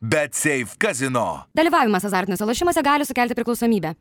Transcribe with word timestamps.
Bet 0.00 0.34
Safe 0.34 0.76
Casino. 0.78 1.46
Dalyvavimas 1.56 2.04
azartiniuose 2.04 2.44
lošimuose 2.44 2.82
gali 2.84 3.04
sukelti 3.08 3.34
priklausomybę. 3.34 3.94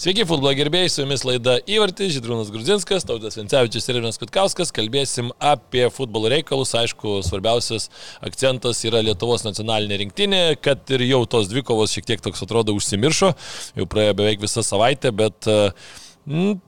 Sveiki, 0.00 0.24
futbolo 0.24 0.54
gerbėjai, 0.56 0.88
su 0.88 1.02
jumis 1.02 1.26
laida 1.28 1.58
Įvartis, 1.68 2.14
Židrūnas 2.14 2.48
Grudzinskas, 2.48 3.04
Tautas 3.04 3.34
Vincevičius 3.36 3.84
ir 3.90 3.98
Irinas 3.98 4.16
Kutkauskas. 4.16 4.70
Kalbėsim 4.72 5.28
apie 5.44 5.82
futbolo 5.92 6.30
reikalus. 6.32 6.72
Aišku, 6.80 7.18
svarbiausias 7.26 7.90
akcentas 8.24 8.80
yra 8.88 9.02
Lietuvos 9.04 9.44
nacionalinė 9.44 9.98
rinktinė, 10.00 10.40
kad 10.64 10.88
ir 10.96 11.04
jau 11.04 11.20
tos 11.28 11.52
dvikovos 11.52 11.92
šiek 11.92 12.08
tiek 12.08 12.24
toks 12.24 12.40
atrodo 12.46 12.72
užsimiršo, 12.80 13.34
jau 13.76 13.88
praėjo 13.92 14.16
beveik 14.22 14.40
visą 14.40 14.64
savaitę, 14.64 15.12
bet 15.20 15.50
uh, 15.52 15.68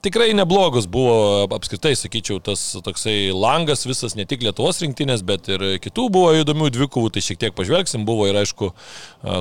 tikrai 0.02 0.32
neblogus 0.32 0.86
buvo 0.90 1.44
apskritai, 1.52 1.92
sakyčiau, 1.98 2.40
tas 2.42 2.60
toksai 2.84 3.32
langas 3.36 3.84
visas, 3.86 4.14
ne 4.16 4.24
tik 4.28 4.42
Lietuvos 4.42 4.80
rinktinės, 4.82 5.22
bet 5.28 5.50
ir 5.52 5.64
kitų 5.82 6.06
buvo 6.14 6.30
įdomių 6.40 6.70
dvikovų, 6.72 7.10
tai 7.12 7.22
šiek 7.24 7.40
tiek 7.42 7.56
pažvelgsim, 7.56 8.06
buvo 8.08 8.26
ir 8.30 8.38
aišku 8.40 8.70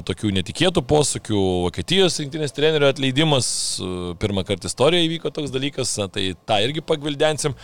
tokių 0.08 0.34
netikėtų 0.38 0.84
posūkių, 0.90 1.44
Vokietijos 1.68 2.20
rinktinės 2.22 2.56
trenerio 2.58 2.90
atleidimas, 2.92 3.48
pirmą 4.22 4.44
kartą 4.48 4.70
istorijoje 4.70 5.08
įvyko 5.08 5.32
toks 5.34 5.54
dalykas, 5.54 5.94
tai 6.14 6.32
tą 6.36 6.60
irgi 6.66 6.84
pagvildensim. 6.86 7.56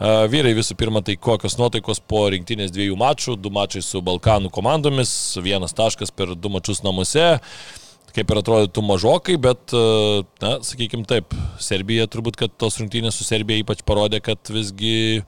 Vyrai 0.00 0.56
visų 0.58 0.76
pirma, 0.80 1.04
tai 1.06 1.16
kokios 1.20 1.56
nuotaikos 1.60 2.02
po 2.02 2.26
rinktinės 2.34 2.74
dviejų 2.74 2.98
mačų, 2.98 3.38
du 3.38 3.54
mačai 3.54 3.84
su 3.86 4.02
Balkanų 4.04 4.50
komandomis, 4.52 5.14
vienas 5.42 5.76
taškas 5.78 6.10
per 6.10 6.34
du 6.34 6.52
mačius 6.52 6.82
namuose 6.82 7.30
kaip 8.16 8.30
ir 8.32 8.40
atrodytų 8.42 8.84
mažokai, 8.84 9.38
bet, 9.40 9.72
e, 9.72 10.22
na, 10.42 10.52
sakykime 10.64 11.06
taip, 11.08 11.36
Serbija 11.62 12.08
turbūt, 12.10 12.38
kad 12.40 12.54
tos 12.60 12.78
rungtynės 12.80 13.18
su 13.18 13.26
Serbija 13.26 13.62
ypač 13.64 13.84
parodė, 13.88 14.22
kad 14.24 14.52
visgi 14.52 15.22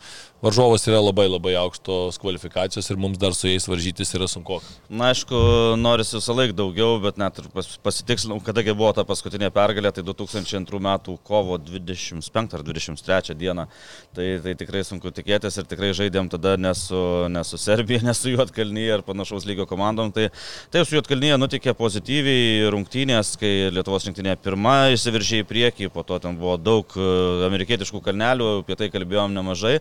varžovas 0.44 0.84
yra 0.88 1.00
labai 1.00 1.24
labai 1.28 1.54
aukštos 1.56 2.18
kvalifikacijos 2.20 2.90
ir 2.90 2.98
mums 3.00 3.18
dar 3.20 3.32
su 3.36 3.48
jais 3.48 3.64
varžytis 3.68 4.12
yra 4.16 4.26
sunku. 4.28 4.58
Na, 4.88 5.08
aišku, 5.12 5.38
norisi 5.80 6.18
visą 6.18 6.36
laiką 6.36 6.56
daugiau, 6.58 6.98
bet 7.00 7.16
net 7.20 7.38
ir 7.40 7.48
pas, 7.54 7.68
pasitikslinau, 7.86 8.40
kadagi 8.44 8.74
buvo 8.76 8.90
ta 8.96 9.06
paskutinė 9.08 9.48
pergalė, 9.54 9.92
tai 9.94 10.04
2002 10.04 10.80
metų 10.84 11.16
kovo 11.24 11.56
25 11.56 12.58
ar 12.58 12.64
23 12.66 13.36
dieną. 13.40 13.66
Tai, 14.14 14.26
tai 14.44 14.54
tikrai 14.60 14.84
sunku 14.84 15.12
tikėtis 15.14 15.56
ir 15.60 15.68
tikrai 15.70 15.94
žaidėm 15.96 16.28
tada 16.32 16.56
ne 16.60 16.74
su, 16.76 17.00
ne 17.32 17.44
su 17.46 17.60
Serbija, 17.60 18.04
ne 18.04 18.14
su 18.16 18.34
Juotkalnyje 18.34 18.98
ar 18.98 19.06
panašaus 19.06 19.48
lygio 19.48 19.66
komandom. 19.70 20.12
Tai, 20.14 20.28
tai 20.74 20.84
su 20.84 20.98
Juotkalnyje 20.98 21.40
nutikė 21.40 21.74
pozityviai 21.78 22.68
rungtynės, 22.74 23.34
kai 23.40 23.54
Lietuvos 23.72 24.04
rinktinė 24.10 24.36
pirma 24.44 24.76
įsiviržė 24.92 25.40
į 25.42 25.48
priekį, 25.48 25.90
po 25.94 26.04
to 26.06 26.20
ten 26.20 26.36
buvo 26.38 26.58
daug 26.60 26.92
e, 26.98 27.08
amerikietiškų 27.48 28.04
kalnelių, 28.04 28.50
apie 28.62 28.78
tai 28.78 28.92
kalbėjom 28.92 29.34
nemažai 29.34 29.78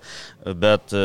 bet 0.58 0.94
e, 0.94 1.04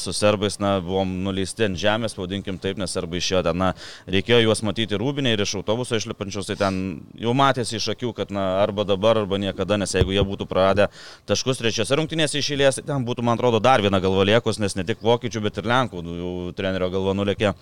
su 0.00 0.12
serbais, 0.16 0.58
na, 0.62 0.76
buvom 0.84 1.10
nuleisti 1.24 1.66
ant 1.66 1.78
žemės, 1.80 2.16
pavadinkim 2.18 2.60
taip, 2.62 2.78
nes 2.80 2.92
serbai 2.94 3.22
išėjo 3.22 3.42
ten, 3.46 3.58
na, 3.60 3.72
reikėjo 4.10 4.42
juos 4.44 4.62
matyti 4.66 4.98
rūbinė 5.00 5.34
ir 5.34 5.44
iš 5.44 5.56
autobuso 5.60 5.98
išlipančius, 5.98 6.50
tai 6.50 6.58
ten 6.60 6.78
jau 7.18 7.34
matėsi 7.38 7.78
iš 7.78 7.90
akių, 7.94 8.12
kad, 8.18 8.34
na, 8.34 8.46
arba 8.62 8.86
dabar, 8.88 9.22
arba 9.24 9.40
niekada, 9.42 9.80
nes 9.80 9.94
jeigu 9.96 10.14
jie 10.16 10.24
būtų 10.28 10.48
praradę 10.50 10.88
taškus 11.28 11.62
trečiose 11.62 11.98
rungtynėse 11.98 12.40
išėlės, 12.42 12.80
tai 12.80 12.88
ten 12.92 13.08
būtų, 13.08 13.26
man 13.26 13.38
atrodo, 13.38 13.62
dar 13.64 13.84
viena 13.84 14.02
galva 14.04 14.26
liekus, 14.28 14.62
nes 14.62 14.78
ne 14.78 14.86
tik 14.88 15.04
vokiečių, 15.04 15.44
bet 15.48 15.60
ir 15.60 15.68
lenkų 15.74 16.06
jau 16.06 16.32
trenerio 16.56 16.92
galva 16.94 17.16
nulėkė. 17.18 17.54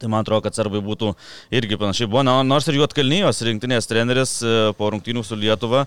Tai 0.00 0.08
man 0.10 0.24
atrodo, 0.24 0.42
kad 0.42 0.56
serbai 0.56 0.80
būtų 0.82 1.12
irgi 1.54 1.78
panašiai. 1.78 2.08
Buvo, 2.10 2.24
nors 2.26 2.66
ir 2.66 2.80
Juotkalnyjos 2.80 3.42
rinktinės 3.46 3.86
treneris 3.86 4.32
e, 4.42 4.54
po 4.78 4.88
rungtynių 4.90 5.22
su 5.22 5.38
Lietuva, 5.38 5.84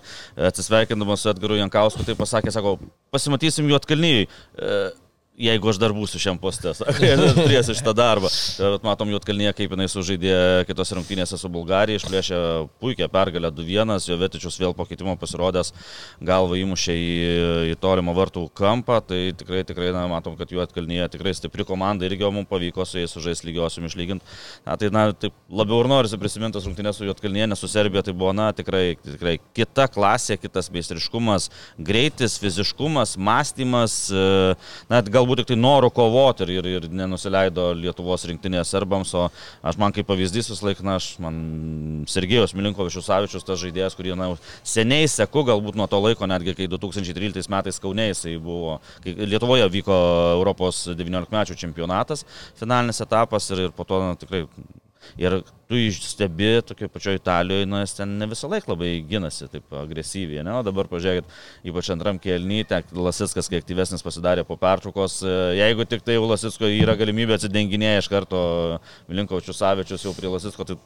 atsisveikindamas 0.48 1.24
su 1.24 1.32
Edgaru 1.34 1.58
Jankausku, 1.60 2.06
tai 2.08 2.16
pasakė, 2.16 2.54
sako, 2.54 2.78
pasimatysim 3.12 3.68
Juotkalnyjai 3.68 4.24
e, 4.24 4.80
jeigu 5.38 5.70
aš 5.70 5.78
dar 5.78 5.94
būsiu 5.94 6.18
šiam 6.20 6.38
postė, 6.40 6.72
turėsiu 7.38 7.76
šitą 7.78 7.94
darbą. 7.96 8.30
Bet 8.58 8.86
matom, 8.86 9.10
Jotkalnyje, 9.14 9.52
kaip 9.60 9.74
jinai 9.74 9.86
sužaidė 9.90 10.34
kitose 10.68 10.96
rungtynėse 10.98 11.38
su 11.38 11.50
Bulgarija, 11.52 12.00
išplėšė 12.00 12.40
puikią 12.82 13.08
pergalę 13.12 13.52
2-1, 13.54 13.94
jo 14.10 14.18
Vetičius 14.18 14.58
vėl 14.60 14.74
po 14.76 14.86
keitimo 14.88 15.14
pasirodęs, 15.20 15.72
galvą 16.24 16.58
įmušė 16.62 16.96
į, 16.98 17.12
į 17.72 17.78
tolimą 17.82 18.14
vartų 18.18 18.48
kampą, 18.58 18.98
tai 19.06 19.20
tikrai, 19.38 19.62
tikrai 19.68 19.92
na, 19.94 20.06
matom, 20.10 20.34
kad 20.38 20.50
Jotkalnyje 20.52 21.06
tikrai 21.14 21.36
stipri 21.38 21.66
komanda 21.68 22.08
irgi 22.08 22.26
mums 22.34 22.50
pavyko 22.50 22.86
su 22.88 22.98
jais 22.98 23.14
sužaisti 23.14 23.48
lygiosium 23.48 23.86
išlyginti. 23.86 24.26
Na, 24.66 24.76
tai 24.80 24.90
na, 24.94 25.06
taip, 25.14 25.36
labiau 25.48 25.84
ir 25.84 25.90
norisi 25.92 26.18
prisiminti 26.20 26.60
rungtynės 26.64 26.98
su 26.98 27.06
Jotkalnyje, 27.06 27.46
nes 27.52 27.62
su 27.62 27.70
Serbija 27.70 28.02
tai 28.06 28.16
buvo, 28.16 28.34
na, 28.36 28.50
tikrai, 28.56 28.98
tikrai 29.04 29.36
kita 29.56 29.86
klasė, 29.92 30.38
kitas 30.40 30.70
meistriškumas, 30.74 31.48
greitis, 31.78 32.38
fiziškumas, 32.42 33.14
mąstymas, 33.20 33.98
net 34.90 35.12
gal 35.14 35.27
galbūt 35.28 35.42
tik 35.42 35.50
tai 35.52 35.58
noro 35.60 35.90
kovoti 35.92 36.46
ir, 36.46 36.52
ir, 36.56 36.66
ir 36.78 36.86
nenusileido 36.88 37.74
Lietuvos 37.76 38.24
rinktinės 38.28 38.70
serbams, 38.72 39.12
o 39.14 39.26
aš 39.62 39.76
man 39.76 39.92
kaip 39.92 40.08
pavyzdys 40.08 40.48
vis 40.48 40.62
laik, 40.64 40.80
na, 40.80 40.96
aš 40.96 41.18
man 41.20 42.04
Sergejos 42.08 42.54
Milinkovičius 42.56 43.08
Savičius, 43.08 43.44
tas 43.44 43.60
žaidėjas, 43.60 43.96
kurį 43.98 44.16
na, 44.16 44.30
seniai 44.64 45.08
seku, 45.08 45.44
galbūt 45.44 45.76
nuo 45.76 45.88
to 45.90 46.00
laiko, 46.00 46.28
netgi 46.30 46.56
kai 46.56 46.68
2013 46.72 47.52
metais 47.52 47.80
Kaunė 47.82 48.08
jisai 48.08 48.38
buvo, 48.40 48.78
kai 49.04 49.14
Lietuvoje 49.28 49.68
vyko 49.76 50.00
Europos 50.38 50.86
19 50.88 51.34
mečių 51.34 51.58
čempionatas, 51.60 52.24
finalinis 52.58 53.04
etapas 53.04 53.52
ir, 53.52 53.68
ir 53.68 53.76
po 53.76 53.84
to 53.84 54.00
na, 54.00 54.16
tikrai 54.16 54.46
Ir 55.20 55.38
tu 55.68 55.78
stebi 55.92 56.50
tokio 56.66 56.88
pačio 56.92 57.14
Italijoje, 57.16 57.66
na, 57.68 57.82
jis 57.84 57.96
ten 57.98 58.16
ne 58.20 58.28
visą 58.30 58.50
laiką 58.50 58.72
labai 58.72 58.90
ginasi 59.08 59.48
taip 59.52 59.72
agresyviai, 59.82 60.44
ne? 60.46 60.54
O 60.58 60.62
dabar 60.66 60.88
pažiūrėkit, 60.90 61.32
ypač 61.70 61.90
antram 61.94 62.20
kelnyje, 62.22 62.82
Lasitskas, 62.96 63.50
kai 63.50 63.62
aktyvesnis 63.62 64.04
pasidarė 64.04 64.44
po 64.48 64.58
pertraukos, 64.60 65.20
jeigu 65.58 65.86
tik 65.88 66.04
tai 66.06 66.18
Lasitsko 66.22 66.70
yra 66.80 66.96
galimybė 66.98 67.36
atsidenginėję 67.38 68.04
iš 68.04 68.10
karto 68.12 68.40
Milinkovičius 69.10 69.60
Savičius 69.60 70.06
jau 70.06 70.14
prie 70.16 70.32
Lasitsko, 70.32 70.68
tai 70.68 70.78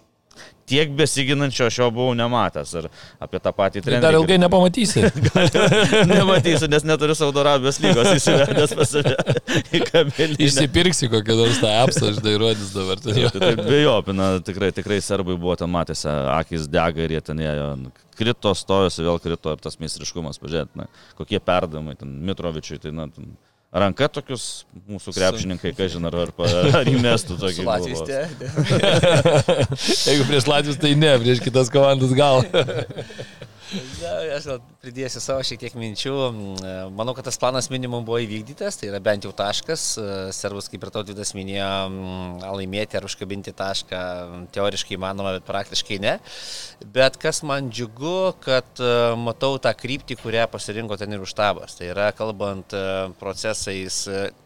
tiek 0.73 0.91
besiginančio 0.97 1.67
aš 1.67 1.79
jo 1.79 1.89
buvau 1.95 2.15
nematęs. 2.17 2.73
Ir 2.81 2.89
apie 3.23 3.41
tą 3.43 3.53
patį 3.57 3.83
trenerį. 3.85 4.05
Dar 4.05 4.17
ilgai 4.17 4.39
nepamatysi. 4.41 5.05
Nematysiu, 6.13 6.69
nes 6.73 6.87
neturiu 6.89 7.17
Saudo 7.19 7.43
Arabijos 7.43 7.81
lygos 7.83 8.11
įsivedęs 8.15 8.75
pas 8.79 8.95
save 8.95 9.17
į 9.75 9.83
kabelį. 9.91 10.39
Išsipirksi 10.47 11.11
kokią 11.13 11.39
nors 11.43 11.61
tą 11.63 11.75
apsą, 11.83 12.13
aš 12.13 12.23
dairuodis 12.25 12.73
dabar. 12.77 13.03
Tai, 13.03 13.29
tai 13.37 13.53
bejopina, 13.61 14.33
tikrai, 14.47 14.73
tikrai 14.77 15.03
serbai 15.05 15.37
buvo 15.37 15.59
ten 15.61 15.73
matęs, 15.73 16.07
akis 16.39 16.69
dega 16.73 17.05
ir 17.05 17.19
jie 17.19 17.25
ten 17.31 17.43
ėjo. 17.43 17.69
Krito, 18.17 18.53
stojosi, 18.57 19.05
vėl 19.07 19.19
krito 19.25 19.55
ir 19.55 19.63
tas 19.65 19.79
meistriškumas, 19.81 20.39
pažiūrėt, 20.41 20.75
na, 20.79 20.85
kokie 21.19 21.41
perdavimai, 21.43 21.97
ten 21.99 22.13
Mitrovičiui, 22.29 22.79
tai 22.83 22.93
na, 22.95 23.09
ten, 23.11 23.33
ranka 23.73 24.09
tokius 24.13 24.65
mūsų 24.85 25.15
krepšininkai, 25.17 25.73
ką 25.77 25.89
žinai, 25.95 26.13
ar, 26.13 26.33
ar 26.77 26.91
įmestų 26.93 27.39
tokį. 27.41 27.65
Latvijos, 27.67 28.05
ne. 28.09 28.23
Jeigu 30.11 30.29
prieš 30.29 30.49
Latvijos, 30.51 30.81
tai 30.83 30.93
ne, 30.99 31.15
prieš 31.23 31.43
kitas 31.45 31.73
komandas 31.73 32.13
gal. 32.17 32.45
Na, 33.73 34.11
aš 34.37 34.47
pridėsiu 34.83 35.21
savo 35.23 35.43
šiek 35.47 35.61
tiek 35.63 35.75
minčių. 35.79 36.13
Manau, 36.93 37.15
kad 37.17 37.25
tas 37.29 37.39
planas 37.41 37.71
minimum 37.73 38.05
buvo 38.05 38.19
įvykdytas, 38.21 38.77
tai 38.81 38.91
yra 38.91 39.01
bent 39.05 39.25
jau 39.25 39.33
taškas. 39.37 39.85
Servus, 40.37 40.69
kaip 40.73 40.85
ir 40.85 40.93
tautvydas 40.93 41.33
minėjo, 41.37 41.71
laimėti 42.43 42.99
ar 42.99 43.07
užkabinti 43.09 43.55
tašką 43.57 44.03
teoriškai 44.53 44.99
įmanoma, 44.99 45.33
bet 45.39 45.47
praktiškai 45.49 45.99
ne. 46.03 46.17
Bet 46.93 47.17
kas 47.23 47.41
man 47.49 47.71
džiugu, 47.73 48.35
kad 48.45 48.83
matau 49.23 49.57
tą 49.63 49.73
kryptį, 49.79 50.19
kurią 50.21 50.45
pasirinko 50.53 50.99
ten 51.01 51.17
ir 51.17 51.25
užtabas. 51.25 51.79
Tai 51.79 51.89
yra 51.95 52.11
kalbant 52.17 52.77
procesais 53.23 54.03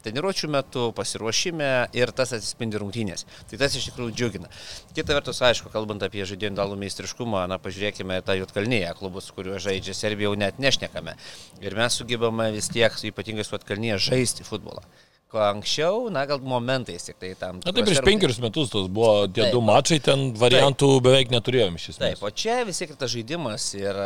treniruočių 0.07 0.53
metu, 0.55 0.87
pasiruošime 0.97 1.73
ir 1.99 2.15
tas 2.15 2.37
atsispindi 2.37 2.79
rungtynės. 2.83 3.27
Tai 3.51 3.61
tas 3.65 3.75
iš 3.75 3.91
tikrųjų 3.91 4.15
džiugina. 4.15 4.53
Kita 4.95 5.19
vertus, 5.19 5.43
aišku, 5.43 5.73
kalbant 5.75 6.05
apie 6.07 6.23
žaidėjų 6.29 6.55
dalų 6.57 6.79
meistriškumą, 6.85 7.47
na, 7.51 7.59
pažiūrėkime 7.63 8.21
tą 8.27 8.39
Jutkalnyje 8.39 8.95
klubą 9.01 9.16
klubus, 9.17 9.33
kuriuo 9.33 9.59
žaidžia 9.59 9.95
Serbija, 9.95 10.29
jau 10.29 10.37
net 10.37 10.59
nešnekame. 10.59 11.17
Ir 11.65 11.77
mes 11.77 11.97
sugebame 11.97 12.53
vis 12.53 12.69
tiek, 12.69 12.93
ypatingai 12.93 13.45
su 13.45 13.57
atkalnyje, 13.57 13.99
žaisti 14.11 14.45
futbolą 14.45 14.85
ko 15.27 15.41
anksčiau, 15.43 16.05
na 16.15 16.23
gal 16.25 16.39
momentais 16.39 17.03
tik 17.03 17.17
tai 17.19 17.33
tam. 17.35 17.59
Na 17.65 17.73
tai 17.75 17.83
prieš 17.83 17.99
penkerius 18.07 18.39
metus 18.39 18.71
tos 18.71 18.87
buvo 18.87 19.27
tie 19.27 19.49
taip, 19.49 19.57
du 19.57 19.61
mačai, 19.61 19.99
ten 19.99 20.29
variantų 20.39 20.87
taip, 20.87 21.03
beveik 21.03 21.33
neturėjom 21.35 21.75
iš 21.81 21.89
esmės. 21.97 22.21
Taip, 22.21 22.23
o 22.23 22.31
čia 22.31 22.61
vis 22.69 22.79
tiek 22.79 22.93
tas 22.95 23.11
žaidimas 23.11 23.67
ir 23.75 23.99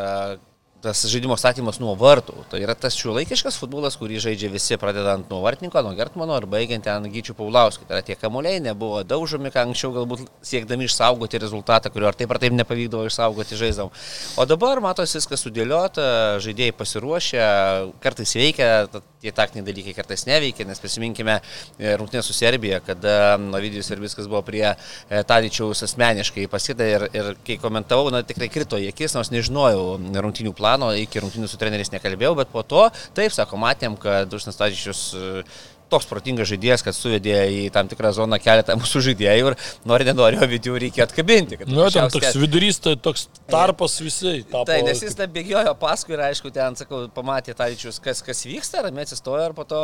tas 0.82 1.02
žaidimo 1.12 1.36
statymas 1.36 1.78
nuo 1.80 1.92
vartų. 1.98 2.44
Tai 2.50 2.60
yra 2.62 2.74
tas 2.78 2.96
šiuolaikiškas 2.98 3.58
futbolas, 3.60 3.98
kurį 4.00 4.20
žaidžia 4.24 4.50
visi, 4.52 4.78
pradedant 4.80 5.28
nuo 5.30 5.42
vartininko, 5.44 5.82
nuo 5.84 5.92
Gertmano 5.98 6.38
ir 6.40 6.46
baigiant 6.50 6.86
ten 6.86 7.08
Gyčių 7.12 7.36
Paulauskų. 7.38 7.86
Tai 7.88 7.98
yra 7.98 8.06
tie 8.06 8.16
kamuoliai 8.18 8.62
nebuvo 8.64 9.02
daužomi, 9.04 9.52
ką 9.52 9.66
anksčiau 9.68 9.92
galbūt 9.94 10.24
siekdami 10.46 10.88
išsaugoti 10.88 11.40
rezultatą, 11.42 11.92
kurio 11.92 12.08
ar 12.10 12.18
taip 12.18 12.32
ar 12.32 12.40
taip 12.42 12.56
nepavykdavo 12.56 13.08
išsaugoti 13.10 13.60
žaidžiam. 13.60 13.92
O 14.40 14.48
dabar 14.48 14.80
matosi 14.84 15.18
viskas 15.20 15.44
sudėliota, 15.44 16.40
žaidėjai 16.44 16.76
pasiruošę, 16.80 17.44
kartais 18.00 18.34
veikia, 18.38 18.70
tie 19.20 19.34
taktiniai 19.36 19.66
dalykai 19.68 19.94
kartais 19.96 20.24
neveikia, 20.28 20.64
nes 20.64 20.80
prisiminkime 20.80 21.36
e, 21.36 21.92
rungtynę 22.00 22.22
su 22.24 22.32
Serbija, 22.32 22.80
kada 22.84 23.36
Navidijus 23.40 23.90
ir 23.92 24.00
viskas 24.00 24.28
buvo 24.30 24.40
prie 24.46 24.64
e, 24.72 25.20
Tadičiaus 25.28 25.84
asmeniškai 25.84 26.46
pasida 26.48 26.88
ir, 26.88 27.06
ir 27.12 27.34
kai 27.44 27.58
komentavau, 27.60 28.08
na 28.14 28.22
tikrai 28.24 28.48
krito 28.52 28.80
į 28.80 28.88
akis, 28.94 29.12
nors 29.18 29.32
nežinojau 29.34 29.98
rungtynių 30.24 30.54
planą 30.56 30.69
plano, 30.70 30.92
iki 30.94 31.18
rungtynių 31.22 31.48
su 31.50 31.58
treneriais 31.58 31.90
nekalbėjau, 31.90 32.36
bet 32.38 32.50
po 32.52 32.62
to, 32.62 32.86
taip, 33.16 33.34
sako, 33.34 33.58
matėm, 33.58 33.96
kad 33.98 34.30
Dušnas 34.30 34.58
Tadžičius 34.58 35.02
toks 35.90 36.08
protingas 36.10 36.50
žaidėjas, 36.50 36.84
kad 36.86 36.96
suvedė 36.96 37.36
į 37.50 37.60
tam 37.74 37.90
tikrą 37.90 38.12
zoną 38.16 38.38
keletą 38.42 38.76
mūsų 38.80 39.04
žaidėjų 39.10 39.52
ir 39.52 39.58
nori, 39.88 40.06
nenori, 40.08 40.40
o 40.40 40.48
vidų 40.50 40.78
reikia 40.86 41.06
atkabinti. 41.06 41.60
Nu, 41.68 41.88
ten 41.92 42.10
toks 42.12 42.38
vidurys, 42.40 42.80
tai 42.82 42.96
toks 43.00 43.28
tarpas 43.50 43.98
visai. 44.02 44.40
Tapo... 44.46 44.64
Tai, 44.70 44.80
nes 44.86 45.02
jis 45.04 45.16
ten 45.18 45.30
bėgiojo 45.34 45.74
paskui 45.80 46.16
ir 46.16 46.24
aišku, 46.30 46.52
ten, 46.54 46.76
sakau, 46.78 47.02
pamatė 47.14 47.54
Taičius, 47.58 48.00
kas, 48.02 48.22
kas 48.26 48.44
vyksta, 48.46 48.84
ramiai 48.86 49.06
atsistojo 49.06 49.50
ir 49.50 49.56
po 49.56 49.66
to 49.68 49.80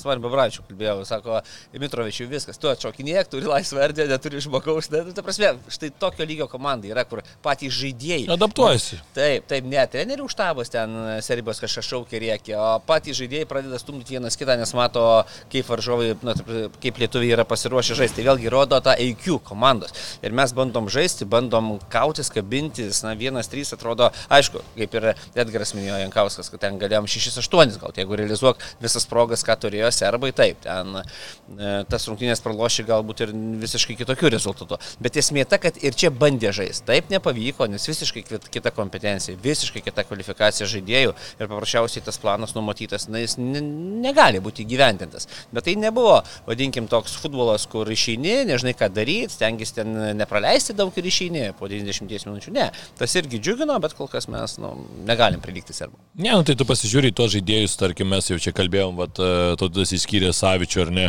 Svarbi 0.00 0.24
Bebračių 0.26 0.64
kalbėjau, 0.68 0.96
sako, 1.08 1.40
Dimitrovičiui 1.74 2.28
viskas, 2.30 2.58
tu 2.60 2.70
atšokinėk, 2.70 3.30
turi 3.32 3.48
laisvą 3.50 3.84
erdvę, 3.86 4.06
neturi 4.10 4.42
žmogaus, 4.44 4.90
ne, 4.92 5.02
nu, 5.08 5.14
ta 5.16 5.24
prasme, 5.26 5.52
štai 5.72 5.92
tokio 6.00 6.26
lygio 6.28 6.48
komanda 6.50 6.88
yra, 6.90 7.04
kur 7.08 7.22
patys 7.44 7.74
žaidėjai. 7.76 8.28
Adaptuojasi. 8.36 9.00
Taip, 9.16 9.46
taip, 9.50 9.68
ne, 9.70 9.82
trenerių 9.92 10.28
štabas 10.32 10.72
ten 10.72 10.96
Serbijos 11.24 11.62
kažkas 11.62 11.88
šaukė 11.90 12.22
rėkė, 12.24 12.56
o 12.58 12.70
patys 12.86 13.18
žaidėjai 13.20 13.48
pradeda 13.50 13.80
stumdyti 13.80 14.16
vienas 14.16 14.38
kitą, 14.40 14.56
nes 14.60 14.74
mato, 14.76 15.04
kaip 15.52 15.68
varžovai, 15.70 16.14
na, 16.26 16.34
kaip 16.82 17.00
lietuviai 17.02 17.34
yra 17.36 17.46
pasiruošę 17.48 17.96
žaisti. 17.98 18.20
Tai 18.20 18.28
vėlgi 18.30 18.52
rodo 18.52 18.80
tą 18.84 18.94
AQ 18.94 19.40
komandos. 19.46 19.94
Ir 20.24 20.34
mes 20.36 20.54
bandom 20.56 20.88
žaisti, 20.92 21.28
bandom 21.28 21.76
kautis, 21.92 22.30
kabintis. 22.32 23.02
Na, 23.06 23.14
vienas, 23.18 23.50
trys 23.50 23.72
atrodo, 23.76 24.10
aišku, 24.32 24.62
kaip 24.76 24.96
ir 24.98 25.08
Edgaras 25.38 25.74
minėjo 25.76 26.00
Jankauskas, 26.04 26.50
kad 26.52 26.62
ten 26.64 26.78
galėjom 26.80 27.08
6-8 27.10 27.78
gal. 27.80 27.94
Jeigu 28.00 28.18
realizuok 28.20 28.62
visas 28.82 29.06
progas, 29.10 29.44
ką 29.46 29.56
turėjo 29.64 29.90
serbai, 29.94 30.32
taip, 30.36 30.60
ten 30.64 31.00
e, 31.00 31.04
tas 31.90 32.06
rungtynės 32.08 32.42
praloši 32.44 32.86
galbūt 32.88 33.24
ir 33.26 33.34
visiškai 33.62 33.96
kitokių 34.00 34.32
rezultatų. 34.36 34.78
Bet 35.02 35.18
esmė 35.20 35.46
ta, 35.48 35.60
kad 35.62 35.78
ir 35.82 35.96
čia 35.98 36.12
bandė 36.14 36.52
žaisti. 36.56 36.86
Taip 36.90 37.10
nepavyko, 37.12 37.68
nes 37.70 37.86
visiškai 37.90 38.24
kita 38.50 38.72
kompetencija, 38.74 39.38
visiškai 39.42 39.82
kita 39.84 40.04
kvalifikacija 40.08 40.68
žaidėjų 40.70 41.14
ir 41.14 41.50
paprasčiausiai 41.50 42.04
tas 42.06 42.20
planas 42.20 42.54
numatytas, 42.56 43.08
na, 43.10 43.22
jis 43.24 43.36
negali 43.40 44.42
būti 44.42 44.64
įgyvendintas. 44.66 45.28
Bet 45.54 45.66
tai 45.68 45.76
nebuvo, 45.80 46.20
vadinkim, 46.48 46.88
toks 46.90 47.16
futbolas, 47.20 47.66
kur 47.70 47.88
išeini, 47.90 48.44
nežinai 48.48 48.74
ką 48.78 48.90
daryti, 48.94 49.34
stengiasi 49.36 49.78
ten 49.80 49.96
nepraleisti 50.18 50.76
daug 50.78 50.94
ir 50.96 51.08
išeini 51.10 51.44
po 51.58 51.68
90 51.70 52.28
minučių. 52.28 52.54
Ne, 52.54 52.70
tas 52.98 53.14
irgi 53.18 53.40
džiugino, 53.42 53.76
bet 53.82 53.94
kol 53.98 54.10
kas 54.10 54.28
mes 54.30 54.56
nu, 54.62 54.72
negalim 55.08 55.42
prilygti 55.42 55.76
serbų. 55.76 55.98
Ne, 56.20 56.32
nu 56.34 56.46
tai 56.46 56.56
tu 56.58 56.66
pasižiūri 56.68 57.12
tos 57.16 57.32
žaidėjus, 57.34 57.76
tarkim, 57.80 58.10
mes 58.12 58.30
jau 58.30 58.38
čia 58.42 58.54
kalbėjom, 58.56 58.98
vat, 59.00 59.20
e, 59.20 59.56
tada 59.60 59.86
įskyrė 59.86 60.32
Savičių 60.36 60.84
ar 60.84 60.92
ne, 60.94 61.06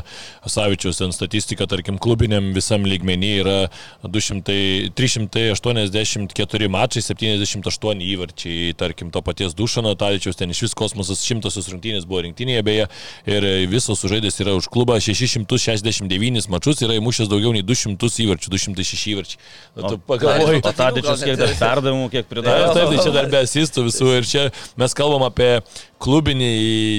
Savičius 0.50 1.02
ten 1.02 1.16
statistika, 1.16 1.68
tarkim, 1.70 2.00
klubiniam 2.02 2.52
visam 2.56 2.86
lygmenį 2.88 3.32
yra 3.42 3.58
200, 4.06 4.92
384 4.98 6.72
mačai, 6.72 7.04
78 7.06 8.06
įvarčiai, 8.08 8.74
tarkim, 8.78 9.12
to 9.14 9.24
paties 9.26 9.56
Dušano, 9.58 9.94
Taličiaus 10.00 10.40
ten 10.40 10.54
iš 10.54 10.66
vis 10.68 10.78
kosmosas 10.78 11.24
šimtosios 11.26 11.70
rungtynės 11.72 12.08
buvo 12.10 12.24
rinktinėje 12.26 12.66
beje 12.66 12.88
ir 13.30 13.48
visos 13.72 14.04
sužaidės 14.22 14.42
yra 14.42 14.54
už 14.56 14.70
klubą 14.70 15.00
669 15.02 16.50
mačius, 16.50 16.82
yra 16.86 16.98
įmušęs 17.00 17.30
daugiau 17.30 17.54
nei 17.54 17.64
200 17.66 18.22
įvarčių, 18.26 18.52
206 18.54 19.08
įvarčiai. 19.14 19.40
Na, 19.76 19.90
tu 19.90 19.98
pagalvoji, 19.98 20.62
o 20.62 20.74
Tadičius 20.74 21.24
kiek 21.26 21.40
dar 21.40 21.54
perdavimų, 21.58 22.10
kiek 22.14 22.28
pridavė. 22.30 22.70
Taip, 22.72 22.78
taip, 22.78 22.94
tai 22.94 23.06
čia 23.06 23.14
dar 23.16 23.30
be 23.32 23.42
asistų 23.42 23.88
visų 23.90 24.12
ir 24.20 24.28
čia 24.30 24.46
mes 24.78 24.94
kalbam 24.98 25.26
apie 25.26 25.62
klubinį 26.02 26.50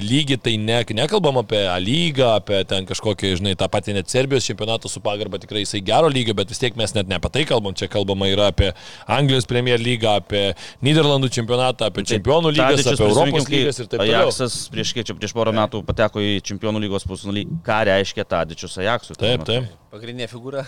lygį, 0.07 0.39
tai 0.43 0.55
ne, 0.61 0.79
nekalbam 0.97 1.41
apie 1.43 1.63
A 1.67 1.79
lygą, 1.83 2.29
apie 2.39 2.61
ten 2.69 2.87
kažkokį, 2.89 3.35
žinai, 3.41 3.55
tą 3.59 3.69
patį 3.73 3.97
net 3.97 4.13
Serbijos 4.13 4.47
čempionatą 4.47 4.91
su 4.91 5.03
pagarba 5.05 5.41
tikrai 5.43 5.65
jisai 5.65 5.83
gero 5.87 6.11
lygio, 6.13 6.37
bet 6.39 6.53
vis 6.53 6.63
tiek 6.63 6.79
mes 6.79 6.95
net 6.97 7.11
ne 7.11 7.19
apie 7.19 7.33
tai 7.35 7.45
kalbam, 7.49 7.75
čia 7.79 7.91
kalbama 7.93 8.31
yra 8.31 8.51
apie 8.53 8.71
Anglijos 9.11 9.49
Premier 9.51 9.83
lygą, 9.83 10.17
apie 10.23 10.45
Niderlandų 10.87 11.33
čempionatą, 11.35 11.91
apie 11.91 12.07
tai 12.07 12.17
čempionų 12.17 12.55
lygas, 12.55 12.87
apie 12.95 13.09
Europos 13.09 13.51
lygas 13.53 13.83
ir 13.83 13.91
taip 13.91 14.03
toliau. 14.05 14.25
Ajaxas 14.25 14.59
prieš 14.73 14.97
čia 15.03 15.19
prieš 15.19 15.37
porą 15.37 15.55
metų 15.57 15.83
pateko 15.89 16.23
į 16.23 16.39
čempionų 16.47 16.87
lygos 16.87 17.07
pusnulį, 17.09 17.47
ką 17.67 17.85
reiškia 17.91 18.29
Tadičius 18.29 18.79
Ajaxui. 18.83 19.19
Taip, 19.19 19.47
taip. 19.49 19.71
Pagrindinė 19.93 20.25
figūra. 20.25 20.63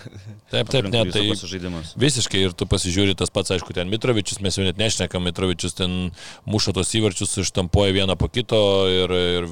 Taip, 0.53 0.67
taip, 0.69 0.85
ne, 0.93 0.99
tai 1.09 1.23
visiškai 1.97 2.43
ir 2.45 2.51
tu 2.53 2.67
pasižiūri 2.69 3.15
tas 3.17 3.31
pats, 3.33 3.55
aišku, 3.55 3.73
ten 3.73 3.89
Mitrovičius, 3.89 4.37
mes 4.45 4.53
jau 4.53 4.61
net 4.67 4.77
nešnekam, 4.77 5.23
Mitrovičius 5.25 5.73
ten 5.79 5.95
muša 6.45 6.75
tos 6.77 6.93
įvarčius, 6.99 7.33
ištampuoja 7.41 7.95
vieną 7.95 8.13
po 8.21 8.24
kito 8.33 8.61
ir, 8.91 9.13
ir 9.39 9.47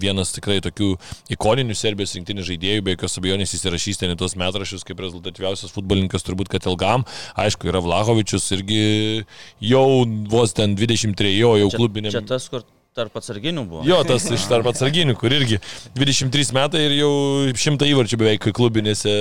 vienas 0.00 0.32
tikrai 0.36 0.58
tokių 0.64 0.94
ikoninių 1.34 1.76
Serbijos 1.78 2.16
rinktinių 2.18 2.46
žaidėjų, 2.48 2.86
be 2.86 2.96
jokios 2.96 3.18
abejonės 3.20 3.54
įsirašys 3.58 4.02
ten 4.02 4.14
į 4.14 4.18
tos 4.20 4.36
metrašius 4.38 4.86
kaip 4.88 5.02
rezultatyviausias 5.04 5.74
futbolininkas, 5.74 6.26
turbūt, 6.26 6.50
kad 6.52 6.66
ilgam. 6.70 7.06
Aišku, 7.38 7.70
yra 7.70 7.82
Vlahovičius 7.84 8.48
irgi 8.58 8.82
jau 9.64 9.86
vos 10.30 10.56
ten 10.56 10.76
23, 10.78 11.36
jo 11.38 11.54
jau 11.62 11.70
klubinė. 11.74 12.14
Čia 12.14 12.26
tas, 12.26 12.50
kur 12.52 12.66
Tarp 12.98 13.14
atsarginių 13.20 13.62
buvo. 13.68 13.84
Jo, 13.86 14.00
tas 14.06 14.24
iš 14.34 14.48
tarp 14.50 14.66
atsarginių, 14.72 15.14
kur 15.18 15.30
irgi 15.34 15.60
23 15.94 16.50
metai 16.56 16.80
ir 16.88 16.96
jau 16.98 17.10
100 17.54 17.86
įvarčių 17.92 18.18
beveik 18.18 18.48
klubinėse, 18.56 19.12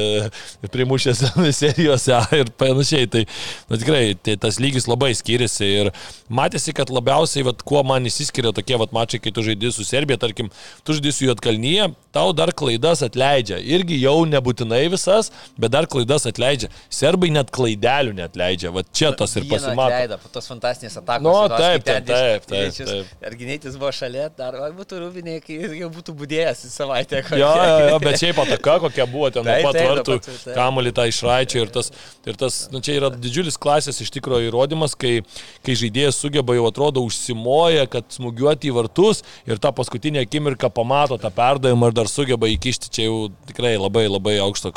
primušėse 0.74 1.30
serijose 1.60 2.18
ir 2.40 2.50
panašiai. 2.58 3.10
Tai 3.14 3.24
na, 3.70 3.78
tikrai 3.78 4.02
tai 4.18 4.38
tas 4.42 4.58
lygis 4.64 4.90
labai 4.90 5.12
skiriasi 5.18 5.70
ir 5.84 5.92
matėsi, 6.34 6.74
kad 6.78 6.90
labiausiai, 6.94 7.46
vat, 7.46 7.62
kuo 7.68 7.84
man 7.86 8.10
įsiskiria 8.10 8.54
tokie 8.56 8.80
vat, 8.82 8.96
mačiai, 8.96 9.22
kai 9.22 9.34
tu 9.36 9.46
žaidži 9.46 9.74
su 9.76 9.86
Serbija, 9.86 10.18
tarkim, 10.22 10.50
tu 10.82 10.98
žaidži 10.98 11.14
su 11.14 11.28
Jotkalnyje, 11.30 11.92
tau 12.16 12.34
dar 12.34 12.54
klaidas 12.58 13.06
atleidžia. 13.06 13.62
Irgi 13.62 14.00
jau 14.02 14.18
nebūtinai 14.30 14.88
visas, 14.94 15.30
bet 15.62 15.76
dar 15.76 15.86
klaidas 15.86 16.26
atleidžia. 16.30 16.72
Serbai 16.90 17.30
net 17.36 17.54
klaidelių 17.54 18.18
net 18.18 18.40
leidžia. 18.40 18.74
Vat 18.74 18.90
čia 18.90 19.14
tas 19.14 19.38
ir 19.38 19.46
pasimato. 19.52 19.94
Atleido, 19.94 20.20
tos 20.34 20.50
fantastinės 20.50 20.98
atakos. 21.04 21.28
Nu, 21.28 21.38
taip, 21.54 21.86
taip, 21.86 22.10
taip, 22.10 22.50
taip, 22.50 22.82
taip. 22.82 23.14
taip 23.22 23.67
jis 23.68 23.78
buvo 23.80 23.92
šalia, 23.96 24.28
dar 24.38 24.56
būtų 24.76 25.02
rūbinė, 25.04 25.38
kai 25.44 25.58
jau 25.78 25.90
būtų 25.94 26.16
būdėjęs 26.18 26.64
į 26.68 26.72
savaitę. 26.72 27.22
Kokia. 27.28 27.40
Jo, 27.42 27.52
jo, 27.56 27.78
jo, 27.92 28.00
bet 28.04 28.20
šiaip 28.22 28.42
ataka, 28.44 28.78
kokia 28.86 29.08
buvo 29.10 29.30
ten 29.36 29.46
nuo 29.48 29.58
pat 29.66 29.80
vartų, 29.80 30.18
kamuolį 30.56 30.94
tą 30.98 31.08
išraičio 31.12 31.64
ir 31.66 31.74
tas, 31.76 31.92
ir 32.28 32.40
tas 32.40 32.60
nu, 32.74 32.82
čia 32.84 32.98
yra 33.00 33.12
didžiulis 33.14 33.60
klasės 33.62 34.02
iš 34.04 34.12
tikrųjų 34.18 34.52
įrodymas, 34.52 34.96
kai, 35.00 35.20
kai 35.66 35.78
žaidėjas 35.80 36.20
sugeba 36.24 36.56
jau 36.58 36.68
atrodo 36.70 37.04
užsimoja, 37.08 37.88
kad 37.92 38.08
smūgiuoti 38.16 38.72
į 38.72 38.76
vartus 38.80 39.24
ir 39.50 39.62
tą 39.64 39.74
paskutinę 39.76 40.24
akimirką 40.26 40.72
pamato 40.74 41.20
tą 41.22 41.32
perdavimą 41.34 41.92
ir 41.92 41.98
dar 41.98 42.12
sugeba 42.12 42.50
įkišti, 42.54 42.94
čia 42.94 43.10
jau 43.10 43.20
tikrai 43.50 43.76
labai 43.78 44.08
labai 44.08 44.38
aukštą, 44.46 44.74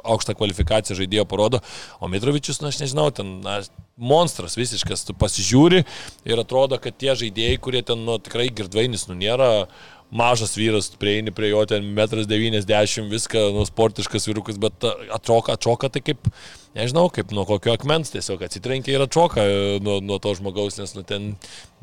aukštą 0.00 0.36
kvalifikaciją 0.38 1.00
žaidėjo 1.02 1.26
parodo, 1.30 1.62
o 2.00 2.10
Mitrovičius, 2.12 2.60
na 2.62 2.72
aš 2.72 2.82
nežinau, 2.84 3.08
ten 3.14 3.40
na, 3.44 3.60
monstras 3.96 4.56
visiškas, 4.58 5.04
tu 5.06 5.14
pasižiūri 5.18 5.84
ir 6.26 6.40
atrodo, 6.42 6.78
kad 6.82 6.96
tie 6.98 7.14
žaidėjai, 7.18 7.60
kurie 7.62 7.82
ten, 7.86 8.02
nu, 8.06 8.16
tikrai 8.24 8.48
girdvainis, 8.54 9.06
nu, 9.10 9.16
nėra 9.18 9.66
mažas 10.14 10.54
vyras, 10.58 10.90
prieini 11.00 11.32
prie 11.34 11.50
jo 11.50 11.64
ten 11.68 11.86
1,90 11.96 13.02
m, 13.02 13.08
viską, 13.12 13.46
nu, 13.56 13.64
sportiškas 13.68 14.28
vyrukas, 14.30 14.60
bet 14.62 14.86
atroka, 15.14 15.56
atšoka 15.58 15.90
tai 15.94 16.04
kaip 16.04 16.30
nežinau, 16.74 17.06
kaip 17.14 17.30
nuo 17.34 17.44
kokio 17.48 17.74
akmens 17.74 18.10
tiesiog 18.14 18.42
atsitrenkia 18.44 18.96
ir 18.96 19.04
atšoka 19.06 19.42
e, 19.42 19.58
nuo, 19.84 20.00
nuo 20.02 20.18
to 20.22 20.34
žmogaus, 20.34 20.78
nes 20.80 20.94
nu, 20.96 21.04
ten 21.06 21.34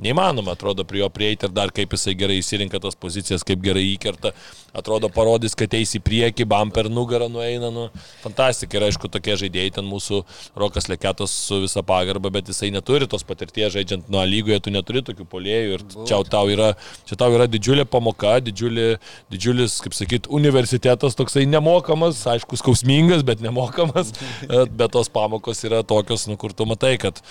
neįmanoma, 0.02 0.56
atrodo, 0.56 0.84
prie 0.88 1.02
jo 1.04 1.10
prieiti 1.14 1.48
ir 1.48 1.54
dar 1.56 1.72
kaip 1.76 1.94
jisai 1.96 2.16
gerai 2.18 2.40
įsirinka 2.42 2.82
tas 2.84 2.98
pozicijas, 3.00 3.46
kaip 3.48 3.62
gerai 3.64 3.86
įkerta, 3.94 4.34
atrodo, 4.76 5.12
parodys, 5.14 5.56
kad 5.58 5.72
eis 5.78 5.94
į 5.96 6.02
priekį, 6.04 6.48
bumper 6.50 6.90
nugarą 6.92 7.30
nueina, 7.32 7.70
nu, 7.74 7.88
fantastika. 8.24 8.80
Ir 8.80 8.88
aišku, 8.90 9.12
tokie 9.12 9.38
žaidėjai 9.40 9.76
ten 9.78 9.88
mūsų 9.88 10.24
Rokas 10.60 10.90
Leketas 10.92 11.36
su 11.48 11.62
visa 11.64 11.84
pagarba, 11.86 12.32
bet 12.34 12.50
jisai 12.52 12.72
neturi 12.74 13.08
tos 13.12 13.24
patirties 13.28 13.76
žaidžiant 13.76 14.10
nuo 14.12 14.24
lygoje, 14.28 14.60
tu 14.66 14.74
neturi 14.74 15.04
tokių 15.06 15.28
polėjų 15.32 15.78
ir 15.78 15.86
čia 16.10 16.20
tau 16.32 16.50
yra, 16.52 16.72
čia 17.08 17.20
tau 17.20 17.32
yra 17.36 17.48
didžiulė 17.52 17.86
pamoka, 17.90 18.38
didžiulė, 18.44 18.96
didžiulis, 19.32 19.78
kaip 19.86 19.96
sakyt, 19.96 20.32
universitetas 20.34 21.20
toksai 21.20 21.46
nemokamas, 21.50 22.24
aišku, 22.34 22.60
skausmingas, 22.60 23.26
bet 23.28 23.44
nemokamas. 23.44 24.16
bet 24.50 24.74
tos 24.92 25.10
pamokos 25.12 25.62
yra 25.68 25.84
tokios, 25.84 26.28
nu, 26.30 26.38
kur 26.40 26.56
tu 26.56 26.66
matai, 26.70 26.96
kad 27.02 27.22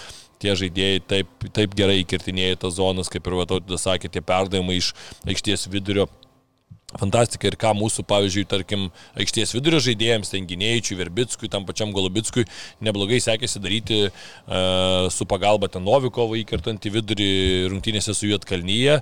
tie 0.41 0.55
žaidėjai 0.57 1.03
taip, 1.11 1.51
taip 1.57 1.77
gerai 1.77 2.01
įkirtinėja 2.01 2.63
tas 2.65 2.79
zonas, 2.79 3.11
kaip 3.13 3.27
ir 3.27 3.39
Vatautas 3.43 3.87
sakė, 3.87 4.13
tie 4.13 4.23
perdavimai 4.25 4.79
iš 4.81 4.95
aikšties 5.29 5.69
vidurio 5.73 6.09
fantastika 6.99 7.47
ir 7.47 7.57
ką 7.61 7.71
mūsų, 7.79 8.05
pavyzdžiui, 8.11 8.47
tarkim, 8.51 8.89
aikštės 9.19 9.55
vidurio 9.55 9.81
žaidėjams, 9.85 10.33
ten 10.33 10.47
gynėjčiui, 10.51 10.99
Verbickui, 10.99 11.51
tam 11.53 11.67
pačiam 11.69 11.93
Golubickui, 11.95 12.47
neblogai 12.83 13.21
sekėsi 13.23 13.63
daryti 13.63 14.01
uh, 14.09 15.07
su 15.13 15.27
pagalba 15.31 15.71
ten 15.71 15.87
Novikovo 15.87 16.39
įkertant 16.41 16.83
į 16.83 16.95
vidurį 16.99 17.31
rungtynėse 17.71 18.17
su 18.17 18.31
Juotkalnyje. 18.31 19.01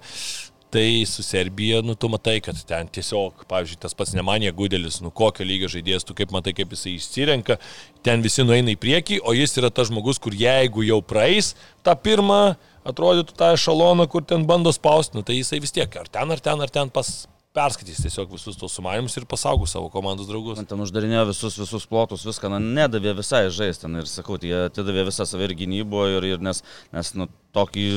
Tai 0.68 1.04
su 1.08 1.22
Serbija, 1.24 1.80
nu, 1.80 1.94
tu 1.96 2.10
matai, 2.12 2.42
kad 2.44 2.58
ten 2.68 2.90
tiesiog, 2.92 3.46
pavyzdžiui, 3.48 3.78
tas 3.80 3.96
pats 3.96 4.12
Nemanija 4.12 4.52
Gudelis, 4.52 4.98
nu, 5.00 5.08
kokio 5.08 5.46
lygio 5.48 5.70
žaidėjas, 5.72 6.04
tu 6.04 6.12
kaip 6.18 6.34
matai, 6.34 6.52
kaip 6.58 6.74
jisai 6.76 6.92
išsirenka, 6.98 7.56
ten 8.04 8.20
visi 8.20 8.44
nueina 8.44 8.74
į 8.74 8.76
priekį, 8.82 9.22
o 9.24 9.32
jis 9.32 9.56
yra 9.62 9.72
tas 9.72 9.88
žmogus, 9.88 10.20
kur 10.20 10.36
jeigu 10.36 10.84
jau 10.84 11.00
praeis 11.00 11.54
tą 11.86 11.96
pirmą, 11.96 12.42
atrodytų 12.84 13.32
tą 13.40 13.54
ešaloną, 13.56 14.04
kur 14.12 14.28
ten 14.28 14.44
bando 14.48 14.74
spausti, 14.76 15.16
nu, 15.16 15.24
tai 15.24 15.38
jisai 15.40 15.62
vis 15.64 15.72
tiek 15.72 15.96
ar 15.96 16.12
ten, 16.12 16.36
ar 16.36 16.44
ten, 16.44 16.60
ar 16.60 16.76
ten 16.76 16.92
pas, 16.92 17.14
perskaitys 17.56 18.02
tiesiog 18.04 18.30
visus 18.36 18.58
tos 18.60 18.76
sumanimus 18.76 19.16
ir 19.18 19.26
pasaugos 19.28 19.72
savo 19.74 19.88
komandos 19.92 20.28
draugus. 20.28 20.60
Man 20.60 20.68
ten 20.68 20.84
uždarinėjo 20.84 21.24
visus, 21.30 21.56
visus 21.58 21.88
plotus, 21.88 22.26
viską, 22.28 22.52
na, 22.52 22.60
nedavė 22.60 23.16
visai 23.18 23.46
žaisti 23.54 23.88
ir 23.88 24.10
sakau, 24.10 24.38
tai 24.40 24.52
jie 24.52 24.60
atidavė 24.68 25.08
visą 25.08 25.26
save 25.28 25.48
ir 25.48 25.56
gynybo 25.58 26.04
ir, 26.12 26.28
ir 26.34 26.44
nes, 26.44 26.62
nes 26.94 27.14
nu, 27.18 27.28
tokį 27.56 27.88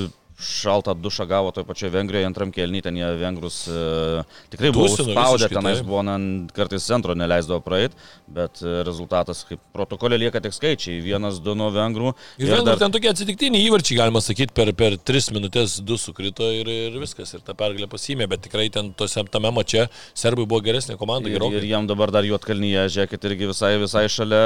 šaltą 0.42 0.96
dušą 0.98 1.26
gavo 1.30 1.52
toje 1.56 1.66
pačioje 1.70 1.92
Vengrijoje, 1.94 2.26
antram 2.28 2.52
kelnyje 2.52 2.88
ten 2.88 2.98
jie 2.98 3.08
vengrus 3.22 3.62
e, 3.70 4.24
tikrai 4.54 4.72
buvo 4.76 4.90
spaudę, 4.90 5.50
tenais 5.52 5.82
buvo 5.86 6.02
na, 6.06 6.18
kartais 6.56 6.86
centro 6.88 7.16
neleisdavo 7.18 7.62
praeit, 7.64 7.96
bet 8.32 8.62
e, 8.64 8.82
rezultatas 8.88 9.44
kaip 9.48 9.62
protokolė 9.76 10.20
lieka 10.26 10.42
tik 10.44 10.56
skaičiai, 10.58 11.00
vienas, 11.06 11.40
du 11.44 11.56
nuo 11.58 11.70
vengrų. 11.74 12.14
Ir 12.42 12.52
vėl 12.56 12.66
dar... 12.68 12.80
ten 12.82 12.94
tokie 12.94 13.12
atsitiktiniai 13.14 13.68
įvarčiai, 13.70 14.00
galima 14.02 14.24
sakyti, 14.24 14.56
per, 14.58 14.74
per 14.78 14.98
3 14.98 15.32
minutės 15.38 15.80
2 15.86 16.00
sukrito 16.02 16.50
ir, 16.52 16.70
ir 16.90 17.00
viskas, 17.02 17.36
ir 17.38 17.46
ta 17.46 17.56
pergalė 17.58 17.90
pasimė, 17.92 18.30
bet 18.32 18.46
tikrai 18.48 18.70
ten 18.74 18.94
tose, 18.98 19.24
tame 19.32 19.54
mače 19.56 19.88
serbai 20.18 20.48
buvo 20.48 20.64
geresnė 20.66 20.98
komanda, 21.00 21.30
Ir, 21.30 21.38
gerokai. 21.38 21.62
ir 21.62 21.70
jam 21.70 21.90
dabar 21.90 22.12
dar 22.14 22.28
juotkalnyje, 22.28 22.88
žiūrėkit, 22.98 23.30
irgi 23.30 23.52
visai, 23.54 23.76
visai 23.82 24.08
šalia, 24.12 24.42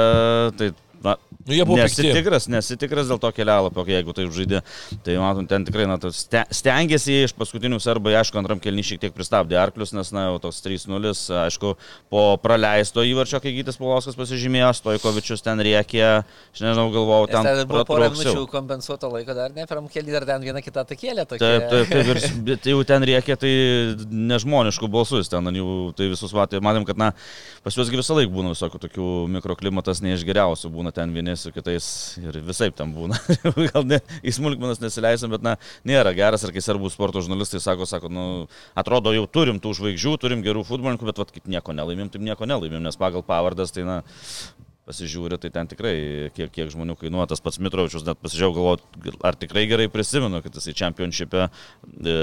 tai 0.58 0.72
na, 1.04 1.16
Nu, 1.46 1.54
jie 1.54 1.62
buvo 1.62 1.76
pikti. 1.78 2.02
nesitikras, 2.02 2.48
nesitikras 2.50 3.06
dėl 3.06 3.20
to 3.22 3.28
kelialapio, 3.30 3.84
jeigu 3.86 4.10
tai 4.16 4.24
žaidė. 4.34 4.64
Tai 5.06 5.14
matom, 5.22 5.46
ten 5.46 5.62
tikrai, 5.62 5.84
na, 5.86 5.94
stengiasi 6.50 7.20
iš 7.22 7.34
paskutinių 7.38 7.78
serbai, 7.82 8.16
aišku, 8.18 8.34
antram 8.40 8.58
kelnį 8.58 8.82
šiek 8.88 9.02
tiek 9.04 9.14
pristabdė 9.14 9.54
arklius, 9.62 9.92
nes, 9.94 10.10
na, 10.10 10.24
jau 10.26 10.40
toks 10.42 10.58
3-0, 10.64 11.12
aišku, 11.44 11.76
po 12.10 12.22
praleisto 12.42 13.04
įvarčio, 13.06 13.38
kai 13.44 13.52
Gytis 13.54 13.78
Pulauskas 13.78 14.18
pasižymėjo, 14.18 14.72
Stojkovičius 14.80 15.44
ten 15.46 15.62
riekė, 15.62 16.02
aš 16.50 16.64
nežinau, 16.64 16.88
galvojau, 16.90 17.28
Ten, 17.30 17.46
ten 17.46 17.62
buvo 17.70 17.84
pratrūksiau. 17.92 18.32
minučių 18.34 18.50
kompensuoto 18.50 19.12
laiko 19.14 19.38
dar 19.38 19.54
ne, 19.54 19.68
pirmam 19.70 19.86
kelį 19.92 20.16
dar 20.16 20.26
ten 20.26 20.42
vieną 20.48 20.64
kitą 20.66 20.82
takėlę. 20.90 21.28
Tokia. 21.30 21.46
Taip, 21.46 21.68
taip, 21.70 21.94
taip, 21.94 22.10
ir, 22.10 22.22
bet 22.50 22.66
jau 22.72 22.82
ten 22.90 23.06
reikia, 23.06 23.38
tai 23.38 23.52
nežmoniškų 24.10 24.90
balsų, 24.90 25.22
jis 25.22 25.30
ten 25.30 25.46
jų, 25.54 25.68
tai 25.94 26.10
visus 26.10 26.34
matė, 26.34 26.58
matėm, 26.64 26.88
kad, 26.90 26.98
na, 26.98 27.12
pas 27.62 27.78
juosgi 27.78 28.02
visą 28.02 28.18
laiką 28.18 28.34
būna 28.34 28.56
visokių 28.56 28.82
tokių 28.88 29.08
mikroklimatas 29.38 30.02
ne 30.02 30.16
iš 30.18 30.26
geriausių, 30.26 30.74
būna 30.86 30.94
ten 30.94 31.12
vieni 31.12 31.36
su 31.36 31.50
kitais 31.52 32.18
ir 32.18 32.38
visai 32.42 32.70
ten 32.70 32.92
būna. 32.94 33.18
Gal 33.72 33.84
ne, 33.84 34.00
į 34.22 34.32
smulkmenas 34.36 34.80
nesileisim, 34.80 35.30
bet, 35.30 35.42
na, 35.42 35.56
nėra 35.84 36.14
geras 36.14 36.44
ir 36.44 36.52
kai 36.52 36.62
serbų 36.62 36.90
sporto 36.90 37.20
žurnalistai 37.20 37.60
sako, 37.60 37.86
sako, 37.86 38.08
nu, 38.08 38.46
atrodo, 38.74 39.12
jau 39.12 39.26
turim 39.26 39.58
tų 39.58 39.74
žvaigždžių, 39.80 40.16
turim 40.18 40.42
gerų 40.44 40.64
futbolininkų, 40.66 41.06
bet, 41.06 41.18
vat, 41.18 41.32
kaip 41.34 41.46
nieko 41.48 41.74
nelaimim, 41.74 42.08
tai 42.08 42.20
nieko 42.20 42.46
nelaimim, 42.46 42.82
nes 42.82 42.96
pagal 42.96 43.24
pavardas, 43.26 43.74
tai, 43.74 43.84
na, 43.86 44.02
pasižiūri, 44.86 45.38
tai 45.42 45.50
ten 45.50 45.66
tikrai 45.66 45.94
kiek, 46.36 46.50
kiek 46.54 46.68
žmonių 46.70 46.94
kainuoja 47.00 47.26
tas 47.32 47.42
pats 47.42 47.58
Mitrovičius, 47.62 48.04
net 48.06 48.20
pasižiūrėjau, 48.22 48.54
galvoju, 48.54 49.14
ar 49.26 49.38
tikrai 49.38 49.64
gerai 49.66 49.88
prisimenu, 49.90 50.38
kad 50.44 50.54
jisai 50.54 50.74
čempionšipė 50.78 51.40
e, 51.42 52.14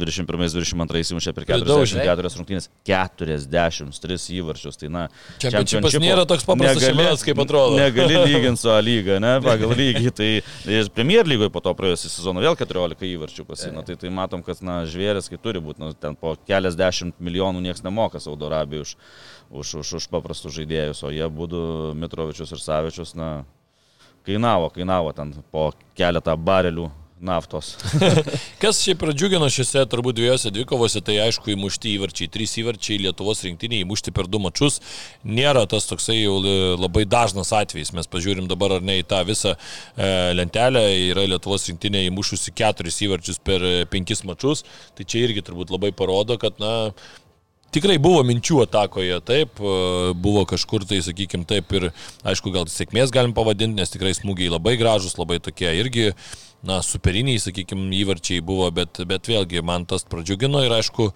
21-22 0.00 1.02
įmušė 1.12 1.34
per 1.36 1.44
Pridaužė. 1.50 2.00
44 2.00 2.40
rungtynės, 2.40 2.70
43 2.88 4.18
įvarčius, 4.38 4.80
tai 4.80 4.88
na, 4.92 5.06
Čempionšipas 5.42 5.98
nėra 6.00 6.24
toks 6.28 6.46
paprastas 6.48 6.86
čempionatas, 6.86 7.24
kaip 7.28 7.42
atrodo. 7.44 7.76
Negali 7.76 8.16
lyginti 8.30 8.64
su 8.64 8.72
A 8.72 8.78
lyga, 8.84 9.18
ne, 9.20 9.34
pagal 9.44 9.74
lygį, 9.76 10.14
tai 10.16 10.30
Premier 10.96 11.28
lygoje 11.28 11.52
po 11.52 11.60
to 11.64 11.74
praėjusią 11.76 12.12
sezoną 12.14 12.44
vėl 12.44 12.56
14 12.56 13.04
įvarčių 13.10 13.44
pasino, 13.48 13.84
tai, 13.84 13.98
tai 14.00 14.12
matom, 14.14 14.44
kad, 14.46 14.64
na, 14.64 14.80
žvėris, 14.88 15.28
kai 15.28 15.40
turi 15.42 15.60
būti, 15.60 15.84
nu, 15.84 15.92
ten 15.92 16.16
po 16.16 16.38
keliasdešimt 16.48 17.20
milijonų 17.20 17.66
niekas 17.68 17.84
nemoka 17.84 18.22
Saudo 18.22 18.48
Arabijai 18.48 18.86
už, 18.86 18.96
už, 19.50 19.74
už, 19.82 19.88
už 19.98 20.04
paprastus 20.12 20.54
žaidėjus, 20.54 21.02
o 21.02 21.10
jie 21.10 21.26
būtų 21.26 21.49
Mitrovičius 21.98 22.54
ir 22.54 22.62
Savičius, 22.62 23.14
na, 23.18 23.30
kainavo, 24.26 24.70
kainavo 24.74 25.12
ten 25.16 25.34
po 25.52 25.70
keletą 25.98 26.36
barelių 26.36 26.90
naftos. 27.20 27.74
Kas 28.62 28.80
šiaip 28.80 29.00
pradžiugino 29.02 29.48
šiuose 29.52 29.82
turbūt 29.92 30.16
dviejose 30.16 30.52
dvikovose, 30.54 31.02
tai 31.04 31.18
aišku 31.26 31.52
įmušti 31.52 31.92
įvarčiai. 31.96 32.30
Trys 32.32 32.56
įvarčiai 32.62 33.00
Lietuvos 33.04 33.44
rinktinėje 33.44 33.84
įmušti 33.84 34.14
per 34.16 34.28
du 34.30 34.40
mačius 34.42 34.80
nėra 35.24 35.66
tas 35.70 35.88
toksai 35.90 36.16
jau 36.22 36.38
labai 36.80 37.04
dažnas 37.08 37.52
atvejis. 37.56 37.92
Mes 37.96 38.08
pažiūrim 38.10 38.48
dabar 38.50 38.78
ar 38.78 38.84
ne 38.86 39.00
į 39.02 39.06
tą 39.10 39.20
visą 39.28 39.54
e, 39.54 40.10
lentelę. 40.36 40.84
Yra 41.12 41.26
Lietuvos 41.34 41.68
rinktinė 41.68 42.06
įmušusi 42.08 42.54
keturis 42.56 43.02
įvarčius 43.04 43.40
per 43.44 43.64
e, 43.64 43.74
penkis 43.90 44.24
mačius. 44.28 44.64
Tai 44.96 45.04
čia 45.04 45.26
irgi 45.26 45.44
turbūt 45.44 45.72
labai 45.74 45.92
parodo, 45.96 46.40
kad 46.40 46.56
na, 46.62 46.74
Tikrai 47.70 48.00
buvo 48.02 48.24
minčių 48.26 48.64
atakoje, 48.64 49.20
taip, 49.22 49.60
e, 49.62 49.74
buvo 50.18 50.42
kažkur 50.50 50.82
tai, 50.90 50.98
sakykime, 51.06 51.46
taip 51.46 51.70
ir, 51.78 51.90
aišku, 52.26 52.50
gal 52.54 52.66
sėkmės 52.66 53.12
galim 53.14 53.34
pavadinti, 53.36 53.78
nes 53.78 53.92
tikrai 53.92 54.10
smūgiai 54.16 54.50
labai 54.50 54.74
gražus, 54.80 55.14
labai 55.20 55.38
tokie 55.38 55.70
irgi, 55.78 56.08
na, 56.66 56.80
superiniai, 56.84 57.40
sakykime, 57.40 57.88
įvarčiai 58.02 58.42
buvo, 58.44 58.66
bet, 58.74 59.00
bet 59.08 59.28
vėlgi 59.30 59.62
man 59.64 59.86
tas 59.88 60.04
pradžiugino 60.08 60.60
ir, 60.66 60.74
aišku, 60.76 61.08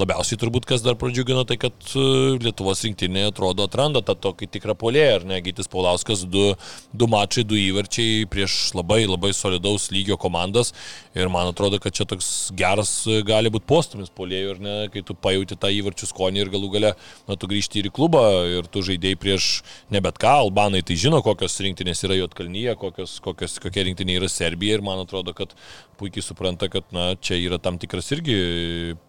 labiausiai 0.00 0.38
turbūt 0.40 0.66
kas 0.68 0.84
dar 0.84 0.98
pradžiugino, 1.00 1.46
tai 1.48 1.56
kad 1.60 1.74
e, 1.96 2.02
Lietuvos 2.40 2.84
rinktinė 2.84 3.26
atrodo 3.30 3.64
atranda 3.66 4.02
tą 4.04 4.14
tokį 4.28 4.50
tikrą 4.56 4.76
polėją, 4.78 5.20
ar 5.20 5.26
ne, 5.28 5.40
Gytis 5.44 5.70
Paulauskas, 5.72 6.26
du, 6.28 6.50
du 6.92 7.08
mačai, 7.10 7.46
du 7.48 7.58
įvarčiai 7.58 8.26
prieš 8.30 8.74
labai 8.76 9.02
labai 9.06 9.32
solidaus 9.36 9.88
lygio 9.94 10.18
komandas. 10.20 10.74
Ir 11.16 11.32
man 11.32 11.48
atrodo, 11.50 11.80
kad 11.82 11.96
čia 11.96 12.06
toks 12.08 12.50
geras 12.56 12.92
gali 13.26 13.50
būti 13.52 13.66
postumis 13.70 14.12
polėjų, 14.14 14.54
ar 14.54 14.62
ne, 14.62 14.76
kai 14.92 15.02
tu 15.06 15.16
pajauti 15.16 15.58
tą 15.58 15.72
įvarčių 15.80 16.10
skonį 16.12 16.44
ir 16.44 16.52
galų 16.52 16.70
gale, 16.76 16.92
na, 17.26 17.38
tu 17.40 17.48
grįžti 17.50 17.80
ir 17.80 17.90
į 17.90 17.94
klubą 17.96 18.22
ir 18.58 18.68
tu 18.70 18.84
žaidėjai 18.86 19.18
prieš 19.20 19.48
ne 19.90 20.02
bet 20.04 20.20
ką, 20.20 20.36
albanai 20.44 20.84
tai 20.86 20.98
žino, 21.00 21.22
kokios 21.24 21.58
rinktinės 21.64 22.04
yra 22.06 22.20
Jotkalnyje, 22.20 22.76
kokios, 22.80 23.18
kokios, 23.24 23.58
kokia 23.62 23.88
rinktinė 23.88 24.20
yra 24.20 24.30
Serbija 24.30 24.78
ir 24.78 24.84
man 24.86 24.89
atrodo, 24.98 25.32
kad 25.32 25.54
puikiai 26.00 26.24
supranta, 26.24 26.68
kad, 26.72 26.86
na, 26.94 27.12
čia 27.20 27.36
yra 27.36 27.58
tam 27.62 27.78
tikras 27.80 28.08
irgi 28.14 28.36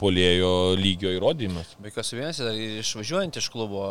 polėjo 0.01 0.51
lygio 0.79 1.13
įrodymas. 1.15 1.75
Be 1.81 1.91
jokios 1.91 2.11
abejonės, 2.15 2.41
išvažiuojant 2.83 3.39
iš 3.39 3.47
klubo 3.53 3.85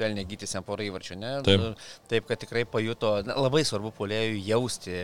pelnė 0.00 0.24
gytis 0.28 0.56
jam 0.56 0.64
porą 0.66 0.86
įvarčių, 0.88 1.18
ne? 1.20 1.32
Taip. 1.46 1.84
Taip, 2.10 2.26
kad 2.28 2.40
tikrai 2.40 2.64
pajuto, 2.70 3.12
na, 3.26 3.36
labai 3.46 3.62
svarbu 3.68 3.92
polėjui 3.96 4.40
jausti 4.46 4.94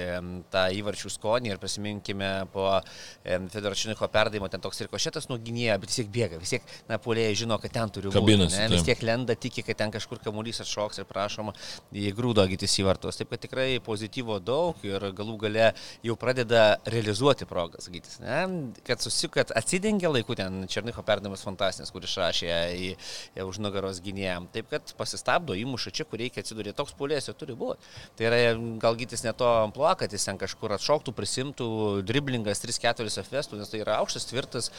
tą 0.53 0.65
įvarčių 0.79 1.13
skonį 1.17 1.53
ir 1.53 1.61
prisiminkime 1.63 2.31
po 2.55 2.69
em, 2.79 3.49
Federačiniko 3.53 4.09
perdavimo, 4.13 4.49
ten 4.53 4.63
toks 4.65 4.81
ir 4.83 4.91
košėtas 4.93 5.29
nuginėjo, 5.31 5.79
bet 5.83 5.93
vis 5.93 6.01
tiek 6.01 6.13
bėga, 6.17 6.41
vis 6.43 6.55
tiek, 6.57 6.75
na, 6.89 6.99
polėjai 7.03 7.37
žino, 7.45 7.59
kad 7.63 7.75
ten 7.75 7.93
turi 7.93 8.13
būti. 8.13 8.39
Vis 8.73 8.87
tiek 8.87 9.05
lenda, 9.05 9.37
tiki, 9.39 9.65
kad 9.67 9.79
ten 9.83 9.93
kažkur 9.95 10.23
kamuolys 10.25 10.63
atšoks 10.65 11.03
ir 11.03 11.09
prašoma 11.11 11.55
į 11.93 12.13
grūdo 12.17 12.47
gytis 12.51 12.79
įvartus. 12.81 13.21
Taip, 13.21 13.33
kad 13.35 13.43
tikrai 13.45 13.69
pozityvo 13.85 14.39
daug 14.43 14.81
ir 14.87 15.11
galų 15.17 15.39
gale 15.47 15.71
jau 16.07 16.17
pradeda 16.21 16.79
realizuoti 16.89 17.42
progas 17.49 17.89
gytis, 17.93 18.19
ne? 18.23 18.39
Kad 18.87 19.03
susik, 19.05 19.33
kad 19.37 19.53
atsidengia 19.59 20.11
laiku 20.13 20.37
ten 20.39 20.63
Černycho 20.71 21.03
perdavimas 21.07 21.45
fantastinis, 21.47 21.91
kur 21.95 22.05
išrašė 22.07 22.51
į, 22.77 22.91
į 23.39 23.47
už 23.49 23.61
nugaros 23.65 24.01
gynėjam. 24.05 24.49
Taip, 24.55 24.69
kad 24.73 24.95
pasistabdo, 24.99 25.57
įmuša 25.59 25.93
čia, 25.95 26.07
kur 26.09 26.21
reikia 26.23 26.43
atsidurti. 26.45 26.75
Toks 26.79 26.95
polės 26.99 27.29
jau 27.31 27.35
turi 27.39 27.57
būti. 27.59 27.81
Tai 28.19 28.29
yra 28.31 28.41
gal 28.83 28.97
gytis 29.01 29.25
ne 29.27 29.33
to 29.37 29.49
ampluo, 29.63 29.91
kad 29.99 30.13
jis 30.13 30.27
ten 30.29 30.41
kažkur 30.41 30.75
atšoktų, 30.79 31.15
prisimtų, 31.17 31.69
driblingas 32.09 32.63
3-4 32.65 33.09
efestų, 33.23 33.59
nes 33.61 33.71
tai 33.73 33.83
yra 33.83 33.99
aukštas, 34.03 34.27
tvirtas, 34.31 34.71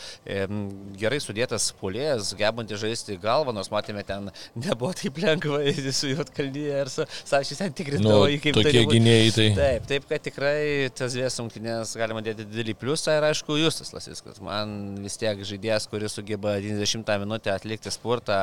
gerai 1.00 1.20
sudėtas 1.24 1.70
polės, 1.80 2.34
gebantis 2.40 2.82
žaisti 2.82 3.18
galvą, 3.22 3.54
nors 3.56 3.70
matėme 3.74 4.04
ten 4.08 4.30
nebuvo 4.56 4.94
taip 4.98 5.20
lengva 5.24 5.62
su 5.94 6.10
Jotkalnyje 6.14 6.82
ir 6.84 6.92
su 6.92 7.06
Sašys 7.24 7.62
ten 7.62 7.74
tikrindavo 7.76 8.26
Nu, 8.26 8.32
į 8.34 8.40
kaip 8.44 8.58
tokie 8.58 8.84
būt. 8.84 8.94
gynėjai 8.98 9.30
tai. 9.36 9.48
Taip, 9.58 9.88
taip, 9.90 10.08
kad 10.10 10.24
tikrai 10.26 10.90
tas 10.96 11.16
dvies 11.16 11.38
rungtynės 11.42 11.94
galima 12.00 12.22
dėti 12.26 12.46
didelį 12.54 12.76
pliusą 12.80 13.18
ir 13.18 13.28
aišku, 13.28 13.58
Justas 13.60 13.92
Lasiskas. 13.96 14.40
Man 14.44 14.96
vis 15.04 15.18
tiek 15.20 15.42
žaidėjas, 15.44 15.90
kuris 15.92 16.16
sugeba 16.18 16.56
90 16.62 17.18
minutę 17.24 17.54
atlikti 17.54 17.92
sportą, 17.94 18.38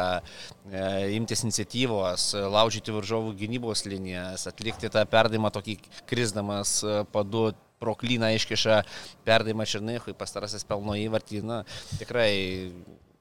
e, 0.70 0.84
imtis 1.16 1.44
iniciatyvos, 1.46 2.30
laužyti 2.50 2.94
varžovų 2.94 3.36
gynybos 3.40 3.86
linijas, 3.88 4.48
atlikti 4.50 4.92
tą 4.92 5.06
perdavimą 5.10 5.52
tokį 5.54 5.78
krizdamas 6.10 6.80
e, 6.84 7.02
padu 7.14 7.50
pro 7.80 7.94
klyną 7.96 8.34
iškiša 8.36 8.82
perdavimą 9.24 9.64
Černychui, 9.64 10.16
pastarasis 10.18 10.66
pelno 10.68 10.98
įvartį. 11.00 11.40
Na, 11.46 11.62
tikrai 11.96 12.32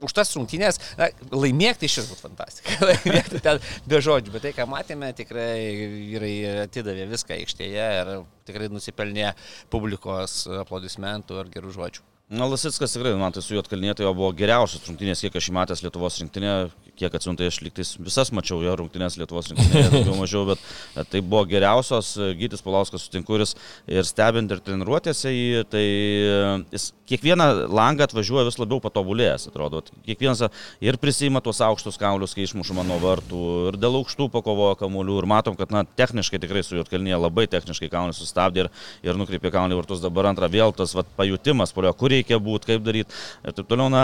už 0.03 0.15
tas 0.15 0.31
rungtynės, 0.35 0.79
na, 0.99 1.09
laimėti 1.33 1.89
iš 1.89 1.99
vis 2.01 2.11
būtų 2.11 2.25
fantastika. 2.27 2.75
laimėti 2.89 3.41
ten 3.43 3.59
be 3.89 4.01
žodžių, 4.03 4.35
bet 4.35 4.47
tai, 4.47 4.53
ką 4.57 4.67
matėme, 4.71 5.11
tikrai 5.17 5.55
vyrai 6.11 6.35
atidavė 6.65 7.09
viską 7.11 7.35
aikštėje 7.39 7.89
ir 8.01 8.13
tikrai 8.47 8.69
nusipelnė 8.71 9.33
publikos 9.73 10.45
aplodismentų 10.63 11.43
ir 11.43 11.51
gerų 11.57 11.75
žodžių. 11.75 12.05
Na, 12.29 12.45
Lasitskas 12.45 12.93
tikrai, 12.93 13.15
man 13.17 13.33
tai 13.33 13.41
su 13.41 13.55
juo 13.55 13.61
atkalnėtai 13.63 14.05
jo 14.05 14.11
buvo 14.13 14.29
geriausias 14.37 14.83
rungtynės, 14.85 15.23
kiek 15.25 15.33
aš 15.39 15.47
jį 15.49 15.53
matęs 15.57 15.81
Lietuvos 15.81 16.19
rinktinė, 16.21 16.51
kiek 16.99 17.15
atsiuntai 17.15 17.49
aš 17.49 17.61
liktais 17.63 17.93
visas 17.99 18.33
mačiau 18.35 18.61
jo 18.63 18.75
rungtynės 18.79 19.17
Lietuvos 19.19 19.49
rinktinėje, 19.51 19.89
daugiau 19.93 20.17
mažiau, 20.23 20.45
bet 20.49 20.61
e, 20.61 21.05
tai 21.09 21.23
buvo 21.23 21.45
geriausios, 21.49 22.13
e, 22.19 22.31
Gytis 22.39 22.63
Palauskas 22.65 23.07
sutinkuris 23.07 23.55
ir 23.89 24.07
stebint 24.07 24.51
ir 24.51 24.63
treniruotėse 24.63 25.33
jį, 25.33 25.65
tai 25.71 25.85
e, 25.85 26.39
jis 26.75 26.91
kiekvieną 27.09 27.47
langą 27.73 28.05
atvažiuoja 28.05 28.45
vis 28.47 28.59
labiau 28.61 28.81
patobulėjęs, 28.83 29.47
atrodo. 29.49 29.81
Kiekvienas 30.05 30.43
ir 30.85 30.97
prisima 31.01 31.41
tuos 31.41 31.61
aukštus 31.65 31.97
kaulius, 32.01 32.35
kai 32.37 32.45
išmušama 32.45 32.85
nuo 32.85 32.99
vartų, 33.01 33.41
ir 33.71 33.79
dėl 33.81 33.97
aukštų 34.01 34.29
pakovoja 34.33 34.77
kamuolių, 34.79 35.17
ir 35.21 35.29
matom, 35.29 35.57
kad, 35.57 35.73
na, 35.73 35.83
techniškai 35.99 36.41
tikrai 36.43 36.63
su 36.65 36.77
juo 36.77 36.85
atkalnyje 36.85 37.17
labai 37.17 37.47
techniškai 37.49 37.89
kaulį 37.91 38.15
sustabdė 38.17 38.65
ir, 38.65 38.71
ir 39.07 39.19
nukreipė 39.19 39.51
kaulį 39.55 39.79
vartus, 39.79 40.03
dabar 40.03 40.29
antrą 40.29 40.51
vėl 40.53 40.75
tas 40.77 40.93
vat, 40.97 41.09
pajutimas, 41.17 41.73
polio, 41.73 41.93
kur 41.97 42.13
reikia 42.13 42.37
būti, 42.43 42.73
kaip 42.73 42.85
daryti. 42.85 43.17
Ir 43.41 43.57
taip 43.57 43.69
toliau, 43.71 43.89
na, 43.93 44.03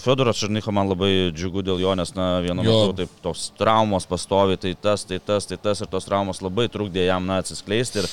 Fedoras 0.00 0.38
Černycho 0.38 0.74
man 0.74 0.90
labai 0.92 1.32
džiugu 1.34 1.66
dėl 1.66 1.82
jo, 1.82 1.96
nes, 1.98 2.14
na, 2.14 2.25
vienu 2.44 2.64
metu 2.64 2.96
taip 3.02 3.12
tos 3.24 3.50
traumos 3.58 4.06
pastovi, 4.08 4.58
tai 4.60 4.74
tas, 4.74 5.04
tai 5.06 5.18
tas, 5.18 5.46
tai 5.48 5.58
tas 5.60 5.82
ir 5.82 5.90
tos 5.92 6.08
traumos 6.08 6.42
labai 6.44 6.68
trukdė 6.72 7.06
jam, 7.08 7.26
na, 7.28 7.40
atsiskleisti. 7.42 8.02
Ir, 8.02 8.10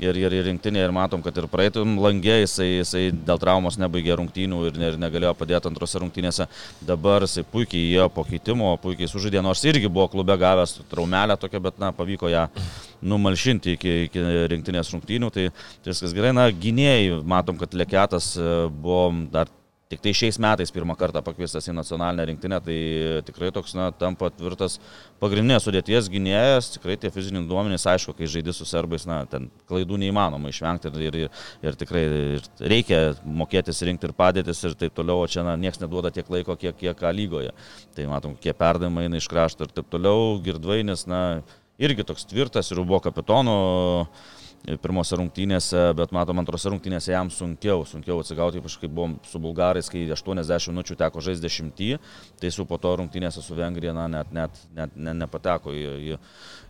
ir, 0.00 0.16
ir, 0.16 0.34
ir 0.38 0.46
rinktinė 0.48 0.82
ir 0.82 0.94
matom, 0.94 1.22
kad 1.24 1.36
ir 1.36 1.46
praeitum 1.50 1.98
langė 2.00 2.40
jisai, 2.40 2.68
jisai 2.80 3.02
dėl 3.12 3.40
traumos 3.42 3.76
nebaigė 3.80 4.16
rungtynių 4.20 4.62
ir, 4.68 4.80
ir 4.88 4.98
negalėjo 5.00 5.34
padėti 5.38 5.70
antrose 5.70 6.00
rungtynėse. 6.00 6.46
Dabar 6.86 7.26
jisai 7.26 7.44
puikiai 7.44 7.90
įėjo 7.90 8.08
po 8.14 8.24
keitimo, 8.28 8.72
puikiai 8.82 9.10
sužaidė, 9.10 9.42
nors 9.44 9.64
irgi 9.68 9.90
buvo 9.92 10.08
klube 10.12 10.36
gavęs 10.40 10.78
traumelę 10.90 11.36
tokią, 11.40 11.62
bet 11.68 11.80
na, 11.82 11.92
pavyko 11.96 12.32
ją 12.32 12.46
numalšinti 13.12 13.76
iki, 13.76 13.96
iki 14.08 14.26
rinktinės 14.54 14.92
rungtynių. 14.94 15.32
Tai, 15.34 15.48
tai 15.84 15.94
viskas 15.94 16.16
gerai, 16.16 16.34
na, 16.36 16.48
gynėjai, 16.50 17.20
matom, 17.28 17.60
kad 17.60 17.76
Leketas 17.76 18.34
e, 18.40 18.52
buvo 18.70 19.08
dar 19.32 19.52
Tik 19.90 19.98
tai 20.04 20.12
šiais 20.14 20.36
metais 20.38 20.70
pirmą 20.70 20.94
kartą 20.94 21.18
pakviestas 21.26 21.66
į 21.66 21.72
nacionalinę 21.74 22.28
rinktinę, 22.28 22.60
tai 22.62 22.76
tikrai 23.26 23.48
toks, 23.50 23.72
na, 23.74 23.88
tampa 23.90 24.28
tvirtas 24.30 24.76
pagrindinės 25.18 25.64
sudėties 25.66 26.06
gynėjas, 26.12 26.68
tikrai 26.76 26.94
tie 26.94 27.10
fiziniai 27.10 27.42
duomenys, 27.50 27.88
aišku, 27.90 28.14
kai 28.14 28.28
žaidži 28.30 28.54
su 28.54 28.68
serbais, 28.70 29.02
na, 29.10 29.24
ten 29.26 29.48
klaidų 29.66 29.98
neįmanoma 29.98 30.52
išvengti 30.54 30.94
ir, 30.94 31.18
ir, 31.24 31.42
ir 31.66 31.80
tikrai 31.80 32.04
ir 32.06 32.46
reikia 32.62 33.02
mokėtis 33.26 33.82
rinkti 33.88 34.06
ir 34.06 34.14
padėtis 34.14 34.62
ir 34.68 34.78
taip 34.78 34.94
toliau, 34.94 35.24
o 35.24 35.26
čia, 35.26 35.42
na, 35.48 35.58
niekas 35.58 35.82
neduoda 35.82 36.14
tiek 36.14 36.30
laiko, 36.30 36.54
kiek, 36.54 36.78
kiek 36.78 37.02
lygoje. 37.10 37.50
Tai 37.98 38.06
matom, 38.14 38.38
kiek 38.38 38.54
perdavimai 38.62 39.08
eina 39.08 39.18
iš 39.18 39.26
krašto 39.32 39.66
ir 39.66 39.74
taip 39.74 39.90
toliau, 39.90 40.36
girdvainis, 40.46 41.08
na, 41.10 41.24
irgi 41.82 42.06
toks 42.06 42.30
tvirtas 42.30 42.70
ir 42.70 42.78
buvo 42.84 43.02
kapitono 43.02 43.58
pirmose 44.82 45.16
rungtynėse, 45.16 45.82
bet 45.96 46.12
matom, 46.14 46.40
antrose 46.42 46.70
rungtynėse 46.72 47.14
jam 47.14 47.30
sunkiau, 47.32 47.84
sunkiau 47.88 48.20
atsigauti, 48.20 48.60
ypač 48.60 48.76
kai 48.80 48.90
buvom 48.92 49.16
su 49.26 49.40
bulgarais, 49.42 49.88
kai 49.90 50.04
80 50.10 50.72
minučių 50.74 50.96
teko 51.00 51.22
žaisti 51.24 51.48
10, 51.48 52.10
tai 52.40 52.52
su 52.52 52.66
po 52.68 52.78
to 52.80 52.92
rungtynėse 53.00 53.42
su 53.44 53.56
Vengrija 53.56 53.94
na, 53.96 54.06
net, 54.12 54.32
net, 54.36 54.60
net, 54.76 54.96
net 54.96 55.16
nepateko 55.22 55.72
į, 55.72 55.84
į, 56.12 56.18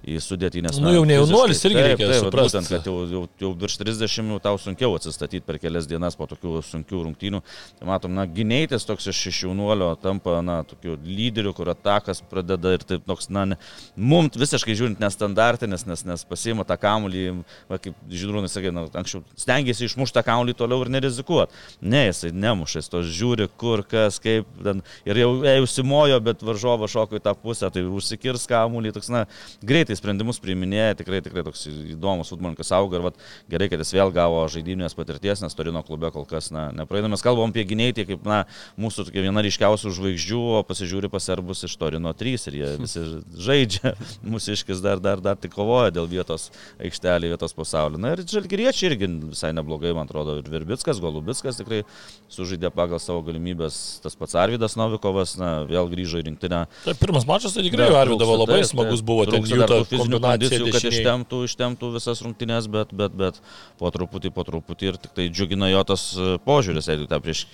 į 0.05 0.21
sudėtį. 0.25 0.63
Nes, 0.65 0.79
nu, 0.81 0.93
jau 0.95 1.05
ne 1.09 1.17
jaunuolis 1.19 1.61
irgi 1.67 1.77
taip, 1.77 1.89
reikia 1.91 2.09
taip, 2.09 2.25
suprasti. 2.25 2.57
Būtent, 2.57 2.71
kad 2.73 2.89
jau, 2.89 2.97
jau, 3.11 3.23
jau 3.43 3.51
virš 3.61 3.77
30 3.83 4.41
tau 4.45 4.61
sunkiau 4.61 4.95
atsistatyti 4.97 5.45
per 5.47 5.59
kelias 5.61 5.89
dienas 5.91 6.17
po 6.19 6.29
tokių 6.31 6.61
sunkių 6.65 7.03
rungtynių. 7.07 7.43
Tai 7.79 7.89
matom, 7.89 8.15
na, 8.17 8.25
gynėtis 8.29 8.87
toks 8.89 9.11
iš, 9.13 9.21
iš 9.33 9.43
jaunuolio 9.47 9.93
tampa, 10.01 10.39
na, 10.45 10.61
tokiu 10.69 10.97
lyderiu, 11.05 11.53
kur 11.57 11.73
atakas 11.73 12.23
pradeda 12.31 12.75
ir 12.77 12.85
taip 12.87 13.05
toks, 13.09 13.29
na, 13.33 13.47
ne, 13.53 13.61
mums 13.97 14.39
visiškai 14.41 14.77
žiūrint 14.79 15.03
nestandartinis, 15.03 15.87
nes, 15.89 16.05
nes 16.09 16.25
pasiima 16.29 16.67
tą 16.69 16.79
kamuolį, 16.81 17.27
va, 17.71 17.81
kaip 17.83 17.97
Žydrūnas 18.11 18.55
sakė, 18.57 18.73
na, 18.75 18.87
anksčiau 19.01 19.23
stengiasi 19.39 19.87
išmušti 19.89 20.17
tą 20.17 20.25
kaulį 20.27 20.57
toliau 20.59 20.85
ir 20.85 20.93
nerizikuoti. 20.97 21.57
Ne, 21.81 22.07
jisai 22.09 22.33
nemuša, 22.35 22.81
jis 22.81 22.91
to 22.93 23.03
žiūri, 23.07 23.49
kur, 23.61 23.85
kas, 23.89 24.21
kaip, 24.23 24.49
ten, 24.65 24.83
ir 25.09 25.21
jau 25.23 25.31
jei 25.47 25.65
užsimojo, 25.65 26.21
bet 26.25 26.45
varžovas 26.47 26.93
šoko 26.95 27.19
į 27.19 27.25
tą 27.25 27.35
pusę, 27.39 27.71
tai 27.73 27.85
užsikirs 27.87 28.47
kaulį, 28.51 28.95
toks, 28.97 29.11
na, 29.13 29.25
greitai 29.67 29.90
sprendimus 29.99 30.41
priiminėja, 30.43 30.99
tikrai, 31.01 31.21
tikrai 31.25 31.45
toks 31.47 31.67
įdomus 31.71 32.31
futbolininkas 32.33 32.73
auga 32.77 32.99
ir 32.99 33.07
vat, 33.09 33.21
gerai, 33.51 33.69
kad 33.73 33.83
jis 33.83 33.95
vėl 33.97 34.13
gavo 34.15 34.43
žaidynės 34.53 34.97
patirties, 34.99 35.43
nes 35.45 35.57
Torino 35.57 35.83
klube 35.87 36.11
kol 36.15 36.27
kas, 36.29 36.51
na, 36.55 36.69
nepraeina. 36.77 37.11
Mes 37.13 37.25
kalbam 37.25 37.53
apie 37.53 37.65
gynėjį, 37.71 38.07
kaip, 38.13 38.27
na, 38.29 38.43
mūsų 38.81 39.09
tokia 39.09 39.25
viena 39.27 39.45
ryškiausių 39.47 39.95
žvaigždžių, 39.99 40.41
o 40.59 40.63
pasižiūri 40.69 41.11
paserbus 41.13 41.65
iš 41.69 41.77
Torino 41.81 42.13
3 42.17 42.49
ir 42.51 42.59
jie 42.61 42.73
visi 42.85 43.05
žaidžia, 43.49 43.95
mūsų 44.27 44.57
iškis 44.59 44.83
dar, 44.85 45.03
dar, 45.03 45.23
dar 45.25 45.39
tik 45.41 45.55
kovoja 45.55 45.93
dėl 45.95 46.09
vietos 46.11 46.51
aikštelį, 46.81 47.33
vietos 47.35 47.57
pasaulio. 47.57 48.01
Na 48.01 48.15
ir 48.15 48.25
Žalgiriečiai 48.31 48.93
irgi 48.93 49.09
visai 49.31 49.53
neblogai, 49.57 49.93
man 49.97 50.09
atrodo, 50.09 50.39
ir 50.41 50.51
Virbickas, 50.51 51.01
Golubickas 51.03 51.59
tikrai 51.61 51.83
sužaidė 52.31 52.71
pagal 52.75 53.01
savo 53.03 53.25
galimybės, 53.27 54.01
tas 54.05 54.17
pats 54.19 54.37
Arvidas 54.39 54.77
Novikovas, 54.79 55.35
na, 55.41 55.51
vėl 55.69 55.91
grįžo 55.91 56.21
į 56.21 56.27
rinktinę. 56.29 56.65
Tai 56.85 56.95
pirmas 57.01 57.27
mačas 57.29 57.57
tai 57.57 57.65
tikrai 57.67 57.91
Arvidavo 57.97 58.39
labai 58.43 58.61
tai, 58.61 58.69
smagus 58.71 59.03
buvo, 59.07 59.27
ten 59.31 59.47
jų 59.47 59.67
tų 59.81 59.89
fizinių 59.91 60.21
kondicijų, 60.25 60.71
kad 60.75 60.89
ištemtų, 60.91 61.43
ištemtų 61.49 61.93
visas 61.97 62.23
rungtynės, 62.25 62.71
bet, 62.73 62.95
bet, 62.97 63.17
bet 63.19 63.41
po 63.81 63.93
truputį, 63.95 64.33
po 64.37 64.47
truputį 64.49 64.93
ir 64.93 65.01
tik 65.03 65.17
tai 65.17 65.29
džiugina 65.33 65.71
jo 65.73 65.85
tas 65.89 66.11
e, 66.15 66.35
požiūris, 66.47 66.91
jeigu 66.93 67.09
tą 67.11 67.21
prieš 67.25 67.47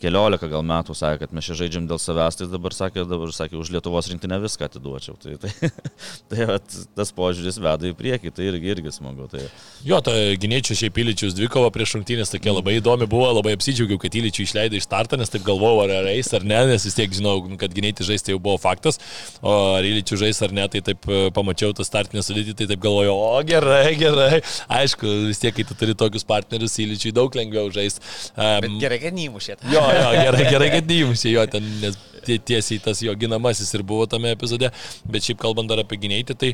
keliolika 0.00 0.48
gal 0.50 0.64
metų 0.66 0.94
sakė, 0.96 1.24
kad 1.24 1.34
mes 1.36 1.46
čia 1.46 1.56
žaidžiam 1.56 1.86
dėl 1.88 1.98
savęs, 2.00 2.36
tai 2.36 2.48
dabar 2.52 2.74
sakė, 2.76 3.04
dabar 3.08 3.32
sakė, 3.32 3.56
už 3.60 3.70
Lietuvos 3.72 4.10
rinktinę 4.10 4.38
viską 4.42 4.68
atiduočiau. 4.68 5.16
Tai, 5.22 5.36
tai, 5.40 5.70
tai 6.30 6.48
at, 6.56 6.76
tas 6.98 7.12
požiūris 7.16 7.58
veda 7.62 7.88
į 7.88 7.94
priekį, 7.96 8.32
tai 8.36 8.50
irgi, 8.50 8.72
irgi 8.74 8.92
smagu. 8.92 9.28
Tai... 9.32 9.44
Jo, 9.86 10.02
ta 10.04 10.12
gynėčių 10.42 10.76
šiaip 10.82 11.00
Iličius 11.00 11.36
dvikova 11.38 11.70
prieš 11.74 11.96
rungtynės 11.96 12.34
tokia 12.34 12.52
labai 12.52 12.76
įdomi 12.80 13.08
buvo, 13.10 13.30
labai 13.38 13.54
apsidžiaugiau, 13.56 14.00
kad 14.02 14.18
Iličių 14.20 14.44
išleido 14.44 14.76
iš 14.76 14.88
startą, 14.88 15.18
nes 15.20 15.32
taip 15.32 15.46
galvojau, 15.46 15.86
ar 15.86 16.10
eis 16.12 16.32
ar 16.36 16.44
ne, 16.44 16.60
nes 16.72 16.84
vis 16.88 16.98
tiek 16.98 17.16
žinau, 17.16 17.38
kad 17.60 17.72
gynėti 17.72 18.04
žaisti 18.06 18.34
jau 18.34 18.42
buvo 18.42 18.60
faktas, 18.60 19.00
o 19.40 19.56
ar 19.78 19.88
Iličių 19.88 20.20
žais 20.26 20.42
ar 20.44 20.52
ne, 20.56 20.68
tai 20.72 20.84
taip 20.84 21.08
e, 21.08 21.22
pamačiau 21.36 21.72
tą 21.76 21.86
startinę 21.88 22.24
sudėtį, 22.26 22.56
tai 22.60 22.68
taip 22.74 22.84
galvojau, 22.84 23.16
o 23.16 23.40
gerai, 23.48 23.96
gerai. 23.96 24.42
Aišku, 24.76 25.08
vis 25.30 25.40
tiek, 25.40 25.56
kai 25.56 25.64
tu 25.68 25.76
turi 25.78 25.96
tokius 25.96 26.26
partnerius, 26.28 26.76
Iličiui 26.84 27.14
daug 27.16 27.32
lengviau 27.36 27.72
žaisti. 27.72 28.02
Um, 28.36 28.78
gerai, 28.82 29.00
kad 29.02 29.16
neįmušėt. 29.16 29.64
Jo, 29.72 29.85
jo, 29.94 30.10
gerai, 30.22 30.44
gerai, 30.50 30.68
kad 30.74 30.90
neįmušė 30.90 31.32
jo 31.34 31.46
ten, 31.52 31.70
nes 31.82 31.98
tiesiai 32.26 32.82
tas 32.82 33.02
jo 33.04 33.14
ginamasis 33.18 33.72
ir 33.76 33.84
buvo 33.86 34.06
tame 34.10 34.34
epizode, 34.34 34.70
bet 35.06 35.26
šiaip 35.26 35.40
kalbant 35.42 35.70
dar 35.70 35.82
apie 35.82 35.98
gynėjį, 36.02 36.36
tai 36.36 36.52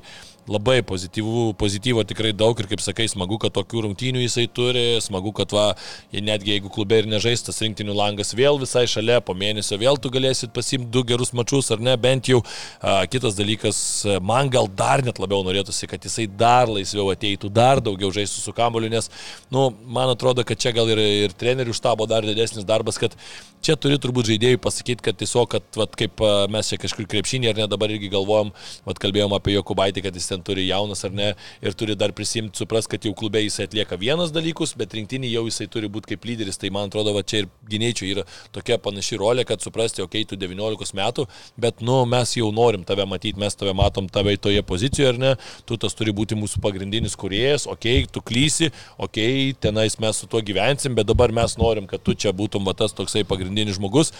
labai 0.51 0.81
pozityvų, 0.87 1.53
pozityvo 1.59 2.03
tikrai 2.09 2.33
daug 2.35 2.59
ir 2.59 2.67
kaip 2.71 2.83
sakai, 2.83 3.07
smagu, 3.11 3.39
kad 3.43 3.55
tokių 3.55 3.85
rungtynių 3.87 4.25
jisai 4.25 4.49
turi, 4.51 4.99
smagu, 5.05 5.31
kad 5.37 5.53
va, 5.55 5.67
netgi 6.13 6.57
jeigu 6.57 6.73
klube 6.73 6.99
ir 7.03 7.09
nežaistas 7.11 7.61
rinktinių 7.63 7.95
langas 7.95 8.35
vėl 8.35 8.59
visai 8.61 8.85
šalia, 8.91 9.21
po 9.23 9.37
mėnesio 9.39 9.79
vėl 9.81 10.01
tu 10.03 10.11
galėsit 10.13 10.53
pasimti 10.55 10.91
du 10.93 11.05
gerus 11.07 11.33
mačius 11.37 11.71
ar 11.75 11.83
ne, 11.83 11.95
bent 12.01 12.31
jau. 12.33 12.43
A, 12.83 13.05
kitas 13.11 13.37
dalykas, 13.39 13.79
man 14.25 14.51
gal 14.53 14.67
dar 14.67 15.05
net 15.07 15.21
labiau 15.23 15.45
norėtųsi, 15.47 15.87
kad 15.91 16.03
jisai 16.03 16.27
dar 16.27 16.71
laisviau 16.71 17.13
ateitų, 17.15 17.53
dar 17.53 17.83
daugiau 17.85 18.11
žaistų 18.15 18.43
su 18.43 18.57
kamoliu, 18.57 18.91
nes, 18.93 19.11
nu, 19.55 19.71
man 19.87 20.11
atrodo, 20.11 20.47
kad 20.47 20.59
čia 20.59 20.75
gal 20.75 20.91
ir, 20.91 21.01
ir 21.29 21.39
trenerių 21.39 21.77
štabo 21.77 22.09
dar 22.11 22.27
didesnis 22.27 22.67
darbas, 22.67 22.99
kad 22.99 23.15
čia 23.63 23.77
turi 23.79 23.99
turbūt 24.03 24.33
žaidėjai 24.33 24.59
pasakyti, 24.63 25.05
kad 25.07 25.19
tiesiog, 25.21 25.47
kad 25.55 25.62
vat, 25.77 25.95
kaip 25.99 26.23
mes 26.53 26.71
čia 26.71 26.79
kažkur 26.81 27.07
krepšinį 27.11 27.51
ar 27.51 27.61
ne 27.63 27.67
dabar 27.71 27.93
irgi 27.93 28.11
galvojom, 28.13 28.53
vat, 28.87 29.01
kalbėjom 29.03 29.35
apie 29.37 29.57
Jokubaitį, 29.57 30.05
kad 30.07 30.19
jis 30.19 30.29
ten 30.31 30.45
turi 30.47 30.67
jaunas 30.69 31.05
ar 31.07 31.15
ne 31.17 31.33
ir 31.63 31.77
turi 31.79 31.97
dar 31.99 32.15
prisimti, 32.17 32.61
supras, 32.63 32.89
kad 32.91 33.05
jau 33.05 33.15
klube 33.19 33.43
jisai 33.43 33.67
atlieka 33.69 33.99
vienas 34.01 34.33
dalykus, 34.35 34.75
bet 34.79 34.95
rinktinį 34.97 35.33
jau 35.33 35.45
jisai 35.49 35.69
turi 35.73 35.91
būti 35.93 36.13
kaip 36.13 36.27
lyderis. 36.29 36.61
Tai 36.61 36.73
man 36.75 36.91
atrodo, 36.91 37.15
va 37.17 37.25
čia 37.27 37.45
ir 37.45 37.51
gynėčių 37.71 38.11
yra 38.11 38.27
tokia 38.55 38.79
panaši 38.83 39.19
rolė, 39.21 39.47
kad 39.49 39.65
suprasti, 39.65 40.05
okei, 40.05 40.25
okay, 40.25 40.31
tu 40.31 40.39
19 40.41 40.97
metų, 40.99 41.27
bet, 41.61 41.83
nu, 41.85 42.03
mes 42.09 42.37
jau 42.37 42.51
norim 42.55 42.87
tave 42.89 43.07
matyti, 43.09 43.41
mes 43.41 43.57
tave 43.59 43.75
matom 43.77 44.09
tave 44.13 44.37
toje 44.41 44.63
pozicijoje, 44.67 45.15
ar 45.15 45.21
ne, 45.21 45.33
tu 45.69 45.79
tas 45.81 45.95
turi 45.99 46.15
būti 46.17 46.39
mūsų 46.39 46.63
pagrindinis 46.65 47.17
kuriejas, 47.19 47.69
okei, 47.71 48.03
okay, 48.03 48.13
tu 48.13 48.25
klysi, 48.25 48.73
okei, 48.97 49.53
okay, 49.53 49.61
tenais 49.63 49.99
mes 50.03 50.23
su 50.23 50.29
tuo 50.31 50.43
gyvensim, 50.45 50.97
bet 50.99 51.09
dabar 51.09 51.33
mes 51.35 51.57
norim, 51.61 51.87
kad 51.91 52.03
tu 52.05 52.15
čia 52.15 52.33
būtum 52.37 52.67
va, 52.67 52.75
tas 52.77 52.95
toksai 52.97 53.25
pagrindinis 53.29 53.79
žmogus. 53.79 54.13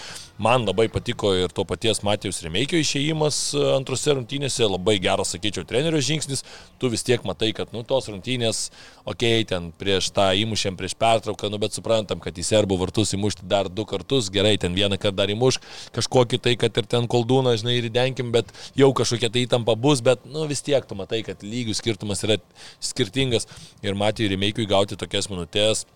Man 0.43 0.67
labai 0.67 0.89
patiko 0.93 1.32
ir 1.37 1.53
to 1.55 1.65
paties 1.69 2.03
Matijos 2.07 2.41
Remeikio 2.45 2.81
išėjimas 2.81 3.39
e, 3.55 3.63
antrose 3.77 4.15
rungtynėse, 4.17 4.67
labai 4.69 4.97
geras, 5.03 5.33
sakyčiau, 5.35 5.65
trenerio 5.69 6.01
žingsnis. 6.03 6.45
Tu 6.83 6.91
vis 6.93 7.05
tiek 7.07 7.25
matai, 7.29 7.53
kad, 7.57 7.71
nu, 7.75 7.85
tos 7.87 8.11
rungtynės, 8.11 8.65
okei, 9.05 9.43
okay, 9.43 9.47
ten 9.49 9.71
prieš 9.79 10.11
tą 10.17 10.29
įmušėm, 10.43 10.77
prieš 10.81 10.97
pertrauką, 11.01 11.51
nu, 11.53 11.61
bet 11.63 11.79
suprantam, 11.79 12.21
kad 12.23 12.37
į 12.37 12.45
serbų 12.49 12.79
vartus 12.83 13.15
įmušti 13.17 13.49
dar 13.49 13.71
du 13.73 13.87
kartus, 13.89 14.29
gerai, 14.35 14.55
ten 14.61 14.77
vieną 14.77 15.01
kartą 15.01 15.23
dar 15.23 15.33
įmuš, 15.33 15.61
kažkokį 15.97 16.43
tai, 16.43 16.57
kad 16.61 16.83
ir 16.83 16.91
ten 16.97 17.09
koldūną, 17.11 17.57
žinai, 17.63 17.79
ir 17.81 17.91
denkim, 17.95 18.35
bet 18.35 18.53
jau 18.79 18.93
kažkokia 18.97 19.33
tai 19.33 19.47
įtampa 19.47 19.79
bus, 19.79 20.05
bet, 20.05 20.27
nu, 20.29 20.47
vis 20.51 20.65
tiek 20.65 20.87
tu 20.89 20.99
matai, 20.99 21.25
kad 21.27 21.43
lygių 21.47 21.77
skirtumas 21.79 22.25
yra 22.27 22.39
skirtingas. 22.83 23.49
Ir 23.83 23.99
Matijui 23.99 24.33
Remeikiui 24.35 24.69
gauti 24.71 24.99
tokias 24.99 25.31
minutės. 25.33 25.87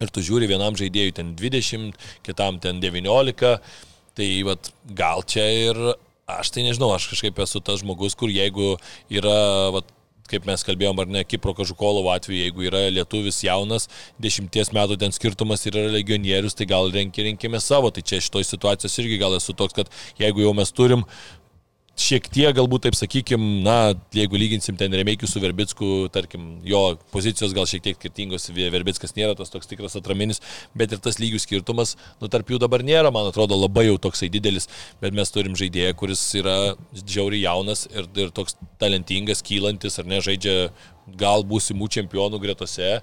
Ir 0.00 0.08
tu 0.08 0.22
žiūri 0.24 0.46
vienam 0.48 0.76
žaidėjui 0.80 1.12
ten 1.12 1.34
20, 1.36 1.98
kitam 2.24 2.56
ten 2.62 2.78
19, 2.80 3.58
tai 4.18 4.30
vat, 4.46 4.72
gal 4.96 5.24
čia 5.26 5.46
ir 5.70 5.80
aš 6.30 6.52
tai 6.54 6.66
nežinau, 6.66 6.92
aš 6.94 7.08
kažkaip 7.12 7.40
esu 7.42 7.62
tas 7.64 7.80
žmogus, 7.82 8.16
kur 8.18 8.30
jeigu 8.30 8.76
yra 9.10 9.70
vat, 9.74 9.88
kaip 10.30 10.46
mes 10.46 10.62
kalbėjom, 10.62 11.00
ar 11.02 11.10
ne, 11.10 11.24
Kipro 11.26 11.54
Kažukolovo 11.58 12.12
atveju, 12.12 12.44
jeigu 12.44 12.66
yra 12.68 12.84
lietuvis 12.92 13.40
jaunas, 13.42 13.88
dešimties 14.22 14.70
metų 14.76 14.98
ten 15.00 15.14
skirtumas 15.14 15.66
ir 15.66 15.78
yra 15.80 15.90
legionierius, 15.96 16.54
tai 16.54 16.68
gal 16.70 16.90
renki, 16.94 17.24
rinkime 17.26 17.58
savo. 17.62 17.90
Tai 17.94 18.04
čia 18.06 18.20
šitoj 18.22 18.46
situacijos 18.46 18.98
irgi 19.02 19.18
gal 19.18 19.34
esu 19.38 19.56
toks, 19.58 19.74
kad 19.80 19.90
jeigu 20.22 20.44
jau 20.46 20.54
mes 20.56 20.70
turim 20.70 21.02
šiek 22.00 22.26
tiek, 22.32 22.50
galbūt 22.56 22.86
taip 22.86 22.96
sakykim, 22.98 23.42
na, 23.64 23.92
jeigu 24.16 24.38
lyginsim 24.40 24.76
ten 24.80 24.94
Remeikių 24.96 25.28
su 25.28 25.42
Verbicku, 25.42 26.08
tarkim, 26.14 26.46
jo 26.66 26.80
pozicijos 27.14 27.54
gal 27.56 27.68
šiek 27.70 27.84
tiek 27.84 27.98
skirtingos, 27.98 28.48
Verbickas 28.56 29.14
nėra 29.18 29.36
tas 29.38 29.52
toks 29.52 29.70
tikras 29.70 29.96
atraminis, 30.00 30.42
bet 30.78 30.94
ir 30.96 31.02
tas 31.04 31.20
lygių 31.20 31.40
skirtumas, 31.42 31.96
nu, 32.22 32.30
tarp 32.32 32.50
jų 32.50 32.60
dabar 32.62 32.84
nėra, 32.86 33.12
man 33.14 33.30
atrodo, 33.30 33.58
labai 33.60 33.86
jau 33.88 33.98
toksai 34.08 34.30
didelis, 34.32 34.70
bet 35.02 35.16
mes 35.16 35.34
turim 35.34 35.58
žaidėją, 35.58 35.96
kuris 36.00 36.22
yra 36.40 36.56
žiauriai 37.00 37.44
jaunas 37.44 37.86
ir, 37.92 38.08
ir 38.24 38.32
toks 38.36 38.56
talentingas, 38.82 39.44
kylantis, 39.46 40.00
ar 40.00 40.08
ne, 40.08 40.22
žaidžia 40.24 40.70
gal 41.20 41.44
būsimų 41.48 41.90
čempionų 41.96 42.40
gretose 42.42 43.00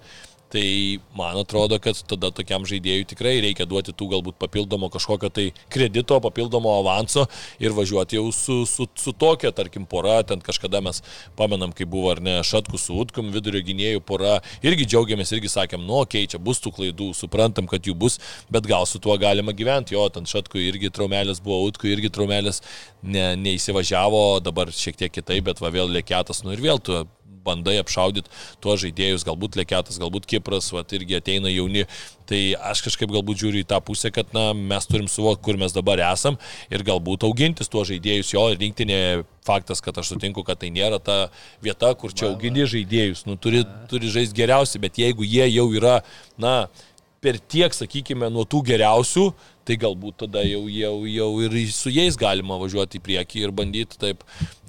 Tai 0.48 1.00
man 1.18 1.36
atrodo, 1.42 1.76
kad 1.84 1.98
tada 2.08 2.30
tokiam 2.32 2.64
žaidėjui 2.68 3.10
tikrai 3.10 3.34
reikia 3.44 3.66
duoti 3.68 3.92
tų 3.92 4.06
galbūt 4.14 4.38
papildomo 4.40 4.88
kažkokio 4.94 5.28
tai 5.34 5.48
kredito, 5.74 6.22
papildomo 6.24 6.72
avanso 6.80 7.26
ir 7.60 7.76
važiuoti 7.76 8.16
jau 8.16 8.30
su, 8.32 8.62
su, 8.70 8.88
su 8.96 9.12
tokia, 9.12 9.52
tarkim, 9.52 9.84
pora. 9.84 10.22
Ten 10.28 10.40
kažkada 10.44 10.80
mes 10.86 11.02
pamenam, 11.36 11.74
kai 11.76 11.84
buvo 11.84 12.14
ar 12.14 12.22
ne 12.24 12.38
Šatku 12.48 12.80
su 12.80 12.96
Utkum, 12.96 13.34
vidurio 13.36 13.60
gynėjų 13.68 14.06
pora. 14.08 14.38
Irgi 14.64 14.88
džiaugiamės, 14.88 15.36
irgi 15.36 15.52
sakėm, 15.52 15.84
nu, 15.84 16.00
okei, 16.06 16.24
okay, 16.24 16.32
čia 16.32 16.40
bus 16.40 16.64
tų 16.64 16.72
klaidų, 16.80 17.10
suprantam, 17.18 17.68
kad 17.68 17.84
jų 17.84 17.98
bus, 18.00 18.16
bet 18.48 18.72
gal 18.72 18.88
su 18.88 19.04
tuo 19.04 19.20
galima 19.20 19.52
gyventi. 19.52 19.98
Jo, 20.00 20.08
ten 20.14 20.30
Šatku 20.30 20.64
irgi 20.64 20.94
traumelės 20.96 21.44
buvo, 21.44 21.60
Utku 21.68 21.92
irgi 21.92 22.14
traumelės 22.14 22.64
ne, 23.04 23.34
neįsivažiavo, 23.44 24.40
dabar 24.48 24.72
šiek 24.72 24.96
tiek 25.04 25.12
kitaip, 25.20 25.44
bet 25.52 25.60
va 25.60 25.76
vėl 25.76 25.92
lėkėtas, 25.92 26.46
nu 26.48 26.56
ir 26.56 26.64
vėl 26.64 26.80
tu 26.80 27.04
bandai 27.48 27.78
apšaudyti 27.82 28.32
tuos 28.64 28.84
žaidėjus, 28.84 29.26
galbūt 29.28 29.58
Leketas, 29.60 30.00
galbūt 30.02 30.28
Kipras, 30.30 30.70
va, 30.76 30.84
irgi 30.98 31.20
ateina 31.22 31.52
jauni. 31.54 31.88
Tai 32.28 32.42
aš 32.74 32.84
kažkaip 32.84 33.12
galbūt 33.14 33.40
žiūriu 33.40 33.64
į 33.64 33.70
tą 33.70 33.80
pusę, 33.88 34.12
kad 34.12 34.34
na, 34.36 34.50
mes 34.52 34.88
turim 34.90 35.08
suvokti, 35.08 35.46
kur 35.48 35.60
mes 35.60 35.72
dabar 35.72 36.02
esam 36.10 36.36
ir 36.68 36.84
galbūt 36.88 37.24
augintis 37.24 37.72
tuos 37.72 37.88
žaidėjus 37.88 38.34
jo 38.34 38.44
rinktinė 38.52 39.00
faktas, 39.48 39.80
kad 39.84 39.96
aš 39.98 40.12
sutinku, 40.12 40.44
kad 40.44 40.60
tai 40.60 40.74
nėra 40.76 41.00
ta 41.00 41.30
vieta, 41.64 41.94
kur 41.96 42.12
čia 42.12 42.28
augini 42.34 42.68
žaidėjus. 42.68 43.24
Nu, 43.30 43.38
turi, 43.40 43.64
turi 43.88 44.12
žaisti 44.12 44.36
geriausiai, 44.42 44.84
bet 44.84 45.00
jeigu 45.00 45.24
jie 45.24 45.48
jau 45.54 45.70
yra, 45.78 46.02
na, 46.36 46.58
per 47.24 47.40
tiek, 47.40 47.74
sakykime, 47.74 48.30
nuo 48.34 48.46
tų 48.50 48.62
geriausių, 48.74 49.30
tai 49.68 49.76
galbūt 49.82 50.22
tada 50.24 50.44
jau, 50.48 50.64
jau, 50.72 50.94
jau 51.12 51.30
ir 51.44 51.58
su 51.76 51.92
jais 51.92 52.16
galima 52.20 52.60
važiuoti 52.62 53.02
į 53.02 53.04
priekį 53.08 53.44
ir 53.44 53.56
bandyti 53.56 54.00
taip 54.00 54.24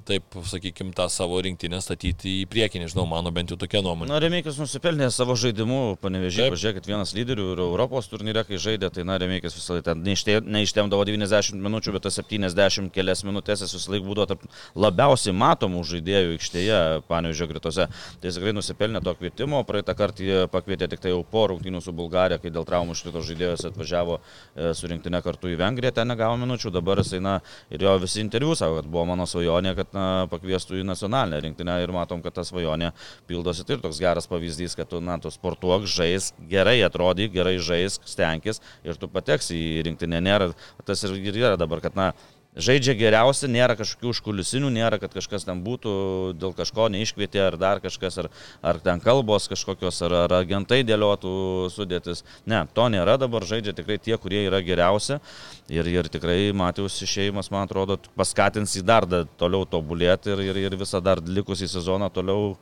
taip, 0.09 0.39
sakykime, 0.49 0.93
tą 0.97 1.07
savo 1.13 1.39
rinktinę 1.45 1.81
statyti 1.85 2.39
į 2.43 2.47
priekį, 2.51 2.83
nežinau, 2.85 3.05
mano 3.11 3.33
bent 3.35 3.53
jau 3.53 3.59
tokia 3.61 3.83
nuomonė. 3.85 4.11
Na, 4.13 4.21
Remėkis 4.23 4.59
nusipelnė 4.61 5.11
savo 5.15 5.37
žaidimu, 5.39 5.99
panevežiai, 6.03 6.51
pažiūrėkit, 6.55 6.89
vienas 6.89 7.13
lyderių 7.17 7.51
ir 7.55 7.63
Europos 7.65 8.09
turnyre, 8.11 8.45
kai 8.49 8.61
žaidė, 8.63 8.91
tai, 8.95 9.05
na, 9.09 9.19
Remėkis 9.21 9.57
visą 9.59 9.79
laiką 9.79 9.97
neištemdavo 9.99 11.05
90 11.09 11.61
minučių, 11.65 11.95
bet 11.97 12.07
tas 12.09 12.19
70 12.21 12.93
kelias 12.95 13.25
minutės 13.27 13.65
jis 13.65 13.77
visą 13.77 13.95
laiką 13.95 14.09
būdavo 14.09 14.29
tarp 14.33 14.47
labiausiai 14.79 15.37
matomų 15.37 15.85
žaidėjų 15.93 16.35
aikštėje, 16.37 16.81
panevežio 17.11 17.49
gretose. 17.51 17.89
Tai 18.23 18.35
tikrai 18.39 18.55
nusipelnė 18.57 19.03
to 19.05 19.15
kvietimo, 19.19 19.63
praeitą 19.69 19.95
kartą 19.99 20.25
jie 20.25 20.41
pakvietė 20.53 20.89
tik 20.93 21.05
tai 21.05 21.13
jau 21.13 21.23
po 21.27 21.47
rungtynių 21.53 21.83
su 21.85 21.95
Bulgarija, 21.97 22.41
kai 22.43 22.53
dėl 22.55 22.67
traumų 22.69 22.97
iškrito 22.97 23.23
žaidėjas 23.27 23.67
atvažiavo 23.71 24.19
e, 24.19 24.73
su 24.79 24.91
rinktinė 24.91 25.23
kartu 25.25 25.53
į 25.53 25.59
Vengriją, 25.61 25.93
ten 25.97 26.11
negavo 26.13 26.39
minučių, 26.41 26.73
dabar 26.75 27.03
jisai, 27.03 27.21
na, 27.25 27.39
ir 27.73 27.85
jo 27.85 27.95
visi 28.03 28.23
interviu 28.25 28.55
savo, 28.59 28.79
kad 28.81 28.91
buvo 28.91 29.07
mano 29.13 29.27
svajonė, 29.29 29.75
kad 29.79 29.93
na, 29.97 29.98
pakviestų 30.33 30.81
į 30.81 30.87
nacionalinę 30.89 31.43
rinktinę 31.45 31.79
ir 31.83 31.93
matom, 31.95 32.23
kad 32.25 32.37
ta 32.39 32.45
svajonė 32.47 32.93
pildosi. 33.29 33.67
Tai 33.67 33.79
ir 33.79 33.85
toks 33.85 34.01
geras 34.03 34.31
pavyzdys, 34.31 34.77
kad 34.79 34.91
tu, 34.91 35.03
na, 35.05 35.19
tu 35.23 35.33
sportuok, 35.35 35.87
žais, 35.91 36.33
gerai 36.51 36.79
atrodyk, 36.87 37.33
gerai 37.37 37.57
žais, 37.63 38.01
stenkis 38.09 38.63
ir 38.87 38.99
tu 39.01 39.11
pateksi 39.13 39.59
į 39.59 39.87
rinktinę. 39.91 40.23
Nėra, 40.25 40.53
tas 40.89 41.05
ir 41.07 41.17
yra 41.35 41.57
dabar, 41.61 41.83
kad, 41.85 41.99
na, 41.99 42.13
žaidžia 42.59 42.95
geriausia, 42.99 43.49
nėra 43.51 43.77
kažkokių 43.79 44.11
užkulisinių, 44.13 44.71
nėra, 44.75 44.99
kad 45.01 45.15
kažkas 45.15 45.47
ten 45.47 45.63
būtų, 45.65 45.93
dėl 46.39 46.55
kažko 46.59 46.89
neiškvietė 46.93 47.45
ar 47.47 47.57
dar 47.61 47.83
kažkas, 47.85 48.19
ar, 48.25 48.31
ar 48.63 48.81
ten 48.85 49.03
kalbos 49.05 49.49
kažkokios, 49.51 50.01
ar, 50.09 50.17
ar 50.25 50.37
agentai 50.41 50.83
dėliotų 50.87 51.33
sudėtis. 51.75 52.25
Ne, 52.49 52.65
to 52.75 52.89
nėra, 52.93 53.19
dabar 53.21 53.47
žaidžia 53.49 53.77
tikrai 53.79 54.01
tie, 54.03 54.17
kurie 54.21 54.45
yra 54.49 54.61
geriausia. 54.65 55.21
Ir, 55.69 55.89
ir 55.93 56.09
tikrai 56.11 56.51
Matijos 56.57 56.97
išėjimas, 57.05 57.51
man 57.53 57.67
atrodo, 57.69 57.99
paskatins 58.19 58.77
į 58.81 58.85
dar 58.89 59.07
da, 59.09 59.25
toliau 59.41 59.67
tobulėti 59.69 60.33
ir, 60.33 60.47
ir, 60.51 60.63
ir 60.69 60.79
visą 60.81 61.03
dar 61.05 61.21
likusį 61.23 61.69
sezoną 61.69 62.09
toliau 62.13 62.55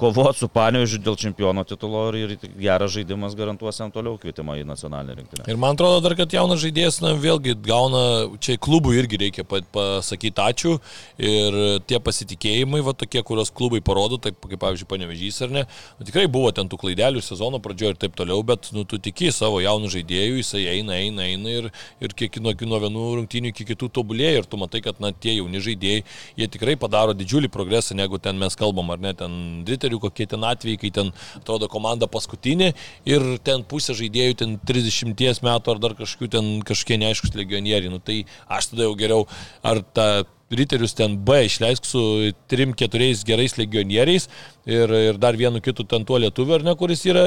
kovoti 0.00 0.42
su 0.42 0.48
Panevižiu 0.52 0.98
dėl 1.02 1.16
čempiono 1.20 1.64
titulo 1.66 2.04
ir, 2.16 2.34
geras 2.60 2.92
žaidimas 2.94 3.34
garantuos 3.38 3.78
jam 3.80 3.90
toliau 3.92 4.18
kvietimą 4.20 4.58
į 4.60 4.66
nacionalinę 4.68 5.16
rinktinę. 5.20 5.46
Ir 5.48 5.58
man 5.60 5.76
atrodo 5.76 6.02
dar, 6.04 6.16
kad 6.18 6.32
jaunas 6.32 6.60
žaidėjas, 6.62 7.00
na, 7.04 7.14
vėlgi 7.20 7.56
gauna, 7.64 8.02
čia 8.42 8.58
klubui 8.60 8.98
irgi 9.00 9.20
reikia 9.24 9.44
pasakyti 9.46 10.42
ačiū 10.44 10.76
ir 11.16 11.58
tie 11.88 12.00
pasitikėjimai, 12.02 12.82
va 12.84 12.92
tokie, 12.98 13.22
kurios 13.26 13.52
klubai 13.54 13.80
parodo, 13.84 14.20
taip 14.22 14.38
kaip 14.44 14.60
pavyzdžiui 14.62 14.90
Panevižys 14.90 15.40
ar 15.46 15.54
ne, 15.54 15.64
nu, 15.98 16.08
tikrai 16.08 16.26
buvo 16.32 16.52
ten 16.56 16.68
tų 16.68 16.80
klaidelių 16.84 17.24
sezono 17.24 17.60
pradžioje 17.64 17.96
ir 17.96 18.00
taip 18.04 18.18
toliau, 18.18 18.42
bet 18.46 18.70
nu, 18.76 18.84
tu 18.88 19.00
tiki 19.02 19.32
savo 19.34 19.62
jaunų 19.64 19.90
žaidėjų, 19.96 20.40
jisai 20.42 20.66
eina, 20.76 21.00
eina, 21.00 21.26
eina 21.30 21.56
ir, 21.62 21.70
ir 22.04 22.16
kiek 22.16 22.40
nuo, 22.44 22.52
nuo 22.68 22.82
vienų 22.84 23.06
rungtynių 23.22 23.54
iki 23.54 23.68
kitų 23.72 23.90
tobulėja 23.96 24.42
ir 24.42 24.50
tu 24.50 24.60
matai, 24.60 24.82
kad 24.84 25.00
na, 25.02 25.12
tie 25.12 25.38
jauni 25.38 25.62
žaidėjai, 25.64 26.04
jie 26.36 26.50
tikrai 26.52 26.76
padaro 26.80 27.16
didžiulį 27.16 27.50
progresą, 27.52 27.96
negu 27.96 28.20
ten 28.22 28.36
mes 28.40 28.58
kalbam, 28.58 28.92
ar 28.92 29.00
ne, 29.02 29.14
ten 29.16 29.36
Drit 29.66 29.85
Manchesteriu, 29.86 30.00
kokie 30.00 30.26
ten 30.26 30.42
atvejai, 30.42 30.78
kai 30.80 30.90
ten 30.90 31.12
atrodo 31.38 31.68
komanda 31.70 32.06
paskutinė 32.10 32.72
ir 33.06 33.38
ten 33.44 33.64
pusė 33.64 33.94
žaidėjų, 33.94 34.36
ten 34.42 34.56
30 34.66 35.42
metų 35.42 35.74
ar 35.74 35.78
dar 35.82 35.94
kažkokių 35.94 36.30
ten 36.30 36.62
kažkokie 36.66 36.98
neaiškus 36.98 37.36
legionieriai. 37.36 37.92
Nu, 37.92 38.00
tai 38.00 38.24
aš 38.48 38.72
tada 38.72 38.88
jau 38.88 38.96
geriau 38.98 39.26
ar 39.62 39.82
tą 39.94 40.26
riterius 40.50 40.94
ten 40.94 41.16
B 41.24 41.44
išleisk 41.46 41.84
su 41.86 42.00
trim, 42.46 42.72
keturiais 42.76 43.24
gerais 43.26 43.56
legionieriais 43.58 44.28
ir, 44.66 44.92
ir 45.10 45.18
dar 45.18 45.36
vienu 45.36 45.60
kitu 45.60 45.84
ten 45.84 46.04
tuo 46.06 46.20
lietuviu, 46.22 46.54
ar 46.58 46.66
ne, 46.66 46.74
kuris 46.78 47.02
yra 47.08 47.24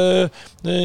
e, 0.64 0.78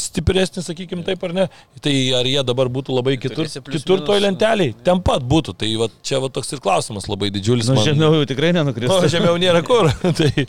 stipresnis, 0.00 0.64
sakykime 0.68 1.04
taip, 1.04 1.22
ar 1.28 1.34
ne. 1.36 1.48
Tai 1.84 1.94
ar 2.16 2.28
jie 2.28 2.44
dabar 2.48 2.70
būtų 2.72 2.96
labai 2.96 3.18
kitur, 3.20 3.48
kitur 3.68 4.04
toj 4.06 4.22
lenteliai, 4.24 4.72
ten 4.84 5.02
pat 5.04 5.24
būtų. 5.24 5.56
Tai 5.60 5.68
va, 5.82 5.90
čia 6.04 6.22
va, 6.22 6.32
toks 6.32 6.54
ir 6.56 6.64
klausimas 6.64 7.10
labai 7.12 7.28
didžiulis. 7.34 7.68
Nu, 7.72 7.84
žemiau 7.84 8.16
jau 8.20 8.30
tikrai 8.30 8.54
nenukristų. 8.56 9.02
Nu, 9.04 9.12
žemiau 9.12 9.36
nėra 9.40 9.60
kur. 9.66 9.92
tai, 10.18 10.48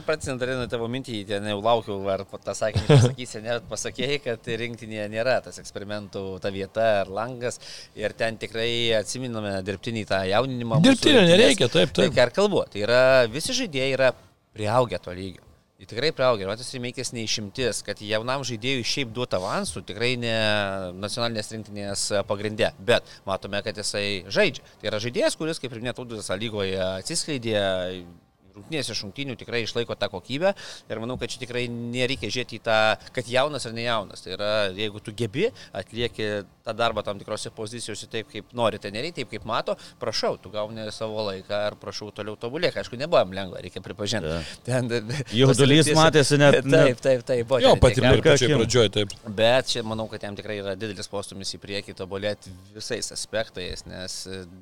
Na, 0.00 0.04
pratęsint 0.06 0.40
dar 0.40 0.48
vieną 0.48 0.64
tavo 0.72 0.86
mintį, 0.88 1.18
ten 1.28 1.44
jau 1.50 1.58
laukiau, 1.60 1.98
ar 2.08 2.22
tą 2.24 2.54
sakinį 2.56 2.86
pasakysi, 2.88 3.40
net 3.44 3.66
pasakėjai, 3.68 4.14
kad 4.24 4.46
rinkinėje 4.62 5.08
nėra 5.12 5.34
tas 5.44 5.60
eksperimentų 5.60 6.22
ta 6.40 6.48
vieta 6.54 6.86
ar 7.02 7.10
langas 7.12 7.60
ir 7.98 8.14
ten 8.16 8.38
tikrai 8.40 8.96
atsiminame 8.96 9.58
dirbtinį 9.66 10.06
tą 10.08 10.22
jauninimą. 10.30 10.78
Dirbtinio 10.86 11.26
nereikia, 11.28 11.68
taip, 11.68 11.92
taip. 11.92 12.14
Tai 12.16 12.24
ir 12.24 12.32
kalbu, 12.38 12.62
tai 12.72 12.86
yra, 12.86 13.02
visi 13.28 13.52
žaidėjai 13.58 13.90
yra 13.98 14.08
prieaugę 14.56 15.02
to 15.04 15.12
lygio. 15.18 15.44
Jis 15.80 15.92
tikrai 15.92 16.14
prieaugė, 16.16 16.48
Matas 16.48 16.72
Rimeikis 16.72 17.12
neišimtis, 17.16 17.82
kad 17.84 18.00
jaunam 18.04 18.40
žaidėjui 18.48 18.88
šiaip 18.88 19.12
duota 19.16 19.36
avansų, 19.36 19.84
tikrai 19.88 20.14
ne 20.20 20.32
nacionalinės 20.96 21.52
rinktinės 21.52 22.06
pagrindė, 22.28 22.72
bet 22.88 23.04
matome, 23.28 23.60
kad 23.68 23.76
jisai 23.84 24.24
žaidžia. 24.32 24.64
Tai 24.80 24.92
yra 24.94 25.04
žaidėjas, 25.04 25.36
kuris, 25.40 25.60
kaip 25.60 25.76
ir 25.76 25.84
netautas 25.84 26.32
lygoje, 26.40 26.76
atsiskleidė, 26.88 27.56
rungtynėse 28.56 28.96
šimtinių 28.98 29.36
tikrai 29.40 29.64
išlaiko 29.64 29.96
tą 29.98 30.10
kokybę 30.12 30.54
ir 30.90 31.02
manau, 31.02 31.18
kad 31.20 31.32
čia 31.32 31.42
tikrai 31.42 31.66
nereikia 31.70 32.30
žiūrėti 32.30 32.60
į 32.60 32.64
tą, 32.66 32.78
kad 33.16 33.28
jaunas 33.30 33.66
ar 33.68 33.76
ne 33.76 33.86
jaunas. 33.86 34.24
Tai 34.24 34.34
yra, 34.36 34.50
jeigu 34.76 35.02
tu 35.04 35.14
gebi, 35.16 35.48
atlieki 35.76 36.30
tą 36.64 36.74
darbą 36.76 37.04
tam 37.06 37.18
tikrose 37.20 37.50
pozicijose 37.54 38.08
taip, 38.10 38.28
kaip 38.30 38.52
nori 38.56 38.80
treneriai, 38.82 39.14
taip 39.16 39.30
kaip 39.32 39.46
mato, 39.48 39.76
prašau, 40.00 40.36
tu 40.42 40.52
gauni 40.52 40.86
savo 40.94 41.24
laiką 41.28 41.60
ir 41.70 41.76
prašau 41.80 42.10
toliau 42.14 42.36
tobulėk. 42.40 42.78
Aišku, 42.80 42.98
nebuvo 43.00 43.22
lengva, 43.34 43.62
reikia 43.64 43.82
pripažinti. 43.84 44.30
Ja. 44.30 44.42
Ten, 44.66 44.90
Jaudulys 45.34 45.90
matėsi 45.96 46.38
net. 46.40 46.60
Taip, 46.70 47.00
taip, 47.02 47.22
taip. 47.26 47.46
Buvo, 47.48 47.58
jo, 47.62 47.72
patirti 47.80 48.22
pačioj 48.24 48.52
pradžioje, 48.54 48.90
taip. 48.94 49.12
Bet 49.36 49.68
čia 49.72 49.82
manau, 49.86 50.06
kad 50.10 50.22
jam 50.24 50.36
tikrai 50.38 50.58
yra 50.60 50.74
didelis 50.78 51.08
postumis 51.10 51.50
į 51.56 51.60
priekį 51.62 51.94
tobulėti 51.98 52.52
visais 52.74 53.10
aspektais, 53.14 53.82
nes 53.88 54.16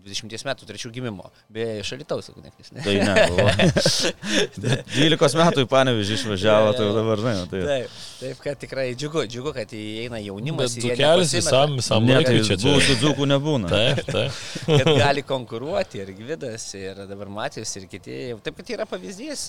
20 0.06 0.46
metų 0.48 0.68
trečių 0.68 0.90
gimimo, 0.94 1.28
beje, 1.52 1.78
iš 1.82 1.92
Alitaus, 1.96 2.30
jeigu 2.30 2.44
neklystu. 2.46 2.80
Tai 2.84 2.96
ne. 3.04 3.68
12 4.96 5.38
metų 5.40 5.64
į 5.64 5.68
Panevižį 5.70 6.16
išvažiavo, 6.18 6.72
tai 6.76 6.88
dabar, 6.96 7.22
žinai, 7.22 7.46
tai. 7.50 7.62
Taip, 7.68 7.96
taip, 8.18 8.40
kad 8.44 8.60
tikrai 8.62 8.86
džiugu, 8.98 9.24
džiugu, 9.30 9.52
kad 9.56 9.72
įeina 9.76 10.20
jaunimas. 10.22 10.74
Dzukelis 10.78 11.34
visam, 11.36 11.76
visam 11.78 12.08
laikui 12.08 12.42
čia 12.46 12.58
čia. 12.58 12.74
Būtų 12.74 12.96
dzukų 13.02 13.28
nebūna. 13.32 13.70
Taip, 13.72 14.02
taip. 14.08 14.40
kad 14.82 14.92
gali 15.02 15.24
konkuruoti 15.26 16.02
ir 16.02 16.12
Gvidas, 16.18 16.66
ir 16.78 17.02
dabar 17.08 17.30
Matijus, 17.32 17.74
ir 17.80 17.88
kiti. 17.90 18.18
Taip, 18.44 18.58
kad 18.60 18.74
yra 18.76 18.88
pavyzdys 18.88 19.48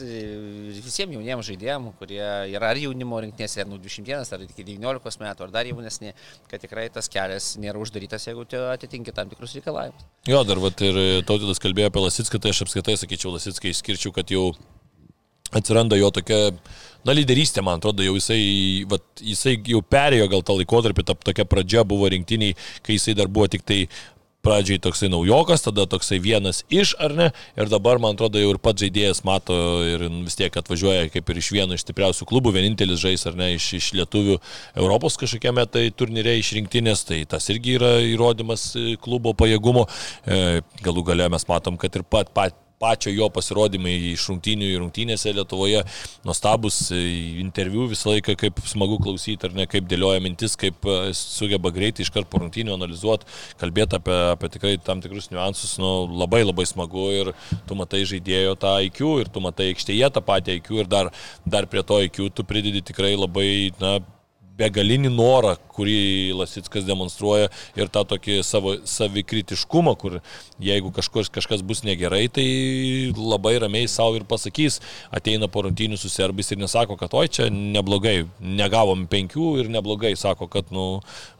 visiems 0.79 1.17
jauniems 1.17 1.49
žaidėjams, 1.49 1.95
kurie 1.99 2.21
yra 2.53 2.71
ar 2.73 2.79
jaunimo 2.79 3.21
rinktinėse, 3.25 3.63
ar 3.63 3.69
nuo 3.69 3.79
21, 3.81 4.23
ar 4.35 4.45
iki 4.45 4.65
19 4.67 5.23
metų, 5.25 5.47
ar 5.47 5.53
dar 5.53 5.69
jaunesni, 5.69 6.13
kad 6.51 6.61
tikrai 6.63 6.87
tas 6.93 7.09
kelias 7.11 7.53
nėra 7.61 7.81
uždarytas, 7.81 8.27
jeigu 8.29 8.45
atitinki 8.69 9.13
tam 9.15 9.29
tikrus 9.31 9.55
reikalavimus. 9.57 10.05
Jo, 10.29 10.43
dar 10.47 10.59
vat, 10.61 10.81
ir 10.85 11.23
Tautidas 11.27 11.61
kalbėjo 11.63 11.89
apie 11.89 12.03
Lasitską, 12.03 12.41
tai 12.43 12.53
aš 12.53 12.63
apskaitai 12.65 12.95
sakyčiau, 12.99 13.33
Lasitskai 13.35 13.71
išskirčiau, 13.73 14.13
kad 14.19 14.36
jau 14.36 14.51
atsiranda 15.55 15.97
jo 15.97 16.12
tokia, 16.13 16.51
na, 17.08 17.15
lyderystė, 17.15 17.63
man 17.65 17.82
atrodo, 17.82 18.05
jau 18.05 18.13
jisai, 18.19 18.43
vat, 18.91 19.05
jisai 19.23 19.58
jau 19.71 19.82
perėjo 19.82 20.29
gal 20.32 20.45
tą 20.45 20.60
laikotarpį, 20.60 21.08
ta 21.08 21.17
tokia 21.17 21.47
pradžia 21.49 21.88
buvo 21.88 22.12
rinktiniai, 22.12 22.58
kai 22.86 22.99
jisai 22.99 23.17
dar 23.17 23.32
buvo 23.32 23.49
tik 23.49 23.65
tai 23.65 23.86
pradžiai 24.45 24.79
toksai 24.79 25.10
naujokas, 25.12 25.63
tada 25.65 25.84
toksai 25.89 26.19
vienas 26.23 26.62
iš, 26.71 26.93
ar 27.03 27.15
ne, 27.15 27.27
ir 27.60 27.71
dabar, 27.71 27.99
man 27.99 28.15
atrodo, 28.15 28.39
jau 28.39 28.53
ir 28.53 28.60
pats 28.63 28.86
žaidėjas 28.86 29.23
mato 29.27 29.58
ir 29.84 30.05
vis 30.23 30.39
tiek 30.39 30.55
atvažiuoja 30.62 31.10
kaip 31.12 31.32
ir 31.32 31.41
iš 31.41 31.49
vieno 31.55 31.75
iš 31.75 31.84
stipriausių 31.84 32.27
klubų, 32.29 32.53
vienintelis 32.55 33.01
žais, 33.03 33.25
ar 33.27 33.36
ne, 33.39 33.51
iš, 33.58 33.67
iš 33.82 33.91
lietuvių 33.99 34.39
Europos 34.79 35.19
kažkokiame 35.19 35.67
tai 35.67 35.89
turnyre 35.91 36.38
išrinktinės, 36.39 37.03
tai 37.10 37.19
tas 37.29 37.51
irgi 37.51 37.75
yra 37.82 37.97
įrodymas 38.13 38.69
e, 38.79 38.95
klubo 39.03 39.36
pajėgumo. 39.36 39.86
E, 40.23 40.63
galų 40.88 41.03
gale 41.12 41.27
mes 41.36 41.47
matom, 41.51 41.75
kad 41.79 41.99
ir 41.99 42.08
pat, 42.08 42.32
pat 42.36 42.55
pačio 42.79 43.11
jo 43.13 43.29
pasirodymai 43.33 43.95
iš 44.13 44.27
rungtynių 44.31 44.69
į 44.73 44.79
rungtynėse 44.83 45.33
Lietuvoje, 45.35 45.83
nuostabus 46.27 46.79
e, 46.95 46.99
interviu 47.43 47.87
visą 47.91 48.13
laiką, 48.13 48.35
kaip 48.39 48.61
smagu 48.69 48.99
klausyti, 49.03 49.49
ar 49.49 49.55
ne, 49.57 49.67
kaip 49.69 49.87
dėlioja 49.89 50.23
mintis, 50.23 50.55
kaip 50.59 50.87
e, 50.87 50.99
sugeba 51.17 51.71
greitai 51.75 52.05
iškart 52.05 52.29
po 52.31 52.41
rungtynių 52.43 52.75
analizuoti, 52.77 53.27
kalbėti 53.61 53.99
apie, 53.99 54.19
apie 54.35 54.51
tikrai 54.55 54.75
tam 54.83 55.03
tikrus 55.03 55.29
niuansus, 55.33 55.75
nu, 55.81 55.91
labai 56.21 56.45
labai 56.45 56.67
smagu 56.69 57.09
ir 57.15 57.33
tu 57.67 57.77
matai 57.79 58.05
žaidėjo 58.09 58.55
tą 58.59 58.77
IQ 58.87 59.03
ir 59.23 59.33
tu 59.33 59.43
matai 59.43 59.71
aikštėje 59.73 60.13
tą 60.15 60.23
patį 60.25 60.59
IQ 60.61 60.71
ir 60.83 60.91
dar, 60.91 61.11
dar 61.45 61.67
prie 61.69 61.83
to 61.83 61.99
IQ 62.07 62.29
tu 62.35 62.47
pridedi 62.47 62.83
tikrai 62.85 63.15
labai, 63.19 63.49
na, 63.81 63.99
begalinį 64.59 65.11
norą, 65.13 65.55
kurį 65.73 66.35
Lasitskas 66.37 66.85
demonstruoja 66.87 67.49
ir 67.79 67.91
tą 67.91 68.03
tokį 68.07 68.39
savo 68.45 68.75
savikritiškumą, 68.87 69.95
kur 69.99 70.17
jeigu 70.63 70.91
kažkas, 70.95 71.31
kažkas 71.33 71.63
bus 71.65 71.83
negerai, 71.87 72.25
tai 72.31 72.47
labai 73.15 73.55
ramiai 73.63 73.87
savo 73.91 74.19
ir 74.19 74.27
pasakys, 74.29 74.79
ateina 75.15 75.47
po 75.51 75.63
rungtynių 75.65 75.99
su 75.99 76.11
serbais 76.11 76.51
ir 76.51 76.59
nesako, 76.61 76.97
kad 76.99 77.15
oi 77.15 77.27
čia 77.31 77.47
neblogai, 77.53 78.17
negavom 78.39 79.07
penkių 79.11 79.53
ir 79.63 79.71
neblogai, 79.71 80.13
sako, 80.19 80.49
kad 80.51 80.73
nu, 80.75 80.87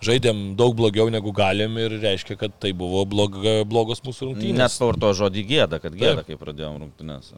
žaidėm 0.06 0.54
daug 0.60 0.78
blogiau 0.80 1.12
negu 1.12 1.34
galim 1.36 1.78
ir 1.82 2.00
reiškia, 2.00 2.40
kad 2.40 2.56
tai 2.64 2.72
buvo 2.78 3.04
blog, 3.10 3.42
blogos 3.70 4.04
mūsų 4.06 4.32
rungtynės. 4.32 4.64
Net 4.64 4.76
sporto 4.76 5.12
žodį 5.18 5.46
gėda, 5.54 5.84
kad 5.84 5.96
gėda, 6.00 6.24
kai 6.28 6.40
pradėjom 6.40 6.80
rungtynės. 6.86 7.34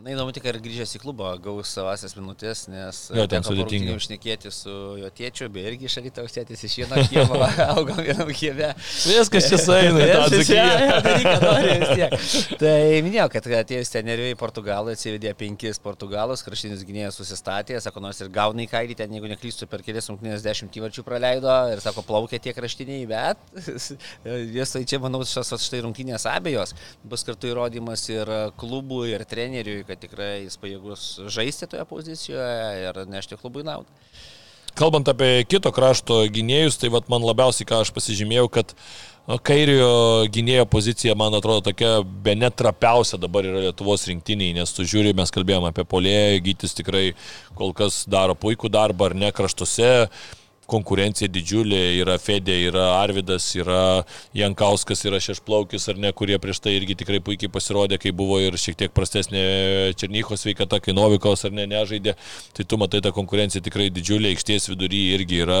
Na 0.00 0.14
įdomu 0.14 0.32
tik, 0.32 0.46
ar 0.48 0.56
grįžęs 0.64 0.94
į 0.96 1.00
klubą 1.02 1.34
gaus 1.44 1.74
savasias 1.76 2.14
minutės, 2.16 2.62
nes 2.72 3.02
jo, 3.12 3.26
ten 3.28 3.44
sudėtinga. 3.44 3.98
Išnekėti 4.00 4.52
su 4.54 4.72
jo 4.96 5.09
tėčiu, 5.14 5.48
bei 5.52 5.66
irgi 5.68 5.90
šalyta 5.90 6.24
užtėtis 6.26 6.62
iš 6.66 6.76
vieno 6.82 7.02
kiemo, 7.10 7.38
augam 7.74 8.00
vienam 8.04 8.30
kieme. 8.34 8.70
Viskas 8.78 9.48
čia 9.50 9.58
sueina, 9.60 10.06
Tai 12.60 12.76
minėjau, 13.04 13.28
kad 13.34 13.48
atėjus 13.60 13.92
teneriui 13.92 14.32
Portugalui 14.40 14.94
atsivedė 14.96 15.34
penkis 15.38 15.80
Portugalus, 15.82 16.44
kraštinis 16.46 16.84
gynėjas 16.86 17.18
susistatė, 17.20 17.78
sako, 17.82 18.02
nors 18.04 18.20
ir 18.22 18.30
gauna 18.32 18.64
į 18.64 18.68
kairį, 18.70 18.96
ten 18.98 19.12
jeigu 19.16 19.30
neklystu, 19.30 19.68
per 19.70 19.84
kelias 19.86 20.10
rungtynės 20.10 20.44
dešimt 20.46 20.80
įvarčių 20.80 21.04
praleido 21.06 21.54
ir 21.74 21.82
sako, 21.84 22.04
plaukė 22.06 22.40
tie 22.42 22.54
kraštiniai, 22.56 23.04
bet 23.10 23.36
jas 24.58 24.74
tai 24.76 24.84
čia, 24.88 25.00
manau, 25.02 25.22
šios 25.26 25.52
štai 25.66 25.82
rungtynės 25.84 26.26
abejos 26.30 26.74
bus 27.10 27.26
kartu 27.26 27.50
įrodymas 27.50 28.06
ir 28.12 28.30
klubų, 28.60 29.04
ir 29.12 29.26
treneriui 29.28 29.84
kad 29.88 30.00
tikrai 30.02 30.44
jis 30.44 30.58
pajėgus 30.60 31.06
žaisti 31.32 31.68
toje 31.70 31.86
pozicijoje 31.90 32.84
ir 32.86 33.02
nešti 33.10 33.38
klubui 33.40 33.64
naudą. 33.66 33.90
Kalbant 34.78 35.08
apie 35.10 35.44
kito 35.48 35.72
krašto 35.74 36.22
gynėjus, 36.32 36.78
tai 36.80 36.90
vat, 36.94 37.08
man 37.12 37.24
labiausiai 37.26 37.68
ką 37.68 37.82
aš 37.84 37.92
pasižymėjau, 37.96 38.48
kad 38.52 38.74
kairio 39.46 40.26
gynėjo 40.32 40.64
pozicija, 40.70 41.14
man 41.18 41.34
atrodo, 41.36 41.62
tokia 41.68 42.00
be 42.02 42.34
netrapiausia 42.38 43.20
dabar 43.20 43.46
yra 43.46 43.66
Lietuvos 43.66 44.06
rinktiniai, 44.08 44.54
nes 44.56 44.74
tu 44.74 44.86
žiūri, 44.88 45.14
mes 45.16 45.30
kalbėjome 45.34 45.70
apie 45.70 45.84
polėją, 45.86 46.40
gytis 46.46 46.74
tikrai 46.78 47.10
kol 47.58 47.74
kas 47.76 48.04
daro 48.10 48.34
puikų 48.38 48.72
darbą 48.72 49.10
ar 49.10 49.18
ne 49.18 49.30
kraštuose 49.34 50.08
konkurencija 50.70 51.28
didžiulė, 51.32 51.80
yra 52.00 52.16
Fedė, 52.22 52.56
yra 52.68 52.86
Arvidas, 53.00 53.48
yra 53.58 54.04
Jankauskas, 54.36 55.02
yra 55.08 55.20
Šešplaukis 55.22 55.88
ar 55.90 55.98
ne, 56.00 56.12
kurie 56.16 56.38
prieš 56.42 56.62
tai 56.64 56.76
irgi 56.78 56.96
tikrai 57.02 57.20
puikiai 57.24 57.50
pasirodė, 57.52 57.98
kai 58.00 58.12
buvo 58.16 58.38
ir 58.42 58.56
šiek 58.60 58.78
tiek 58.78 58.94
prastesnė 58.94 59.42
Černycho 60.00 60.38
sveikata, 60.38 60.80
kai 60.82 60.94
Novikos 60.96 61.44
ar 61.48 61.54
ne 61.56 61.66
nežaidė. 61.70 62.14
Tai 62.56 62.66
tu 62.66 62.78
matai, 62.80 63.02
ta 63.04 63.12
konkurencija 63.14 63.64
tikrai 63.64 63.88
didžiulė, 63.94 64.34
aikštės 64.34 64.70
vidury 64.70 65.02
irgi 65.16 65.42
yra 65.44 65.60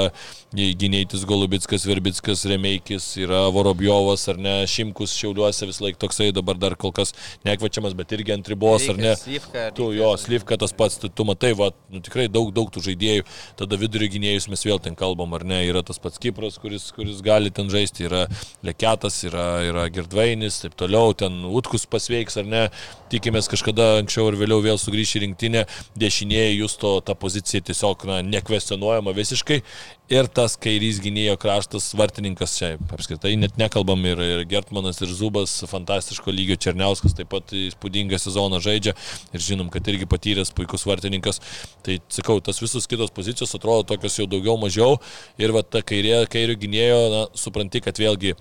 gynėtis 0.54 1.26
Golubitskas, 1.28 1.86
Verbitskas, 1.88 2.44
Remeikis, 2.50 3.10
yra 3.20 3.46
Vorobjovas 3.54 4.26
ar 4.32 4.40
ne, 4.40 4.56
Šimkus 4.70 5.14
Šiauliuose 5.18 5.68
vis 5.70 5.82
laik 5.82 5.98
toksai, 6.00 6.30
dabar 6.36 6.58
dar 6.60 6.76
kol 6.80 6.94
kas 6.94 7.14
nekvačiamas, 7.46 7.96
bet 7.98 8.14
irgi 8.16 8.34
ant 8.36 8.50
ribos 8.50 8.86
ar 8.90 9.00
ne. 9.00 9.14
Slivka, 9.18 9.68
tu 9.76 9.90
jo, 9.96 10.12
Slivka 10.20 10.58
tas 10.60 10.74
pats, 10.76 10.98
tu, 11.00 11.10
tu 11.10 11.26
matai, 11.28 11.52
va, 11.58 11.70
nu, 11.92 12.02
tikrai 12.04 12.28
daug, 12.32 12.52
daug 12.54 12.70
tų 12.72 12.84
žaidėjų, 12.90 13.26
tada 13.60 13.78
vidurio 13.80 14.10
gynėjus 14.12 14.50
mes 14.52 14.66
vėl 14.66 14.82
ten 14.82 14.98
kalbam, 15.00 15.32
ar 15.36 15.44
ne, 15.48 15.62
yra 15.68 15.82
tas 15.86 16.00
pats 16.02 16.20
Kipras, 16.20 16.58
kuris, 16.60 16.90
kuris 16.96 17.22
gali 17.24 17.52
ten 17.54 17.70
žaisti, 17.72 18.06
yra 18.08 18.26
Leketas, 18.66 19.22
yra, 19.28 19.46
yra 19.66 19.86
Girdvainis, 19.92 20.60
taip 20.64 20.76
toliau, 20.80 21.14
ten 21.16 21.40
Utkus 21.48 21.88
pasveiks, 21.90 22.38
ar 22.40 22.48
ne, 22.50 22.64
tikimės 23.12 23.50
kažkada 23.50 23.96
anksčiau 24.00 24.30
ir 24.30 24.38
vėliau 24.40 24.62
vėl 24.64 24.80
sugrįžti 24.80 25.20
į 25.20 25.24
rinktinę, 25.26 25.64
dešinėje 26.00 26.58
jūs 26.60 26.76
to 26.80 26.96
ta 27.06 27.16
pozicija 27.18 27.64
tiesiog 27.70 28.06
na, 28.10 28.20
nekvestionuojama 28.36 29.16
visiškai 29.16 29.62
ir 30.10 30.26
tas 30.34 30.56
kairys 30.58 30.98
gynėjo 31.02 31.36
kraštas, 31.40 31.92
vartininkas 31.98 32.56
čia 32.58 32.70
apskritai 32.90 33.36
net 33.38 33.54
nekalbam 33.60 34.02
ir, 34.10 34.18
ir 34.20 34.42
Gertmanas, 34.50 34.98
ir 35.04 35.12
Zubas, 35.14 35.52
fantastiško 35.70 36.34
lygio 36.34 36.56
Černiauskas 36.60 37.14
taip 37.16 37.30
pat 37.30 37.54
įspūdingą 37.54 38.18
sezoną 38.18 38.58
žaidžia 38.64 38.96
ir 39.30 39.44
žinom, 39.44 39.70
kad 39.70 39.86
irgi 39.90 40.08
patyręs 40.10 40.50
puikus 40.56 40.86
vartininkas. 40.88 41.38
Tai 41.86 42.00
sakau, 42.10 42.40
tas 42.42 42.58
visos 42.62 42.90
kitos 42.90 43.14
pozicijos 43.14 43.54
atrodo 43.54 43.86
tokios 43.92 44.18
jau 44.18 44.26
daugiau 44.30 44.58
mažiau 44.60 44.98
ir 45.38 45.54
va 45.54 45.62
ta 45.62 45.84
kairė, 45.86 46.24
kairio 46.30 46.58
gynėjo, 46.58 47.00
na, 47.14 47.22
supranti, 47.38 47.82
kad 47.84 48.02
vėlgi 48.02 48.34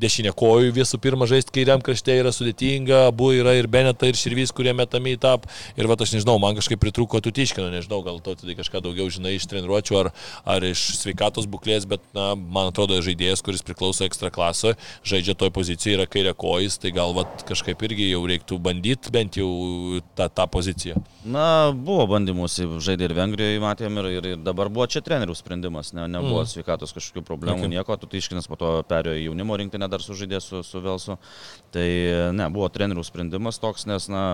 dešinė 0.00 0.32
kojų 0.36 0.72
visų 0.74 0.98
pirma 1.02 1.28
žaisti 1.30 1.54
kairiam 1.54 1.82
krašte 1.84 2.14
yra 2.18 2.32
sudėtinga, 2.34 3.06
abu 3.10 3.30
yra 3.36 3.54
ir 3.58 3.68
Beneta, 3.70 4.08
ir 4.08 4.18
Širvys, 4.18 4.52
kurie 4.54 4.74
metami 4.76 5.14
į 5.14 5.20
tap. 5.22 5.46
Ir 5.78 5.88
va, 5.90 5.96
aš 5.98 6.16
nežinau, 6.16 6.36
man 6.42 6.58
kažkaip 6.58 6.80
pritruko 6.82 7.20
Tutiškino, 7.22 7.70
nežinau, 7.72 8.00
gal 8.06 8.20
tu 8.24 8.34
tai 8.40 8.56
kažką 8.58 8.82
daugiau 8.84 9.10
žinai 9.12 9.36
iš 9.38 9.46
treniruočio 9.50 10.00
ar, 10.02 10.10
ar 10.48 10.66
iš 10.66 10.82
sveikatos 10.98 11.48
būklės, 11.50 11.86
bet 11.90 12.02
na, 12.16 12.32
man 12.34 12.72
atrodo, 12.72 12.98
žaidėjas, 13.04 13.44
kuris 13.44 13.64
priklauso 13.66 14.06
ekstra 14.06 14.32
klasoje, 14.34 14.78
žaidžia 15.06 15.36
toj 15.38 15.52
pozicijoje, 15.54 15.98
yra 16.00 16.08
kairė 16.10 16.34
kojas, 16.36 16.78
tai 16.82 16.94
gal 16.94 17.14
va, 17.16 17.26
kažkaip 17.48 17.86
irgi 17.86 18.10
jau 18.10 18.24
reiktų 18.28 18.58
bandyti 18.62 19.14
bent 19.14 19.38
jau 19.38 19.50
tą, 20.18 20.28
tą 20.28 20.48
poziciją. 20.50 21.00
Na, 21.24 21.72
buvo 21.72 22.04
bandymus, 22.10 22.58
žaidė 22.84 23.08
ir 23.08 23.16
Vengrijoje, 23.16 23.60
matėm, 23.62 24.02
ir, 24.02 24.10
ir, 24.18 24.30
ir 24.34 24.42
dabar 24.44 24.68
buvo 24.72 24.86
čia 24.90 25.00
trenerių 25.04 25.36
sprendimas, 25.38 25.94
ne, 25.96 26.04
nebuvo 26.10 26.42
mm. 26.42 26.50
sveikatos 26.50 26.92
kažkokių 26.96 27.24
problemų, 27.24 27.64
okay. 27.64 27.72
nieko, 27.72 27.96
Tutiškinas 28.00 28.48
po 28.50 28.58
to 28.60 28.74
perėjo 28.90 29.22
į 29.22 29.26
jaunimo 29.30 29.56
rinktinę 29.60 29.83
dar 29.90 30.04
sužaidė 30.04 30.40
su, 30.42 30.62
su 30.66 30.82
Velsu. 30.84 31.18
Tai 31.74 31.86
ne, 32.36 32.48
buvo 32.54 32.68
trenerių 32.72 33.04
sprendimas 33.06 33.60
toks, 33.62 33.88
nes, 33.90 34.08
na, 34.12 34.24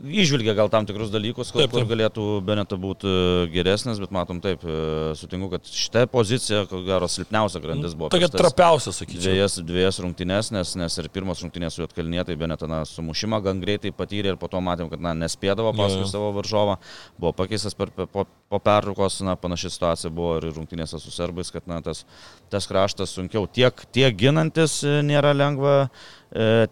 Išvilgia 0.00 0.54
gal 0.56 0.70
tam 0.72 0.86
tikrus 0.88 1.10
dalykus, 1.12 1.50
kur, 1.52 1.60
taip, 1.62 1.70
taip. 1.70 1.84
kur 1.84 1.90
galėtų 1.90 2.22
Beneto 2.46 2.78
būti 2.80 3.06
e, 3.06 3.42
geresnis, 3.52 4.00
bet 4.00 4.10
matom 4.14 4.40
taip, 4.42 4.64
e, 4.64 5.12
sutinku, 5.20 5.50
kad 5.52 5.68
šitą 5.68 6.06
poziciją, 6.10 6.62
ko 6.70 6.80
gero, 6.86 7.06
silpniausia 7.12 7.60
grandis 7.62 7.92
buvo. 7.94 8.08
Tokia 8.10 8.30
trapiausia, 8.32 8.94
sakyčiau. 8.96 9.22
Dviejas, 9.28 9.58
dviejas 9.68 10.00
rungtynės, 10.02 10.48
nes, 10.56 10.72
nes 10.80 10.96
ir 10.98 11.10
pirmos 11.12 11.42
rungtynės 11.44 11.76
su 11.76 11.84
Jotkalnie, 11.84 12.22
tai 12.26 12.38
Beneto 12.40 12.66
na, 12.70 12.80
sumušimą 12.88 13.42
gan 13.44 13.60
greitai 13.62 13.92
patyrė 13.94 14.32
ir 14.32 14.40
po 14.40 14.48
to 14.50 14.62
matėm, 14.64 14.88
kad 14.90 15.04
na, 15.04 15.12
nespėdavo 15.22 15.74
paskui 15.76 16.08
savo 16.10 16.32
varžovą, 16.38 16.78
buvo 17.20 17.34
pakeistas 17.42 17.76
per, 17.76 17.92
po, 17.92 18.24
po 18.26 18.62
pertraukos, 18.64 19.20
na, 19.28 19.36
panaši 19.38 19.74
situacija 19.76 20.10
buvo 20.14 20.40
ir 20.40 20.48
rungtynėse 20.56 20.98
su 21.04 21.12
serbais, 21.14 21.52
kad 21.52 21.68
na, 21.70 21.78
tas, 21.84 22.02
tas 22.50 22.66
kraštas 22.70 23.12
sunkiau 23.12 23.44
tiek, 23.46 23.84
tiek 23.94 24.18
ginantis 24.18 24.80
e, 24.82 24.98
nėra 25.06 25.36
lengva 25.36 25.76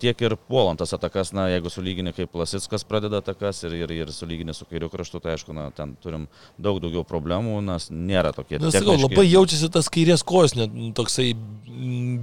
tiek 0.00 0.22
ir 0.24 0.36
puolant 0.48 0.78
tas 0.80 0.94
atakas, 0.96 1.34
na, 1.36 1.46
jeigu 1.52 1.70
sulygini 1.72 2.14
kaip 2.16 2.34
Lasitskas 2.40 2.84
pradeda 2.88 3.20
atakas 3.20 3.60
ir, 3.68 3.74
ir, 3.82 3.92
ir 3.92 4.12
sulygini 4.14 4.54
su 4.56 4.64
kairiu 4.68 4.88
kraštu, 4.92 5.20
tai 5.20 5.34
aišku, 5.34 5.52
na, 5.56 5.68
ten 5.76 5.92
turim 6.00 6.26
daug 6.56 6.80
daugiau 6.80 7.04
problemų, 7.04 7.58
nes 7.66 7.90
nėra 7.92 8.32
tokie. 8.36 8.56
Na, 8.62 8.72
sakau, 8.72 8.96
labai 8.96 9.26
jaučiasi 9.28 9.68
tas 9.72 9.90
kairės 9.92 10.24
kojos, 10.26 10.56
net 10.56 10.72
toksai 10.96 11.34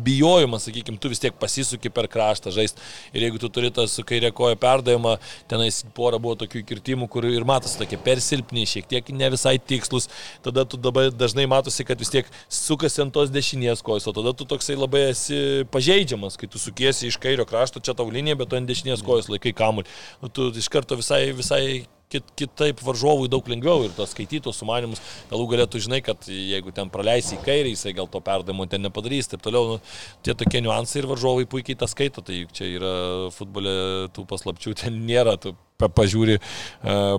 bijojimas, 0.08 0.66
sakykime, 0.68 0.98
tu 1.02 1.12
vis 1.12 1.22
tiek 1.22 1.36
pasisuki 1.38 1.92
per 1.94 2.10
kraštą 2.12 2.52
žaisti 2.54 2.82
ir 3.14 3.28
jeigu 3.28 3.40
tu 3.42 3.50
turi 3.54 3.70
tą 3.74 3.86
su 3.90 4.04
kairė 4.08 4.32
koja 4.36 4.58
perdavimą, 4.60 5.18
tenais 5.50 5.84
pora 5.98 6.20
buvo 6.22 6.36
tokių 6.42 6.64
kirtimų, 6.68 7.08
kur 7.12 7.26
ir 7.30 7.46
matosi 7.48 7.80
tokie 7.80 8.00
persilpni, 8.02 8.66
šiek 8.70 8.90
tiek 8.90 9.14
ne 9.14 9.30
visai 9.34 9.58
tikslus, 9.60 10.10
tada 10.46 10.66
tu 10.66 10.80
dabar 10.82 11.12
dažnai 11.14 11.48
matosi, 11.50 11.86
kad 11.88 12.02
vis 12.02 12.12
tiek 12.14 12.30
sukasi 12.50 13.04
ant 13.06 13.16
tos 13.16 13.32
dešinės 13.34 13.86
kojos, 13.86 14.10
o 14.10 14.16
tada 14.18 14.34
tu 14.38 14.48
toksai 14.50 14.78
labai 14.78 15.08
esi 15.12 15.40
pažeidžiamas, 15.74 16.38
kai 16.40 16.50
tu 16.52 16.62
sukiesi 16.62 17.12
iš 17.12 17.20
kairio 17.28 17.46
krašto, 17.50 17.84
čia 17.84 17.94
tau 17.98 18.08
linija, 18.10 18.40
bet 18.40 18.50
tu 18.50 18.60
ant 18.60 18.72
dešinės 18.72 19.06
kojos 19.06 19.30
laikai 19.34 19.54
kamuolį. 19.58 19.94
Nu, 20.24 20.32
tu 20.34 20.50
iš 20.56 20.72
karto 20.74 20.98
visai, 21.00 21.28
visai 21.36 21.64
kit, 22.12 22.28
kitaip 22.40 22.82
varžovui 22.86 23.30
daug 23.32 23.48
lengviau 23.52 23.86
ir 23.86 23.94
tas 23.96 24.14
skaitytos 24.16 24.60
sumanimus, 24.62 25.02
galų 25.32 25.48
galėtų 25.54 25.82
žinai, 25.88 26.02
kad 26.06 26.28
jeigu 26.32 26.74
ten 26.76 26.92
praleisi 26.94 27.36
į 27.38 27.44
kairę, 27.46 27.72
jisai 27.74 27.96
gal 27.98 28.10
to 28.12 28.22
perdavimo 28.24 28.68
ten 28.72 28.86
nepadarys, 28.88 29.30
taip 29.32 29.44
toliau, 29.46 29.76
nu, 29.76 29.96
tie 30.26 30.36
tokie 30.38 30.64
niuansai 30.64 31.04
ir 31.04 31.10
varžovai 31.12 31.48
puikiai 31.50 31.80
tą 31.80 31.90
skaito, 31.92 32.24
tai 32.26 32.44
juk 32.44 32.54
čia 32.56 32.70
yra 32.80 32.94
futbole 33.36 33.74
tų 34.16 34.28
paslapčių, 34.30 34.78
ten 34.84 35.02
nėra, 35.08 35.38
tu 35.42 35.56
pažiūri. 35.84 36.40
Uh, 36.84 37.18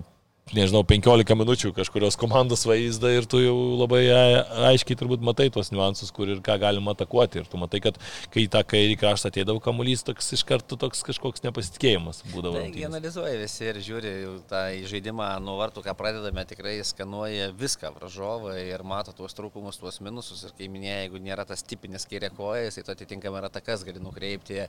nežinau, 0.57 0.83
15 0.87 1.37
minučių 1.39 1.73
kažkurios 1.77 2.17
komandos 2.19 2.65
vaizdą 2.69 3.11
ir 3.17 3.27
tu 3.29 3.41
jau 3.43 3.57
labai 3.79 4.03
aiškiai 4.71 4.97
turbūt 4.99 5.25
matai 5.25 5.49
tuos 5.53 5.71
niuansus, 5.75 6.13
kur 6.15 6.31
ir 6.33 6.41
ką 6.45 6.57
galima 6.63 6.95
atakuoti. 6.97 7.43
Ir 7.43 7.51
tu 7.51 7.61
matai, 7.61 7.81
kad 7.85 7.99
kai 8.33 8.47
į 8.47 8.51
tą 8.53 8.63
kairį 8.69 8.97
kraštą 9.01 9.33
ateidavo 9.33 9.63
kamuolys, 9.65 10.05
toks 10.07 10.33
iš 10.37 10.45
karto 10.49 10.79
toks 10.81 11.05
kažkoks 11.07 11.45
nepasitikėjimas 11.45 12.23
būdavo. 12.33 12.61
Taigi 12.63 12.87
analizuoja 12.89 13.37
visi 13.41 13.69
ir 13.69 13.81
žiūri 13.85 14.15
tą 14.51 14.63
žaidimą 14.91 15.31
nuo 15.45 15.59
vartų, 15.61 15.85
ką 15.87 15.95
pradedame, 15.99 16.45
tikrai 16.49 16.77
skanuoja 16.87 17.51
viską 17.59 17.93
varžovą 17.99 18.57
ir 18.63 18.85
mato 18.87 19.15
tuos 19.17 19.37
trūkumus, 19.39 19.81
tuos 19.81 20.01
minususus. 20.05 20.49
Ir 20.49 20.57
kaip 20.57 20.73
minėjai, 20.75 21.05
jeigu 21.05 21.23
nėra 21.23 21.47
tas 21.49 21.65
tipinis 21.67 22.07
kairė 22.09 22.33
kojas, 22.35 22.79
tai 22.79 22.97
atitinkamai 22.97 23.43
ir 23.43 23.49
atakas 23.51 23.85
gali 23.87 24.03
nukreipti 24.03 24.63
e, 24.65 24.69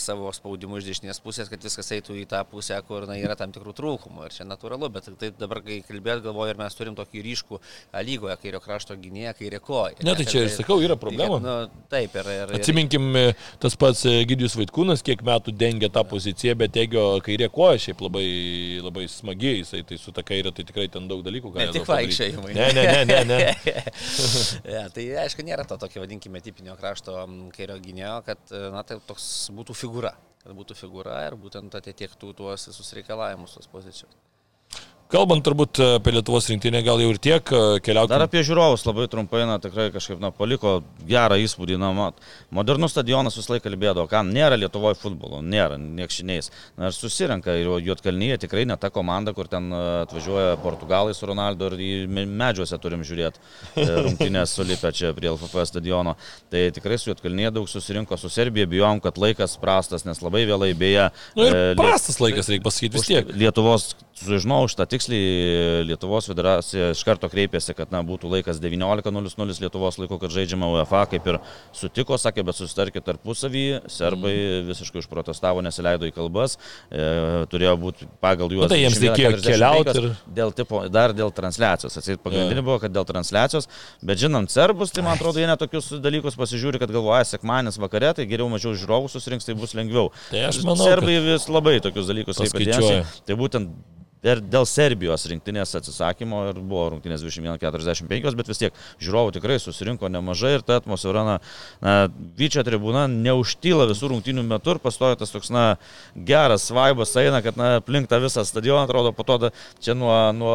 savo 0.00 0.30
spaudimu 0.34 0.80
iš 0.80 0.90
dešinės 0.90 1.22
pusės, 1.24 1.50
kad 1.52 1.62
viskas 1.62 1.92
eitų 1.96 2.18
į 2.22 2.26
tą 2.30 2.42
pusę, 2.48 2.78
kur 2.88 3.06
na, 3.08 3.18
yra 3.20 3.36
tam 3.38 3.54
tikrų 3.54 3.74
trūkumų. 3.76 4.26
Ir 4.26 4.36
čia 4.36 4.46
natūralu, 4.48 4.90
bet 4.92 5.05
tai 5.20 5.30
dabar, 5.38 5.60
kai 5.64 5.78
kalbėt, 5.86 6.22
galvoju, 6.24 6.52
ir 6.52 6.60
mes 6.60 6.76
turim 6.78 6.96
tokį 6.98 7.22
ryškų 7.26 7.60
lygoje, 8.06 8.36
kairio 8.42 8.60
krašto 8.64 8.96
gynėją, 9.00 9.34
kairio 9.38 9.60
koją. 9.64 10.02
Ne, 10.06 10.14
tai 10.18 10.26
čia 10.28 10.44
ir 10.44 10.52
sakau, 10.54 10.78
yra 10.84 10.98
problema. 11.00 11.38
Nu, 11.42 11.54
taip, 11.92 12.16
ir, 12.18 12.30
ir, 12.34 12.54
Atsiminkim, 12.58 13.08
e, 13.18 13.24
tas 13.62 13.76
pats 13.78 14.04
e, 14.08 14.16
Gidijus 14.28 14.56
Vaitkūnas, 14.58 15.04
kiek 15.06 15.24
metų 15.26 15.54
dengia 15.56 15.90
tą 15.92 16.04
poziciją, 16.08 16.56
bet 16.62 16.74
teigio 16.76 17.06
kairė 17.26 17.48
koja 17.54 17.80
šiaip 17.86 18.04
labai, 18.06 18.26
labai 18.84 19.06
smagiai, 19.12 19.62
jisai 19.62 19.82
tai 19.86 20.00
su 20.02 20.14
ta 20.16 20.24
kairė 20.26 20.54
tai 20.56 20.66
tikrai 20.68 20.88
ten 20.92 21.08
daug 21.10 21.24
dalykų 21.26 21.54
gali. 21.54 21.70
Ne 21.70 21.78
tik 21.78 21.88
vaikščiojimai. 21.90 22.54
Ne, 22.56 22.70
ne, 22.76 22.86
ne, 22.86 23.02
ne. 23.08 23.40
ne. 23.46 23.82
ja, 24.76 24.86
tai 24.92 25.08
aišku, 25.26 25.46
nėra 25.46 25.66
to 25.68 25.78
tokio, 25.80 26.02
vadinkime, 26.04 26.42
tipinio 26.44 26.76
krašto 26.80 27.22
kairio 27.56 27.78
gynėjo, 27.82 28.16
kad, 28.26 28.42
e, 28.50 28.68
na, 28.74 28.86
tai 28.86 29.00
toks 29.06 29.28
būtų 29.56 29.76
figūra 29.86 30.16
kad 30.46 30.54
būtų 30.54 30.76
figūra 30.78 31.24
ir 31.26 31.34
būtent 31.42 31.74
atitiktų 31.74 32.30
tuos 32.38 32.68
visus 32.70 32.92
reikalavimus 32.94 33.56
tos 33.58 33.66
pozicijos. 33.70 34.14
Kalbant 35.06 35.44
turbūt 35.46 35.78
apie 36.00 36.10
Lietuvos 36.16 36.48
rinktinę, 36.50 36.80
gal 36.82 36.98
jau 36.98 37.12
ir 37.12 37.18
tiek 37.22 37.50
keliauti. 37.86 38.10
Dar 38.10 38.24
apie 38.24 38.40
žiūrovus 38.42 38.82
labai 38.88 39.04
trumpai, 39.10 39.44
na 39.46 39.60
tikrai 39.62 39.92
kažkaip, 39.94 40.18
na, 40.18 40.32
paliko 40.34 40.80
gerą 41.06 41.36
įspūdį, 41.44 41.76
na, 41.78 41.92
mat. 41.94 42.18
Modernus 42.50 42.90
stadionas 42.90 43.36
visą 43.38 43.54
laiką 43.54 43.68
kalbėdavo, 43.68 44.08
kam 44.10 44.32
nėra 44.34 44.58
Lietuvoje 44.58 44.98
futbolo, 44.98 45.38
nėra, 45.46 45.76
niekšiniais. 45.78 46.50
Na 46.74 46.90
ir 46.90 46.96
susirenka, 46.96 47.54
ir 47.54 47.70
Juotkalnyje 47.86 48.40
tikrai 48.46 48.64
ne 48.66 48.74
ta 48.82 48.90
komanda, 48.90 49.30
kur 49.36 49.46
ten 49.52 49.70
atvažiuoja 49.70 50.56
Portugalai 50.64 51.14
su 51.14 51.30
Ronaldo 51.30 51.70
ir 51.70 52.10
medžiuose 52.10 52.78
turim 52.82 53.06
žiūrėti 53.06 53.38
e, 53.38 53.86
rungtynės 54.08 54.56
sulipę 54.58 54.90
čia 54.90 55.12
prie 55.14 55.30
LFF 55.30 55.68
stadiono. 55.70 56.16
Tai 56.50 56.64
tikrai 56.74 56.98
su 56.98 57.12
Juotkalnyje 57.12 57.54
daug 57.60 57.70
susirinko, 57.70 58.18
su 58.18 58.32
Serbija 58.32 58.66
bijom, 58.74 58.98
kad 59.04 59.22
laikas 59.22 59.54
prastas, 59.62 60.02
nes 60.08 60.18
labai 60.24 60.42
vėlai 60.50 60.72
beje. 60.74 61.12
Nu, 61.38 61.46
prastas 61.78 62.18
laikas, 62.18 62.50
reikia 62.50 62.66
pasakyti 62.66 62.98
vis 62.98 63.08
tiek. 63.12 63.32
Lietuvos 63.38 63.92
sužinojau 64.16 64.70
šitą 64.72 64.86
tiksliai, 64.96 65.84
Lietuvos 65.86 66.26
federacija 66.30 66.90
iš 66.94 67.02
karto 67.06 67.28
kreipėsi, 67.30 67.74
kad 67.76 67.92
na, 67.94 68.00
būtų 68.06 68.30
laikas 68.32 68.60
19.00 68.62 69.60
Lietuvos 69.62 69.98
laiku, 70.00 70.18
kad 70.22 70.32
žaidžiama 70.32 70.68
UEFA, 70.74 71.04
kaip 71.10 71.28
ir 71.30 71.38
sutiko, 71.76 72.18
sakė, 72.20 72.44
bet 72.46 72.58
susitarkė 72.58 73.02
tarpusavį, 73.04 73.64
serbai 73.92 74.34
mm. 74.34 74.68
visiškai 74.70 75.02
užprotestavo, 75.02 75.62
nesileido 75.64 76.08
į 76.08 76.14
kalbas, 76.16 76.56
e, 76.90 77.46
turėjo 77.52 77.76
būti 77.82 78.08
pagal 78.22 78.52
juos. 78.52 78.70
Tai 78.72 78.80
jiems 78.80 79.00
reikėjo 79.02 79.32
keliauti 79.44 79.96
ir... 80.00 80.08
Dėl 80.36 80.52
tipo, 80.56 80.82
dar 80.92 81.14
dėl 81.16 81.32
transliacijos, 81.34 81.96
atseit 82.00 82.22
pagrindinė 82.24 82.64
buvo, 82.64 82.78
kad 82.82 82.94
dėl 82.94 83.06
transliacijos, 83.08 83.68
bet 84.06 84.20
žinant 84.20 84.52
serbus, 84.52 84.92
tai 84.94 85.04
man 85.06 85.16
atrodo, 85.16 85.40
jie 85.42 85.48
netokius 85.50 85.92
dalykus 86.02 86.38
pasižiūri, 86.38 86.80
kad 86.82 86.92
galvoja, 86.92 87.24
sekmanis 87.28 87.80
vakare, 87.82 88.12
tai 88.16 88.28
geriau 88.28 88.48
mažiau 88.52 88.74
žiūrovų 88.76 89.12
susirinks, 89.12 89.48
tai 89.48 89.56
bus 89.58 89.76
lengviau. 89.78 90.10
Tai 90.30 90.46
aš 90.50 90.62
manau. 90.66 90.88
Serbai 90.88 91.18
kad... 91.18 91.28
vis 91.30 91.48
labai 91.50 91.76
tokius 91.84 92.10
dalykus 92.10 92.42
reikia. 92.44 93.04
Tai 93.26 93.38
būtent 93.38 93.95
ir 94.34 94.42
dėl 94.42 94.66
Serbijos 94.68 95.26
rinktinės 95.30 95.74
atsisakymo 95.78 96.42
ir 96.50 96.60
buvo 96.60 96.86
rungtinės 96.94 97.22
21.45, 97.24 98.36
bet 98.38 98.50
vis 98.50 98.60
tiek 98.60 98.80
žiūrovų 99.02 99.36
tikrai 99.36 99.58
susirinko 99.62 100.10
nemažai 100.12 100.56
ir 100.56 100.64
ta 100.66 100.80
atmosfera, 100.80 101.24
na, 101.26 101.36
na 101.84 101.94
Vyčia 102.36 102.64
tribūna 102.66 103.06
neužtyla 103.12 103.86
visų 103.90 104.10
rungtinių 104.12 104.44
metų 104.46 104.76
ir 104.76 104.82
pastoja 104.82 105.18
tas 105.20 105.32
toks, 105.34 105.50
na, 105.54 105.64
geras 106.28 106.68
vaibas 106.74 107.14
eina, 107.20 107.40
kad, 107.44 107.58
na, 107.60 107.76
aplink 107.80 108.10
tą 108.10 108.20
visą 108.24 108.44
stadioną 108.46 108.84
atrodo, 108.86 109.14
po 109.16 109.26
to 109.26 109.38
da, 109.46 109.52
čia 109.82 109.96
nuo, 109.98 110.14
nuo 110.36 110.54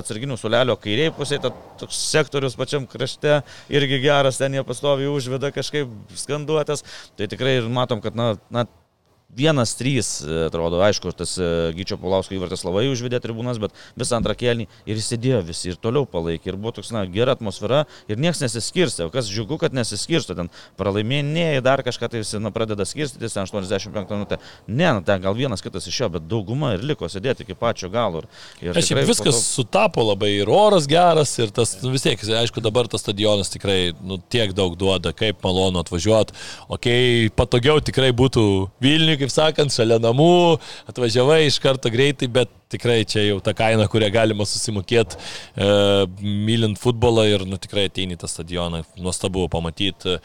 atsarginių 0.00 0.38
sulelio 0.40 0.76
kairiai 0.80 1.14
pusėje, 1.16 1.52
toks 1.80 2.02
sektorius 2.12 2.58
pačiam 2.58 2.86
krašte 2.90 3.40
irgi 3.72 4.02
geras, 4.02 4.40
ten 4.42 4.58
jie 4.58 4.66
pastovi 4.66 5.10
užveda 5.10 5.52
kažkaip 5.54 5.90
skanduotės, 6.18 6.84
tai 7.16 7.30
tikrai 7.32 7.60
matom, 7.72 8.02
kad, 8.04 8.18
na, 8.18 8.34
na 8.52 8.66
Vienas, 9.32 9.72
trys, 9.72 10.20
e, 10.20 10.44
atrodo, 10.46 10.76
aišku, 10.84 11.08
tas 11.16 11.38
e, 11.40 11.46
Gyčio 11.72 11.96
Paulausko 11.96 12.34
įvartas 12.36 12.66
labai 12.66 12.82
užvedė 12.92 13.16
tribūnas, 13.24 13.56
bet 13.62 13.72
visą 13.96 14.18
antrą 14.18 14.34
kelnį 14.36 14.66
ir 14.84 14.98
įsidėjo 15.00 15.38
visi 15.48 15.70
ir 15.70 15.78
toliau 15.80 16.04
palaikė. 16.04 16.50
Ir 16.50 16.58
buvo 16.60 16.74
toks, 16.76 16.90
na, 16.92 17.06
gera 17.08 17.32
atmosfera 17.32 17.86
ir 18.12 18.20
niekas 18.20 18.42
nesiskirstė. 18.44 19.06
O 19.08 19.12
kas 19.14 19.30
džiugu, 19.32 19.56
kad 19.62 19.72
nesiskirsto, 19.72 20.36
ten 20.36 20.50
pralaimėjai 20.76 21.62
dar 21.64 21.80
kažką 21.86 22.10
tai 22.12 22.20
visi, 22.20 22.36
na, 22.44 22.52
pradeda 22.52 22.84
skirstytis, 22.84 23.32
ten 23.32 23.48
85 23.48 24.12
minutę. 24.12 24.36
Ne, 24.66 24.90
na, 24.98 25.00
ten 25.00 25.24
gal 25.24 25.32
vienas 25.38 25.64
kitas 25.64 25.88
iš 25.88 26.02
jo, 26.02 26.10
bet 26.18 26.28
dauguma 26.28 26.74
ir 26.76 26.84
liko 26.92 27.08
sėdėti 27.08 27.46
iki 27.46 27.56
pačio 27.56 27.88
galo. 27.88 28.26
Ir, 28.60 28.74
ir 28.74 28.82
Aš 28.82 28.92
jau 28.92 29.00
viskas 29.00 29.32
to... 29.32 29.42
sutapo 29.62 30.04
labai 30.10 30.34
ir 30.42 30.52
oras 30.52 30.84
geras 30.90 31.32
ir 31.40 31.56
tas, 31.56 31.78
nu, 31.80 31.94
vis 31.96 32.04
tiek, 32.04 32.20
aišku, 32.20 32.60
dabar 32.60 32.84
tas 32.92 33.00
stadionas 33.00 33.48
tikrai, 33.56 33.94
nu, 34.04 34.20
tiek 34.28 34.52
daug 34.52 34.76
duoda, 34.76 35.16
kaip 35.16 35.40
malonu 35.40 35.80
atvažiuoti. 35.80 36.36
Ok, 36.76 36.92
patogiau 37.40 37.80
tikrai 37.80 38.12
būtų 38.12 38.46
Vilniui 38.84 39.21
kaip 39.22 39.32
sakant, 39.32 39.74
šalia 39.74 40.00
namų, 40.02 40.58
atvažiavai 40.90 41.44
iš 41.46 41.60
karto 41.62 41.92
greitai, 41.92 42.28
bet 42.32 42.52
tikrai 42.72 43.02
čia 43.08 43.26
jau 43.26 43.38
ta 43.44 43.54
kaina, 43.56 43.88
kurią 43.90 44.10
galima 44.14 44.46
susimokėti, 44.48 45.18
e, 45.56 45.68
mylint 46.22 46.80
futbolą 46.82 47.28
ir 47.30 47.46
nu, 47.48 47.60
tikrai 47.60 47.88
ateini 47.90 48.18
tą 48.20 48.30
stadioną, 48.30 48.82
nuostabu 49.00 49.48
pamatyti 49.52 50.18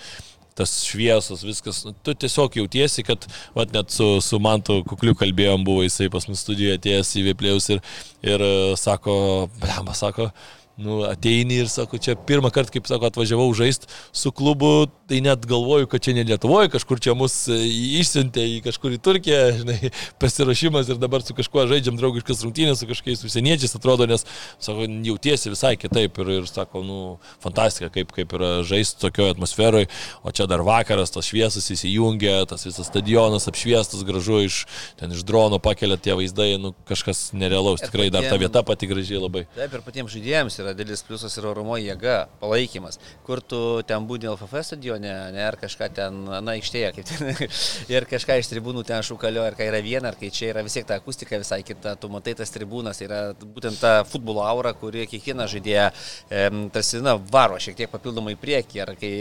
tas 0.58 0.72
šviesos, 0.88 1.44
viskas, 1.46 1.84
nu, 1.86 1.94
tu 2.02 2.16
tiesiog 2.18 2.56
jautiesi, 2.58 3.06
kad, 3.06 3.28
vat, 3.54 3.70
net 3.76 3.94
su, 3.94 4.16
su 4.26 4.40
Mantu 4.42 4.80
Kukliu 4.90 5.14
kalbėjom, 5.18 5.66
buvo 5.68 5.84
jisai 5.86 6.10
pas 6.14 6.26
mus 6.30 6.42
studijoje 6.42 6.80
atėjęs 6.80 7.14
į 7.20 7.26
Vėplėjus 7.28 7.70
ir, 7.76 7.84
ir 8.26 8.46
e, 8.48 8.54
sako, 8.82 9.18
blemba, 9.62 9.94
sako, 9.98 10.32
nu, 10.78 11.02
ateini 11.10 11.62
ir 11.64 11.70
sako, 11.72 11.98
čia 11.98 12.14
pirmą 12.30 12.52
kartą, 12.54 12.76
kaip 12.76 12.88
sako, 12.90 13.10
atvažiavau 13.10 13.50
žaisti 13.58 13.90
su 14.14 14.32
klubu, 14.36 14.88
tai 15.10 15.22
net 15.26 15.46
galvoju, 15.50 15.88
kad 15.90 16.04
čia 16.06 16.14
ne 16.14 16.26
Lietuvoje, 16.28 16.70
kažkur 16.74 17.02
čia 17.02 17.16
mus 17.18 17.34
e, 17.50 17.58
išsiuntė 18.02 18.44
į 18.58 18.60
kažkur 18.66 18.94
į 18.94 19.00
Turkiją, 19.02 19.40
žinai, 19.62 19.92
pasirašymas 20.22 20.92
ir 20.94 21.00
dabar 21.02 21.26
su 21.26 21.34
kažkuo 21.38 21.66
žaidžiam 21.72 21.98
draugiškas 21.98 22.44
rungtynės, 22.46 22.84
su 22.84 22.90
kažkokiais 22.90 23.26
užsieniečiais 23.26 23.74
atrodo, 23.80 24.06
nes, 24.10 24.26
sako, 24.62 24.86
jautiesi 25.08 25.54
visai 25.54 25.74
kitaip 25.82 26.22
ir, 26.22 26.32
ir 26.42 26.52
sako, 26.52 26.84
nu, 26.86 27.00
fantastika, 27.44 27.90
kaip, 27.94 28.14
kaip 28.14 28.38
yra 28.38 28.52
žaisti 28.68 29.02
tokioje 29.02 29.34
atmosferoje, 29.34 29.90
o 30.22 30.36
čia 30.36 30.46
dar 30.52 30.62
vakaras, 30.68 31.16
tas 31.16 31.26
šviesas 31.26 31.72
įsijungia, 31.74 32.44
tas 32.50 32.68
visas 32.68 32.92
stadionas 32.92 33.50
apšviestas, 33.50 34.06
gražu 34.06 34.44
iš, 34.46 34.62
ten 35.02 35.16
iš 35.16 35.26
drono 35.26 35.58
pakelia 35.64 35.98
tie 35.98 36.14
vaizdai, 36.18 36.54
nu, 36.62 36.76
kažkas 36.90 37.32
nerealaus, 37.34 37.82
tikrai 37.82 38.12
dar 38.14 38.30
ta 38.30 38.38
vieta 38.38 38.62
pati 38.68 38.90
gražiai 38.90 39.24
labai. 39.24 39.48
Taip, 39.58 39.74
ir 39.74 39.86
patiems 39.86 40.14
žaidėjams 40.14 40.60
yra 40.62 40.67
yra 40.68 40.76
didelis 40.76 41.04
pliusas 41.08 41.38
ir 41.40 41.48
orumo 41.48 41.78
jėga, 41.80 42.28
palaikymas. 42.42 43.00
Kur 43.26 43.42
tu 43.42 43.60
ten 43.88 44.06
būdė 44.10 44.30
LFF 44.34 44.64
stadione, 44.68 45.14
ne, 45.34 45.44
ar 45.48 45.58
kažką 45.60 45.90
ten, 45.96 46.20
na, 46.28 46.56
aikštėje, 46.58 46.92
kaip 46.98 47.08
ten, 47.08 47.50
ir 47.96 48.08
kažką 48.10 48.38
iš 48.42 48.52
tribūnų 48.52 48.84
ten 48.88 49.04
šūkalio, 49.06 49.46
ar 49.48 49.58
kai 49.58 49.70
yra 49.72 49.82
viena, 49.84 50.12
ar 50.12 50.20
kai 50.20 50.32
čia 50.34 50.52
yra 50.52 50.64
vis 50.66 50.76
tiek 50.78 50.88
ta 50.88 51.00
akustika 51.00 51.40
visai 51.40 51.62
kita, 51.68 51.96
tu 52.02 52.12
matai 52.12 52.36
tas 52.38 52.52
tribūnas, 52.54 53.00
yra 53.06 53.22
būtent 53.42 53.80
ta 53.82 53.94
futbolo 54.08 54.44
aura, 54.46 54.74
kuri 54.78 55.08
kiekvieną 55.10 55.48
žaidėją 55.52 55.88
e, 55.88 56.44
tarsi, 56.76 57.02
na, 57.06 57.16
varo 57.32 57.60
šiek 57.62 57.78
tiek 57.80 57.92
papildomai 57.94 58.36
į 58.36 58.42
priekį, 58.42 58.82
ar 58.84 58.94
kai 59.00 59.12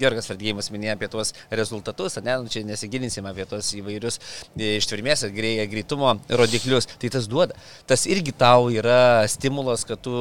Gergas 0.00 0.30
Verdėjimas 0.30 0.70
minėjo 0.72 0.96
apie 0.96 1.10
tuos 1.12 1.34
rezultatus, 1.50 2.18
ne, 2.24 2.38
nu, 2.40 2.52
čia 2.52 2.64
nesigilinsime 2.68 3.32
apie 3.32 3.48
tuos 3.50 3.72
įvairius 3.76 4.20
e, 4.56 4.76
ištvirmės 4.78 5.26
ir 5.28 5.36
greitumo 5.70 6.16
rodiklius, 6.40 6.88
tai 7.00 7.12
tas 7.12 7.28
duoda. 7.30 7.58
Tas 7.88 8.06
irgi 8.10 8.32
tau 8.36 8.70
yra 8.72 9.26
stimulas, 9.30 9.84
kad 9.88 10.00
tu 10.04 10.14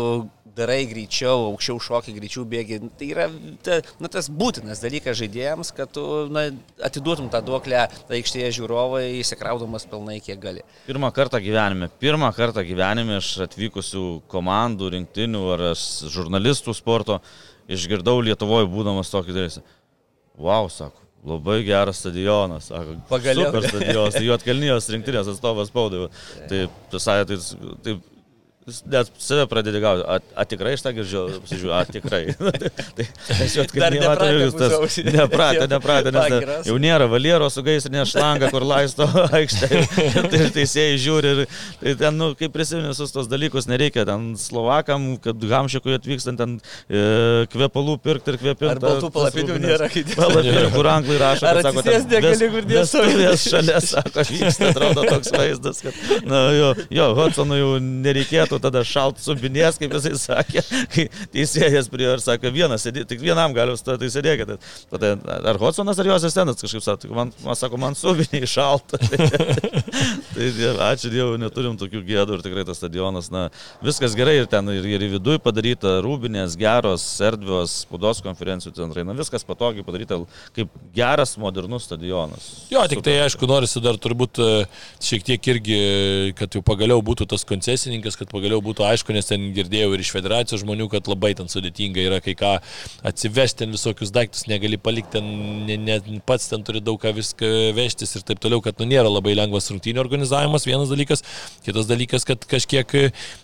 darai 0.59 0.83
greičiau, 0.89 1.47
aukščiau 1.49 1.79
šokiai, 1.87 2.15
greičiau 2.17 2.45
bėgi. 2.49 2.79
Tai 2.99 3.09
yra 3.09 3.27
ta, 3.65 3.79
na, 4.01 4.11
tas 4.11 4.29
būtinas 4.29 4.83
dalykas 4.83 5.17
žaidėjams, 5.21 5.73
kad 5.77 5.91
tu 5.95 6.05
na, 6.33 6.49
atiduotum 6.85 7.31
tą 7.33 7.41
duoklę 7.45 7.85
aikštėje 8.19 8.51
žiūrovai, 8.59 9.03
įsikraudamas 9.21 9.87
pilnai 9.89 10.19
kiek 10.23 10.39
gali. 10.43 10.65
Pirmą 10.87 11.11
kartą 11.15 11.41
gyvenime, 11.43 11.89
pirmą 12.01 12.31
kartą 12.37 12.63
gyvenime 12.67 13.19
iš 13.21 13.35
atvykusių 13.47 14.05
komandų, 14.31 14.93
rinktinių 14.97 15.43
ar 15.55 15.67
žurnalistų 15.79 16.75
sporto 16.77 17.19
išgirdau 17.69 18.19
Lietuvoje 18.25 18.69
būdamas 18.71 19.11
tokį 19.13 19.35
dalyką. 19.35 19.67
Wow, 20.39 20.69
sako, 20.71 21.05
Labai 21.27 21.57
geras 21.67 21.99
stadionas, 21.99 22.69
sako. 22.71 22.95
Pagaliau. 23.09 23.49
Super 23.49 23.65
stadionas, 23.67 24.15
tai 24.15 24.23
Juotkalnijos 24.23 24.87
rinktinės 24.93 25.27
atstovas 25.33 25.67
spaudavo. 25.67 26.07
Tai, 26.47 26.61
tu 26.91 27.01
sakė, 27.03 27.25
tai, 27.27 27.39
tai 27.83 27.95
Jis 27.97 28.18
net 28.89 29.09
save 29.21 29.45
pradedi 29.51 29.81
gauti. 29.83 30.03
A, 30.05 30.19
a 30.19 30.45
tikrai 30.49 30.75
iš 30.75 30.83
tą 30.85 30.93
girdžiu, 30.97 31.23
pasižiūrėjau, 31.45 31.75
a 31.75 31.81
tikrai. 31.87 32.21
tai 32.97 33.07
aš 33.45 33.57
jau 33.57 33.65
atkalbėjau, 33.65 34.03
nepratę 34.03 34.29
jūs 34.35 34.57
tas 34.59 34.97
nepratę, 35.09 35.67
nepratę, 35.71 36.13
nes 36.15 36.69
jau 36.69 36.77
nėra 36.81 37.07
valiero 37.11 37.49
su 37.53 37.63
gaisrinė 37.65 38.05
šlanga, 38.09 38.51
kur 38.53 38.65
laisto 38.67 39.07
aikštė. 39.39 39.69
tai 40.31 40.43
teisėjai 40.59 40.99
žiūri 41.01 41.33
ir 41.33 41.43
tai 41.79 41.95
ten, 42.03 42.19
nu, 42.19 42.31
kaip 42.39 42.53
prisimenu 42.55 42.91
visus 42.93 43.13
tos 43.15 43.29
dalykus, 43.31 43.69
nereikia 43.71 44.05
ten 44.09 44.33
Slovakam, 44.39 45.11
kad 45.23 45.39
Gamšikui 45.39 45.95
atvykstant 45.97 46.39
ten 46.39 46.57
e, 46.59 47.47
kvepalų 47.53 47.97
pirkti 48.03 48.35
ir 48.35 48.39
kvepinti. 48.41 48.71
Ar 48.75 48.83
baltų 48.83 49.11
palapinių 49.15 49.59
nėra, 49.63 49.89
kai 49.91 50.05
Palapinių, 50.09 50.65
kur 50.75 50.89
anglai 50.91 51.19
rašo, 51.21 51.47
Ar 51.49 51.61
sako, 51.63 51.83
atsisėst 51.83 52.13
negali, 52.13 52.49
kur 52.53 52.67
dės 52.69 52.89
Vestuvės 52.89 53.45
šalia, 53.49 53.79
sako, 53.83 54.23
vyksta, 54.29 54.69
atrodo 54.73 55.05
toks 55.07 55.31
vaizdas, 55.35 55.81
kad, 55.85 55.99
na, 56.27 56.41
jo, 56.55 56.69
jo 56.93 57.07
Hudsonui 57.17 57.59
jau 57.59 57.71
nereikėtų 57.83 58.58
tada 58.63 58.83
šalt 58.87 59.21
subinės, 59.23 59.79
kaip 59.81 59.93
jisai 59.97 60.13
sakė, 60.19 60.63
kai 60.93 61.05
teisėjas 61.33 61.89
prie 61.91 62.07
ir 62.09 62.23
sakė, 62.23 62.51
vienas, 62.53 62.85
sėdė, 62.85 63.05
tik 63.09 63.21
vienam 63.23 63.53
galiu 63.55 63.77
stoti, 63.79 64.05
tai 64.05 64.11
sėdėkite. 64.13 64.59
Tada, 64.93 65.13
ar 65.51 65.59
Hudsonas 65.61 65.99
ar 65.99 66.09
jos 66.11 66.25
asistentas 66.27 66.61
kažkaip 66.63 66.85
sako, 66.85 67.11
man, 67.15 67.33
man 67.45 67.59
sako, 67.59 67.79
man 67.81 67.97
subiniai 67.99 68.49
šalta. 68.49 68.99
tai 70.35 70.49
ačiū 70.89 71.11
Dievui, 71.13 71.39
neturim 71.41 71.77
tokių 71.79 72.03
gėdų 72.07 72.37
ir 72.37 72.45
tikrai 72.45 72.65
tas 72.67 72.79
stadionas, 72.81 73.29
na, 73.33 73.47
viskas 73.85 74.15
gerai 74.17 74.39
ir 74.41 74.49
ten 74.51 74.69
ir, 74.73 74.85
ir 74.87 75.05
viduje 75.15 75.41
padaryta, 75.43 75.99
rūbinės, 76.05 76.57
geros, 76.59 77.05
erdvios, 77.25 77.81
spaudos 77.85 78.23
konferencijų 78.25 78.75
centrai, 78.77 79.05
na, 79.07 79.15
viskas 79.17 79.45
patogiai 79.47 79.85
padaryta 79.85 80.19
kaip 80.55 80.71
geras, 80.95 81.35
modernus 81.39 81.85
stadionas. 81.89 82.49
Jo, 82.71 82.83
tik 82.89 83.03
tai 83.05 83.19
aišku, 83.25 83.47
norisi 83.49 83.81
dar 83.83 83.99
turbūt 84.01 84.41
e, 84.41 84.49
šiek 85.03 85.25
tiek 85.27 85.49
irgi, 85.53 85.79
kad 86.39 86.57
jau 86.57 86.63
pagaliau 86.65 87.03
būtų 87.05 87.27
tas 87.29 87.45
koncesininkas, 87.47 88.17
kad 88.19 88.31
pagaliau 88.31 88.48
būtų 88.65 88.85
aišku, 88.87 89.13
nes 89.13 89.29
ten 89.29 89.51
girdėjau 89.53 89.91
ir 89.93 90.01
iš 90.01 90.09
federacijos 90.15 90.63
žmonių, 90.63 90.89
kad 90.89 91.05
labai 91.11 91.35
ten 91.37 91.51
sudėtinga 91.51 92.01
yra 92.01 92.19
kai 92.25 92.33
ką 92.39 92.55
atsivežti 93.05 93.61
ten 93.61 93.75
visokius 93.75 94.09
daiktus, 94.15 94.47
negali 94.49 94.79
palikti 94.81 95.19
ten, 95.19 95.29
ne, 95.67 95.77
ne, 95.77 95.99
pats 96.25 96.49
ten 96.49 96.65
turi 96.65 96.81
daug 96.81 96.97
ką 97.01 97.13
viską 97.17 97.51
vežtis 97.77 98.15
ir 98.17 98.25
taip 98.25 98.41
toliau, 98.41 98.63
kad 98.65 98.81
nu 98.81 98.89
nėra 98.89 99.11
labai 99.11 99.35
lengvas 99.37 99.69
rungtynių 99.69 100.01
organizavimas, 100.01 100.65
vienas 100.65 100.89
dalykas, 100.89 101.21
kitas 101.67 101.85
dalykas, 101.89 102.25
kad 102.25 102.49
kažkiek, 102.49 102.97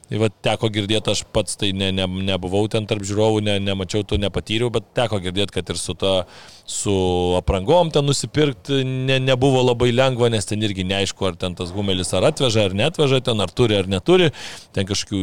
tai 0.10 0.20
va, 0.22 0.30
teko 0.48 0.70
girdėti, 0.74 1.14
aš 1.14 1.24
pats 1.34 1.58
tai 1.60 1.72
ne, 1.78 1.92
ne, 1.96 2.06
nebuvau 2.30 2.68
ten 2.72 2.86
tarp 2.90 3.06
žiūrovų, 3.08 3.42
ne, 3.46 3.56
nemačiau 3.64 4.06
to, 4.06 4.20
nepatyriau, 4.22 4.70
bet 4.74 4.92
teko 4.98 5.22
girdėti, 5.24 5.58
kad 5.58 5.72
ir 5.74 5.82
su 5.82 5.96
ta 5.98 6.18
su 6.66 6.94
aprangom 7.38 7.92
ten 7.94 8.06
nusipirkti 8.10 8.82
ne, 8.86 9.20
nebuvo 9.22 9.62
labai 9.68 9.92
lengva, 9.94 10.32
nes 10.34 10.48
ten 10.50 10.64
irgi 10.66 10.86
neaišku, 10.90 11.28
ar 11.30 11.38
ten 11.42 11.54
tas 11.58 11.74
gumelis 11.74 12.10
ar 12.18 12.26
atveža, 12.32 12.66
ar 12.66 12.78
netveža, 12.78 13.22
ten 13.26 13.42
ar 13.42 13.54
turi, 13.54 13.78
ar 13.78 13.90
neturi, 13.90 14.32
ten 14.74 14.88
kažkokių 14.90 15.22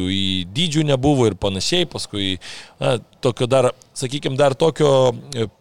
dydžių 0.55 0.87
nebuvo 0.93 1.27
ir 1.31 1.39
panašiai, 1.43 1.89
paskui, 1.91 2.37
na, 2.83 2.97
tokio 3.23 3.51
dar, 3.51 3.73
sakykime, 3.99 4.39
dar 4.39 4.55
tokio, 4.59 4.93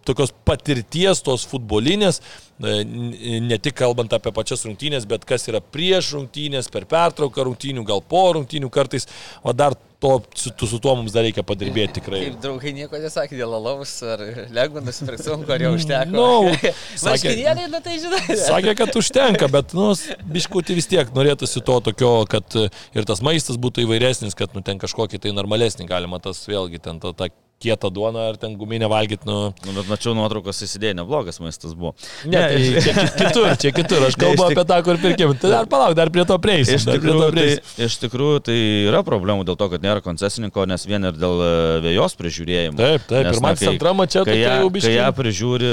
tokios 0.05 0.34
patirties 0.45 1.26
tos 1.26 1.47
futbolinės, 1.49 2.22
ne 2.62 3.57
tik 3.62 3.78
kalbant 3.82 4.14
apie 4.14 4.34
pačias 4.36 4.66
rungtynės, 4.68 5.07
bet 5.09 5.26
kas 5.30 5.47
yra 5.49 5.62
prieš 5.64 6.14
rungtynės, 6.18 6.70
per 6.74 6.86
pertrauką 6.89 7.47
rungtynių, 7.47 7.86
gal 7.88 8.03
po 8.05 8.28
rungtynių 8.38 8.70
kartais, 8.74 9.07
o 9.41 9.53
dar 9.53 9.78
to, 10.01 10.22
su, 10.34 10.49
su 10.68 10.80
tuo 10.82 10.95
mums 10.97 11.14
dar 11.14 11.22
reikia 11.26 11.43
padirbėti 11.45 11.99
tikrai. 11.99 12.22
Kaip 12.26 12.39
draugai 12.41 12.72
nieko 12.74 12.97
nesakė 13.01 13.38
dėl 13.38 13.53
alaus 13.53 13.91
ar 14.01 14.24
lengva 14.53 14.82
nusipirkti 14.82 15.28
sunku, 15.28 15.51
ar 15.53 15.62
jau 15.62 15.76
užteko. 15.78 16.09
Nu, 16.16 16.72
sakė- 17.03 17.36
na 17.70 17.84
tai 17.86 17.99
žinai. 18.01 18.24
Sakė, 18.41 18.74
kad 18.80 18.97
užtenka, 18.97 19.49
bet, 19.53 19.76
nu, 19.78 19.91
biškutį 20.34 20.80
vis 20.80 20.89
tiek 20.89 21.14
norėtųsi 21.14 21.62
to 21.68 21.78
tokio, 21.86 22.16
kad 22.30 22.57
e, 22.57 22.66
ir 22.97 23.05
tas 23.09 23.22
maistas 23.26 23.62
būtų 23.62 23.86
įvairesnis, 23.86 24.38
kad, 24.38 24.57
nu, 24.57 24.66
ten 24.66 24.82
kažkokį 24.82 25.22
tai 25.22 25.38
normalesnį 25.38 25.86
galima 25.93 26.18
tas 26.24 26.41
vėlgi, 26.49 26.82
ten 26.82 26.97
tą, 27.03 27.14
tą 27.14 27.30
kietą 27.62 27.91
duoną 27.93 28.24
ar 28.32 28.38
ten 28.41 28.55
guminę 28.59 28.89
valgyti, 28.91 29.26
nu. 29.30 29.51
Nu, 29.66 29.76
bet 29.78 29.88
mačiau 29.91 30.16
nuotraukas 30.18 30.59
įsidėjai, 30.66 30.97
neblogas 31.01 31.39
maistas 31.43 31.76
buvo. 31.78 31.93
Ne, 32.26 32.41
tai 32.41 32.82
čia 32.82 32.93
ki- 32.97 33.12
kitur, 33.22 33.47
čia 33.62 33.72
kitur, 33.78 34.05
aš 34.07 34.18
Ne, 34.18 34.24
kalbu 34.26 34.41
iš 34.41 34.49
tik- 34.51 34.57
apie 34.57 34.66
tą, 34.74 34.80
kur 34.88 34.99
pirkim. 35.03 35.36
Tai 35.41 35.51
dar 35.53 35.70
palauk, 35.72 35.95
dar 35.97 36.09
prie 36.14 36.26
to 36.30 36.38
prieisiu. 36.41 36.76
Iš 36.80 36.88
tikrųjų, 36.89 37.22
tai, 37.22 37.32
prieisiu. 37.38 37.86
iš 37.88 37.97
tikrųjų, 38.05 38.41
tai 38.49 38.57
yra 38.89 39.03
problemų 39.07 39.45
dėl 39.47 39.59
to, 39.62 39.70
kad 39.76 39.86
nėra 39.86 40.01
koncesininko, 40.05 40.66
nes 40.70 40.86
vien 40.89 41.05
ir 41.12 41.18
dėl 41.22 41.41
e, 41.45 41.51
vėjos 41.88 42.18
prižiūrėjimo. 42.20 42.78
Taip, 42.82 43.05
taip, 43.09 43.26
Nes, 43.30 43.38
ir 43.38 43.43
man 43.45 43.55
kai- 43.62 43.70
Kai 44.12 44.26
tokia 44.26 44.36
ją, 44.41 44.55
jau 44.62 44.68
kai 44.70 44.76
biškai. 44.80 44.95
ją 44.97 45.07
prižiūri 45.22 45.72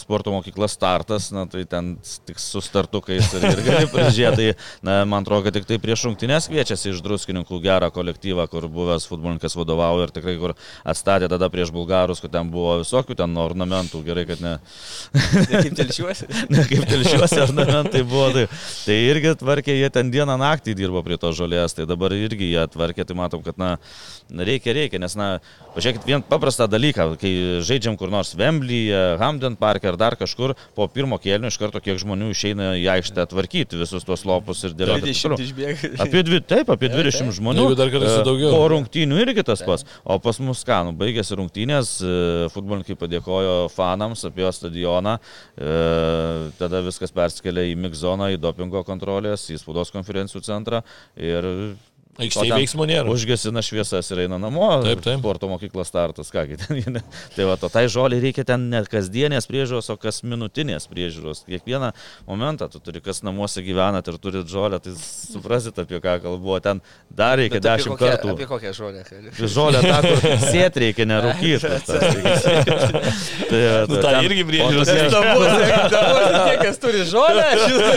sporto 0.00 0.32
mokykla 0.34 0.68
startas, 0.70 1.28
na, 1.34 1.44
tai 1.50 1.64
ten 1.68 1.94
tik 2.26 2.38
su 2.42 2.60
startukais 2.64 3.28
ir, 3.36 3.44
ir 3.52 3.62
gali 3.66 3.88
prižiūrėti. 3.92 4.36
Tai, 4.36 4.48
na, 4.86 4.96
man 5.08 5.24
atrodo, 5.24 5.44
kad 5.46 5.54
tik 5.56 5.66
tai 5.68 5.78
prieš 5.82 6.06
rungtynės 6.08 6.48
kviečiasi 6.50 6.90
iš 6.92 7.00
druskininkų 7.04 7.60
gerą 7.64 7.90
kolektyvą, 7.94 8.46
kur 8.52 8.66
buvęs 8.72 9.06
futbolininkas 9.10 9.56
vadovauja 9.58 10.08
ir 10.08 10.14
tikrai 10.16 10.36
kur 10.40 10.54
atstatė 10.84 11.25
tada 11.32 11.48
prieš 11.52 11.72
bulgarus, 11.74 12.20
kur 12.22 12.30
ten 12.32 12.50
buvo 12.52 12.78
visokių 12.82 13.16
ten 13.18 13.36
ornamentų, 13.40 14.02
gerai, 14.06 14.26
kad 14.28 14.42
ne, 14.44 14.56
Kaip 15.50 15.76
telšiuosi. 15.78 16.28
ne 16.52 16.64
kaip 16.68 16.86
telšiuose 16.90 17.42
ornamentai 17.46 18.02
buvo. 18.06 18.28
Tai, 18.36 18.46
tai 18.84 18.98
irgi 19.10 19.34
tvarkė, 19.40 19.76
jie 19.76 19.90
ten 19.94 20.10
dieną 20.14 20.38
naktį 20.40 20.76
dirbo 20.78 21.02
prie 21.06 21.18
to 21.20 21.32
žolės, 21.36 21.76
tai 21.76 21.88
dabar 21.88 22.14
irgi 22.16 22.52
jie 22.52 22.66
tvarkė, 22.72 23.06
tai 23.06 23.18
matom, 23.18 23.44
kad 23.46 23.58
na, 23.60 23.76
reikia, 24.30 24.74
reikia, 24.76 25.00
nes, 25.02 25.16
na, 25.18 25.36
pažiūrėkit, 25.76 26.06
vien 26.08 26.24
paprastą 26.26 26.66
dalyką, 26.70 27.08
kai 27.20 27.32
žaidžiam 27.66 27.96
kur 28.00 28.10
nors 28.12 28.34
Wembley'e, 28.38 29.16
Hamden 29.20 29.56
Park 29.60 29.86
ar 29.86 29.98
dar 30.00 30.16
kažkur, 30.18 30.56
po 30.76 30.88
pirmo 30.90 31.20
kėlinio 31.22 31.52
iš 31.52 31.60
karto 31.60 31.82
kiek 31.84 32.00
žmonių 32.02 32.32
išeina 32.34 32.72
į 32.80 32.86
aikštę 32.96 33.28
tvarkyti 33.30 33.78
visus 33.78 34.06
tuos 34.06 34.26
lopus 34.28 34.64
ir 34.66 34.76
dėlioti. 34.76 35.06
taip 35.06 35.14
20 35.14 35.28
toliau. 35.28 35.46
išbėga. 35.46 35.92
Apie 36.06 36.24
dvi, 36.26 36.42
taip, 36.42 36.72
apie 36.74 36.90
20 36.92 37.32
žmonių. 37.38 37.66
Jeigu 37.66 37.78
dar 37.78 37.92
kartais 37.94 38.16
E, 38.16 38.24
daugiau. 38.26 38.52
Po 38.54 38.68
rungtynių 38.72 39.18
irgi 39.24 39.44
tas 39.46 39.62
pats. 39.66 39.86
O 40.04 40.18
pas 40.22 40.38
mus 40.42 40.62
ką, 40.66 40.82
nu, 40.88 40.94
baigėsi 40.98 41.38
rungtynės, 41.38 41.96
e, 42.00 42.14
futbolininkai 42.54 42.98
padėkojo 43.00 43.56
fanams 43.74 44.24
apie 44.28 44.46
stadioną, 44.56 45.16
e, 45.56 45.74
tada 46.60 46.82
viskas 46.86 47.14
persikėlė 47.16 47.68
į 47.72 47.76
migzoną, 47.86 48.32
į 48.34 48.40
dopingo 48.42 48.84
kontrolės, 48.86 49.48
į 49.52 49.60
spaudos 49.62 49.92
konferencijų 49.94 50.44
centrą 50.46 50.82
ir 51.16 51.76
Aikštėje 52.16 52.48
ten 52.50 52.60
veiksmų 52.62 52.86
nėra. 52.88 53.10
Užgesina 53.12 53.60
šviesas 53.64 54.08
ir 54.14 54.22
eina 54.24 54.38
namo. 54.40 54.68
Taip, 54.84 55.02
taip. 55.04 55.18
Sporto 55.20 55.48
mokyklos 55.50 55.88
startas, 55.90 56.30
kągi 56.32 56.56
ten. 56.62 57.00
Tai 57.36 57.44
va, 57.50 57.56
to 57.60 57.68
tai 57.72 57.84
žoliai 57.92 58.22
reikia 58.24 58.44
ten 58.48 58.68
ne 58.72 58.80
kasdienės 58.88 59.44
priežiūros, 59.50 59.90
o 59.92 59.96
kas 60.00 60.22
minutinės 60.24 60.88
priežiūros. 60.88 61.44
Kiekvieną 61.48 61.90
momentą 62.28 62.68
tu 62.72 62.80
turi, 62.80 63.02
kas 63.04 63.20
namuose 63.26 63.60
gyvenat 63.66 64.08
ir 64.08 64.16
turit 64.22 64.48
žolę, 64.48 64.80
tai 64.80 64.94
suprasit 64.96 65.76
apie 65.82 66.00
ką 66.00 66.16
kalbu. 66.24 66.56
Ten 66.64 66.80
dar 67.10 67.36
reikia 67.40 67.60
Bet 67.60 67.66
dešimt 67.68 67.96
kokią- 67.96 68.14
kartų. 68.16 68.32
Apie 68.36 68.46
kokią 68.48 68.72
žolę? 68.80 69.04
kalbi? 69.08 69.28
Žolė 69.56 69.80
tą, 69.84 69.98
kur 70.06 70.18
sėt 70.48 70.80
reikia, 70.82 71.04
nerūkyti. 71.12 71.68
tai, 73.50 73.60
va, 73.60 73.84
Nu, 73.86 74.00
tą 74.02 74.10
irgi 74.26 74.44
priežiūros 74.48 74.88
tie, 74.88 76.56
kas 76.64 76.80
turi 76.82 77.04
žolę, 77.08 77.46
žinai. 77.66 77.96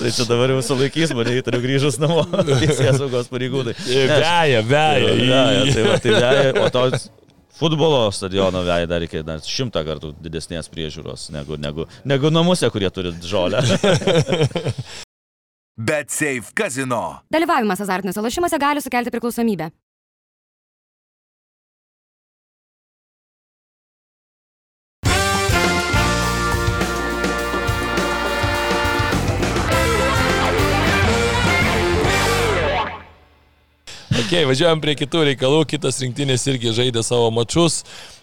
Tai 0.00 0.10
čia 0.14 0.24
dabar 0.28 0.52
jau 0.54 0.60
sulaikys 0.64 1.14
mane, 1.16 1.34
įtariu 1.40 1.59
grįžus 1.64 2.00
namo. 2.02 2.24
Teisės 2.50 2.98
saugos 3.00 3.30
pareigūnai. 3.32 3.74
Veja, 3.86 4.62
veja. 4.66 5.16
Veja, 5.20 5.64
tai 5.74 5.86
va, 5.86 5.98
tai 6.02 6.14
veja, 6.16 6.52
o 6.60 6.70
to 6.74 6.84
futbolo 7.60 8.06
stadiono 8.14 8.62
veja 8.64 8.88
dar 8.88 9.02
reikia 9.04 9.22
dar 9.26 9.42
šimtą 9.44 9.82
kartų 9.84 10.14
didesnės 10.24 10.70
priežiūros 10.72 11.28
negu, 11.34 11.58
negu, 11.60 11.86
negu 12.08 12.32
namuose, 12.32 12.70
kurie 12.72 12.90
turi 12.94 13.12
žolę. 13.20 13.60
Bet 15.90 16.10
Safe 16.12 16.52
Casino. 16.56 17.20
Dalyvavimas 17.32 17.80
azartiniuose 17.80 18.20
lošimuose 18.24 18.58
gali 18.60 18.82
sukelti 18.84 19.12
priklausomybę. 19.14 19.70
Ok, 34.30 34.44
važiuojam 34.46 34.78
prie 34.78 34.92
kitų 34.94 35.24
reikalų, 35.26 35.64
kitas 35.72 35.96
rinktinės 35.98 36.44
irgi 36.52 36.70
žaidė 36.70 37.02
savo 37.02 37.32
mačius. 37.34 37.80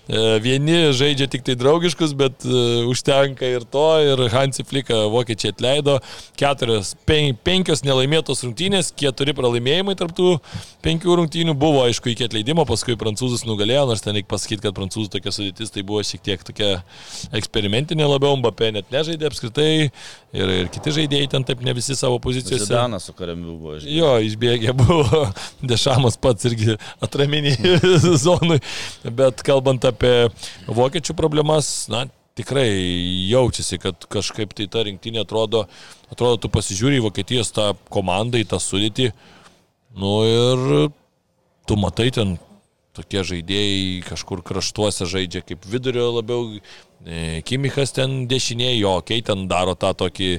E, 0.08 0.40
Vieni 0.44 0.94
žaidžia 0.96 1.28
tik 1.32 1.44
tai 1.44 1.58
draugiškus, 1.60 2.14
bet 2.18 2.46
uh, 2.48 2.88
užtenka 2.88 3.48
ir 3.48 3.66
to. 3.68 3.86
Ir 4.04 4.24
Hansi 4.32 4.64
Fliką 4.68 5.08
vokiečiai 5.12 5.52
atleido. 5.52 5.98
Keturios, 6.40 6.94
pen, 7.08 7.36
penkios 7.44 7.84
nelaimėtos 7.84 8.46
rungtynės, 8.46 8.94
keturi 8.96 9.36
pralaimėjimai 9.36 9.98
tarptų 10.00 10.38
penkių 10.86 11.18
rungtynių 11.20 11.56
buvo, 11.60 11.84
aišku, 11.88 12.12
iki 12.14 12.28
atleidimo, 12.28 12.64
paskui 12.70 12.96
prancūzus 13.00 13.44
nugalėjo, 13.48 13.84
nors 13.90 14.04
ten 14.06 14.16
reikia 14.16 14.30
pasakyti, 14.32 14.64
kad 14.64 14.76
prancūzų 14.78 15.12
tokia 15.18 15.34
sudėtis 15.36 15.74
tai 15.74 15.84
buvo 15.88 16.04
šiek 16.06 16.24
tiek 16.24 16.46
tokia 16.48 16.70
eksperimentinė 17.36 18.08
labiau, 18.08 18.38
Mbappé 18.40 18.72
net 18.76 18.92
nežaidė 18.94 19.28
apskritai 19.28 19.70
ir, 19.88 20.54
ir 20.62 20.72
kiti 20.72 20.94
žaidėjai 21.00 21.32
ten 21.34 21.48
taip 21.48 21.64
ne 21.66 21.74
visi 21.76 21.98
savo 21.98 22.22
pozicijose. 22.24 22.70
Zidanas 22.70 23.10
su 23.10 23.16
karamiu 23.18 23.58
buvo. 23.58 23.78
žinai. 23.82 23.98
Jo, 23.98 24.14
išbėgė 24.24 24.76
buvo 24.78 25.26
Dešamas 25.72 26.20
pats 26.22 26.48
irgi 26.48 26.78
atraminiai 27.04 27.80
zonui, 28.26 28.60
bet 29.18 29.44
kalbant 29.48 29.84
apie 29.90 29.97
apie 29.98 30.30
vokiečių 30.70 31.18
problemas, 31.18 31.90
na, 31.92 32.06
tikrai 32.38 32.70
jaučiasi, 33.32 33.80
kad 33.82 34.08
kažkaip 34.14 34.54
tai 34.58 34.70
ta 34.72 34.86
rinktinė 34.86 35.24
atrodo, 35.26 35.66
atrodo, 36.14 36.38
tu 36.46 36.54
pasižiūri 36.54 37.02
į 37.02 37.06
Vokietijos 37.08 37.52
tą 37.56 37.72
komandą, 37.94 38.40
į 38.40 38.48
tą 38.52 38.62
sudėtį, 38.62 39.10
nu 39.98 40.14
ir 40.30 40.92
tu 41.68 41.80
matai 41.82 42.12
ten 42.14 42.38
tokie 42.98 43.24
žaidėjai 43.26 44.04
kažkur 44.08 44.44
kraštuose 44.46 45.08
žaidžia 45.10 45.44
kaip 45.46 45.66
vidurio 45.70 46.10
labiau, 46.16 46.58
e, 47.06 47.42
Kimichas 47.48 47.94
ten 47.96 48.26
dešinėje, 48.30 48.80
jo, 48.82 48.96
okay, 49.02 49.22
ten 49.26 49.46
daro 49.50 49.76
tą 49.80 49.94
tokį 49.98 50.30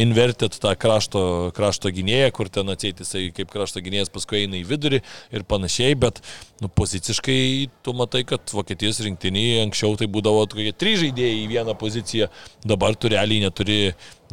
inverted, 0.00 0.56
tą 0.62 0.74
krašto, 0.78 1.24
krašto 1.56 1.92
gynėją, 1.94 2.30
kur 2.36 2.50
ten 2.54 2.70
atsėti 2.72 3.04
jisai 3.04 3.26
kaip 3.34 3.52
krašto 3.52 3.82
gynėjas 3.84 4.12
paskui 4.14 4.44
eina 4.44 4.60
į 4.60 4.64
vidurį 4.70 5.02
ir 5.34 5.46
panašiai, 5.50 5.98
bet 5.98 6.22
nu, 6.62 6.70
poziciškai 6.70 7.38
tu 7.84 7.96
matai, 7.98 8.24
kad 8.28 8.54
Vokietijos 8.54 9.02
rinktinėje 9.04 9.62
anksčiau 9.66 9.98
tai 10.00 10.10
būdavo 10.10 10.46
tokie 10.50 10.72
trys 10.72 11.02
žaidėjai 11.02 11.44
į 11.44 11.48
vieną 11.50 11.78
poziciją, 11.80 12.30
dabar 12.64 12.96
tu 12.96 13.10
realiai 13.12 13.44
neturi 13.44 13.80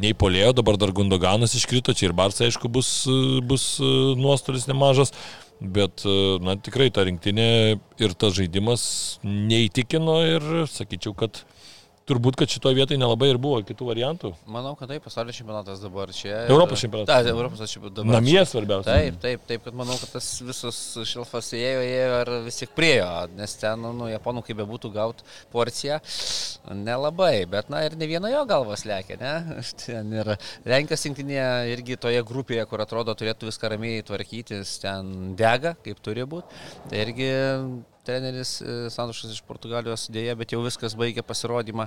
nei 0.02 0.14
polėjo, 0.16 0.54
dabar 0.58 0.78
dar 0.80 0.94
Gundoganas 0.94 1.54
iškrito, 1.58 1.94
čia 1.94 2.08
ir 2.08 2.16
Barsai 2.16 2.48
aišku 2.48 2.70
bus, 2.72 2.92
bus 3.46 3.74
e, 3.82 3.94
nuostolis 4.18 4.68
nemažas. 4.70 5.12
Bet, 5.62 6.02
na, 6.42 6.56
tikrai 6.58 6.88
ta 6.90 7.04
rinktinė 7.06 7.78
ir 8.02 8.14
tas 8.18 8.34
žaidimas 8.34 8.84
neįtikino 9.22 10.16
ir 10.26 10.46
sakyčiau, 10.66 11.14
kad 11.14 11.44
turbūt, 12.08 12.36
kad 12.40 12.50
šitoje 12.50 12.76
vietoje 12.76 13.00
nelabai 13.00 13.28
ir 13.32 13.38
buvo 13.42 13.60
kitų 13.66 13.86
variantų. 13.88 14.32
Manau, 14.50 14.74
kad 14.78 14.90
taip, 14.90 15.04
pasaulio 15.04 15.34
čempionatas 15.36 15.82
dabar 15.82 16.10
čia. 16.16 16.44
Europos 16.50 16.82
čempionatas. 16.82 17.22
Taip, 17.22 17.30
Europos 17.32 17.62
čempionatas 17.62 17.98
dabar. 18.00 18.16
Namie 18.18 18.42
svarbiausia. 18.48 18.96
Taip, 18.96 19.18
taip, 19.22 19.44
taip, 19.48 19.64
kad 19.66 19.76
manau, 19.78 19.96
kad 20.00 20.14
tas 20.16 20.28
visas 20.44 20.80
šilfas 21.08 21.52
ėjo, 21.58 21.84
ėjo 21.86 22.18
ir 22.24 22.32
vis 22.46 22.60
tiek 22.62 22.74
priejo, 22.76 23.08
nes 23.38 23.54
ten, 23.60 23.82
nu, 23.82 23.92
nu 24.00 24.10
japonų 24.10 24.44
kaip 24.46 24.58
bebūtų 24.62 24.92
gauti 24.94 25.26
porciją, 25.54 26.00
nelabai, 26.82 27.44
bet, 27.50 27.70
na, 27.72 27.84
ir 27.86 27.96
ne 28.00 28.10
vieno 28.10 28.30
jo 28.32 28.42
galvas 28.50 28.86
lėkė, 28.88 29.18
ne? 29.22 29.34
Ten 29.82 30.12
ir 30.14 30.34
Lenkijos 30.68 31.06
rinktinė 31.08 31.40
irgi 31.72 31.98
toje 32.00 32.22
grupėje, 32.26 32.66
kur 32.70 32.82
atrodo 32.84 33.14
turėtų 33.18 33.50
viską 33.50 33.72
ramiai 33.72 34.04
tvarkytis, 34.06 34.76
ten 34.82 35.32
dega, 35.38 35.74
kaip 35.84 36.02
turi 36.04 36.26
būti. 36.28 36.62
Tai 36.90 37.00
irgi 37.02 37.30
treneris 38.06 38.56
e, 38.60 38.74
Santušas 38.92 39.34
iš 39.36 39.42
Portugalijos 39.46 40.08
dėja, 40.12 40.34
bet 40.38 40.54
jau 40.54 40.62
viskas 40.64 40.96
baigė 40.98 41.24
pasirodymą. 41.26 41.86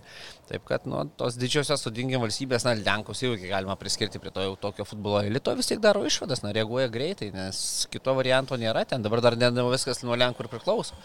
Taip 0.49 0.65
kad, 0.67 0.87
nu, 0.89 1.03
tos 1.19 1.37
didžiosios 1.39 1.83
sudingiam 1.85 2.23
valstybės, 2.23 2.65
na, 2.67 2.75
Lenkus 2.79 3.23
jau 3.23 3.33
iki 3.35 3.51
galima 3.51 3.77
priskirti 3.79 4.21
prie 4.21 4.33
to 4.35 4.43
jau 4.45 4.55
tokio 4.59 4.87
futbolo 4.87 5.21
elito, 5.25 5.53
vis 5.57 5.71
tiek 5.71 5.81
daro 5.83 6.05
išvadas, 6.07 6.43
na, 6.45 6.53
reaguoja 6.55 6.89
greitai, 6.91 7.31
nes 7.35 7.59
kito 7.91 8.15
varianto 8.17 8.57
nėra 8.59 8.85
ten, 8.89 9.03
dabar 9.05 9.23
dar 9.25 9.37
ne 9.39 9.67
viskas 9.71 10.03
nuo 10.05 10.17
Lenkų 10.19 10.45
ir 10.45 10.51
priklauso. 10.51 10.97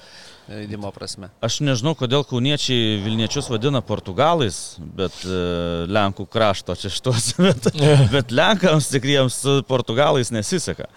Prasme. 0.91 1.29
Aš 1.47 1.61
nežinau, 1.63 1.93
kodėl 1.95 2.25
kauniečiai 2.27 2.97
Vilniečius 3.05 3.47
vadina 3.53 3.85
portugalais, 3.87 4.75
bet 4.81 5.15
e, 5.23 5.39
Lenkų 5.87 6.27
krašto 6.27 6.75
čia 6.79 6.91
šitos, 6.91 7.33
bet, 7.45 7.71
bet 8.11 8.35
Lenkams 8.35 8.91
tikriems 8.91 9.39
su 9.45 9.61
portugalais 9.69 10.33
nesiseka. 10.35 10.89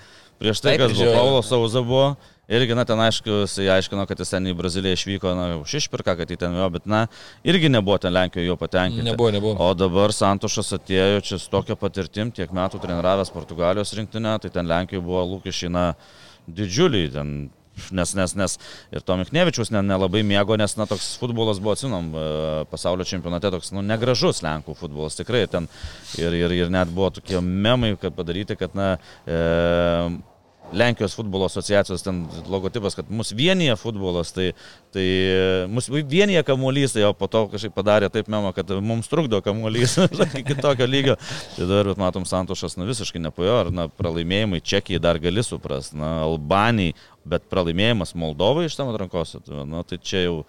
Prieš 0.41 0.63
tai, 0.63 0.73
Taip, 0.73 0.87
kas 0.87 0.97
buvo, 0.97 1.11
Paulo 1.13 1.41
Sauza 1.45 1.83
buvo, 1.85 2.07
Irgi, 2.51 2.75
na, 2.75 2.83
ten 2.83 2.99
aišku, 2.99 3.43
jisai 3.45 3.69
aiškino, 3.77 4.03
kad 4.09 4.19
jis 4.19 4.33
ten 4.33 4.49
į 4.51 4.53
Braziliją 4.59 4.97
išvyko, 4.97 5.31
na, 5.37 5.45
už 5.61 5.77
išpirką, 5.79 6.17
kad 6.19 6.33
jį 6.33 6.35
ten 6.41 6.57
jo, 6.59 6.65
bet, 6.75 6.89
na, 6.91 7.05
irgi 7.47 7.71
nebuvo 7.71 7.95
ten 8.03 8.11
Lenkijoje 8.11 8.49
jo 8.49 8.57
patenkinti. 8.59 9.05
Nebuvo, 9.07 9.31
nebuvo. 9.31 9.55
O 9.63 9.71
dabar 9.79 10.11
Santošas 10.11 10.75
atėjo 10.75 11.23
čia 11.23 11.39
su 11.39 11.47
tokia 11.53 11.79
patirtim, 11.79 12.33
tiek 12.35 12.51
metų 12.51 12.83
treniravęs 12.83 13.31
Portugalijos 13.31 13.95
rinktinę, 13.95 14.35
tai 14.43 14.51
ten 14.51 14.67
Lenkijoje 14.67 15.05
buvo 15.07 15.23
lūkesčiai, 15.37 15.71
na, 15.71 15.89
didžiuliai, 16.51 17.11
ten 17.15 17.35
Nes, 17.89 18.11
nes, 18.13 18.35
nes 18.37 18.53
ir 18.93 19.01
to 19.01 19.15
Miknevičius 19.17 19.71
nelabai 19.73 20.21
ne 20.21 20.27
mėgo, 20.29 20.53
nes, 20.61 20.75
na, 20.77 20.85
toks 20.85 21.15
futbolas 21.17 21.57
buvo, 21.57 21.73
atsinom, 21.73 22.11
e, 22.13 22.25
pasaulio 22.69 23.07
čempionate 23.09 23.49
toks, 23.49 23.71
nu, 23.73 23.81
negražus 23.81 24.43
Lenkų 24.45 24.75
futbolas, 24.77 25.17
tikrai 25.17 25.47
ten. 25.49 25.65
Ir, 26.21 26.37
ir, 26.37 26.53
ir 26.53 26.69
net 26.73 26.91
buvo 26.93 27.09
tokie 27.15 27.41
memai, 27.41 27.95
kad 27.97 28.13
padaryti, 28.13 28.59
kad, 28.59 28.77
na, 28.77 28.91
e, 29.25 29.39
Lenkijos 30.73 31.15
futbolo 31.15 31.45
asociacijos 31.45 32.03
ten 32.05 32.23
logotipas, 32.49 32.95
kad 32.97 33.09
mus 33.13 33.31
vienyje 33.37 33.75
futbolas, 33.79 34.33
tai, 34.35 34.51
tai 34.93 35.05
mus 35.69 35.89
vienyje 35.89 36.43
kamuolys, 36.47 36.95
tai 36.95 37.05
jo 37.05 37.13
po 37.17 37.29
to 37.31 37.45
kažkaip 37.53 37.75
padarė 37.75 38.09
taip 38.13 38.29
memo, 38.31 38.51
kad 38.55 38.71
mums 38.81 39.09
trukdo 39.11 39.41
kamuolys 39.45 39.97
iki 40.41 40.57
tokio 40.59 40.87
lygio. 40.89 41.17
Tai 41.55 41.67
dabar, 41.69 41.91
bet 41.93 42.01
matom, 42.01 42.27
Santošas 42.29 42.77
nu, 42.79 42.87
visiškai 42.89 43.21
nepajo, 43.23 43.57
ar 43.63 43.71
na, 43.73 43.87
pralaimėjimai 44.01 44.63
Čekijai 44.63 45.01
dar 45.03 45.21
gali 45.21 45.45
suprasti, 45.45 45.97
na, 46.01 46.15
Albanijai, 46.27 46.97
bet 47.23 47.45
pralaimėjimas 47.51 48.15
Moldovai 48.19 48.67
iš 48.67 48.77
tam 48.79 48.91
atrankos, 48.91 49.37
nu, 49.47 49.83
tai 49.87 50.01
čia 50.03 50.25
jau 50.25 50.39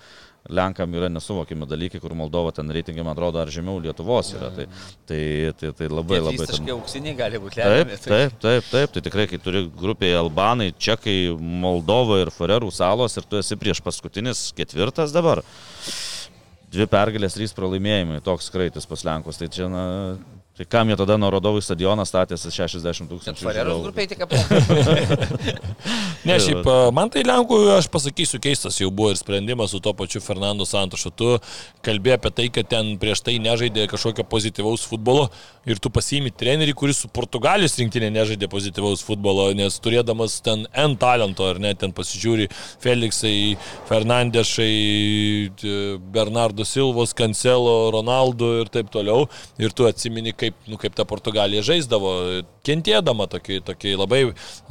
Lenkam 0.53 0.93
yra 0.93 1.09
nesuvokiami 1.09 1.65
dalykai, 1.65 1.99
kur 2.03 2.13
Moldova 2.13 2.51
ten 2.53 2.69
reitingai, 2.69 3.01
man 3.07 3.15
atrodo, 3.15 3.41
ar 3.41 3.49
žemiau 3.49 3.79
Lietuvos 3.81 4.35
yra. 4.37 4.51
Tai, 4.53 4.67
tai, 5.09 5.21
tai, 5.57 5.71
tai 5.79 5.89
labai 5.89 6.19
Tie 6.19 6.25
labai... 6.27 6.49
Ten... 6.51 6.69
auksiniai 6.75 7.15
gali 7.17 7.41
būti 7.41 7.63
lemiami. 7.63 7.97
Taip, 7.97 8.05
taip, 8.05 8.35
taip, 8.43 8.69
taip, 8.69 8.93
tai 8.93 9.03
tikrai, 9.07 9.25
kai 9.31 9.41
turi 9.41 9.65
grupėje 9.81 10.19
Albanai, 10.21 10.75
Čekai, 10.77 11.17
Moldova 11.65 12.21
ir 12.21 12.33
Farerų 12.35 12.69
salos 12.77 13.17
ir 13.17 13.25
tu 13.25 13.41
esi 13.41 13.57
prieš 13.57 13.81
paskutinis 13.87 14.51
ketvirtas 14.59 15.17
dabar. 15.17 15.41
Dvi 16.75 16.91
pergalės, 16.93 17.39
trys 17.39 17.57
pralaimėjimai, 17.57 18.21
toks 18.27 18.53
kraitis 18.53 18.85
pas 18.91 19.07
Lenkus. 19.09 19.41
Tai 19.41 19.49
čia, 19.49 19.71
na, 19.73 19.85
Tai 20.55 20.65
kam 20.71 20.87
jie 20.87 20.95
tada 20.95 21.17
nuo 21.19 21.33
Rodovų 21.35 21.59
stadioną 21.67 22.05
statėsi 22.07 22.53
60 22.55 23.09
tūkstančių? 23.11 23.43
Švareros 23.43 23.81
grupiai 23.83 24.07
tik 24.07 24.21
apie. 24.23 24.39
ne, 26.29 26.37
šiaip 26.39 26.69
man 26.95 27.11
tai 27.11 27.25
Lenkų, 27.27 27.59
aš 27.75 27.89
pasakysiu, 27.91 28.39
keistas 28.39 28.79
jau 28.79 28.87
buvo 28.95 29.11
ir 29.11 29.19
sprendimas 29.19 29.75
su 29.75 29.81
to 29.83 29.91
pačiu 29.99 30.23
Fernando 30.23 30.63
Santošu. 30.63 31.11
Tu 31.11 31.33
kalbėjai 31.83 32.21
apie 32.21 32.31
tai, 32.39 32.47
kad 32.55 32.71
ten 32.71 32.93
prieš 33.03 33.25
tai 33.27 33.35
nežaidė 33.43 33.89
kažkokio 33.91 34.23
pozityvaus 34.31 34.87
futbolo 34.87 35.27
ir 35.67 35.81
tu 35.83 35.91
pasiimi 35.91 36.31
trenerį, 36.31 36.77
kuris 36.79 37.03
su 37.03 37.11
Portugalijos 37.11 37.75
rinktinė 37.81 38.13
nežaidė 38.15 38.47
pozityvaus 38.53 39.03
futbolo, 39.03 39.49
nes 39.59 39.81
turėdamas 39.83 40.39
ten 40.45 40.69
N 40.71 40.95
talento, 41.01 41.49
ar 41.51 41.59
ne, 41.63 41.75
ten 41.75 41.91
pasižiūri 41.97 42.47
Felixai, 42.85 43.57
Fernandešai, 43.91 44.71
Bernardo 46.15 46.63
Silvos, 46.69 47.17
Cancelo, 47.17 47.91
Ronaldo 47.95 48.55
ir 48.63 48.71
taip 48.71 48.95
toliau. 48.95 49.27
Ir 49.59 49.75
tu 49.75 49.89
atsimini, 49.89 50.37
kaip, 50.45 50.61
nu, 50.71 50.79
kaip 50.81 50.95
ta 50.97 51.07
Portugalija 51.09 51.65
žaisdavo, 51.65 52.13
kentėdama 52.65 53.27
tokį, 53.33 53.61
tokį 53.67 53.97
labai, 54.01 54.23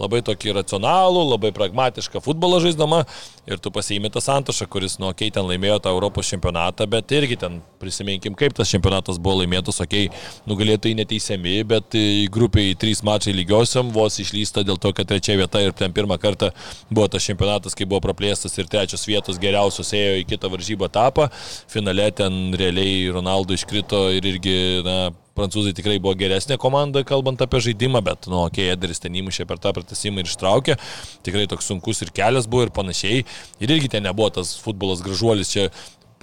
labai 0.01 0.21
tokį 0.25 0.57
racionalų, 0.59 1.25
labai 1.33 1.53
pragmatišką 1.55 2.21
futbolą 2.23 2.61
žaisdama 2.63 3.03
ir 3.49 3.59
tu 3.59 3.71
pasiimi 3.75 4.11
tą 4.13 4.21
Santošą, 4.23 4.67
kuris, 4.71 4.97
nu, 5.01 5.09
okei, 5.11 5.27
okay, 5.27 5.35
ten 5.35 5.47
laimėjo 5.49 5.79
tą 5.83 5.93
Europos 5.93 6.29
čempionatą, 6.31 6.87
bet 6.89 7.11
irgi 7.15 7.37
ten 7.41 7.59
prisiminkim, 7.81 8.37
kaip 8.39 8.55
tas 8.57 8.71
čempionatas 8.71 9.19
buvo 9.21 9.41
laimėtas, 9.41 9.81
okei, 9.83 10.07
okay, 10.07 10.31
nugalėtojai 10.49 10.97
neteisiami, 11.01 11.55
bet 11.67 11.97
grupiai 12.33 12.77
trys 12.79 13.03
mačai 13.05 13.35
lygiosiam 13.35 13.91
vos 13.93 14.19
išlysta 14.23 14.63
dėl 14.67 14.79
to, 14.81 14.93
kad 14.95 15.09
trečia 15.09 15.37
vieta 15.39 15.61
ir 15.63 15.75
ten 15.77 15.93
pirmą 15.95 16.17
kartą 16.21 16.53
buvo 16.89 17.09
tas 17.11 17.25
čempionatas, 17.27 17.75
kai 17.75 17.87
buvo 17.89 18.01
praplėstas 18.05 18.55
ir 18.57 18.69
trečios 18.71 19.05
vietos 19.09 19.41
geriausios 19.41 19.91
ėjo 19.97 20.21
į 20.21 20.27
kitą 20.29 20.51
varžybą 20.53 20.89
etapą. 20.91 21.29
Finale 21.71 22.09
ten 22.15 22.55
realiai 22.59 23.11
Ronaldo 23.13 23.57
iškrito 23.57 24.05
ir 24.15 24.27
irgi, 24.33 24.57
na, 24.85 24.97
prancūzai 25.37 25.73
tikrai 25.77 25.97
buvo 26.01 26.13
geresnė 26.17 26.57
komanda, 26.61 27.03
kalbant 27.07 27.41
apie 27.43 27.61
žaidimą, 27.67 28.03
bet, 28.05 28.29
nu, 28.31 28.43
okei, 28.45 28.69
okay, 28.69 28.77
Ederis 28.77 29.01
ten 29.03 29.15
įmušė 29.17 29.47
per 29.49 29.61
tą 29.61 29.73
pratesimą 29.75 30.23
ir 30.23 30.29
ištraukė. 30.29 30.77
Tikrai 31.25 31.47
toks 31.51 31.69
sunkus 31.71 32.03
ir 32.05 32.13
kelias 32.15 32.49
buvo 32.49 32.67
ir 32.67 32.73
panašiai. 32.75 33.25
Ir 33.63 33.75
irgi 33.75 33.91
ten 33.95 34.05
nebuvo 34.07 34.29
tas 34.37 34.55
futbolas 34.61 35.03
gražuolis, 35.05 35.51
čia 35.53 35.69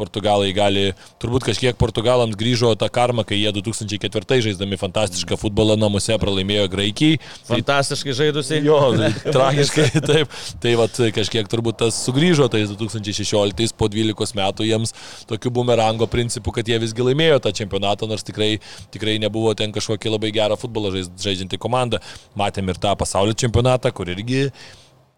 portugalai 0.01 0.51
gali, 0.57 0.87
turbūt 1.23 1.45
kažkiek 1.51 1.77
portugalams 1.81 2.39
grįžo 2.41 2.73
tą 2.81 2.89
karmą, 2.93 3.23
kai 3.29 3.39
jie 3.43 3.53
2004 3.61 4.41
žaisdami 4.49 4.79
fantastišką 4.81 5.37
futbolą 5.41 5.77
namuose 5.81 6.17
pralaimėjo 6.23 6.67
Graikijai. 6.73 7.21
Tai- 7.21 7.59
Fantastiškai 7.61 8.17
žaidusiai. 8.23 8.63
Jo, 8.67 8.81
tragiškai, 9.37 9.87
taip. 10.09 10.33
Tai 10.65 10.75
vat, 10.81 11.01
kažkiek 11.21 11.49
turbūt 11.53 11.81
tas 11.85 12.01
sugrįžo 12.07 12.49
tais 12.53 12.73
2016 12.73 13.77
po 13.79 13.89
12 13.93 14.37
metų 14.41 14.67
jiems 14.69 14.95
tokiu 15.31 15.53
bumerango 15.55 16.09
principu, 16.11 16.53
kad 16.57 16.69
jie 16.69 16.79
visgi 16.83 17.05
laimėjo 17.11 17.41
tą 17.45 17.53
čempionatą, 17.61 18.09
nors 18.11 18.25
tikrai, 18.27 18.55
tikrai 18.95 19.19
nebuvo 19.23 19.53
ten 19.59 19.73
kažkokia 19.75 20.15
labai 20.17 20.33
gerą 20.35 20.57
futbolą 20.61 20.93
žaidžianti 21.21 21.59
komanda. 21.61 22.01
Matėm 22.39 22.71
ir 22.73 22.81
tą 22.81 22.95
pasaulio 22.99 23.37
čempionatą, 23.37 23.93
kur 23.95 24.09
irgi 24.13 24.49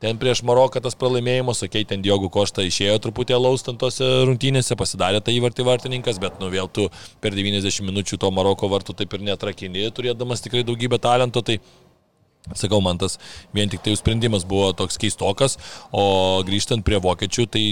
Ten 0.03 0.19
prieš 0.19 0.41
Maroką 0.43 0.81
tas 0.83 0.97
pralaimėjimas, 0.99 1.61
okei, 1.63 1.85
okay, 1.85 1.89
ten 1.93 2.03
Diogų 2.03 2.27
Košta 2.35 2.65
išėjo 2.67 2.97
truputį 3.05 3.39
laustant 3.39 3.79
tose 3.79 4.09
rungtynėse, 4.27 4.75
pasidarė 4.79 5.21
tą 5.23 5.35
įvartį 5.37 5.67
vartininkas, 5.69 6.19
bet 6.23 6.41
nu 6.43 6.51
vėl 6.51 6.67
tu 6.67 6.89
per 7.23 7.37
90 7.37 7.87
minučių 7.87 8.19
to 8.19 8.33
Maroko 8.35 8.67
vartų 8.73 8.97
taip 8.99 9.15
ir 9.15 9.23
netrakini, 9.31 9.87
turėdamas 9.95 10.43
tikrai 10.43 10.65
daugybę 10.67 10.99
talento, 11.03 11.45
tai 11.47 11.61
Sakau, 12.59 12.81
man 12.83 12.99
tas 12.99 13.21
vien 13.55 13.71
tik 13.71 13.85
tai 13.85 13.93
jų 13.93 14.01
sprendimas 14.01 14.43
buvo 14.43 14.73
toks 14.75 14.99
keistokas, 14.99 15.55
o 15.95 16.43
grįžtant 16.43 16.83
prie 16.83 16.99
vokiečių, 16.99 17.45
tai 17.47 17.63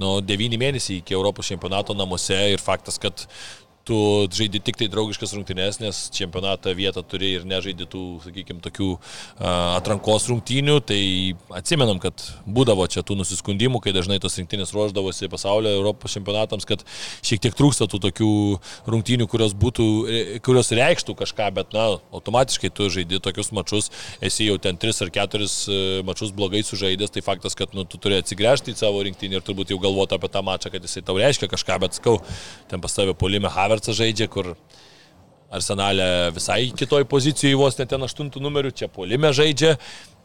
nu, 0.00 0.14
9 0.24 0.56
mėnesiai 0.60 1.02
iki 1.02 1.16
Europos 1.16 1.50
čempionato 1.50 1.92
namuose 1.92 2.38
ir 2.54 2.62
faktas, 2.62 2.96
kad 3.02 3.26
tu 3.86 3.96
žaidi 4.34 4.60
tik 4.64 4.78
tai 4.80 4.88
draugiškas 4.90 5.34
rungtynės, 5.36 5.78
nes 5.82 6.00
čempionatą 6.14 6.72
vietą 6.76 7.04
turi 7.06 7.36
ir 7.36 7.46
nežaidi 7.46 7.86
tų, 7.90 8.02
sakykime, 8.24 8.58
tokių 8.64 8.88
atrankos 9.38 10.26
rungtynių, 10.30 10.80
tai 10.86 11.00
atsimenam, 11.54 12.00
kad 12.02 12.24
būdavo 12.50 12.88
čia 12.90 13.04
tų 13.06 13.18
nusiskundimų, 13.20 13.80
kai 13.84 13.94
dažnai 13.94 14.18
tos 14.22 14.38
rinktinės 14.40 14.74
ruoždavosi 14.74 15.30
pasaulio 15.30 15.70
Europos 15.78 16.16
čempionatams, 16.16 16.66
kad 16.68 16.82
šiek 17.26 17.44
tiek 17.46 17.56
trūksta 17.56 17.86
tų 17.90 18.02
tokių 18.08 18.30
rungtynių, 18.90 19.28
kurios, 19.30 19.54
būtų, 19.54 19.86
e, 20.10 20.20
kurios 20.44 20.72
reikštų 20.74 21.16
kažką, 21.22 21.50
bet, 21.60 21.76
na, 21.76 21.86
automatiškai 22.16 22.72
tu 22.74 22.90
žaidi 22.92 23.22
tokius 23.22 23.52
mačius, 23.54 23.90
esi 24.24 24.48
jau 24.50 24.58
ten 24.62 24.78
3 24.82 25.02
ar 25.06 25.14
4 25.14 25.46
e, 25.46 25.80
mačius 26.06 26.34
blogai 26.34 26.64
sužaidęs, 26.66 27.14
tai 27.14 27.22
faktas, 27.26 27.54
kad 27.58 27.74
nu, 27.76 27.86
tu 27.86 28.02
turi 28.02 28.18
atsigręžti 28.18 28.74
į 28.74 28.80
savo 28.82 29.06
rinktinį 29.06 29.38
ir 29.38 29.46
turbūt 29.46 29.70
jau 29.70 29.80
galvoti 29.82 30.18
apie 30.18 30.32
tą 30.32 30.42
mačą, 30.46 30.74
kad 30.74 30.82
jisai 30.82 31.04
tau 31.06 31.18
reiškia 31.20 31.50
kažką, 31.52 31.78
bet 31.86 32.00
skau, 32.00 32.18
ten 32.70 32.82
pas 32.82 32.94
tave 32.96 33.14
polime 33.14 33.50
Haver 33.52 33.75
Havertzas 33.76 33.98
žaidžia, 34.00 34.26
kur 34.32 34.54
Arsenalė 35.52 36.32
visai 36.34 36.72
kitoj 36.72 37.04
pozicijoje, 37.04 37.58
vos 37.60 37.76
net 37.76 37.92
ten 37.92 38.02
aštuntų 38.02 38.40
numerių, 38.40 38.72
čia 38.72 38.88
polime 38.88 39.32
žaidžia. 39.36 39.76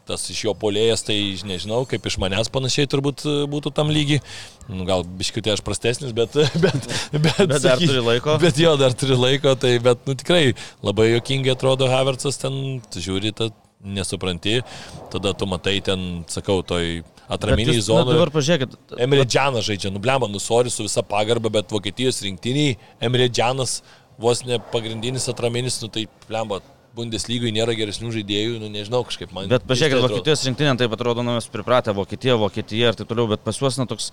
Tas 0.02 0.24
iš 0.32 0.40
jo 0.48 0.52
polėjas, 0.58 1.04
tai 1.06 1.14
nežinau, 1.46 1.84
kaip 1.86 2.02
iš 2.08 2.16
manęs 2.18 2.48
panašiai 2.50 2.88
turbūt 2.90 3.22
būtų 3.52 3.70
tam 3.76 3.92
lygi. 3.94 4.18
Nu, 4.66 4.82
gal 4.88 5.04
biškiutė 5.06 5.52
aš 5.52 5.62
prastesnis, 5.62 6.10
bet... 6.18 6.34
Bet, 6.58 6.88
bet, 7.12 7.28
bet 7.38 7.52
dar 7.52 7.76
saky, 7.76 7.86
turi 7.86 8.02
laiko. 8.02 8.34
Bet 8.42 8.58
jo, 8.58 8.72
dar 8.80 8.96
turi 8.98 9.18
laiko, 9.20 9.52
tai 9.54 9.76
bet, 9.84 10.02
nu 10.08 10.16
tikrai 10.18 10.56
labai 10.82 11.12
jokingai 11.12 11.54
atrodo 11.54 11.86
Havertzas 11.92 12.40
ten, 12.42 12.80
žiūri, 12.96 13.30
tą 13.36 13.52
nesupranti, 13.82 14.64
tada 15.12 15.36
tu 15.38 15.46
matai 15.50 15.78
ten, 15.86 16.24
sakau, 16.30 16.64
toj 16.66 17.04
atraminiai 17.36 17.82
zonai. 17.84 18.16
Dabar 18.16 18.32
pažiūrėkit. 18.34 18.76
Emre 19.02 19.24
Džanas 19.24 19.66
žaidžia, 19.68 19.92
nublemba, 19.94 20.28
nusori 20.30 20.72
su 20.72 20.86
visa 20.86 21.04
pagarba, 21.06 21.52
bet 21.52 21.72
Vokietijos 21.72 22.22
rinktiniai 22.26 22.76
Emre 23.02 23.28
Džanas 23.32 23.80
vos 24.22 24.44
ne 24.48 24.60
pagrindinis 24.72 25.28
atraminis, 25.32 25.80
nu 25.82 25.90
tai 25.92 26.06
blemba. 26.28 26.62
Bundeslygoje 26.92 27.54
nėra 27.56 27.72
geresnių 27.72 28.10
žaidėjų, 28.12 28.58
nu 28.60 28.68
nežinau 28.68 28.98
kažkaip 29.08 29.30
man. 29.32 29.46
Bet 29.48 29.62
pažiūrėkit, 29.64 30.02
Vokietijos 30.04 30.42
rinktinė 30.44 30.74
taip 30.76 30.92
atrodo, 30.92 31.22
nu 31.24 31.38
mes 31.38 31.46
pripratę 31.48 31.94
Vokietija, 31.96 32.34
Vokietija 32.36 32.90
ir 32.92 32.98
taip 32.98 33.08
toliau, 33.08 33.30
bet 33.30 33.40
pas 33.46 33.56
juos 33.56 33.78
na 33.80 33.86
toks 33.88 34.10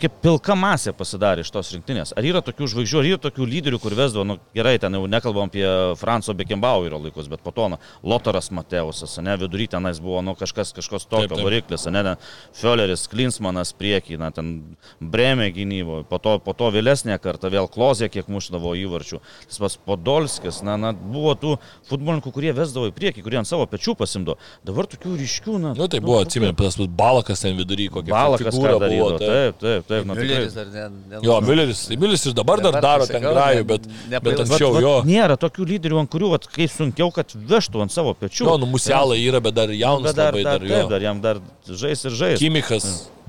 tokia 0.00 0.20
pilka 0.22 0.54
masė 0.56 0.92
pasidarė 0.96 1.44
iš 1.44 1.50
tos 1.52 1.70
rinktinės. 1.74 2.14
Ar 2.16 2.24
yra 2.24 2.40
tokių 2.44 2.68
žvaigždžių, 2.72 2.98
ar 3.00 3.08
yra 3.10 3.18
tokių 3.20 3.46
lyderių, 3.46 3.78
kur 3.80 3.94
vesdavo, 3.94 4.24
nu, 4.24 4.36
gerai, 4.56 4.78
ten 4.80 4.94
jau 4.96 5.04
nekalbam 5.06 5.50
apie 5.50 5.64
Franco 6.00 6.32
Bekembauerio 6.34 6.98
laikus, 6.98 7.28
bet 7.28 7.42
po 7.44 7.52
to, 7.52 7.68
nu, 7.74 7.78
Lotaras 8.02 8.50
Mateusas, 8.50 9.18
ne, 9.20 9.36
vidury 9.40 9.68
tenais 9.68 10.00
buvo, 10.00 10.22
nu, 10.24 10.34
kažkas, 10.38 10.72
kažkas 10.76 11.06
tokio, 11.10 11.36
variklis, 11.44 11.84
ne, 11.92 12.02
ne, 12.06 12.14
Fioleris, 12.56 13.06
Klinsmanas 13.12 13.74
priekį, 13.76 14.16
na, 14.20 14.30
ten 14.32 14.52
Bremė 15.00 15.50
gynybo, 15.56 16.02
po 16.08 16.20
to, 16.22 16.38
po 16.44 16.56
to 16.56 16.70
vėlesnė 16.72 17.18
karta 17.20 17.52
vėl 17.52 17.68
Klozė, 17.70 18.08
kiek 18.12 18.30
mušdavo 18.32 18.72
įvarčių. 18.80 19.20
Tas 19.50 19.60
pats 19.60 19.78
Podolskis, 19.84 20.62
na, 20.66 20.78
na, 20.80 20.94
buvo 20.94 21.34
tų 21.36 21.56
futbolininkų, 21.90 22.32
kurie 22.32 22.54
vesdavo 22.56 22.88
į 22.88 22.96
priekį, 22.96 23.24
kurie 23.26 23.40
ant 23.42 23.50
savo 23.50 23.68
pečių 23.70 23.96
pasimdo. 24.00 24.38
Dabar 24.66 24.88
tokių 24.90 25.16
ryškių, 25.20 25.58
na. 25.58 25.74
Na, 25.74 25.84
nu, 25.84 25.90
tai 25.92 26.00
buvo, 26.04 26.20
atsimenu, 26.24 26.56
tas 26.56 26.78
Balakas 27.00 27.44
ten 27.44 27.58
vidury, 27.58 27.88
kokia 27.92 28.14
Balakas 28.14 28.56
buvo. 28.56 29.12
Taip, 29.20 29.58
taip, 29.60 29.86
taip. 29.88 29.89
Nu, 29.90 30.16
Mülleris 30.16 30.56
dar 30.56 30.70
ne. 30.72 30.86
ne 31.10 31.20
jo, 31.26 31.36
Mülleris, 31.44 31.84
Mülleris 31.92 32.26
ir 32.30 32.36
dabar 32.38 32.62
dar 32.64 32.80
daro 32.82 33.06
ten 33.10 33.22
grajų, 33.24 33.66
bet, 33.68 33.86
ne, 34.10 34.20
bet 34.24 34.42
anksčiau 34.46 34.80
jo. 34.82 34.96
Nėra 35.08 35.36
tokių 35.40 35.68
lyderių, 35.74 36.00
ant 36.04 36.12
kurių, 36.12 36.32
vat, 36.36 36.48
kai 36.50 36.68
sunkiau, 36.70 37.12
kad 37.14 37.34
vežtų 37.34 37.84
ant 37.86 37.94
savo 37.94 38.16
pečių. 38.18 38.46
Jo, 38.48 38.58
nu 38.62 38.70
musialai 38.70 39.20
yra, 39.22 39.42
bet 39.44 39.58
dar 39.58 39.72
jaunas. 39.74 40.10
Bet 40.10 40.20
dar, 40.20 40.34
labai, 40.34 40.44
dar, 40.46 40.60
dar, 40.64 40.76
taip, 40.76 40.92
dar 40.94 41.08
jam 41.08 41.24
dar 41.24 41.42
žais 41.68 42.06
ir 42.06 42.20
žais. 42.22 42.42
Kimikas. 42.42 42.88
Mm. 42.88 43.19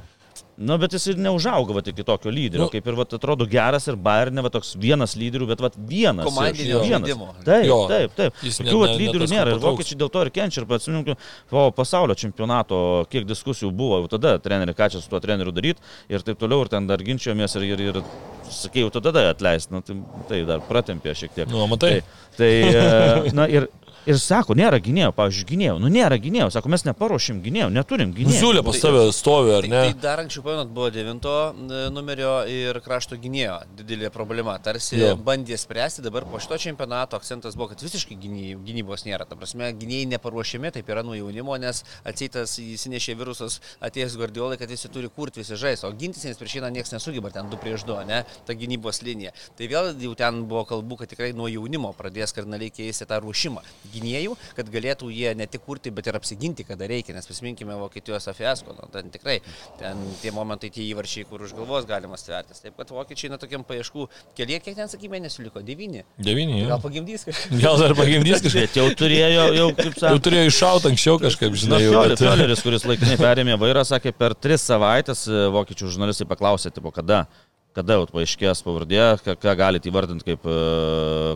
Nu, 0.61 0.77
bet 0.81 0.93
jis 0.93 1.07
ir 1.11 1.19
neužauga 1.21 1.73
va, 1.73 1.81
iki 1.91 2.03
tokio 2.05 2.31
lyderio, 2.33 2.65
nu, 2.65 2.71
kaip 2.71 2.85
ir 2.87 2.97
va, 2.97 3.05
atrodo 3.17 3.47
geras 3.49 3.87
ir 3.89 3.97
Bayernė, 3.97 4.43
va, 4.45 4.51
toks 4.53 4.75
vienas 4.81 5.15
lyderių, 5.17 5.47
bet 5.49 5.63
va, 5.63 5.71
vienas. 5.75 6.27
Komandinio 6.27 6.83
žaidimo. 6.85 7.29
Taip, 7.45 7.65
jo, 7.65 7.79
taip, 7.89 8.13
taip. 8.17 8.37
Tokių 8.41 8.83
ne, 8.83 8.97
lyderių 9.01 9.27
ne 9.27 9.31
nėra 9.33 9.55
ir 9.55 9.63
vokiečiai 9.63 9.99
dėl 10.01 10.11
to 10.13 10.25
ir 10.27 10.31
kenčia. 10.35 10.61
Ir 10.61 10.75
atsiminku, 10.77 11.17
po 11.49 11.65
pasaulio 11.75 12.17
čempionato, 12.19 12.81
kiek 13.11 13.25
diskusijų 13.29 13.71
buvo, 13.73 14.03
jau 14.03 14.11
tada 14.15 14.35
treneri, 14.43 14.75
ką 14.77 14.91
čia 14.93 15.01
su 15.01 15.09
tuo 15.11 15.21
treneriu 15.23 15.53
daryti 15.55 15.81
ir 16.11 16.25
taip 16.27 16.39
toliau, 16.41 16.65
ir 16.65 16.73
ten 16.73 16.89
dar 16.89 17.01
ginčiomės 17.05 17.57
ir, 17.57 17.67
ir, 17.73 17.85
ir 17.89 18.01
sakėjau, 18.51 18.91
tada 18.99 19.25
atleisti, 19.31 19.73
nu, 19.73 19.81
tai, 19.85 19.97
tai 20.29 20.43
dar 20.47 20.61
pratempė 20.67 21.15
šiek 21.17 21.33
tiek. 21.35 21.49
Nu, 21.51 21.65
matai. 21.71 22.01
Tai, 22.37 22.37
tai 22.37 22.51
e, 22.69 23.33
na 23.35 23.47
ir 23.51 23.67
Ir 24.09 24.17
sako, 24.17 24.55
nėra 24.57 24.79
gynėjo, 24.81 25.11
pavyzdžiui, 25.13 25.45
gynėjo. 25.51 25.73
Nu, 25.81 25.89
nėra 25.93 26.17
gynėjo. 26.21 26.47
Sako, 26.55 26.71
mes 26.73 26.81
neparuošim 26.87 27.37
gynėjo, 27.43 27.67
neturim 27.69 28.13
gynėjo. 28.15 28.33
Nusiūlė 28.33 28.63
pas 28.65 28.79
tave 28.81 29.03
stovi, 29.13 29.51
ar 29.53 29.67
ne? 29.69 29.75
Tai, 29.75 29.91
tai 29.93 30.01
dar 30.01 30.21
anksčiau, 30.23 30.41
pamanot, 30.47 30.71
buvo 30.73 30.87
devinto 30.93 31.33
e, 31.51 31.81
numerio 31.93 32.31
ir 32.49 32.79
krašto 32.81 33.19
gynėjo 33.21 33.59
didelė 33.77 34.09
problema. 34.13 34.55
Tarsi 34.63 34.97
jo. 34.97 35.11
bandė 35.21 35.59
spręsti, 35.61 36.01
dabar 36.01 36.25
po 36.25 36.41
šito 36.41 36.57
čempionato 36.63 37.19
akcentas 37.19 37.57
buvo, 37.59 37.69
kad 37.75 37.83
visiškai 37.85 38.17
gynybos 38.17 39.05
nėra. 39.05 39.27
Ta 39.29 39.37
prasme, 39.37 39.69
gynėjai 39.77 40.09
neparuošiami, 40.15 40.73
taip 40.79 40.89
yra 40.89 41.05
nuo 41.05 41.19
jaunimo, 41.19 41.59
nes 41.61 41.83
atseitas 42.01 42.57
įsinešė 42.63 43.17
virusas 43.21 43.59
atėjęs 43.85 44.17
Guardiolai, 44.17 44.57
kad 44.57 44.73
visi 44.73 44.89
turi 44.89 45.13
kurti, 45.13 45.43
visi 45.43 45.59
žais, 45.61 45.85
o 45.85 45.93
gintis 45.93 46.25
nes 46.25 46.41
prieš 46.41 46.57
vieną 46.57 46.73
niekas 46.73 46.95
nesugeba, 46.95 47.29
ten 47.37 47.53
2 47.53 47.61
prieš 47.61 47.85
2, 47.85 48.01
ne, 48.09 48.23
ta 48.49 48.57
gynybos 48.57 49.03
linija. 49.05 49.35
Tai 49.59 49.69
vėl 49.69 49.93
jau 50.01 50.17
ten 50.17 50.41
buvo 50.49 50.65
kalbų, 50.73 51.03
kad 51.03 51.13
tikrai 51.13 51.31
nuo 51.37 51.51
jaunimo 51.51 51.93
pradės 51.97 52.33
kardinaliai 52.33 52.73
keisti 52.73 53.05
tą 53.05 53.21
ruošimą 53.21 53.61
gynėjų, 53.93 54.35
kad 54.57 54.71
galėtų 54.73 55.11
jie 55.13 55.33
ne 55.37 55.47
tik 55.51 55.65
kurti, 55.65 55.93
bet 55.93 56.09
ir 56.09 56.17
apsiginti, 56.19 56.65
kada 56.67 56.89
reikia. 56.89 57.15
Nes 57.15 57.29
prisiminkime 57.29 57.77
Vokietijos 57.79 58.27
afiasko, 58.31 58.75
nu, 58.77 58.89
ten 58.93 59.11
tikrai 59.13 59.39
ten 59.79 59.99
tie 60.21 60.33
momentai, 60.35 60.71
tie 60.73 60.85
įvarčiai, 60.89 61.25
kur 61.29 61.43
už 61.45 61.55
galvos 61.57 61.87
galima 61.89 62.19
stvertis. 62.19 62.61
Taip 62.63 62.77
pat 62.79 62.91
vokiečiai, 62.93 63.31
na, 63.33 63.39
tokiam 63.41 63.65
paieškų 63.67 64.07
keliai, 64.37 64.61
kiek 64.63 64.77
ten, 64.77 64.89
sakykime, 64.91 65.19
mėnesių 65.21 65.45
liko? 65.47 65.63
Devyni. 65.65 66.03
Devyni. 66.21 66.63
Gal 66.69 66.81
pagimdys 66.83 67.25
kažkaip. 67.27 67.55
Gal 67.61 67.79
dar 67.81 67.95
pagimdys 67.97 68.43
kažkaip. 68.45 68.69
Bet 68.69 68.79
jau 68.79 68.87
turėjo, 68.97 69.45
jau, 69.57 69.67
kaip 69.77 69.95
sakė. 69.97 70.11
Jau 70.15 70.23
turėjo 70.27 70.49
iššauti 70.51 70.91
anksčiau 70.91 71.21
kažkaip, 71.21 71.57
žinai. 71.63 71.81
Fioleris, 72.21 72.63
kuris 72.65 72.87
laikinai 72.87 73.17
perėmė 73.21 73.57
vairą, 73.61 73.85
sakė, 73.87 74.13
per 74.17 74.35
tris 74.37 74.65
savaitės 74.67 75.25
e, 75.29 75.45
vokiečių 75.55 75.93
žurnalistai 75.95 76.27
paklausė, 76.29 76.73
tipo, 76.73 76.93
kada 76.95 77.25
kada 77.75 77.95
jau 77.95 78.07
paaiškės 78.11 78.61
pavardė, 78.65 78.99
ką, 79.23 79.35
ką 79.39 79.53
galite 79.59 79.87
įvardinti 79.87 80.25
kaip 80.27 80.47
e, 80.49 80.55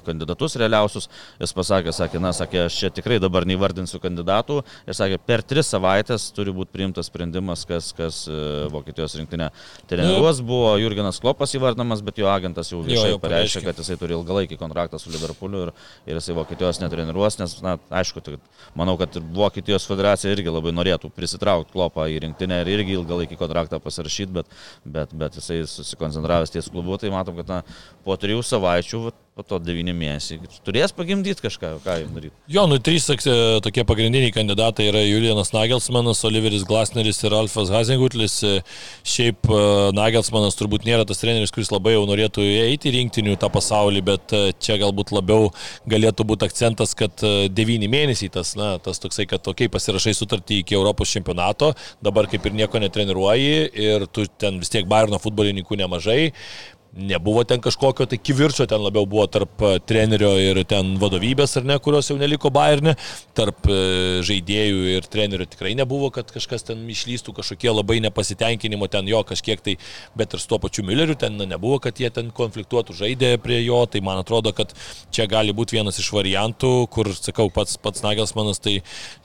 kandidatus 0.05 0.57
realiausius. 0.59 1.07
Jis 1.39 1.53
pasakė, 1.55 1.93
sakė, 1.95 2.19
na, 2.23 2.33
sakė, 2.35 2.65
aš 2.67 2.79
čia 2.81 2.89
tikrai 2.93 3.19
dabar 3.23 3.47
neįvardinsiu 3.47 4.01
kandidatų. 4.03 4.59
Ir 4.85 4.97
sakė, 4.97 5.19
per 5.23 5.43
tris 5.47 5.71
savaitės 5.71 6.27
turi 6.35 6.53
būti 6.55 6.73
priimtas 6.75 7.07
sprendimas, 7.11 7.63
kas, 7.67 7.91
kas 7.95 8.25
e, 8.27 8.39
Vokietijos 8.73 9.15
rinktinė 9.19 9.49
treniruos. 9.89 10.41
Buvo 10.45 10.73
Jurgenas 10.81 11.21
Klopas 11.23 11.55
įvardinamas, 11.55 12.03
bet 12.05 12.19
jo 12.19 12.27
agentas 12.31 12.73
jau 12.73 12.81
viešai 12.83 13.13
jo, 13.13 13.15
jau 13.15 13.21
pareiškė, 13.23 13.63
kad 13.69 13.79
jisai 13.79 13.97
turi 14.01 14.17
ilgalaikį 14.17 14.59
kontraktą 14.59 14.99
su 14.99 15.13
Liverpooliu 15.13 15.69
ir, 15.69 15.73
ir 16.09 16.19
jisai 16.19 16.35
Vokietijos 16.35 16.81
netreniruos, 16.83 17.39
nes, 17.39 17.55
na, 17.63 17.77
aišku, 18.01 18.23
tai, 18.25 18.35
manau, 18.75 18.97
kad 18.99 19.15
Vokietijos 19.39 19.87
federacija 19.87 20.35
irgi 20.35 20.51
labai 20.51 20.75
norėtų 20.75 21.13
prisitraukti 21.15 21.71
Klopą 21.75 22.09
į 22.11 22.19
rinktinę 22.25 22.59
ir 22.63 22.69
irgi 22.75 22.95
ilgalaikį 22.99 23.39
kontraktą 23.39 23.79
pasirašyti, 23.83 24.35
bet, 24.35 24.51
bet, 24.83 25.15
bet 25.15 25.39
jisai 25.39 25.63
susikoncentruoja 25.69 26.24
bendravęs 26.25 26.53
ties 26.53 26.69
klubu, 26.73 26.97
tai 26.97 27.13
matom, 27.13 27.37
kad 27.37 27.51
na, 27.53 27.61
po 28.05 28.17
trijų 28.17 28.41
savaičių 28.45 29.05
vat, 29.07 29.21
po 29.35 29.43
to 29.43 29.57
devyni 29.59 29.91
mėnesiai. 29.91 30.39
Turės 30.63 30.93
pagimdyti 30.95 31.43
kažką, 31.43 31.73
ką 31.83 31.95
jam 31.99 32.11
daryti. 32.15 32.31
Jo, 32.47 32.61
nu 32.71 32.77
trys 32.79 33.09
tokie 33.09 33.83
pagrindiniai 33.83 34.31
kandidatai 34.31 34.85
yra 34.87 35.01
Julianas 35.03 35.49
Nagelsmanas, 35.51 36.21
Oliveris 36.29 36.63
Glasneris 36.63 37.19
ir 37.19 37.35
Alfas 37.35 37.67
Hazengutlis. 37.73 38.37
Šiaip 39.03 39.49
e, 39.51 39.57
Nagelsmanas 39.97 40.55
turbūt 40.55 40.87
nėra 40.87 41.03
tas 41.09 41.19
treneris, 41.19 41.51
kuris 41.51 41.73
labai 41.73 41.97
jau 41.97 42.05
norėtų 42.07 42.45
eiti 42.61 42.93
rinktinių 42.95 43.35
tą 43.41 43.49
pasaulį, 43.51 44.05
bet 44.07 44.35
e, 44.37 44.41
čia 44.55 44.79
galbūt 44.79 45.11
labiau 45.17 45.51
galėtų 45.91 46.27
būti 46.31 46.47
akcentas, 46.47 46.95
kad 46.95 47.19
e, 47.27 47.49
devyni 47.51 47.91
mėnesiai 47.91 48.31
tas, 48.31 48.53
na, 48.55 48.77
tas 48.79 49.03
toksai, 49.03 49.27
kad 49.27 49.43
tokiai 49.43 49.67
pasirašai 49.73 50.15
sutartį 50.15 50.61
iki 50.63 50.79
Europos 50.79 51.11
čempionato, 51.11 51.73
dabar 51.99 52.31
kaip 52.31 52.47
ir 52.47 52.55
nieko 52.55 52.79
netreniruoji 52.79 53.67
ir 53.83 54.07
tu 54.15 54.29
ten 54.39 54.63
vis 54.63 54.71
tiek 54.71 54.87
Bayerno 54.87 55.19
futbolininkų 55.19 55.83
nemažai, 55.83 56.31
nebuvo 56.95 57.43
ten 57.43 57.61
kažkokio 57.61 58.05
tai 58.05 58.17
kivirčio, 58.17 58.65
ten 58.69 58.81
labiau 58.81 59.05
buvo 59.05 59.25
tarp 59.27 59.61
e, 59.61 59.71
trenerio 59.83 60.31
ir 60.39 60.61
ten 60.67 60.95
vadovybės, 61.01 61.57
ar 61.59 61.67
ne, 61.67 61.77
kurios 61.83 62.09
jau 62.09 62.15
neliko 62.19 62.51
Bayernė, 62.55 62.95
tarp 63.35 63.67
e, 63.67 63.79
žaidėjų 64.25 64.85
ir 64.95 65.09
trenerio 65.11 65.47
tikrai 65.49 65.73
nebuvo, 65.75 66.09
kad 66.15 66.31
kažkas 66.31 66.63
ten 66.69 66.85
išlystų 66.91 67.35
kažkokie 67.41 67.73
labai 67.73 67.99
nepasitenkinimo 68.05 68.87
ten 68.91 69.11
jo 69.11 69.21
kažkiek 69.27 69.63
tai, 69.65 69.75
bet 70.15 70.33
ir 70.37 70.43
su 70.43 70.51
tuo 70.51 70.61
pačiu 70.63 70.87
Mülleriu 70.87 71.17
ten 71.19 71.35
na, 71.39 71.49
nebuvo, 71.55 71.81
kad 71.83 71.99
jie 71.99 72.09
ten 72.15 72.31
konfliktuotų 72.35 72.95
žaidė 72.95 73.35
prie 73.43 73.59
jo, 73.65 73.83
tai 73.91 74.03
man 74.05 74.23
atrodo, 74.23 74.55
kad 74.55 74.71
čia 75.11 75.27
gali 75.31 75.55
būti 75.55 75.79
vienas 75.79 75.99
iš 75.99 76.13
variantų, 76.15 76.73
kur, 76.95 77.11
sakau, 77.19 77.51
pats, 77.51 77.75
pats 77.81 78.05
Nagelsmanas 78.05 78.63
tai 78.63 78.75
Tai 78.75 79.24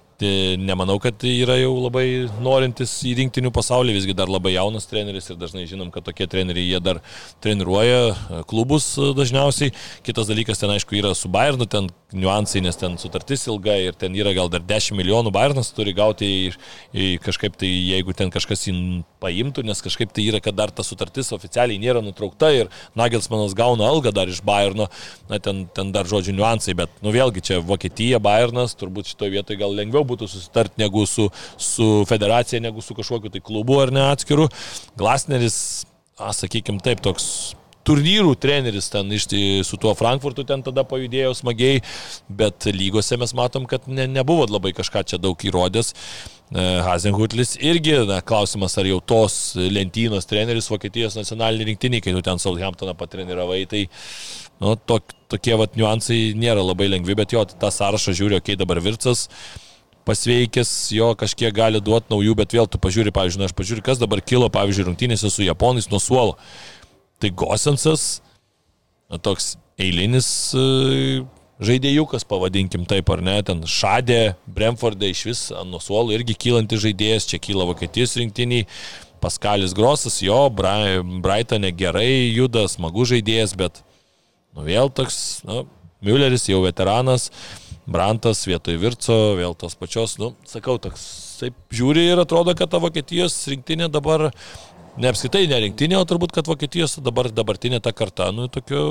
nemanau, 0.61 0.99
kad 1.03 1.17
tai 1.21 1.33
yra 1.43 1.57
jau 1.61 1.73
labai 1.87 2.05
norintis 2.45 2.93
į 3.09 3.15
rinktinių 3.21 3.53
pasaulį, 3.55 3.95
visgi 3.97 4.17
dar 4.17 4.31
labai 4.31 4.55
jaunas 4.55 4.89
treneris 4.91 5.31
ir 5.31 5.39
dažnai 5.41 5.67
žinom, 5.71 5.91
kad 5.95 6.05
tokie 6.07 6.29
treneriai 6.31 6.75
jie 6.75 6.81
dar 6.85 7.01
treniruoja 7.45 8.45
klubus 8.51 8.93
dažniausiai. 9.17 9.73
Kitas 10.07 10.31
dalykas 10.31 10.61
ten 10.61 10.73
aišku 10.75 10.99
yra 11.01 11.15
su 11.17 11.31
Bayernu, 11.33 11.69
ten 11.71 11.89
niuansai, 12.13 12.63
nes 12.65 12.77
ten 12.79 12.97
sutartis 12.99 13.47
ilga 13.51 13.77
ir 13.79 13.97
ten 13.99 14.15
yra 14.19 14.33
gal 14.37 14.51
dar 14.53 14.63
10 14.67 14.99
milijonų 14.99 15.33
Bayernas 15.35 15.71
turi 15.75 15.95
gauti 15.97 16.27
į, 16.27 16.41
į 16.93 17.09
kažkaip 17.23 17.57
tai, 17.61 17.71
jeigu 17.71 18.15
ten 18.17 18.33
kažkas 18.35 18.67
jį 18.67 18.75
paimtų, 19.23 19.65
nes 19.67 19.83
kažkaip 19.85 20.13
tai 20.17 20.27
yra, 20.31 20.41
kad 20.43 20.57
dar 20.59 20.73
ta 20.75 20.85
sutartis 20.87 21.31
oficialiai 21.37 21.81
nėra 21.81 22.03
nutraukta 22.05 22.51
ir 22.57 22.71
Nagelsmanas 22.99 23.55
gauna 23.59 23.89
algą 23.91 24.13
dar 24.15 24.31
iš 24.31 24.43
Bayerno, 24.47 24.89
na 25.31 25.39
ten, 25.43 25.67
ten 25.75 25.93
dar 25.95 26.09
žodžių 26.11 26.35
niuansai, 26.37 26.75
bet 26.79 26.93
nu 27.05 27.15
vėlgi 27.15 27.45
čia 27.51 27.61
Vokietija, 27.65 28.21
Bayernas, 28.23 28.75
turbūt 28.81 29.13
šitoje 29.13 29.37
vietoje 29.37 29.61
gal 29.61 29.75
lengviau 29.77 30.05
būtų 30.11 30.29
susitarti 30.31 30.83
negu 30.83 31.07
su, 31.09 31.29
su 31.61 31.93
federacija, 32.11 32.63
negu 32.63 32.85
su 32.85 32.97
kažkokiu 32.99 33.33
tai 33.33 33.45
klubu 33.45 33.81
ar 33.83 33.95
ne 33.95 34.11
atskiru. 34.11 34.51
Glasneris, 35.01 35.61
sakykime 36.19 36.83
taip, 36.85 37.03
toks 37.05 37.31
turnyrų 37.87 38.35
treneris 38.41 38.91
ten 38.93 39.11
iš 39.15 39.27
su 39.67 39.79
tuo 39.81 39.95
Frankfurtu 39.99 40.45
ten 40.47 40.63
tada 40.65 40.85
pajudėjo 40.87 41.33
smagiai, 41.39 41.81
bet 42.29 42.69
lygose 42.75 43.19
mes 43.21 43.33
matom, 43.37 43.67
kad 43.71 43.89
ne, 43.89 44.07
nebuvo 44.11 44.47
labai 44.51 44.73
kažką 44.77 45.05
čia 45.09 45.21
daug 45.23 45.41
įrodęs. 45.41 45.95
E, 46.51 46.67
Hazenhutlis 46.85 47.57
irgi, 47.63 47.97
na, 48.09 48.21
klausimas, 48.27 48.77
ar 48.81 48.89
jau 48.89 49.01
tos 49.01 49.39
lentynos 49.57 50.29
treneris 50.31 50.71
Vokietijos 50.71 51.17
nacionalinį 51.19 51.71
rinktinį, 51.71 52.03
kai 52.05 52.15
tu 52.17 52.23
ten 52.27 52.43
Southamptoną 52.43 52.97
patreniravai, 52.99 53.65
tai 53.71 53.87
nu, 54.61 54.77
tok, 54.77 55.17
tokie 55.33 55.57
vat 55.61 55.79
niuansai 55.79 56.21
nėra 56.39 56.65
labai 56.65 56.91
lengvi, 56.91 57.17
bet 57.19 57.37
jo, 57.37 57.47
tą 57.49 57.73
sąrašą 57.75 58.17
žiūriu, 58.19 58.41
kai 58.41 58.55
okay, 58.55 58.61
dabar 58.61 58.83
Vircas 58.85 59.29
pasveikęs, 60.11 60.75
jo 60.99 61.13
kažkiek 61.19 61.55
gali 61.55 61.81
duoti 61.83 62.11
naujų, 62.13 62.35
bet 62.43 62.59
vėl 62.59 62.69
tu 62.71 62.81
pažiūri, 62.83 63.15
pavyzdžiui, 63.15 63.47
aš 63.47 63.57
pažiūriu, 63.57 63.87
kas 63.87 64.03
dabar 64.03 64.23
kilo, 64.23 64.51
pavyzdžiui, 64.53 64.91
rungtynėse 64.91 65.31
su 65.31 65.47
Japonais 65.47 65.89
nuo 65.93 66.03
suolo. 66.03 66.37
Tai 67.23 67.31
Gosensas, 67.39 68.21
na, 69.11 69.21
toks 69.23 69.55
eilinis 69.81 70.29
e, 70.57 70.65
žaidėjukas, 71.65 72.25
pavadinkim 72.29 72.87
taip 72.89 73.11
ar 73.13 73.23
ne, 73.25 73.37
ten 73.47 73.63
Šadė, 73.69 74.35
Bremfordė 74.51 75.13
iš 75.13 75.25
vis 75.29 75.45
nuo 75.69 75.81
suolo 75.83 76.15
irgi 76.17 76.37
kylantis 76.47 76.83
žaidėjas, 76.87 77.29
čia 77.31 77.41
kyla 77.43 77.69
Vokietijos 77.71 78.17
rinktiniai. 78.21 78.67
Paskalis 79.21 79.75
Grosas, 79.77 80.15
jo, 80.25 80.47
Brightonė 80.57 81.75
gerai 81.77 82.33
juda, 82.33 82.65
smagu 82.73 83.05
žaidėjas, 83.05 83.53
bet 83.53 83.83
nu 84.57 84.65
vėl 84.65 84.89
toks, 84.97 85.43
nu, 85.45 85.67
Mülleris 86.01 86.47
jau 86.49 86.63
veteranas, 86.65 87.27
Brantas 87.91 88.45
vietoj 88.47 88.79
Virco, 88.79 89.19
vėl 89.39 89.57
tos 89.59 89.75
pačios, 89.79 90.15
nu, 90.23 90.33
sakau, 90.47 90.77
toks, 90.83 91.03
taip 91.41 91.57
žiūri 91.75 92.05
ir 92.13 92.23
atrodo, 92.23 92.55
kad 92.55 92.71
ta 92.71 92.79
Vokietijos 92.83 93.35
rinktinė 93.51 93.89
dabar, 93.91 94.29
ne 95.01 95.11
apskritai 95.11 95.49
ne 95.51 95.59
rinktinė, 95.65 95.99
o 95.99 96.07
turbūt, 96.07 96.31
kad 96.37 96.47
Vokietijos 96.47 97.01
dabar, 97.03 97.33
dabartinė 97.35 97.81
ta 97.83 97.91
karta, 97.97 98.29
nu, 98.37 98.47
tokio, 98.53 98.85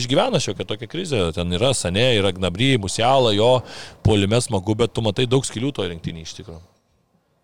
išgyvena 0.00 0.40
šiokią 0.40 0.68
tokią 0.72 0.88
krizę, 0.94 1.20
ten 1.36 1.52
yra 1.58 1.74
Sanė, 1.76 2.08
yra 2.16 2.32
Gnabry, 2.36 2.72
Musiala, 2.80 3.34
jo, 3.36 3.58
polime 4.06 4.40
smagu, 4.40 4.78
bet 4.80 4.96
tu 4.96 5.04
matai 5.04 5.28
daug 5.28 5.44
skilių 5.44 5.76
to 5.76 5.90
rinktinį 5.92 6.24
iš 6.24 6.38
tikrųjų. 6.40 6.64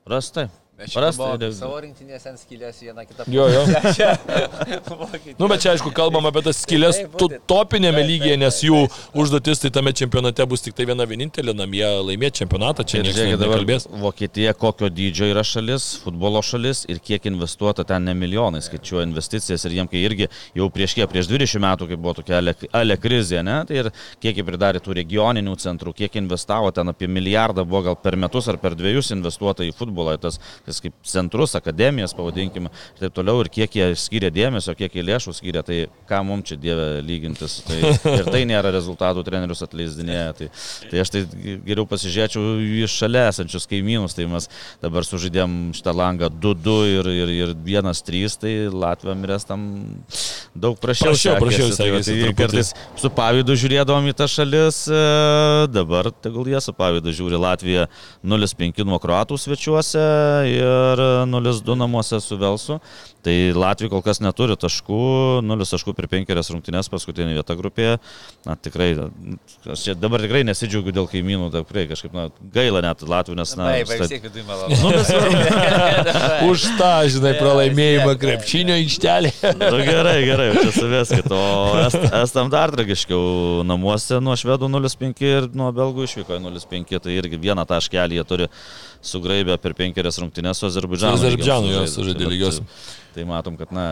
Rastai. 0.09 0.49
Prastai. 0.91 1.51
Savo 1.55 1.79
rinktinės 1.83 2.25
ant 2.31 2.41
skylės 2.41 2.81
vieną 2.83 3.05
kitą. 3.07 3.27
Jo, 3.33 3.47
jo. 3.53 3.63
nu, 5.41 5.49
bet 5.51 5.63
čia 5.63 5.73
aišku, 5.75 5.93
kalbam 5.95 6.27
apie 6.29 6.43
tas 6.47 6.63
skylės 6.65 6.99
tu, 7.21 7.29
topinėme 7.51 8.03
lygyje, 8.07 8.37
nes 8.41 8.59
jų 8.67 8.81
užduotis 9.19 9.63
tai 9.63 9.71
tame 9.75 9.93
čempionate 9.97 10.47
bus 10.49 10.65
tik 10.65 10.77
tai 10.79 10.87
viena 10.89 11.07
vienintelė, 11.09 11.55
namie 11.57 11.85
laimėti 12.09 12.43
čempionatą, 12.43 12.87
čia 12.89 13.03
niekas 13.05 13.31
nekalbės. 13.33 13.87
Vokietija 14.03 14.55
kokio 14.59 14.91
dydžio 14.93 15.31
yra 15.33 15.45
šalis, 15.47 15.89
futbolo 16.05 16.43
šalis 16.45 16.85
ir 16.91 17.01
kiek 17.05 17.29
investuota 17.31 17.87
ten 17.89 18.09
ne 18.09 18.17
milijonai, 18.19 18.63
skaičiuoja 18.65 19.07
investicijas 19.09 19.67
ir 19.69 19.79
jiem, 19.79 19.91
kai 19.91 20.03
irgi 20.07 20.29
jau 20.59 20.69
prieš 20.73 20.97
kiek, 20.99 21.11
prieš 21.13 21.31
20 21.31 21.63
metų, 21.63 21.91
kai 21.91 22.01
buvo 22.01 22.17
tokia 22.21 22.39
ale, 22.41 22.57
ale 22.75 22.99
krizė, 23.01 23.43
ne, 23.47 23.61
tai 23.69 23.83
ir 23.85 23.91
kiek 24.23 24.41
jie 24.41 24.47
pridarė 24.47 24.83
tų 24.83 24.97
regioninių 25.03 25.57
centrų, 25.63 25.95
kiek 26.03 26.19
investavo 26.21 26.73
ten 26.75 26.93
apie 26.93 27.11
milijardą 27.11 27.67
buvo 27.69 27.85
gal 27.91 27.99
per 28.01 28.19
metus 28.21 28.49
ar 28.51 28.59
per 28.63 28.77
dviejus 28.79 29.13
investuota 29.15 29.67
į 29.67 29.75
futbolą, 29.77 30.17
tas 30.23 30.41
tokias 30.73 30.81
kaip 30.81 30.95
centrus, 31.05 31.55
akademijas, 31.55 32.15
pavadinkime, 32.17 32.71
ir 32.95 33.01
taip 33.05 33.15
toliau, 33.15 33.43
ir 33.43 33.51
kiek 33.53 33.71
jie 33.77 33.89
skiria 33.97 34.31
dėmesio, 34.33 34.75
kiek 34.77 34.95
jie 34.95 35.05
lėšų 35.05 35.35
skiria, 35.37 35.63
tai 35.63 35.89
ką 36.09 36.23
mums 36.25 36.49
čia 36.49 36.57
dievė 36.57 37.03
lygintis. 37.05 37.61
Tai, 37.67 37.79
ir 38.17 38.29
tai 38.31 38.45
nėra 38.49 38.73
rezultatų 38.73 39.25
trenerius 39.27 39.63
atleisdinėje. 39.65 40.27
Tai, 40.39 40.49
tai 40.91 41.03
aš 41.03 41.13
tai 41.13 41.25
geriau 41.67 41.87
pasižiūrėčiau 41.89 42.57
į 42.63 42.87
šalia 42.91 43.29
esančius 43.31 43.69
kaimynus, 43.71 44.17
tai 44.17 44.27
mes 44.31 44.49
dabar 44.83 45.07
sužaidėm 45.07 45.73
šitą 45.77 45.95
langą 45.97 46.31
2-2 46.33 46.79
ir, 46.97 47.13
ir, 47.13 47.35
ir 47.43 47.55
1-3, 47.57 48.39
tai 48.43 48.55
Latvijam 48.73 49.27
ir 49.27 49.35
estam 49.37 49.67
daug 50.55 50.79
prašiau. 50.81 51.13
Prašiau, 51.13 51.39
prašiau, 51.41 51.71
sekėsi. 51.77 52.19
Tai 52.23 52.35
kartais 52.39 52.73
su 53.01 53.11
pavydu 53.13 53.57
žiūrėdavom 53.59 54.09
į 54.11 54.17
tą 54.17 54.29
šalis, 54.31 54.85
e, 54.89 55.03
dabar 55.73 56.11
tegul 56.25 56.51
jie 56.53 56.61
su 56.63 56.75
pavydu 56.77 57.15
žiūri 57.15 57.41
Latviją 57.41 57.87
0-5 58.25 58.85
nuo 58.89 59.01
Kroatų 59.03 59.39
svečiuose 59.41 60.03
ir 60.51 60.62
0-2 60.63 61.79
namuose 61.79 62.21
su 62.23 62.39
Velsu. 62.41 62.81
Tai 63.23 63.35
Latvija 63.55 63.91
kol 63.93 64.01
kas 64.03 64.19
neturi 64.19 64.57
taškų, 64.59 64.97
0 65.47 65.67
taškų 65.71 65.93
per 65.95 66.09
5 66.11 66.33
rungtynės 66.57 66.89
paskutinė 66.91 67.37
vieta 67.37 67.55
grupėje. 67.55 68.01
Na 68.49 68.57
tikrai, 68.59 68.89
aš 69.63 69.85
čia 69.87 69.95
dabar 69.95 70.25
tikrai 70.25 70.43
nesidžiaugiu 70.49 70.91
dėl 70.97 71.07
kaimynų, 71.11 71.53
tikrai 71.55 71.85
kažkaip 71.93 72.17
na, 72.19 72.25
gaila 72.55 72.83
net 72.83 73.05
Latvijų, 73.07 73.39
nes... 73.39 73.55
Na, 73.61 73.69
Taip, 73.77 73.93
vis 73.95 74.11
tiek 74.11 74.27
viduje 74.27 74.43
malonu. 74.49 74.75
Nu, 74.83 74.91
Už 76.51 76.67
tą, 76.81 76.91
žinai, 77.15 77.37
pralaimėjimą 77.39 78.17
krepšinio 78.25 78.75
aikštelė. 78.81 79.33
nu, 79.63 79.79
gerai, 79.87 80.19
gerai, 80.27 80.51
čia 80.59 80.75
suveskit. 80.81 81.31
O 81.31 81.43
est, 81.85 82.01
estam 82.25 82.51
dar 82.51 82.75
tragiškiau. 82.75 83.63
Namuose 83.71 84.19
nuo 84.19 84.35
švedų 84.39 84.67
0-5 84.67 85.23
ir 85.31 85.47
nuo 85.55 85.71
belgų 85.77 86.11
išvyko 86.11 86.43
0-5. 86.43 86.99
Tai 87.07 87.15
irgi 87.15 87.39
vieną 87.47 87.69
taškelį 87.71 88.19
jie 88.19 88.27
turi 88.27 88.51
sugraibę 89.03 89.57
per 89.63 89.75
penkerias 89.79 90.19
rungtynės 90.23 90.42
su 90.57 90.67
Azerbaidžanu. 90.67 91.21
Azerbaidžanu 91.21 91.73
jos 91.77 91.97
sužaidė 91.99 92.29
lygios. 92.33 92.59
Tai, 92.59 93.07
tai 93.15 93.27
matom, 93.29 93.57
kad 93.61 93.73
na, 93.75 93.87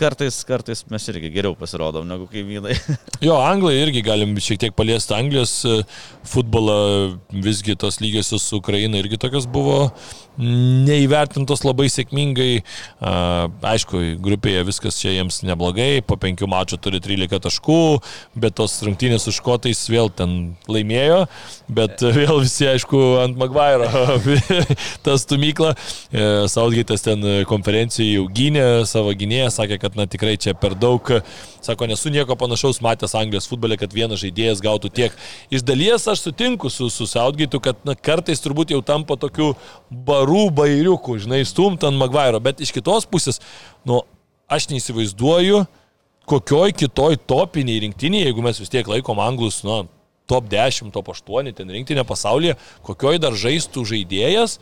kartais, 0.00 0.40
kartais 0.46 0.82
mes 0.90 1.06
irgi 1.12 1.30
geriau 1.34 1.54
pasirodom 1.58 2.06
negu 2.08 2.26
kaimynai. 2.30 2.74
jo, 3.26 3.36
Anglai 3.38 3.76
irgi 3.82 4.02
galim 4.04 4.34
šiek 4.42 4.60
tiek 4.64 4.76
paliesti 4.76 5.14
Anglijos 5.16 5.54
e, 5.68 5.76
futbolą, 6.28 6.78
visgi 7.44 7.76
tos 7.78 8.00
lygiosios 8.02 8.46
su 8.48 8.58
Ukraina 8.62 8.98
irgi 9.02 9.20
tokios 9.20 9.46
buvo 9.50 9.92
neįvertintos 10.40 11.62
labai 11.64 11.86
sėkmingai. 11.92 12.64
Aišku, 13.74 14.00
grupėje 14.24 14.64
viskas 14.68 14.98
čia 15.00 15.14
jiems 15.14 15.42
neblogai, 15.46 16.02
po 16.06 16.18
penkių 16.20 16.48
mačų 16.50 16.80
turi 16.82 17.00
13 17.04 17.42
taškų, 17.44 17.80
bet 18.40 18.56
tos 18.58 18.76
rungtynės 18.86 19.26
su 19.26 19.34
škotais 19.34 19.84
vėl 19.92 20.10
ten 20.14 20.54
laimėjo, 20.70 21.24
bet 21.74 22.02
vėl 22.18 22.42
visi, 22.42 22.68
aišku, 22.70 23.02
ant 23.24 23.38
Magvairo 23.40 23.88
tą 25.04 25.18
stumyklą. 25.20 25.74
E, 25.74 26.28
Saudgaitas 26.50 27.04
ten 27.06 27.24
konferencijoje 27.48 28.18
jau 28.18 28.28
gynė 28.34 28.66
savo 28.90 29.14
gynėją, 29.16 29.50
sakė, 29.54 29.80
kad 29.82 29.98
na 29.98 30.08
tikrai 30.10 30.36
čia 30.40 30.56
per 30.58 30.76
daug, 30.78 31.14
sako, 31.66 31.88
nesu 31.90 32.12
nieko 32.12 32.36
panašaus 32.38 32.80
matęs 32.84 33.14
Anglijos 33.18 33.48
futbole, 33.50 33.78
kad 33.80 33.92
vienas 33.94 34.22
žaidėjas 34.22 34.62
gautų 34.64 34.90
tiek. 34.94 35.16
Iš 35.54 35.64
dalies 35.66 36.06
aš 36.10 36.26
sutinku 36.26 36.70
su, 36.72 36.90
su 36.92 37.08
Saudgaitu, 37.10 37.60
kad 37.64 37.80
na, 37.88 37.96
kartais 37.96 38.42
turbūt 38.44 38.74
jau 38.74 38.82
tampa 38.84 39.16
baru 39.16 39.54
barų 39.90 40.44
bairiukų, 40.54 41.18
žinai, 41.24 41.44
stumt 41.48 41.84
ant 41.84 41.98
Magvairo, 41.98 42.40
bet 42.40 42.60
iš 42.60 42.72
kitos 42.74 43.08
pusės, 43.08 43.40
nu, 43.88 44.02
aš 44.48 44.68
neįsivaizduoju, 44.72 45.64
kokioj 46.30 46.72
kitoj 46.72 47.18
topiniai 47.28 47.82
rinktiniai, 47.84 48.28
jeigu 48.28 48.44
mes 48.44 48.60
vis 48.60 48.72
tiek 48.72 48.88
laikom 48.88 49.20
anglus, 49.20 49.62
nu, 49.64 49.84
top 50.26 50.48
10, 50.48 50.92
top 50.92 51.10
8 51.12 51.52
ten 51.52 51.70
rinktinė 51.70 52.04
pasaulyje, 52.08 52.56
kokioj 52.86 53.20
dar 53.20 53.36
žaistų 53.36 53.84
žaidėjas, 53.92 54.58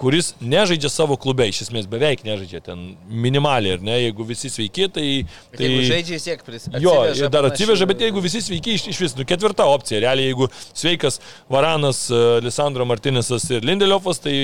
kuris 0.00 0.32
nežaidžia 0.40 0.90
savo 0.90 1.16
klube, 1.20 1.46
iš 1.50 1.62
esmės 1.66 1.86
beveik 1.90 2.24
nežaidžia 2.26 2.62
ten 2.66 2.82
minimaliai, 3.06 3.76
ar 3.76 3.84
ne, 3.84 3.96
jeigu 4.06 4.26
visi 4.26 4.50
sveiki, 4.52 4.88
tai... 4.92 5.06
tai 5.54 5.68
jeigu 5.68 5.84
žaidžia, 5.88 6.18
vis 6.18 6.26
tiek 6.26 6.44
prisimena. 6.46 6.82
Jo, 6.82 7.28
dar 7.32 7.46
atsiveža, 7.48 7.88
bet 7.90 8.02
jeigu 8.06 8.22
visi 8.24 8.42
sveiki, 8.44 8.76
iš, 8.78 8.86
iš 8.92 9.00
vis, 9.04 9.16
nu, 9.18 9.26
ketvirta 9.28 9.66
opcija, 9.70 10.02
realiai, 10.02 10.32
jeigu 10.32 10.48
sveikas 10.72 11.20
Varanas, 11.52 12.04
e, 12.10 12.22
Lisandro 12.44 12.86
Martinesas 12.88 13.46
ir 13.52 13.66
Lindeliofas, 13.66 14.22
tai 14.24 14.34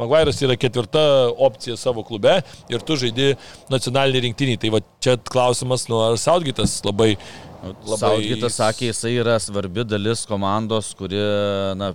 Maguire'as 0.00 0.42
yra 0.44 0.58
ketvirta 0.60 1.04
opcija 1.48 1.78
savo 1.80 2.04
klube 2.06 2.40
ir 2.72 2.84
tu 2.86 2.98
žaidi 3.00 3.34
nacionalinį 3.72 4.28
rinktinį. 4.28 4.60
Tai 4.62 4.76
va 4.76 4.84
čia 5.04 5.18
klausimas, 5.30 5.88
nu, 5.90 6.00
ar 6.08 6.18
Saudgitas 6.20 6.80
labai 6.86 7.14
Labai... 7.64 7.98
Saudgitas 8.00 8.58
sakė, 8.58 8.88
jisai 8.90 9.12
yra 9.22 9.36
svarbi 9.42 9.84
dalis 9.88 10.24
komandos, 10.28 10.90
kuri 10.98 11.20
na, 11.78 11.90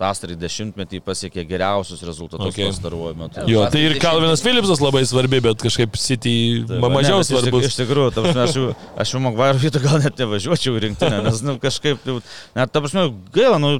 pastarį 0.00 0.36
dešimtmetį 0.40 1.02
pasiekė 1.04 1.44
geriausius 1.48 2.02
rezultatus 2.06 2.50
okay. 2.52 2.70
pastaruoju 2.70 3.18
metu. 3.20 3.44
Jo, 3.50 3.66
tai 3.72 3.84
ir 3.88 3.96
Kalvinas 4.02 4.44
Philipsas 4.44 4.82
labai 4.82 5.04
svarbi, 5.08 5.42
bet 5.44 5.62
kažkaip 5.62 5.98
City 6.00 6.36
tai, 6.68 6.80
mažiau 6.82 7.20
ne, 7.20 7.28
svarbus. 7.28 7.68
Iš, 7.70 7.78
tikrųjų, 7.82 8.16
prasme, 8.16 8.44
aš 8.46 8.58
jau, 8.58 8.66
aš 9.04 9.14
jau 9.14 9.22
Magvairo 9.26 9.62
vietą 9.62 9.82
gal 9.84 10.00
net 10.02 10.20
nevažiuočiau 10.22 10.82
rinktinę, 10.86 11.22
nes 11.28 11.42
nu, 11.44 11.58
kažkaip, 11.62 12.10
net 12.56 12.72
ta 12.72 12.84
prasme, 12.84 13.08
gaila, 13.36 13.60
nu, 13.62 13.76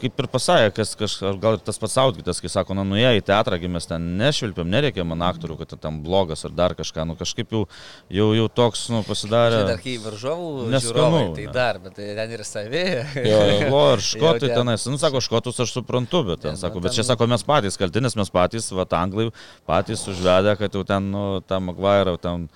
kaip 0.00 0.20
ir 0.22 0.26
pasakė, 0.30 0.68
kas, 0.76 0.92
kas, 0.96 1.14
ar 1.26 1.36
gal 1.40 1.56
ir 1.58 1.62
tas 1.66 1.76
pats 1.80 1.96
Autkitas, 2.00 2.38
kai 2.40 2.48
sako, 2.48 2.72
na, 2.78 2.84
nuėjo 2.86 3.10
į 3.18 3.22
teatrą, 3.28 3.58
kai 3.60 3.68
mes 3.68 3.84
ten 3.88 4.04
nešvilpiam, 4.16 4.68
nereikia 4.70 5.04
man 5.04 5.20
aktorių, 5.26 5.56
kad 5.60 5.74
ten 5.82 5.98
blogas 6.04 6.44
ar 6.48 6.54
dar 6.56 6.74
kažką, 6.78 7.04
nu 7.10 7.16
kažkaip 7.18 7.50
jau, 7.52 7.64
jau, 8.08 8.28
jau 8.38 8.46
toks, 8.60 8.86
nu, 8.94 9.02
pasidarė. 9.04 9.58
Tai 9.60 9.72
dar 9.74 9.82
kai 9.82 9.96
varžovų 10.00 10.68
Neskanu, 10.72 11.22
tai 11.36 11.44
ne. 11.48 11.54
dar, 11.56 11.80
bet 11.82 11.98
tai 11.98 12.08
ten 12.20 12.36
ir 12.38 12.44
savi. 12.48 12.84
Jo, 13.30 13.40
jo. 13.50 13.82
Ir 13.96 14.04
škotai 14.06 14.30
Jau 14.30 14.38
ten- 14.46 14.56
tenais, 14.62 14.86
nu, 14.88 15.00
sako, 15.02 15.20
škotus 15.24 15.60
aš 15.66 15.74
suprantu, 15.76 16.22
bet 16.30 16.44
ten, 16.46 16.54
Ne, 16.56 16.62
sako, 16.62 16.80
nu, 16.80 16.86
bet 16.86 16.96
čia 16.96 17.02
ten- 17.02 17.10
sako, 17.12 17.26
mes 17.34 17.44
patys 17.44 17.76
kaltinės, 17.80 18.16
mes 18.16 18.30
patys, 18.32 18.70
va, 18.72 18.86
anglai 19.00 19.28
patys 19.68 20.06
užvedę, 20.08 20.56
kad 20.62 20.72
jau 20.78 20.86
ten, 20.86 21.10
nu, 21.10 21.26
tą 21.42 21.60
Magvairą, 21.60 22.16
ten, 22.20 22.48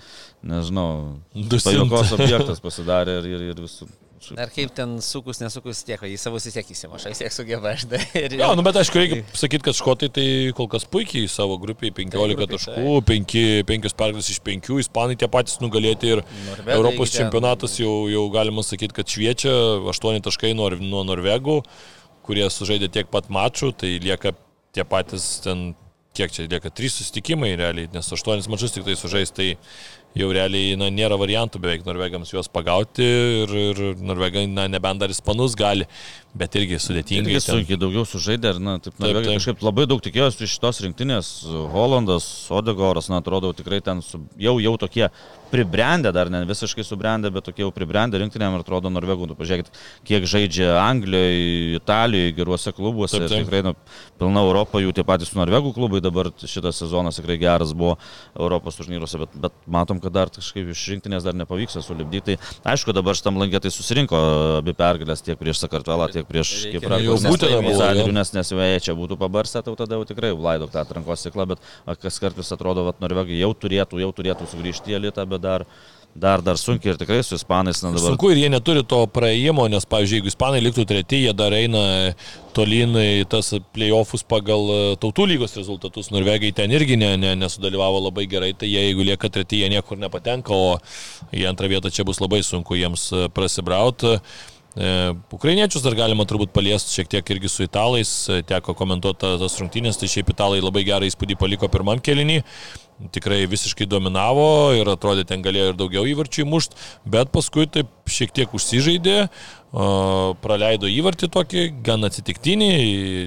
nežinau, 0.45 1.19
pajokos 1.35 2.15
objektas 2.17 2.61
pasidarė 2.65 3.19
ir, 3.21 3.29
ir, 3.35 3.47
ir 3.53 3.63
visų. 3.67 3.91
Ar 4.41 4.51
kaip 4.55 4.73
ten 4.75 4.97
sukus, 5.05 5.39
nesukus 5.43 5.83
tiek, 5.87 6.01
į 6.09 6.17
savo 6.21 6.39
vis 6.41 6.55
tiek 6.57 6.71
įsimaša, 6.75 7.13
vis 7.13 7.21
tiek 7.23 7.35
sugeba, 7.35 7.75
žinai. 7.79 8.01
Ir, 8.23 8.37
Jo, 8.41 8.53
nu 8.59 8.65
bet 8.67 8.79
aišku, 8.81 8.99
reikia 9.01 9.21
sakyti, 9.37 9.65
kad 9.69 9.77
škotai 9.79 10.09
tai 10.15 10.27
kol 10.57 10.69
kas 10.73 10.87
puikiai 10.89 11.29
savo 11.31 11.59
grupiai 11.63 11.93
15 11.95 12.35
grupiai, 12.39 12.49
taškų, 12.57 12.97
5, 13.11 13.37
5 13.69 13.97
pergalės 14.01 14.31
iš 14.33 14.41
5, 14.47 14.73
ispanai 14.85 15.19
tie 15.21 15.29
patys 15.31 15.61
nugalėti 15.63 16.15
ir 16.17 16.25
Norvegai 16.49 16.79
Europos 16.79 17.13
ten- 17.13 17.27
čempionatas 17.27 17.77
jau, 17.81 17.93
jau 18.09 18.25
galima 18.35 18.65
sakyti, 18.65 18.97
kad 18.97 19.07
šviečia 19.13 19.53
8 19.93 20.21
taškai 20.25 20.55
nuo, 20.57 20.71
nuo 20.81 21.05
Norvegų, 21.07 21.61
kurie 22.25 22.47
sužaidė 22.49 22.89
tiek 22.91 23.11
pat 23.13 23.29
mačų, 23.29 23.75
tai 23.77 23.97
lieka 24.01 24.33
tie 24.75 24.85
patys 24.89 25.43
ten, 25.45 25.75
kiek 26.15 26.31
čia 26.31 26.45
lieka, 26.47 26.71
3 26.71 26.89
susitikimai 26.95 27.53
realiai, 27.59 27.89
nes 27.93 28.07
8 28.15 28.47
mačus 28.49 28.73
tik 28.75 28.85
tai 28.87 28.95
sužais, 28.95 29.33
tai 29.35 29.49
jau 30.19 30.29
realiai 30.35 30.77
na, 30.79 30.91
nėra 30.95 31.19
variantų 31.19 31.61
beveik 31.63 31.87
norvegams 31.87 32.31
juos 32.33 32.51
pagauti 32.53 33.07
ir, 33.43 33.55
ir 33.71 33.83
norvegai, 33.99 34.47
na, 34.51 34.67
nebent 34.71 35.03
dar 35.03 35.13
ispanus 35.13 35.57
gali, 35.59 35.89
bet 36.39 36.55
irgi 36.59 36.79
sudėtingai. 36.83 37.35
Irgi 37.35 37.43
sunkiai 37.43 37.79
daugiau 37.81 38.07
sužaidė 38.09 38.55
ir, 38.55 38.61
na, 38.63 38.77
taip, 38.83 38.95
Taip, 38.95 39.11
taip, 39.11 39.21
taip. 39.25 39.33
kažkaip 39.41 39.65
labai 39.67 39.89
daug 39.91 40.03
tikėjosi 40.05 40.47
iš 40.47 40.57
šitos 40.57 40.83
rinktinės. 40.87 41.33
Holandas, 41.75 42.29
Odegoras, 42.55 43.11
na, 43.11 43.23
atrodo, 43.23 43.51
tikrai 43.59 43.83
ten 43.85 44.03
su, 44.07 44.23
jau, 44.39 44.57
jau 44.63 44.77
tokie 44.87 45.09
pribrendę, 45.55 46.13
dar 46.15 46.31
ne 46.33 46.43
visiškai 46.49 46.85
subrendę, 46.87 47.31
bet 47.35 47.47
tokie 47.49 47.65
jau 47.65 47.71
pribrendę 47.75 48.21
rinktinėm 48.21 48.59
ir 48.59 48.65
atrodo 48.65 48.93
Norvegų. 48.93 49.31
Nu, 49.31 49.37
pažiūrėkit, 49.39 49.71
kiek 50.09 50.27
žaidžia 50.29 50.75
Anglijoje, 50.83 51.79
Italijoje, 51.79 52.35
geruose 52.37 52.75
klubuose. 52.77 53.21
Taip, 53.23 53.31
taip. 53.31 53.47
Tikrai, 53.47 53.63
nu, 53.69 53.75
pilna 54.21 54.45
Europa, 54.45 54.83
jų 54.83 54.95
tie 54.97 55.07
patys 55.07 55.35
Norvegų 55.39 55.75
klubai 55.77 56.03
dabar 56.05 56.33
šitas 56.43 56.83
sezonas 56.83 57.21
tikrai 57.21 57.39
geras 57.41 57.75
buvo 57.77 57.97
Europos 58.35 58.79
turnyruose, 58.81 59.21
bet, 59.23 59.39
bet 59.47 59.57
matom, 59.71 60.03
kad 60.03 60.15
dar 60.15 60.33
kažkaip 60.35 60.73
iš 60.75 60.85
rinktinės 60.95 61.27
dar 61.27 61.37
nepavyks 61.39 61.79
sulibdyti. 61.85 62.39
Tai 62.65 62.75
aišku, 62.75 62.95
dabar 62.97 63.17
šitam 63.19 63.39
lankėtai 63.41 63.73
susirinko 63.75 64.21
abi 64.61 64.75
pergalės 64.77 65.23
tiek 65.25 65.39
prieš 65.41 65.63
Sakartvelą, 65.65 66.11
tiek 66.15 66.27
prieš 66.29 66.55
Kiprą. 66.75 66.99
Jau 67.05 67.17
Zalgiriu, 67.75 68.11
jo. 68.11 68.17
nes 68.17 68.33
nes 68.35 68.53
jau 68.53 68.61
jei 68.61 68.83
čia 68.83 68.95
būtų 68.97 69.19
pabarstę, 69.21 69.63
tai 69.65 69.75
tada 69.79 69.99
jau 69.99 70.07
tikrai 70.09 70.33
laidok 70.33 70.73
tą 70.73 70.83
atrankos 70.83 71.25
ciklą, 71.27 71.47
bet 71.55 72.01
kas 72.03 72.19
kartais 72.23 72.53
atrodo, 72.55 72.87
kad 72.89 73.03
Norvegai 73.05 73.39
jau 73.39 73.51
turėtų, 73.65 74.01
jau 74.03 74.11
turėtų 74.17 74.49
sugrįžti 74.51 74.95
į 74.95 74.99
elitą, 75.01 75.27
bet 75.29 75.44
dar, 75.45 75.65
dar, 76.15 76.43
dar 76.47 76.59
sunkiai 76.61 76.93
ir 76.95 76.99
tikrai 77.01 77.21
su 77.27 77.35
Ispanais, 77.39 77.81
na 77.83 77.91
dabar. 77.91 78.05
Sunku 78.13 78.31
ir 78.33 78.39
jie 78.45 78.51
neturi 78.53 78.85
to 78.87 79.01
praėjimo, 79.11 79.65
nes, 79.73 79.87
pavyzdžiui, 79.91 80.21
jeigu 80.21 80.31
ispanai 80.33 80.61
liktų 80.63 80.85
treti, 80.91 81.25
jie 81.27 81.33
dar 81.37 81.57
eina 81.57 81.83
tolyn 82.55 82.95
į 83.01 83.25
tas 83.33 83.49
playoffus 83.75 84.23
pagal 84.31 84.69
e, 84.71 84.79
tautų 85.03 85.27
lygos 85.33 85.57
rezultatus. 85.59 86.13
Norvegai 86.15 86.53
ten 86.55 86.71
irgi 86.77 86.95
ne, 87.01 87.13
ne, 87.19 87.35
nesudalyvavo 87.41 88.05
labai 88.07 88.29
gerai, 88.31 88.53
tai 88.55 88.71
jie, 88.71 88.85
jeigu 88.89 89.09
lieka 89.11 89.31
treti, 89.35 89.65
jie 89.65 89.73
niekur 89.75 89.99
nepatenka, 89.99 90.55
o 90.55 90.77
į 91.35 91.49
antrą 91.51 91.71
vietą 91.75 91.91
čia 91.91 92.07
bus 92.07 92.23
labai 92.23 92.45
sunku 92.47 92.79
jiems 92.79 93.09
e, 93.11 93.25
prasibrauti. 93.35 94.15
E, 94.75 94.93
Ukrainiečius 95.35 95.83
dar 95.87 95.95
galima 95.99 96.25
turbūt 96.31 96.55
paliesti 96.55 96.95
šiek 96.97 97.11
tiek 97.11 97.35
irgi 97.35 97.51
su 97.51 97.67
italais, 97.67 98.15
teko 98.47 98.75
komentuoti 98.79 99.21
ta- 99.23 99.35
tas 99.43 99.59
rungtynės, 99.63 99.99
tai 99.99 100.09
šiaip 100.15 100.31
italai 100.35 100.63
labai 100.63 100.83
gerą 100.87 101.11
įspūdį 101.11 101.37
paliko 101.43 101.69
pirmam 101.71 101.99
kelinį, 102.03 102.41
tikrai 103.15 103.43
visiškai 103.51 103.87
dominavo 103.91 104.73
ir 104.79 104.89
atrodė 104.93 105.27
ten 105.29 105.43
galėjo 105.45 105.73
ir 105.73 105.79
daugiau 105.79 106.07
įvarčių 106.09 106.45
įmušti, 106.45 106.79
bet 107.17 107.33
paskui 107.35 107.67
taip 107.71 107.91
šiek 108.11 108.35
tiek 108.37 108.55
užsižaidė, 108.55 109.17
praleido 110.43 110.91
įvartį 110.91 111.31
tokį, 111.35 111.65
gan 111.87 112.09
atsitiktinį, 112.11 112.73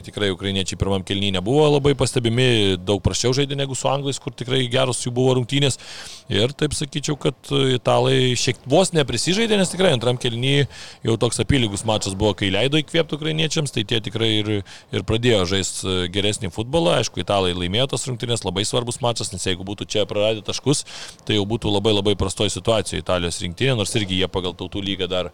tikrai 0.08 0.34
ukrainiečiai 0.36 0.80
pirmam 0.80 1.08
kelnyje 1.08 1.38
nebuvo 1.40 1.66
labai 1.78 1.96
pastebimi, 2.00 2.76
daug 2.84 3.00
prašiau 3.04 3.36
žaidė 3.36 3.56
negu 3.60 3.76
su 3.76 3.88
anglais, 3.92 4.20
kur 4.20 4.36
tikrai 4.36 4.66
geros 4.72 5.06
jų 5.06 5.16
buvo 5.16 5.38
rungtynės. 5.40 5.80
Ir 6.28 6.52
taip 6.60 6.74
sakyčiau, 6.76 7.16
kad 7.20 7.52
italai 7.72 8.36
šiek 8.36 8.58
tiek 8.58 8.70
vos 8.70 8.92
neprisižaidė, 8.94 9.58
nes 9.58 9.70
tikrai 9.72 9.94
antram 9.94 10.18
kelnyje 10.18 10.68
jau 11.04 11.18
toks 11.18 11.40
apylygus 11.40 11.86
mačas 11.86 12.16
buvo, 12.16 12.34
kai 12.34 12.50
leido 12.52 12.78
įkvėpti 12.78 13.16
ukrainiečiams, 13.16 13.72
tai 13.72 13.84
tie 13.84 14.00
tikrai 14.02 14.42
ir, 14.42 14.64
ir 14.92 15.04
pradėjo 15.04 15.46
žaisti 15.46 16.10
geresnį 16.14 16.52
futbolą. 16.52 16.98
Aišku, 17.02 17.22
italai 17.22 17.54
laimėjo 17.54 17.88
tas 17.94 18.08
rungtynės, 18.08 18.46
labai 18.46 18.66
svarbus 18.66 19.02
mačas, 19.02 19.32
nes 19.34 19.46
jeigu 19.46 19.66
būtų 19.68 19.88
čia 19.88 20.06
praradę 20.06 20.44
taškus, 20.46 20.86
tai 21.26 21.38
jau 21.38 21.46
būtų 21.46 21.72
labai 21.72 21.94
labai 21.94 22.16
prastoji 22.16 22.54
situacija 22.54 23.02
Italijos 23.02 23.42
rinktinė, 23.42 23.78
nors 23.78 23.96
irgi 23.96 24.22
jie 24.22 24.28
pagal 24.32 24.56
tautų 24.58 24.84
lygą 24.84 25.10
dar 25.12 25.32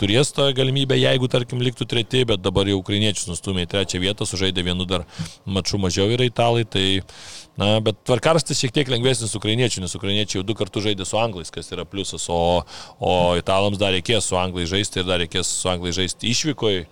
turės 0.00 0.30
tą 0.36 0.50
galimybę, 0.56 0.98
jeigu 1.00 1.28
tarkim 1.30 1.62
liktų 1.64 1.88
treti, 1.90 2.24
bet 2.28 2.42
dabar 2.44 2.68
jau 2.70 2.78
ukrainiečius 2.78 3.28
nustumė 3.32 3.66
į 3.66 3.70
trečią 3.74 4.02
vietą, 4.02 4.28
sužaidė 4.28 4.66
vienu 4.70 4.86
dar 4.88 5.06
maču 5.44 5.80
mažiau 5.82 6.10
yra 6.12 6.28
italai, 6.28 6.66
tai 6.68 7.02
Na, 7.60 7.74
bet 7.84 7.98
tvarkarastis 8.08 8.56
šiek 8.56 8.72
tiek 8.72 8.88
lengvesnis 8.88 9.34
ukrainiečių, 9.36 9.82
nes 9.84 9.94
ukrainiečiai 9.98 10.38
jau 10.38 10.46
du 10.48 10.54
kartus 10.56 10.86
žaidė 10.86 11.04
su 11.04 11.18
anglais, 11.20 11.50
kas 11.52 11.68
yra 11.74 11.84
pliusas, 11.84 12.24
o, 12.32 12.62
o 13.04 13.14
italams 13.36 13.80
dar 13.80 13.92
reikės 13.92 14.30
su 14.30 14.38
anglais 14.40 14.70
žaisti 14.70 15.02
ir 15.02 15.08
dar 15.08 15.20
reikės 15.20 15.50
su 15.58 15.68
anglais 15.68 15.98
žaisti 15.98 16.30
išvykoje. 16.30 16.86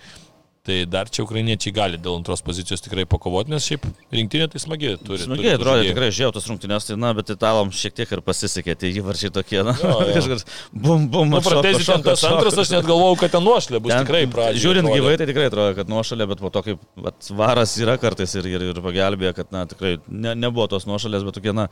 Tai 0.68 0.82
dar 0.84 1.08
čia 1.08 1.22
ukrainiečiai 1.24 1.72
gali 1.72 1.96
dėl 1.96 2.18
antros 2.18 2.42
pozicijos 2.44 2.82
tikrai 2.84 3.06
pakovoti, 3.08 3.48
nes 3.54 3.64
šiaip 3.64 3.86
rinktinė 4.12 4.50
tai 4.52 4.60
smagi 4.60 4.90
turi. 5.00 5.22
Smagiai 5.22 5.54
atrodė, 5.56 5.86
tikrai 5.88 6.08
žiūrėjau 6.12 6.34
tas 6.36 6.48
rungtynės, 6.50 6.88
tai 6.90 6.96
na, 7.00 7.14
bet 7.16 7.32
italams 7.32 7.78
šiek 7.80 7.94
tiek 7.96 8.12
ir 8.12 8.20
pasisekė, 8.26 8.74
tai 8.76 8.90
įvarčiai 9.00 9.32
tokie, 9.32 9.62
na, 9.64 9.72
Jo, 9.80 9.94
jo. 10.02 10.12
kažkas, 10.18 10.44
bum, 10.72 11.06
bum, 11.08 11.30
Nu, 11.32 11.40
pratesi 11.44 11.86
ten 11.88 12.02
tas 12.04 12.24
antras, 12.28 12.58
aš 12.60 12.72
net 12.74 12.84
galvojau, 12.88 13.16
kad 13.22 13.32
ten 13.32 13.44
nuošlė 13.46 13.80
bus 13.80 13.94
Ten, 13.94 14.04
tikrai 14.04 14.22
pradžioje. 14.28 14.62
Žiūrint 14.64 14.90
gyvai, 14.92 15.14
tai 15.20 15.28
tikrai 15.30 15.46
atrodo, 15.48 15.76
kad 15.78 15.92
nuošalė, 15.92 16.26
bet 16.32 16.42
po 16.42 16.50
to, 16.52 16.62
kaip 16.66 16.82
vat, 17.06 17.30
varas 17.38 17.72
yra 17.80 17.94
kartais 18.02 18.34
ir, 18.36 18.48
ir, 18.50 18.66
ir 18.72 18.82
pagelbėjo, 18.84 19.32
kad, 19.38 19.52
na, 19.54 19.64
tikrai 19.70 19.94
ne, 20.08 20.34
nebuvo 20.36 20.66
tos 20.72 20.84
nuošalės, 20.90 21.24
bet 21.28 21.38
tokie, 21.38 21.54
na, 21.56 21.68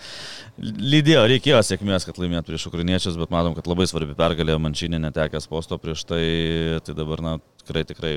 lydėjo, 0.62 1.26
reikėjo 1.34 1.60
sėkmės, 1.68 2.08
kad 2.08 2.22
laimėtų 2.22 2.54
prieš 2.54 2.68
ukrainiečius, 2.70 3.20
bet 3.20 3.34
matom, 3.34 3.58
kad 3.58 3.68
labai 3.68 3.88
svarbi 3.90 4.16
pergalė, 4.16 4.56
mančinė 4.62 5.02
netekęs 5.08 5.50
posto 5.52 5.80
prieš 5.82 6.06
tai, 6.08 6.24
tai 6.86 6.96
dabar, 6.96 7.24
na, 7.24 7.36
tikrai, 7.64 7.84
tikrai 7.92 8.16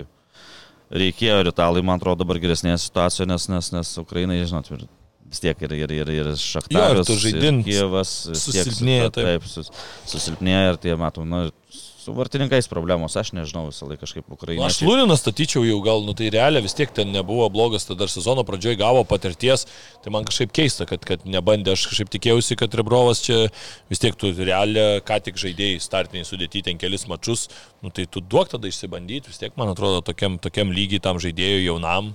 reikėjo 0.91 1.41
ir 1.43 1.51
italai, 1.51 1.83
man 1.85 1.99
atrodo, 1.99 2.23
dabar 2.23 2.39
geresnėje 2.41 2.79
situacijoje, 2.87 3.27
nes, 3.29 3.49
nes, 3.51 3.71
nes 3.75 3.91
Ukrainai, 4.01 4.39
žinot, 4.49 4.71
ir 4.73 4.87
vis 5.29 5.43
tiek 5.43 5.59
ir, 5.61 5.75
ir, 5.77 5.91
ir, 5.93 6.09
ir 6.09 6.29
Šachtarius, 6.41 7.05
tu 7.09 7.17
žaidint 7.21 7.61
Kievas, 7.67 8.13
vis 8.31 8.45
tiek 8.49 8.65
susilpnėja, 8.65 9.09
su- 9.11 9.15
taip, 9.19 9.45
sus, 9.45 9.69
susilpnėja 10.09 10.71
ir 10.73 10.79
tie, 10.81 10.95
matau, 10.97 11.25
na, 11.29 11.43
su 11.99 12.13
vartininkais 12.15 12.69
problemos, 12.71 13.15
aš 13.19 13.33
nežinau 13.35 13.65
visą 13.67 13.87
laiką 13.89 14.05
kažkaip 14.05 14.27
Nu, 14.29 14.63
Aš. 14.65 14.79
Lūniną 14.87 15.17
statyčiau 15.19 15.65
jau 15.67 15.79
gal, 15.83 16.03
nu 16.07 16.13
tai 16.15 16.29
realiai 16.31 16.63
vis 16.63 16.75
tiek 16.77 16.91
ten 16.95 17.11
nebuvo 17.11 17.49
blogas, 17.51 17.83
tada 17.87 18.05
dar 18.05 18.11
sezono 18.11 18.45
pradžioje 18.47 18.79
gavo 18.79 19.03
patirties, 19.03 19.65
tai 20.03 20.13
man 20.15 20.27
kažkaip 20.27 20.53
keista, 20.55 20.87
kad, 20.87 21.03
kad 21.03 21.25
nebandė, 21.27 21.75
aš 21.75 21.89
kažkaip 21.91 22.13
tikėjausi, 22.15 22.55
kad 22.59 22.77
Rebrovas 22.79 23.23
čia 23.25 23.49
vis 23.91 23.99
tiek 23.99 24.15
tu 24.15 24.31
realiai, 24.31 25.03
ką 25.03 25.19
tik 25.25 25.39
žaidėjai, 25.41 25.81
startiniai 25.83 26.27
sudėti 26.27 26.63
ten 26.69 26.79
kelis 26.79 27.03
mačius, 27.11 27.49
nu 27.83 27.91
tai 27.91 28.07
tu 28.07 28.23
duok 28.23 28.53
tada 28.55 28.71
išsibandyti, 28.71 29.33
vis 29.33 29.41
tiek 29.41 29.59
man 29.59 29.73
atrodo 29.73 29.99
tokiam, 30.05 30.39
tokiam 30.39 30.71
lygiai 30.71 31.03
tam 31.03 31.19
žaidėjui 31.19 31.67
jaunam. 31.67 32.13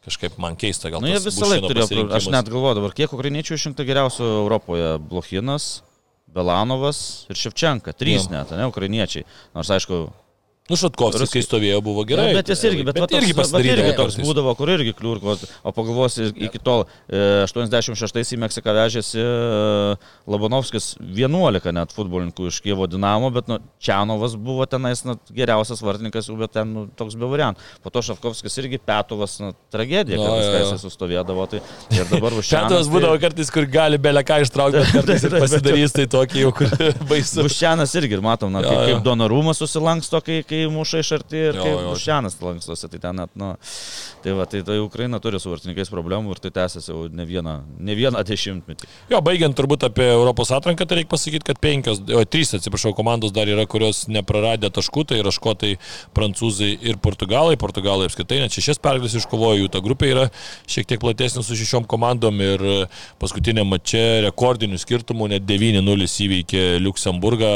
Kažkaip 0.00 0.38
man 0.40 0.54
keista, 0.56 0.88
gal 0.88 1.02
Nu, 1.04 1.10
jie 1.12 1.20
visą 1.20 1.44
laiką 1.44 1.68
turėjo, 1.68 2.06
aš 2.16 2.30
net 2.32 2.48
galvoju 2.48 2.78
dabar, 2.78 2.94
kiek 2.96 3.12
ukrainiečių 3.12 3.58
išrinkta 3.58 3.84
geriausių 3.84 4.24
Europoje- 4.40 4.94
Blochinas, 5.10 5.82
Belanovas 6.34 7.26
ir 7.30 7.36
Ševčenka, 7.36 7.92
trys 7.92 8.28
Jo. 8.28 8.36
net, 8.36 8.50
ne, 8.54 8.66
ukrainiečiai. 8.70 9.24
Nors 9.54 9.70
aišku, 9.74 10.04
Nu, 10.70 10.78
Šatkovskis, 10.78 11.32
kai 11.34 11.42
stovėjo, 11.42 11.80
buvo 11.82 12.04
gerai. 12.06 12.28
Ja, 12.30 12.38
bet 12.38 12.52
jis 12.52 12.62
irgi, 12.68 12.84
bet, 12.86 12.94
bet 12.94 13.08
toks- 13.10 13.18
irgi 13.24 13.34
va 13.34 13.42
pasidarydavo 13.42 13.88
irgi 13.90 13.96
toks 13.98 14.18
būdavo, 14.22 14.52
kur 14.58 14.70
irgi 14.76 14.92
kliurko, 14.94 15.34
o 15.66 15.72
pagalvosi, 15.74 16.28
iki 16.46 16.60
tol 16.62 16.84
e, 17.10 17.42
86 17.48 18.34
į 18.36 18.38
Meksiką 18.44 18.74
vežėsi 18.76 19.18
e, 19.18 19.96
Labanovskis 20.30 20.92
11 21.02 21.72
net 21.74 21.92
futbolininkų 21.96 22.48
iš 22.50 22.60
Kievo 22.64 22.86
Dinamo, 22.90 23.30
bet 23.34 23.48
nu, 23.50 23.58
Čianovas 23.82 24.36
buvo 24.38 24.66
tenais 24.70 25.02
nu, 25.06 25.16
geriausias 25.34 25.82
vartininkas, 25.84 26.28
bet 26.38 26.54
ten 26.54 26.70
nu, 26.74 26.86
toks 26.98 27.16
be 27.18 27.28
variantų. 27.30 27.66
Po 27.84 27.90
to 27.94 28.02
Šafkovskis 28.06 28.58
irgi 28.62 28.78
Petovas, 28.78 29.38
nu, 29.42 29.52
tragedija, 29.72 30.20
Nu, 30.20 30.26
kad 30.30 30.60
jis 30.74 30.84
sustovėdavo. 30.84 31.46
Tai 31.50 31.60
ir 31.96 32.06
dabar 32.10 32.36
už 32.38 32.46
Šatas 32.52 32.88
būdavo 32.92 33.18
kartais, 33.22 33.50
kur 33.52 33.66
gali 33.70 33.98
beleką 34.02 34.40
ištraukti, 34.44 34.84
bet 34.84 34.92
kartais 35.00 35.26
ir 35.26 35.36
pasidarys 35.40 35.96
tai 35.96 36.06
tokį 36.10 36.44
jau, 36.44 36.52
kur 36.60 36.74
baisu. 37.10 37.42
Buščianas 37.46 37.94
irgi, 37.98 38.18
ir 38.18 38.24
matom, 38.24 38.52
na, 38.54 38.62
kaip, 38.66 38.80
kaip 38.90 39.04
Donorumas 39.06 39.60
susilanksto, 39.62 40.20
kai, 40.24 40.40
kai 40.46 40.59
muša 40.70 41.00
iš 41.04 41.12
arti 41.16 41.40
ir 41.50 41.58
Jo, 41.58 41.64
kai 41.64 41.72
jo. 41.72 41.82
Bušianas 41.90 42.36
lankstosi, 42.42 42.88
tai 42.92 43.00
ten 43.02 43.16
net, 43.20 43.32
nu, 43.38 43.52
tai 44.24 44.34
va, 44.36 44.46
tai, 44.50 44.62
tai 44.66 44.78
Ukraina 44.82 45.20
turi 45.22 45.40
su 45.40 45.50
vartininkais 45.52 45.90
problemų 45.92 46.34
ir 46.34 46.42
tai 46.44 46.52
tęsiasi 46.60 46.92
jau 46.92 47.06
ne 47.12 47.26
vieną, 47.28 47.56
ne 47.78 47.96
vieną 47.98 48.22
dešimtmetį. 48.26 48.88
Jo, 49.12 49.22
baigiant 49.24 49.56
turbūt 49.58 49.86
apie 49.88 50.06
Europos 50.12 50.52
atranką, 50.54 50.86
tai 50.88 51.00
reikia 51.00 51.12
pasakyti, 51.14 51.46
kad 51.50 51.60
penkios, 51.62 52.02
o 52.04 52.24
trys, 52.28 52.54
atsiprašau, 52.58 52.92
komandos 52.96 53.34
dar 53.36 53.50
yra, 53.50 53.66
kurios 53.70 54.04
nepraradė 54.12 54.70
taškų, 54.74 55.06
tai 55.10 55.20
yra 55.22 55.32
škotai, 55.34 55.76
prancūzai 56.16 56.72
ir 56.90 57.00
portugalai. 57.02 57.58
Portugalai 57.60 58.08
apskritai 58.10 58.40
net 58.42 58.54
šešias 58.54 58.80
pergalės 58.82 59.16
iškovojo, 59.20 59.62
jų 59.64 59.72
ta 59.72 59.82
grupė 59.84 60.12
yra 60.14 60.26
šiek 60.70 60.88
tiek 60.90 61.02
platesnė 61.02 61.44
su 61.46 61.58
šešiom 61.58 61.86
komandom 61.90 62.40
ir 62.44 62.64
paskutinė 63.22 63.64
mačia 63.68 64.04
rekordinių 64.26 64.80
skirtumų 64.80 65.30
net 65.34 65.46
9-0 65.48 66.08
įveikė 66.26 66.64
Luksemburgą. 66.82 67.52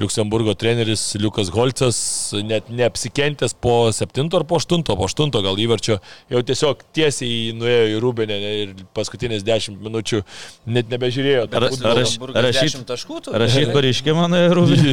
Liuksemburgo 0.00 0.54
treneris 0.58 1.08
Liukas 1.20 1.50
Holcas 1.54 1.98
net 2.42 2.68
neapsikentęs 2.70 3.54
po 3.60 3.90
7 3.92 4.28
ar 4.36 4.44
po 4.44 4.58
8, 4.60 4.82
po 4.84 4.96
8 5.06 5.30
gal 5.44 5.56
įvarčio, 5.56 5.98
jau 6.32 6.42
tiesiog 6.42 6.82
tiesiai 6.96 7.52
nuėjo 7.56 7.86
į 7.94 8.00
Rūbinę 8.02 8.36
ir 8.62 8.74
paskutinės 8.96 9.44
10 9.46 9.78
minučių 9.82 10.22
net 10.66 10.90
nebežiūrėjo. 10.92 11.46
Ar- 11.52 11.68
Hamburgas 11.70 12.44
rašyt- 12.48 12.76
10 12.76 12.86
taškų. 12.88 13.20
Rašyt 13.32 13.72
pareiškimą, 13.74 14.28
na 14.30 14.44
ir 14.46 14.54
rūbinį. 14.56 14.92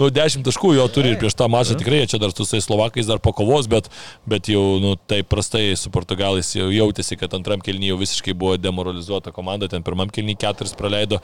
nu, 0.00 0.10
10 0.10 0.44
taškų 0.46 0.74
jo 0.76 0.86
turi 0.92 1.12
ir 1.14 1.18
prieš 1.20 1.36
tą 1.38 1.48
mačą 1.52 1.76
tikrai 1.78 2.04
čia 2.10 2.18
dar 2.22 2.32
su 2.34 2.44
tais 2.44 2.64
Slovakais 2.64 3.06
dar 3.06 3.18
pakovos, 3.22 3.66
bet, 3.70 3.88
bet 4.26 4.48
jau 4.52 4.78
nu, 4.82 4.94
taip 5.08 5.28
prastai 5.32 5.72
su 5.76 5.90
Portugalais 5.90 6.52
jau 6.56 6.68
jautėsi, 6.72 7.16
kad 7.20 7.32
antram 7.36 7.60
kelnyje 7.64 7.92
jau 7.92 7.98
visiškai 8.00 8.34
buvo 8.38 8.56
demoralizuota 8.60 9.32
komanda, 9.34 9.68
ten 9.68 9.82
pirmam 9.82 10.10
kelnyje 10.12 10.38
keturis 10.42 10.74
praleido 10.78 11.20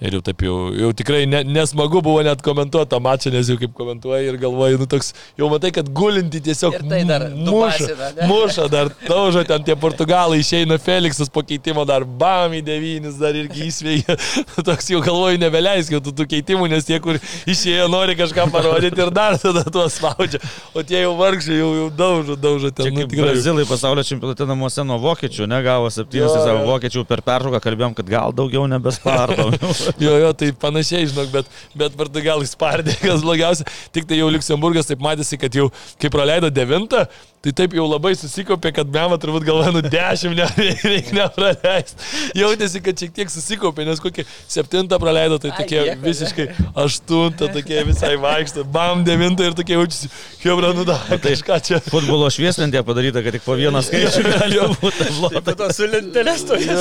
ir 0.00 0.16
jau 0.18 0.22
taip 0.24 0.42
jau, 0.46 0.56
jau 0.74 0.90
tikrai 0.96 1.24
ne, 1.28 1.42
nesmagu 1.46 2.02
buvo 2.04 2.22
net 2.26 2.42
komentuoti 2.44 2.90
tą 2.92 3.00
mačą, 3.04 3.32
nes 3.34 3.48
jau 3.50 3.58
kaip 3.60 3.74
komentuoji 3.76 4.28
ir 4.32 4.38
galvoji, 4.40 4.78
nu 4.80 4.86
toks, 4.98 5.14
jau 5.38 5.48
matai, 5.50 5.70
kad 5.74 5.88
gulinti 5.94 6.40
tiesiog 6.42 6.76
tai 6.88 7.02
dar 7.08 7.28
muša, 7.30 7.46
dubasina, 7.46 8.10
ne? 8.16 8.28
muša, 8.30 8.66
dar 8.72 8.90
taužo 9.06 9.44
ten 9.48 9.64
tie 9.66 9.76
Portugalai, 9.78 10.40
išeina 10.42 10.78
Felixas 10.82 11.30
po 11.32 11.42
keitimo 11.46 11.84
dar 11.88 12.04
bam 12.04 12.54
į 12.56 12.62
devynis, 12.66 13.18
dar 13.20 13.36
irgi 13.38 13.68
įsveikia. 13.68 14.16
Toks 14.68 14.90
jau 14.92 15.00
galvoju, 15.04 15.40
nebeleis 15.42 15.90
jau 15.92 16.00
tų, 16.04 16.14
tų 16.20 16.28
keitimų, 16.34 16.68
nes 16.72 16.86
tie, 16.88 16.98
kur 17.02 17.20
išėjo, 17.48 17.88
nori 17.92 18.16
kažką 18.18 18.48
parodyti 18.54 19.02
ir 19.04 19.12
dar 19.14 19.38
tada 19.40 19.64
tuos 19.70 19.98
spaudžia. 19.98 20.42
O 20.74 20.84
tie 20.86 21.02
jau 21.04 21.14
vargšai 21.18 21.60
jau, 21.60 21.70
jau 21.82 21.88
daužo, 21.94 22.38
daužo 22.38 22.72
ten. 22.74 22.90
Nu, 22.94 23.06
tikrai. 23.06 23.30
Brazilai 23.32 23.66
pasaulio 23.68 24.04
čempionate 24.06 24.48
namuose 24.48 24.84
nuo 24.86 24.98
vokiečių, 25.02 25.48
negavo 25.50 25.90
septynis, 25.92 26.32
tai 26.34 26.44
savo 26.44 26.64
jo. 26.64 26.68
vokiečių 26.72 27.04
per 27.08 27.22
pertrauką 27.26 27.62
kalbėjom, 27.64 27.96
kad 27.98 28.10
gal 28.10 28.36
daugiau 28.36 28.66
nebespardom. 28.70 29.54
Jo, 29.98 30.12
jo, 30.20 30.28
tai 30.36 30.50
panašiai, 30.56 31.08
žinok, 31.10 31.30
bet, 31.32 31.48
bet 31.78 31.94
Portugalai 31.98 32.46
spardė, 32.48 32.94
kas 33.00 33.22
blogiausia. 33.24 33.66
Tik 33.94 34.06
tai 34.08 34.18
jau 34.20 34.28
Luxemburgas 34.32 34.87
taip 34.90 35.02
matėsi, 35.04 35.38
kad 35.40 35.54
jau, 35.54 35.68
kai 36.00 36.10
praleido 36.12 36.50
devintą, 36.52 37.06
tai 37.44 37.52
taip 37.62 37.74
jau 37.76 37.84
labai 37.86 38.14
susikopė, 38.18 38.72
kad 38.74 38.88
mema 38.92 39.18
turbūt 39.20 39.46
galvoja, 39.46 39.70
nu 39.74 39.82
dešimt 39.84 40.38
ne, 40.38 40.46
reikia 40.92 41.16
nepraleisti. 41.20 42.08
Jautėsi, 42.38 42.82
kad 42.84 42.98
šiek 42.98 43.14
tiek 43.14 43.32
susikopė, 43.32 43.86
nes 43.88 44.02
kokį 44.02 44.24
septintą 44.50 44.98
praleido, 45.02 45.38
tai 45.42 45.52
Ai, 45.52 45.62
tokie 45.62 45.80
ne. 45.86 45.96
visiškai 46.02 46.48
aštuntą, 46.84 47.50
tokie 47.54 47.84
visai 47.88 48.14
vaikšto, 48.20 48.66
bam 48.74 49.04
devintą 49.06 49.46
ir 49.48 49.56
tokie 49.58 49.76
jaučiasi, 49.78 50.10
hebra, 50.42 50.72
nu 50.76 50.86
da, 50.88 50.98
kažką 51.14 51.60
čia. 51.64 51.80
Futbolo 51.88 52.30
švieslentė 52.32 52.82
padaryta, 52.86 53.22
kad 53.24 53.38
tik 53.38 53.46
po 53.46 53.56
vieną 53.58 53.82
skaičių 53.86 54.24
gali 54.26 54.64
būti. 54.74 55.08
Po 55.38 55.56
to 55.62 55.70
su 55.76 55.88
lentelės 55.88 56.44
to 56.48 56.58
jo. 56.58 56.78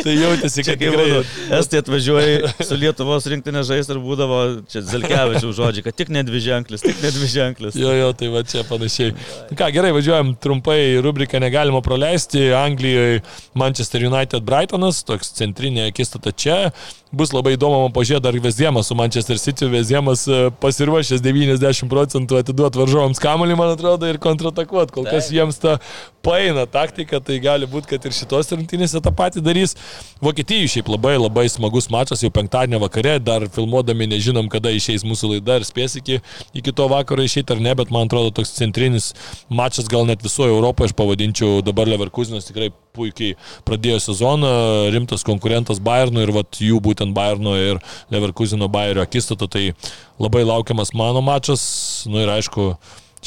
Tai 0.00 0.16
jautėsi, 0.16 0.64
kad 0.64 0.80
kaip 0.80 0.86
tikrai... 0.88 1.06
būdavo, 1.06 1.60
Estai 1.60 1.80
atvažiuoja 1.82 2.54
su 2.64 2.78
Lietuvos 2.80 3.28
rinktinė 3.30 3.62
žaisti 3.66 3.94
ir 3.94 4.00
būdavo 4.02 4.40
čia 4.70 4.82
Zelkevičių 4.86 5.52
žodžiai, 5.56 5.84
kad 5.86 5.96
tik 5.98 6.10
ne 6.14 6.22
dvi 6.26 6.40
ženklis, 6.42 6.84
tik 6.84 7.00
ne 7.02 7.12
dvi 7.14 7.30
ženklis. 7.30 7.78
Jo, 7.78 7.92
jo, 7.96 8.10
tai 8.16 8.30
va 8.32 8.42
čia 8.46 8.64
panašiai. 8.68 9.14
Nu 9.50 9.58
Ką, 9.66 9.72
gerai, 9.74 9.88
važiuojam 9.90 10.28
trumpai, 10.38 11.00
rubriką 11.02 11.40
negalima 11.42 11.80
praleisti. 11.82 12.52
Anglijoje 12.54 13.16
Manchester 13.58 14.04
United 14.06 14.44
Brightonas, 14.46 15.00
toks 15.02 15.32
centrinė 15.34 15.88
akistata 15.90 16.30
čia. 16.30 16.58
Bus 17.16 17.30
labai 17.32 17.54
įdomu 17.56 17.78
man 17.80 17.92
pažiūrėti 17.96 18.24
dar 18.26 18.36
Veziemas 18.44 18.90
su 18.90 18.94
Manchester 18.98 19.38
City. 19.40 19.64
Veziemas 19.72 20.26
e, 20.28 20.50
pasiruošęs 20.60 21.22
90 21.24 21.88
procentų 21.88 22.42
atiduoti 22.42 22.80
varžovams 22.82 23.20
kamuolį, 23.22 23.56
man 23.56 23.72
atrodo, 23.72 24.10
ir 24.10 24.18
kontratakuoti. 24.20 24.92
Kol 24.92 25.08
kas 25.08 25.30
jiems 25.32 25.56
ta 25.62 25.78
paina 26.26 26.66
taktika, 26.68 27.22
tai 27.24 27.38
gali 27.40 27.68
būti, 27.70 27.88
kad 27.94 28.04
ir 28.04 28.12
šitos 28.12 28.52
rungtynėse 28.52 29.00
tą 29.00 29.14
patį 29.16 29.40
darys. 29.46 29.72
Vokietijai 30.20 30.68
šiaip 30.74 30.90
labai 30.92 31.14
labai 31.16 31.46
smagus 31.52 31.88
mačas 31.94 32.20
jau 32.24 32.32
penktadienio 32.34 32.82
vakare, 32.84 33.16
dar 33.24 33.48
filmuodami 33.54 34.10
nežinom, 34.12 34.50
kada 34.52 34.74
išeis 34.76 35.06
mūsų 35.08 35.36
laida 35.36 35.60
ir 35.60 35.68
spės 35.68 35.96
iki, 36.02 36.20
iki 36.52 36.74
to 36.76 36.90
vakaro 36.92 37.24
išeiti 37.24 37.56
ar 37.56 37.62
ne, 37.64 37.72
bet 37.78 37.94
man 37.94 38.10
atrodo 38.10 38.34
toks 38.36 38.52
centrinis 38.58 39.14
mačas 39.48 39.88
gal 39.88 40.04
net 40.04 40.24
visoje 40.26 40.52
Europoje, 40.52 40.90
aš 40.90 40.98
pavadinčiau 41.00 41.62
dabar 41.64 41.88
Leverkusenas 41.88 42.50
tikrai 42.50 42.74
puikiai 42.96 43.36
pradėjo 43.68 44.00
sezoną, 44.08 44.52
rimtas 44.94 45.24
konkurentas 45.26 45.80
Bayernų 45.84 46.24
ir 46.24 46.34
vat 46.36 46.60
jų 46.62 46.80
būtent 46.84 47.14
Bayerno 47.16 47.56
ir 47.60 47.82
Leverkuseno 48.12 48.70
Bayerio 48.72 49.04
akistata, 49.04 49.48
tai 49.48 49.70
labai 50.22 50.46
laukiamas 50.48 50.94
mano 50.96 51.22
mačas, 51.24 51.66
nu 52.10 52.24
ir 52.24 52.32
aišku, 52.38 52.72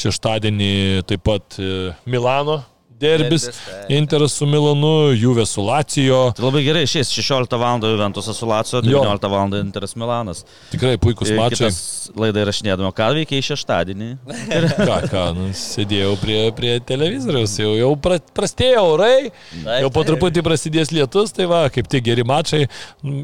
šeštadienį 0.00 0.74
taip 1.08 1.24
pat 1.26 1.58
e, 1.60 1.92
Milano 2.08 2.60
derbis. 3.00 3.48
Interas 3.88 4.32
su 4.38 4.46
Milanu, 4.46 5.10
Juve 5.16 5.46
su 5.48 5.64
Lacijo, 5.64 6.20
Tai 6.36 6.44
labai 6.46 6.62
gerai, 6.66 6.84
šiais 6.90 7.10
16 7.16 7.56
val. 7.58 7.80
Juventusas 7.80 8.36
su 8.36 8.46
Lacijo, 8.48 8.82
Jo. 8.84 9.00
19 9.02 9.28
val. 9.32 9.54
Interas 9.60 9.96
Milanas. 9.96 10.44
tikrai 10.70 10.98
puikus 11.00 11.30
mačai. 11.32 11.70
kitas 11.70 12.10
laidą 12.16 12.44
įrašinėdama, 12.44 12.90
ką 12.96 13.10
veikia 13.16 13.38
į 13.40 13.44
šeštadienį. 13.50 14.10
Ką, 14.90 14.96
ką, 15.10 15.24
nu, 15.36 15.48
sėdėjau 15.56 16.14
prie, 16.20 16.38
prie 16.56 16.72
televizoriaus, 16.84 17.52
jau, 17.60 17.72
jau 17.78 17.90
pra, 18.00 18.18
prastėjo 18.34 18.82
orai, 18.94 19.30
Taip, 19.30 19.68
jau 19.84 19.90
po 19.94 20.02
taip. 20.02 20.08
truputį 20.12 20.42
prasidės 20.46 20.90
lietus, 20.94 21.32
tai 21.36 21.46
va, 21.50 21.62
kaip 21.72 21.88
tik 21.90 22.04
geri 22.08 22.24
mačai. 22.26 22.64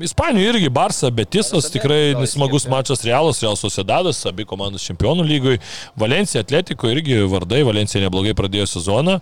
Ispanijoje 0.07 0.53
irgi 0.55 0.70
Barça, 0.72 1.11
Betisas, 1.11 1.68
tikrai 1.74 2.14
smagus 2.31 2.66
mačas 2.70 3.03
Realas, 3.07 3.41
Real 3.43 3.57
Sociedadas, 3.59 4.22
abi 4.31 4.47
komandos 4.49 4.85
čempionų 4.87 5.27
lygoj, 5.27 5.59
Valencija, 5.99 6.45
Atletiko 6.47 6.89
irgi 6.93 7.18
vardai, 7.31 7.62
Valencija 7.66 8.03
neblogai 8.07 8.35
pradėjo 8.39 8.66
sezoną. 8.77 9.18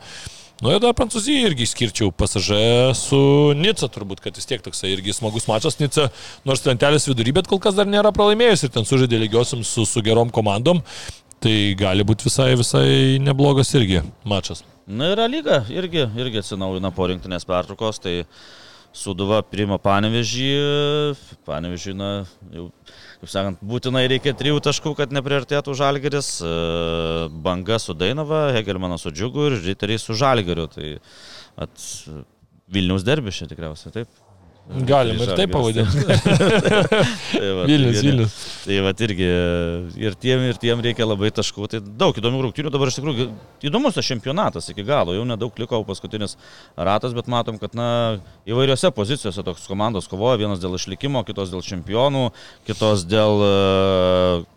Nu 0.63 0.71
ir 0.71 0.79
dar 0.79 0.95
Prancūzija 0.95 1.49
irgi 1.49 1.67
skirčiau 1.67 2.13
pasažę 2.15 2.95
su 2.95 3.19
Nica, 3.59 3.89
turbūt, 3.91 4.21
kad 4.23 4.37
vis 4.39 4.47
tiek 4.47 4.63
toksai 4.63 4.93
irgi 4.93 5.15
smagus 5.17 5.49
mačas 5.51 5.81
Nica, 5.81 6.07
nors 6.47 6.63
lentelės 6.63 7.09
vidury, 7.11 7.35
bet 7.35 7.51
kol 7.51 7.59
kas 7.63 7.75
dar 7.75 7.91
nėra 7.91 8.15
pralaimėjus 8.15 8.63
ir 8.63 8.73
ten 8.77 8.87
sužaidė 8.87 9.19
lygiosiam 9.25 9.65
su, 9.67 9.83
su 9.89 10.03
gerom 10.07 10.31
komandom. 10.35 10.85
Tai 11.43 11.57
gali 11.77 12.07
būti 12.07 12.29
visai, 12.29 12.53
visai 12.57 12.87
neblogas 13.21 13.75
irgi 13.75 14.05
mačas. 14.25 14.63
Na 14.87 15.11
ir 15.13 15.25
lyga 15.29 15.65
irgi, 15.75 16.07
irgi 16.23 16.41
atsinaujina 16.41 16.95
po 16.95 17.11
rinktinės 17.11 17.45
pertraukos, 17.49 17.99
tai 18.05 18.21
Suduva 18.95 19.41
priima 19.43 19.75
panevežį, 19.83 20.51
panevežį, 21.49 21.95
na, 21.99 22.11
jau, 22.55 22.69
kaip 23.25 23.33
sakant, 23.33 23.62
būtinai 23.64 24.05
reikia 24.11 24.35
trijų 24.37 24.61
taškų, 24.64 24.93
kad 24.99 25.14
nepriartėtų 25.16 25.75
žalgeris, 25.79 26.29
e, 26.45 26.53
banga 27.45 27.81
su 27.81 27.97
Dainava, 27.97 28.51
Hegelmanas 28.57 29.07
su 29.07 29.12
Džiugu 29.14 29.49
ir 29.49 29.59
Riteriai 29.64 30.03
su 30.03 30.16
žalgeriu. 30.18 30.68
Tai 30.68 30.91
at, 31.64 31.89
Vilniaus 32.75 33.05
derbis 33.07 33.41
čia 33.41 33.49
tikriausiai, 33.49 33.93
taip. 33.95 34.24
Galim 34.65 35.19
ir 35.21 35.31
taip 35.37 35.51
pavadinti. 35.53 36.05
Tai 37.35 37.49
va, 37.53 37.65
Vilnius, 37.69 37.99
tai, 37.99 38.05
Vilnius. 38.07 38.37
Tai 38.65 38.79
va 38.87 38.93
irgi 39.07 39.27
ir 40.01 40.17
tiem, 40.17 40.47
ir 40.49 40.61
tiem 40.62 40.81
reikia 40.87 41.05
labai 41.05 41.29
taškų. 41.37 41.69
Tai 41.69 41.81
daug 41.85 42.17
įdomių 42.17 42.41
rungtynių 42.47 42.73
dabar 42.73 42.89
iš 42.89 42.97
tikrųjų. 42.97 43.29
Įdomus 43.69 43.99
tas 43.99 44.09
čempionatas 44.09 44.71
iki 44.73 44.87
galo. 44.89 45.12
Jau 45.17 45.27
nedaug 45.29 45.61
liko 45.61 45.83
paskutinis 45.85 46.39
ratas, 46.81 47.12
bet 47.17 47.29
matom, 47.29 47.61
kad 47.61 47.77
na, 47.77 47.91
įvairiose 48.49 48.89
pozicijose 48.97 49.45
toks 49.45 49.69
komandos 49.69 50.09
kovoja. 50.09 50.41
Vienas 50.41 50.65
dėl 50.65 50.79
išlikimo, 50.81 51.27
kitos 51.29 51.53
dėl 51.53 51.65
čempionų, 51.67 52.31
kitos 52.65 53.05
dėl 53.05 53.45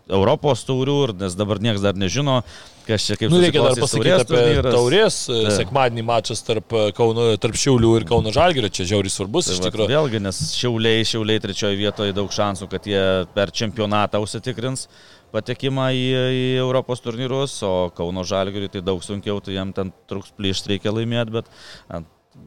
Europos 0.08 0.64
taurių, 0.64 0.96
ir- 1.08 1.14
nes 1.20 1.34
dabar 1.36 1.58
niekas 1.60 1.82
dar 1.84 1.94
nežino, 1.94 2.42
kas 2.86 3.04
čia 3.04 3.16
kaip 3.20 3.30
Nu, 3.30 3.40
reikia 3.42 3.60
dar 3.62 3.76
pasakyti 3.76 4.14
apie 4.14 4.24
turnyras. 4.32 4.72
taurės. 4.74 5.16
Taip. 5.28 5.52
Sekmadienį 5.58 6.04
mačas 6.08 6.40
tarp, 6.42 6.68
Kauno, 6.96 7.26
tarp 7.36 7.54
Šiaulių 7.60 7.90
ir 8.00 8.04
Kauno 8.08 8.32
Žalgirio. 8.32 8.70
Čia 8.72 8.86
žiauriai 8.94 9.12
svarbus 9.12 9.46
Tai 9.50 9.54
iš 9.54 9.60
tikrųjų. 9.66 9.88
Vėlgi, 9.92 10.20
nes 10.24 10.40
šiauliai, 10.56 11.04
šiauliai 11.04 11.40
trečioje 11.44 11.76
vietoje 11.76 12.14
daug 12.16 12.30
šansų, 12.32 12.68
kad 12.72 12.82
jie 12.88 13.26
per 13.34 13.52
čempionatą 13.52 14.22
užsitikrins 14.24 14.86
patekimą 15.30 15.90
į, 15.92 16.06
į 16.32 16.56
Europos 16.64 17.00
turnyrus, 17.04 17.58
o 17.62 17.90
Kauno 17.94 18.24
Žalgiriui 18.24 18.70
tai 18.72 18.80
daug 18.80 19.02
sunkiau, 19.04 19.42
tai 19.44 19.58
jam 19.58 19.74
ten 19.76 19.92
truks 20.08 20.32
plyšt 20.38 20.70
reikia 20.72 20.88
laimėti, 20.88 21.30
bet 21.36 21.44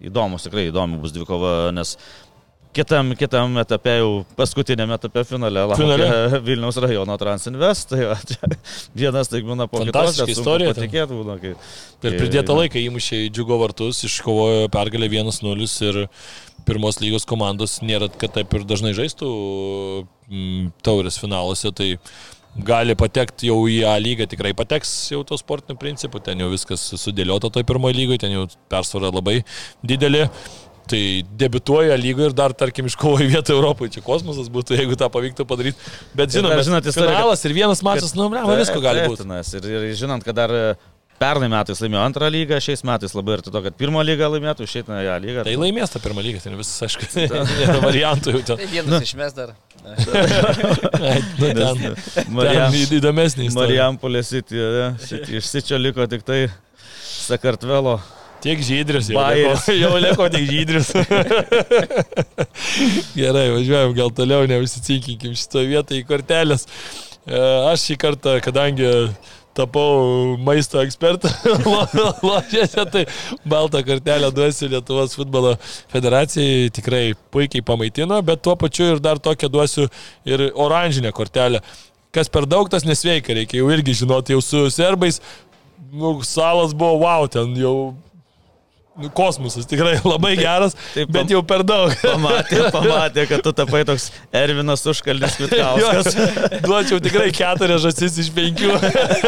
įdomus, 0.01 0.47
tikrai 0.47 0.70
įdomu 0.72 0.97
bus 1.03 1.12
dvikova, 1.14 1.72
nes 1.76 1.97
Kitam, 2.72 3.09
kitam 3.19 3.57
etape, 3.59 3.97
jau 3.99 4.11
paskutinėme 4.38 4.95
etape 4.95 5.26
finale, 5.28 5.65
Finale? 5.76 6.05
Vilniaus 6.47 6.78
rajono 6.80 7.17
Transinvest. 7.19 7.89
Tai 7.91 8.05
va, 8.13 8.15
čia 8.24 8.51
vienas 8.95 9.32
taip 9.32 9.43
būna 9.49 9.67
po 9.67 9.82
kitos, 9.84 10.22
istorija 10.32 10.72
ten. 10.72 10.86
Patikėti 10.86 11.17
būna, 11.17 11.36
kai, 11.41 11.51
Per 12.03 12.15
pridėtą 12.15 12.55
laiką 12.55 12.80
įmušė 12.80 13.26
į 13.26 13.34
džiugo 13.36 13.59
vartus, 13.59 13.99
iškovojo 14.07 14.72
pergalę 14.72 15.11
1-0 15.11 15.67
ir 15.89 15.99
pirmos 16.67 17.01
lygos 17.03 17.28
komandos 17.28 17.82
nėra, 17.84 18.07
kad 18.07 18.38
taip 18.39 18.55
ir 18.55 18.63
dažnai 18.69 18.95
žaistų 18.95 19.28
mm, 20.32 20.72
taurės 20.88 21.19
finaluose. 21.19 21.74
Tai 21.76 21.91
gali 22.72 22.95
patekti 22.95 23.51
jau 23.51 23.61
į 23.67 23.82
A 23.91 23.97
lygą, 23.99 24.32
tikrai 24.32 24.55
pateks 24.55 24.91
jau 25.11 25.26
to 25.28 25.36
sportiniu 25.39 25.76
principu, 25.80 26.24
ten 26.24 26.39
jau 26.39 26.47
viskas 26.55 26.88
sudėliota 27.03 27.51
toj 27.51 27.67
pirmoje 27.67 27.99
lygoje, 27.99 28.24
ten 28.24 28.39
jau 28.39 28.47
persvara 28.72 29.11
labai 29.11 29.41
didelė. 29.84 30.30
Tai 30.92 31.02
debituoja 31.39 31.96
lygoje 32.00 32.32
ir 32.32 32.34
dar, 32.36 32.52
tarkim, 32.58 32.89
iškovoja 32.92 33.30
vietą 33.32 33.56
Europoje. 33.56 33.94
Čia 33.96 34.02
kosmosas 34.04 34.50
būtų, 34.52 34.76
jeigu 34.76 34.98
tą 35.00 35.08
pavyktų 35.14 35.46
padaryti. 35.48 35.92
Bet 36.18 36.34
žinoma, 36.36 36.58
dar 36.58 36.66
žinot, 36.68 36.89
finalas 36.98 37.46
ir 37.48 37.56
vienas 37.56 37.84
mačas, 37.86 38.12
nu, 38.18 38.28
ne, 38.34 38.44
visko 38.60 38.82
gali 38.84 39.06
būti. 39.08 39.28
Ir, 39.62 39.70
ir 39.92 39.94
žinant, 40.00 40.26
kad 40.28 40.36
dar 40.36 40.52
e, 40.52 40.66
pernai 41.22 41.48
metais 41.52 41.80
laimėjo 41.84 42.02
antrą 42.04 42.30
lygą, 42.34 42.60
šiais 42.64 42.84
metais 42.88 43.14
labai 43.16 43.38
arti 43.38 43.54
to, 43.54 43.62
kad 43.64 43.76
pirmą 43.80 44.04
lygą 44.06 44.30
laimėtų, 44.36 44.68
išeitų 44.68 44.96
į 44.98 45.04
ją 45.06 45.18
lygą. 45.26 45.44
Tai 45.48 45.58
laimės 45.64 45.94
tą 45.94 46.02
pirmą 46.04 46.24
lygą, 46.26 46.42
ten 46.44 46.58
visas, 46.60 46.82
aišku, 46.88 47.08
nėra 47.62 47.78
variantų 47.84 48.36
jau 48.36 48.42
ten. 48.52 48.64
Tai 48.64 48.72
vienas 48.72 49.06
išmes 49.08 49.38
dar. 49.38 49.54
Nu, 49.82 49.92
istorija. 53.48 53.62
Marijampolė 53.62 54.24
City? 54.26 54.62
Šit- 55.08 55.30
iš 55.39 55.50
Sičio 55.50 55.80
liko 55.82 56.06
tik 56.12 56.26
tai 56.28 56.44
Sakartvelo. 57.02 58.00
Tiek 58.42 58.62
žydris, 58.66 59.12
jau 59.12 59.20
Bajeris. 59.20 59.68
liko, 59.68 59.76
jau 59.84 59.92
liko 60.02 60.30
tik 60.34 60.48
žydris. 60.50 60.88
Gerai, 63.20 63.48
važiuojam 63.54 63.94
gal 63.98 64.10
toliau, 64.18 64.48
neužsicikinkim 64.50 65.36
šitoje 65.38 65.70
vietoje 65.70 66.02
į 66.02 66.08
kortelės. 66.10 66.66
E, 67.28 67.38
Aš 67.70 67.86
šį 67.89 68.00
kartą, 68.02 68.39
kadangi 68.42 68.89
tapau 69.54 70.38
maisto 70.42 70.80
ekspertą 70.82 71.30
ložėse, 72.28 72.86
tai 72.94 73.04
baltą 73.46 73.84
kortelę 73.86 74.32
duosiu 74.34 74.70
Lietuvos 74.72 75.14
futbolo 75.20 75.54
federacijai, 75.92 76.72
tikrai 76.74 77.04
puikiai 77.36 77.66
pamaitino, 77.68 78.22
bet 78.26 78.42
tuo 78.46 78.56
pačiu 78.60 78.94
ir 78.94 79.04
dar 79.04 79.20
tokią 79.20 79.52
duosiu 79.52 79.89
ir 80.26 80.48
oranžinę 80.56 81.12
kortelę. 81.14 81.62
Kas 82.16 82.32
per 82.32 82.48
daug, 82.50 82.72
tas 82.72 82.88
nesveika, 82.88 83.36
reikia 83.36 83.62
jau 83.62 83.70
irgi 83.72 84.02
žinoti, 84.02 84.34
jau 84.36 84.42
su 84.44 84.66
serbais, 84.74 85.22
nu, 85.92 86.18
salas 86.28 86.74
buvo 86.76 87.04
wow, 87.04 87.28
ten 87.32 87.54
jau 87.60 87.76
kosmosas 89.14 89.66
tikrai 89.66 89.96
labai 90.04 90.36
geras, 90.36 90.76
Taip, 90.94 91.12
bet 91.16 91.32
jau 91.32 91.39
per 91.48 91.64
daug. 91.64 91.94
Pamatė, 92.04 92.60
pamatė, 92.74 93.26
kad 93.30 93.44
tu 93.46 93.54
tapai 93.56 93.86
toks 93.88 94.10
Ervinas 94.36 94.84
užkalnis 94.88 95.38
Vitkauskas. 95.39 96.18
Duočiau 96.66 97.00
tikrai 97.04 97.30
keturias 97.36 97.86
žasis 97.86 98.18
iš 98.26 98.32
penkių. 98.36 98.76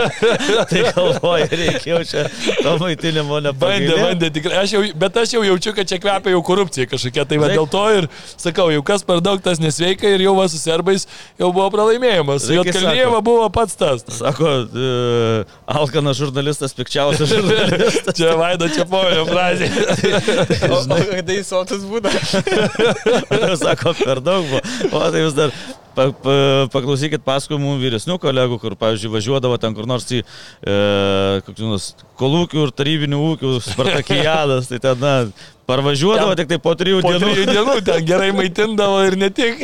tai 0.72 0.84
galvoju, 0.89 1.47
reikėjo 1.53 2.01
čia 2.09 2.26
to 2.59 2.76
maitinimo 2.82 3.39
Bandė, 3.39 3.53
nepabandė. 3.53 3.95
bandė 4.03 4.32
tikrai. 4.36 4.59
Aš 4.66 4.76
jau, 4.76 4.84
bet 4.99 5.22
aš 5.24 5.36
jau 5.38 5.45
jaučiu, 5.47 5.74
kad 5.78 5.89
čia 5.89 5.99
kvepia 6.03 6.36
jau 6.36 6.43
korupcija 6.45 6.89
kažkokia. 6.91 7.26
Tai 7.30 7.39
va, 7.39 7.49
Taip. 7.49 7.61
dėl 7.61 7.70
to 7.72 7.86
ir 8.01 8.09
sakau, 8.36 8.68
jau 8.74 8.84
kas 8.86 9.07
per 9.07 9.24
daug 9.24 9.41
tas 9.43 9.64
nesveika 9.64 10.11
ir 10.11 10.26
jau 10.28 10.36
va 10.38 10.49
su 10.51 10.59
serbais 10.59 11.07
jau 11.39 11.53
buvo 11.55 11.70
pralaimėjimas. 11.74 12.49
Jo 12.51 12.68
kalbėjimo 12.68 13.24
buvo 13.26 13.47
pats 13.53 13.80
tas. 13.80 14.03
Sako, 14.20 14.51
uh, 14.68 15.55
Alkanas 15.80 16.20
žurnalistas, 16.20 16.76
pikčiausias 16.78 17.32
žurnalistas. 17.32 18.11
Čia 18.20 18.36
Vaido 18.39 18.68
Čiapojo 18.76 19.24
frazė. 19.32 19.62
O 20.74 20.82
kada 20.88 21.38
jis 21.38 21.49
sotus 21.51 21.86
būna? 21.88 22.11
Sako, 23.64 23.95
per 23.99 24.22
daug 24.24 24.47
buvo. 24.49 24.61
O 24.91 25.03
tai 25.14 25.24
jūs 25.24 25.38
dar 25.38 25.53
pa, 25.95 26.09
pa, 26.25 26.35
paklausykit 26.73 27.23
pasakojimų 27.25 27.77
vyresnių 27.81 28.19
kolegų, 28.21 28.59
kur, 28.61 28.77
pavyzdžiui, 28.79 29.13
važiuodavo 29.13 29.57
ten 29.61 29.75
kur 29.77 29.89
nors 29.89 30.07
į 30.11 30.21
e, 30.23 30.77
nors 31.63 31.93
kolūkių 32.19 32.67
ir 32.67 32.75
tarybinių 32.77 33.19
ūkių 33.31 33.57
Spartakijadas. 33.63 34.69
Tai 34.71 34.79
ten, 34.83 35.01
na, 35.01 35.13
parvažiuodavo 35.69 36.35
Ten 36.35 36.43
tik 36.43 36.49
tai 36.51 36.59
po 36.61 36.73
trijų 36.77 37.01
Po 37.03 37.13
dienų. 37.13 37.29
trijų 37.29 37.45
dienų 37.49 37.75
ten 37.87 38.05
gerai 38.07 38.31
maitindavo 38.35 38.99
ir 39.07 39.15
ne 39.19 39.29
tik. 39.33 39.63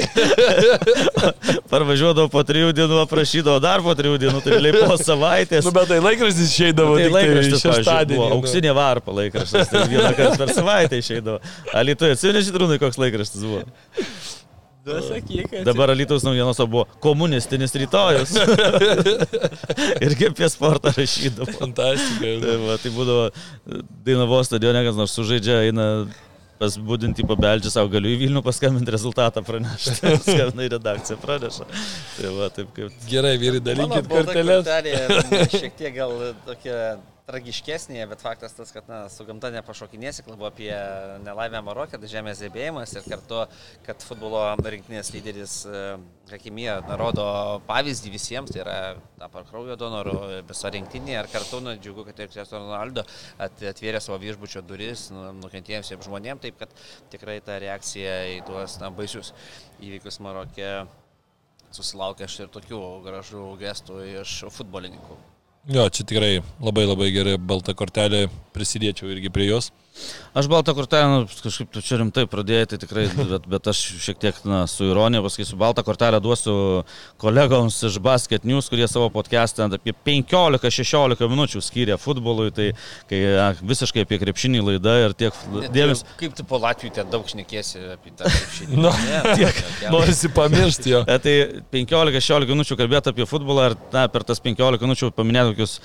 Parvažiuodavo 1.71 2.29
po 2.31 2.43
trijų 2.47 2.71
dienų, 2.77 3.01
aprašydavo 3.03 3.59
dar 3.63 3.83
po 3.85 3.95
trijų 3.99 4.19
dienų, 4.23 4.41
tai 4.45 4.55
realiai 4.55 4.87
po 4.87 4.97
savaitės. 5.01 5.67
Nu, 5.67 5.75
bet 5.75 5.91
tai 5.91 5.99
laikraštis 6.03 6.53
išeidavo. 6.53 6.95
Tai 6.95 7.05
tik 7.05 7.15
laikraštis, 7.17 7.53
pavyzdžiui, 7.53 7.83
šeštadienį. 7.83 8.17
buvo 8.17 8.29
nu. 8.31 8.39
auksinė 8.39 8.75
varpa 8.77 9.17
laikraštis, 9.19 9.71
tai 9.71 9.85
vieną 9.91 10.11
kartą 10.17 10.41
per 10.43 10.55
savaitę 10.55 11.03
išeidavo. 11.03 11.39
Alitoje 11.83 12.17
atsimeni 12.17 12.45
žydrūnai, 12.47 12.81
koks 12.81 13.01
laikraštis 13.01 13.45
buvo? 13.45 13.65
Sakyk, 15.05 15.59
Dabar 15.67 15.93
Alitos 15.93 16.25
naujienos 16.25 16.61
buvo 16.65 16.85
komunistinis 17.03 17.75
rytojus. 17.81 18.33
Irgi 20.05 20.29
apie 20.29 20.49
sportą 20.51 20.93
rašydavo. 20.95 21.51
Fantastika. 21.59 22.33
Tai, 22.45 22.55
va, 22.65 22.79
tai 22.81 22.93
būdavo 22.95 23.29
Dainavo 24.07 24.41
stadione, 24.47 24.83
kas 24.87 24.97
nors 24.99 25.13
sužaidžia, 25.17 25.61
eina 25.69 25.87
pasbūdinti, 26.59 27.23
pabeldžia 27.27 27.71
savo, 27.71 27.91
galiu 27.93 28.11
į 28.13 28.17
Vilnių 28.25 28.41
paskambinti 28.43 28.93
rezultatą 28.93 29.43
pranešti. 29.47 29.95
Skambina 30.25 30.65
į 30.67 30.73
redakciją, 30.75 31.19
praneša. 31.23 31.69
Tai 32.17 32.33
va, 32.35 32.49
taip 32.55 32.73
kaip. 32.75 32.97
Gerai, 33.09 33.37
vyrai, 33.41 33.63
dalinkit 33.63 34.09
kortelė 34.11 34.59
šiek 35.53 35.79
tiek 35.79 35.95
gal 35.95 36.15
tokia 36.47 36.97
tragiškesnė, 37.29 37.99
bet 38.09 38.23
faktas 38.23 38.55
tas, 38.57 38.71
kad 38.73 38.87
na, 38.89 39.03
su 39.11 39.25
gamta 39.27 39.51
nepašokinėsi, 39.53 40.25
kalbu 40.25 40.47
apie 40.49 40.71
nelaimę 41.25 41.61
Marokė, 41.65 41.99
tai 42.01 42.09
žemės 42.11 42.41
drebėjimas 42.41 42.95
ir 42.95 43.05
kartu, 43.05 43.43
kad 43.85 44.05
futbolo 44.05 44.41
rinktinės 44.65 45.11
lyderis 45.13 45.55
e, 45.69 45.83
Hakimija 46.29 46.79
rodo 46.99 47.25
pavyzdį 47.69 48.13
visiems, 48.13 48.53
tai 48.53 48.63
yra 48.63 48.77
tapar 49.21 49.47
kraujo 49.49 49.77
donorų 49.79 50.43
viso 50.49 50.73
rinktinė 50.73 51.15
ir 51.17 51.31
kartu 51.31 51.61
na, 51.65 51.75
džiugu, 51.77 52.05
kad 52.09 52.21
ir 52.21 52.31
Cristiano 52.33 52.67
Ronaldo 52.67 53.05
at, 53.37 53.61
atvėrė 53.73 54.01
savo 54.03 54.19
viešbučio 54.21 54.63
duris 54.65 55.09
nu, 55.13 55.29
nukentėjusiems 55.43 56.05
žmonėms, 56.09 56.45
taip 56.45 56.61
kad 56.61 56.73
tikrai 57.13 57.39
ta 57.45 57.57
reakcija 57.61 58.15
į 58.37 58.39
tuos 58.49 58.79
na, 58.81 58.93
baisius 58.93 59.33
įvykius 59.81 60.21
Marokė 60.25 60.71
susilaukė 61.75 62.25
aš 62.25 62.39
ir 62.45 62.53
tokių 62.53 62.79
gražių 63.05 63.49
gestų 63.61 64.05
iš 64.21 64.39
futbolininkų. 64.55 65.19
Jo, 65.67 65.89
čia 65.91 66.05
tikrai 66.07 66.39
labai 66.63 66.85
labai 66.87 67.09
gerai 67.11 67.35
balta 67.37 67.75
kortelė, 67.75 68.29
prisidėčiau 68.55 69.11
irgi 69.11 69.31
prie 69.33 69.49
jos. 69.49 69.73
Aš 70.37 70.45
baltą 70.45 70.75
kortelę, 70.77 71.07
nu, 71.09 71.41
kažkaip 71.41 71.71
tu 71.73 71.81
čia 71.81 71.97
rimtai 71.97 72.27
pradėjai, 72.29 72.67
tai 72.69 72.77
tikrai, 72.83 73.07
bet, 73.17 73.47
bet 73.49 73.69
aš 73.71 73.79
šiek 74.03 74.19
tiek 74.21 74.37
na, 74.45 74.59
su 74.69 74.85
ironija 74.85 75.23
pasakysiu, 75.25 75.57
baltą 75.57 75.81
kortelę 75.87 76.19
duosiu 76.21 76.53
kolegoms 77.19 77.79
iš 77.89 77.97
Basket 78.05 78.45
News, 78.45 78.69
kurie 78.69 78.85
savo 78.87 79.07
podcast'e 79.13 79.65
apie 79.65 79.95
15-16 80.05 81.25
minučių 81.33 81.61
skyrė 81.65 81.97
futbolui, 81.99 82.51
tai 82.55 82.67
kai 83.09 83.21
a, 83.41 83.47
visiškai 83.57 84.05
apie 84.05 84.19
krepšinį 84.21 84.61
laida 84.67 84.93
ir 85.07 85.15
tiek 85.17 85.41
dėmesio. 85.73 86.05
Kaip 86.21 86.37
tu 86.37 86.45
po 86.47 86.61
Latvijų 86.61 86.93
ten 86.99 87.09
daug 87.09 87.25
šnekėsi 87.29 87.81
apie 87.95 88.13
tą 88.13 88.29
krepšinį? 88.29 88.77
Nu, 88.85 88.93
Ne, 89.09 89.33
tiek. 89.35 89.63
ne, 89.81 89.89
Norisi 89.95 90.29
pamiršti 90.35 90.93
jo. 90.93 91.01
Tai 91.09 91.35
15-16 91.73 92.53
minučių 92.53 92.77
kalbėti 92.79 93.11
apie 93.11 93.25
futbolą 93.29 93.71
ir 93.71 93.77
na, 93.95 94.05
per 94.13 94.23
tas 94.29 94.41
15 94.45 94.85
minučių 94.85 95.09
paminėti 95.17 95.55
tokius 95.55 95.79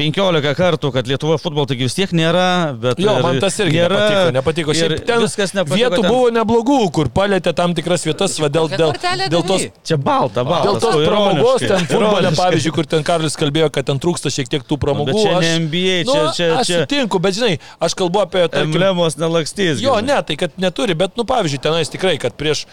15 0.00 0.54
kartų, 0.56 0.88
kad 0.94 1.06
Lietuvoje 1.06 1.38
futbolo 1.42 1.66
taigi 1.68 1.84
vis 1.84 1.94
tiek 1.94 2.12
nėra, 2.16 2.44
bet... 2.80 3.00
Jo, 3.02 3.12
ir 3.18 3.24
man 3.26 3.38
tas 3.42 3.58
irgi 3.60 3.76
nėra, 3.76 3.98
nepatiko. 3.98 4.30
nepatiko. 4.36 4.74
ir 4.74 4.78
Šiaip 4.94 5.02
ten 5.08 5.20
viskas 5.20 5.52
nepatiko. 5.52 5.76
vietų 5.78 5.98
ten- 6.00 6.08
buvo 6.08 6.30
neblogų, 6.32 6.78
kur 6.96 7.10
palėtė 7.12 7.52
tam 7.58 7.74
tikras 7.76 8.06
vietas, 8.08 8.38
va, 8.40 8.48
dėl, 8.52 8.70
dėl, 8.72 8.94
dėl 9.28 9.44
tos? 9.50 9.66
Čia 9.84 9.98
balta, 10.00 10.46
balta. 10.48 10.70
Dėl 10.70 10.80
tos 10.80 10.96
pramogos 11.04 11.66
ten 11.66 11.84
futbole, 11.90 12.32
pavyzdžiui, 12.40 12.72
kur 12.78 12.88
ten 12.88 13.04
Karlis 13.06 13.36
kalbėjo, 13.38 13.68
kad 13.74 13.86
ten 13.90 14.00
trūksta 14.02 14.32
šiek 14.32 14.48
tiek 14.54 14.64
tų 14.64 14.80
pramogų. 14.80 15.12
Bet 15.12 15.20
čia 15.20 15.36
aš- 15.36 15.44
ne 15.44 15.52
NBA, 15.66 15.98
nu, 16.08 16.16
čia, 16.16 16.24
čia, 16.38 16.48
aš 16.62 16.72
čia 16.72 16.80
sutinku, 16.86 17.20
bet 17.22 17.36
žinai, 17.36 17.52
aš 17.78 17.98
kalbu 18.00 18.24
apie... 18.24 18.46
tarkim, 18.48 18.72
emblemos 18.72 19.20
nelakstys. 19.20 19.84
Jo, 19.84 20.00
ne, 20.00 20.16
tai 20.24 20.40
kad 20.40 20.56
neturi, 20.56 20.96
bet, 20.98 21.14
nu, 21.20 21.28
pavyzdžiui, 21.28 21.62
tenais 21.68 21.92
tikrai, 21.92 22.16
kad 22.22 22.32
prieš 22.40 22.64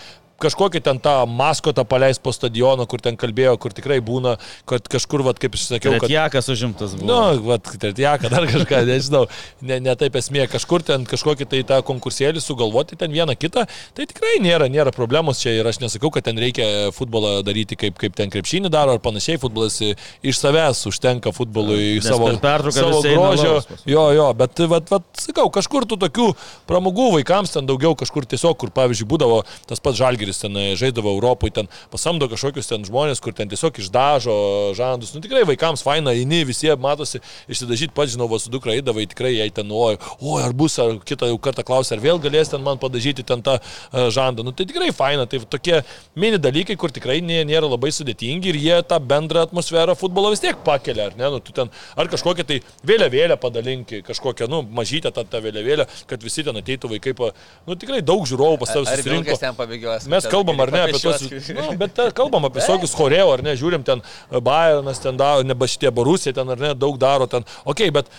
kažkokį 0.41 0.81
ten 0.85 0.99
tą 1.03 1.15
maskotą 1.29 1.85
paleis 1.87 2.19
po 2.21 2.33
stadioną, 2.35 2.87
kur 2.89 3.03
ten 3.03 3.17
kalbėjo, 3.19 3.55
kur 3.61 3.75
tikrai 3.75 3.99
būna, 4.05 4.37
kad 4.69 4.87
kažkur, 4.91 5.23
vat, 5.27 5.39
kaip 5.41 5.57
aš 5.57 5.67
sakiau, 5.73 5.97
kad... 6.01 6.11
jakas 6.11 6.49
užimtas 6.51 6.95
buvo. 6.97 7.09
Nu, 7.09 7.19
vat, 7.49 7.67
tretjaka, 7.81 8.31
dar 8.31 8.47
kažką, 8.49 8.81
nežinau, 8.89 9.25
ne, 9.65 9.79
ne 9.83 9.95
taip 9.99 10.17
esmė, 10.19 10.45
kažkur 10.51 10.85
ten 10.87 11.05
kažkokį 11.09 11.49
tai 11.51 11.61
tą 11.67 11.81
konkursėlį 11.87 12.43
sugalvoti, 12.43 12.97
ten 12.99 13.13
vieną 13.13 13.35
kitą, 13.39 13.65
tai 13.97 14.07
tikrai 14.09 14.37
nėra, 14.43 14.69
nėra 14.71 14.93
problemos 14.95 15.41
čia 15.43 15.57
ir 15.59 15.69
aš 15.69 15.81
nesakau, 15.83 16.11
kad 16.15 16.27
ten 16.27 16.39
reikia 16.39 16.89
futbolą 16.95 17.39
daryti 17.45 17.77
kaip, 17.79 17.97
kaip 17.99 18.17
ten 18.17 18.31
krepšinį 18.33 18.71
daro 18.73 18.95
ar 18.97 19.03
panašiai, 19.03 19.39
futbolas 19.41 19.79
iš 19.81 20.39
savęs 20.39 20.85
užtenka 20.89 21.33
futbolui 21.35 21.99
Nes 21.99 22.07
savo, 22.07 22.31
per 22.41 22.65
savo 22.75 23.01
grožio. 23.03 23.59
Jo, 23.89 24.09
jo, 24.15 24.27
bet, 24.37 24.63
vat, 24.71 24.89
vat, 24.91 25.07
sakau, 25.19 25.47
kažkur 25.53 25.87
tų 25.89 25.99
tokių 26.05 26.29
pramogų 26.69 27.09
vaikams 27.17 27.53
ten 27.55 27.69
daugiau, 27.69 27.95
kažkur 27.99 28.27
tiesiog, 28.29 28.57
kur, 28.59 28.73
pavyzdžiui, 28.75 29.07
būdavo 29.09 29.41
tas 29.69 29.81
pats 29.83 29.99
žalgeris 30.29 30.39
ten 30.41 30.55
e, 30.57 30.75
žaidavo 30.75 31.09
Europoje, 31.15 31.51
ten 31.53 31.67
pasamdo 31.91 32.27
kažkokius 32.29 32.67
ten 32.69 32.83
žmonės, 32.85 33.19
kur 33.21 33.33
ten 33.33 33.49
tiesiog 33.49 33.77
išdažo 33.79 34.73
žandus. 34.77 35.13
Nu 35.15 35.21
tikrai 35.21 35.43
vaikams 35.47 35.83
faina, 35.83 36.11
eini, 36.13 36.43
visi 36.45 36.69
matosi, 36.77 37.19
išsidažyti 37.49 37.93
pats, 37.93 38.13
žinau, 38.13 38.29
su 38.39 38.49
dukra 38.49 38.73
eidavai, 38.75 39.07
tikrai 39.09 39.35
jai 39.37 39.49
ten, 39.49 39.69
oi, 39.71 39.97
o 40.21 40.37
ar 40.37 40.53
bus, 40.53 40.77
ar 40.79 40.99
kitą 41.05 41.29
jau 41.29 41.37
kartą 41.39 41.63
klausia, 41.65 41.95
ar 41.97 42.03
vėl 42.03 42.19
galės 42.21 42.49
ten 42.51 42.61
man 42.63 42.77
padažyti 42.77 43.23
ten 43.25 43.41
tą 43.41 43.57
e, 43.59 44.09
žandą. 44.13 44.43
Nu 44.45 44.51
tai 44.53 44.65
tikrai 44.69 44.91
faina, 44.95 45.25
tai 45.29 45.39
tokie 45.49 45.81
mini 46.15 46.37
dalykai, 46.39 46.77
kur 46.77 46.91
tikrai 46.93 47.19
nė- 47.21 47.45
nėra 47.49 47.69
labai 47.69 47.91
sudėtingi 47.95 48.53
ir 48.53 48.59
jie 48.59 48.79
tą 48.87 48.99
bendrą 48.99 49.47
atmosferą 49.47 49.95
futbolo 49.97 50.31
vis 50.33 50.43
tiek 50.43 50.57
pakelia, 50.65 51.09
ar 51.09 51.17
ne? 51.17 51.29
Nu, 51.29 51.39
tu 51.43 51.53
ten, 51.55 51.69
ar 51.97 52.09
kažkokią 52.11 52.45
tai 52.49 52.59
vėliavėlę 52.85 53.37
padalinki, 53.41 54.01
kažkokią, 54.05 54.49
nu, 54.51 54.61
mažytę 54.63 55.11
tą, 55.15 55.25
tą 55.29 55.41
vėliavėlę, 55.43 55.87
kad 56.09 56.23
visi 56.23 56.43
ten 56.45 56.57
ateitų 56.59 56.91
vaikai, 56.95 57.13
pa, 57.17 57.31
nu 57.67 57.75
tikrai 57.79 58.01
daug 58.05 58.25
žiūrovų 58.29 58.59
pas 58.61 58.73
tavęs 58.73 58.89
Ar 58.91 59.01
susirinko. 59.01 59.25
vilkas 59.29 59.41
ten 59.43 59.55
pabėgios? 59.57 60.07
Mes 60.19 60.29
kalbam, 60.31 60.59
ar 60.63 60.73
ne, 60.75 60.85
apie 60.85 60.97
papeščiuot. 60.99 61.51
Nu, 61.57 61.69
bet 61.79 61.95
te, 61.97 62.09
kalbam 62.17 62.49
apie 62.49 62.61
visokius 62.61 62.95
choreo, 62.97 63.31
ar 63.33 63.43
ne, 63.45 63.55
žiūrim 63.59 63.85
ten 63.87 64.03
Bayernas, 64.29 65.01
ten 65.03 65.19
daro, 65.19 65.45
neba 65.47 65.69
šitie 65.69 65.91
Borusija, 65.95 66.35
ten 66.37 66.55
ar 66.55 66.61
ne, 66.61 66.75
daug 66.77 66.99
daro 67.01 67.29
ten. 67.31 67.47
Ok, 67.69 67.87
bet 67.95 68.11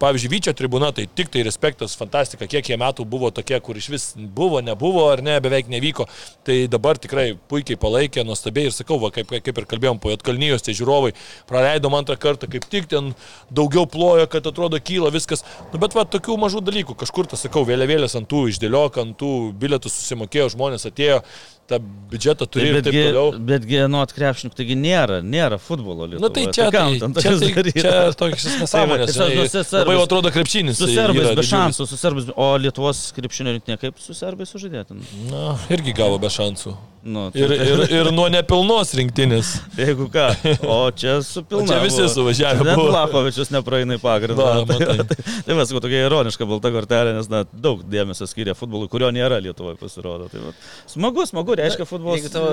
pavyzdžiui, 0.00 0.30
Vyčio 0.30 0.52
tribuna, 0.56 0.90
tai 0.92 1.06
tik 1.06 1.30
tai 1.32 1.44
respektas, 1.46 1.94
fantastika, 1.98 2.48
kiek 2.50 2.66
jie 2.68 2.78
metų 2.80 3.06
buvo 3.08 3.30
tokie, 3.34 3.58
kur 3.64 3.78
iš 3.78 3.88
vis 3.92 4.06
buvo, 4.16 4.60
nebuvo, 4.64 5.06
ar 5.12 5.22
ne, 5.24 5.36
beveik 5.42 5.70
nevyko. 5.72 6.08
Tai 6.46 6.56
dabar 6.72 6.98
tikrai 7.00 7.28
puikiai 7.50 7.78
palaikė, 7.80 8.24
nuostabiai 8.26 8.70
ir 8.70 8.76
sakau, 8.76 8.98
va, 9.02 9.12
kaip, 9.14 9.30
kaip 9.30 9.62
ir 9.62 9.68
kalbėjom, 9.70 10.00
po 10.02 10.12
Jotkalnyjos 10.12 10.66
tie 10.66 10.74
žiūrovai 10.76 11.14
praleidom 11.48 11.96
antrą 11.98 12.18
kartą, 12.20 12.50
kaip 12.50 12.66
tik 12.70 12.90
ten 12.90 13.12
daugiau 13.50 13.86
plojo, 13.90 14.26
kad 14.30 14.46
atrodo 14.50 14.80
kyla 14.82 15.12
viskas. 15.14 15.44
Nu, 15.72 15.80
bet 15.82 15.96
va, 15.96 16.06
tokių 16.08 16.38
mažų 16.42 16.64
dalykų, 16.66 16.98
kažkur, 17.04 17.30
tas 17.30 17.46
sakau, 17.46 17.64
vėliavėlės 17.68 18.18
ant 18.18 18.30
tų 18.30 18.46
išdėliok, 18.52 19.00
ant 19.02 19.18
tų 19.20 19.32
bilietų 19.60 19.92
susimokėjo, 19.92 20.50
žmonės 20.56 20.90
atėjo, 20.90 21.22
tą 21.70 21.78
biudžetą 22.10 22.46
turi 22.50 22.68
ir 22.70 22.78
taip 22.86 22.94
toliau. 22.94 23.30
betgi 23.50 23.82
nuo 23.90 24.02
atkrepšininkų, 24.06 24.56
taigi 24.58 24.76
nėra, 24.78 25.18
nėra 25.26 25.58
futbolo 25.62 26.06
Lietuvoje. 26.08 26.22
Na 26.22 26.30
tai 26.34 26.44
čia, 26.54 26.68
kam 26.74 26.96
tai, 27.00 27.24
čia, 27.24 27.32
tokius 27.32 27.40
tai, 27.44 27.52
daryt? 27.58 27.78
čia 27.82 27.94
tokios 28.20 28.58
nesąmonės. 28.62 29.16
Tai 29.16 29.28
nu, 29.32 29.46
Labai 29.80 29.96
atrodo 30.02 30.32
krepšinis. 30.34 30.78
Su 30.78 30.88
tai 30.88 30.98
serbais 31.00 31.32
be 31.38 31.46
šansų, 31.50 31.88
su 31.90 32.00
serbais, 32.00 32.28
o 32.34 32.50
Lietuvos 32.62 33.06
krepšinio 33.16 33.56
rinktinė 33.56 33.80
kaip 33.82 34.02
su 34.02 34.16
serbais 34.16 34.52
sužadėtin? 34.54 35.02
Na, 35.32 35.56
irgi 35.74 35.96
gavo 35.96 36.20
be 36.22 36.30
šansų. 36.32 36.76
Nu, 37.06 37.28
tai- 37.30 37.42
Ir, 37.44 37.52
ir, 37.54 37.80
ir 37.94 38.08
nuo 38.10 38.24
nepilnos 38.32 38.90
rinktinės. 38.98 39.52
Jeigu 39.78 40.08
ką, 40.10 40.24
o 40.66 40.78
čia 40.90 41.20
su 41.22 41.44
pilna. 41.46 41.68
čia 41.70 41.76
visi 41.84 42.02
suvažiavę 42.10 42.64
Net 42.66 42.74
buvo. 42.80 42.88
Lakovičius 42.90 43.52
nepraeina 43.54 43.94
į 43.94 44.00
pagrindą. 44.02 44.42
Va, 44.42 44.64
tai, 44.66 44.78
matai. 44.80 45.04
tai, 45.12 45.34
tai 45.46 45.54
va, 45.54 45.66
sakau, 45.70 45.82
tokia 45.84 46.00
ironiška 46.08 46.48
balta 46.50 46.72
kortelė, 46.74 47.12
nes 47.14 47.28
na, 47.30 47.44
daug 47.52 47.84
dėmesio 47.86 48.26
skiria 48.26 48.56
futbolui, 48.58 48.88
kurio 48.90 49.12
nėra 49.14 49.38
Lietuvoje 49.44 49.78
pasirodo. 49.78 50.26
Tai, 50.32 50.42
va, 50.48 50.54
smagu, 50.90 51.28
smagu, 51.30 51.54
reiškia 51.62 51.86
futbolas. 51.86 52.24
Jeigu 52.24 52.32
tavo 52.34 52.50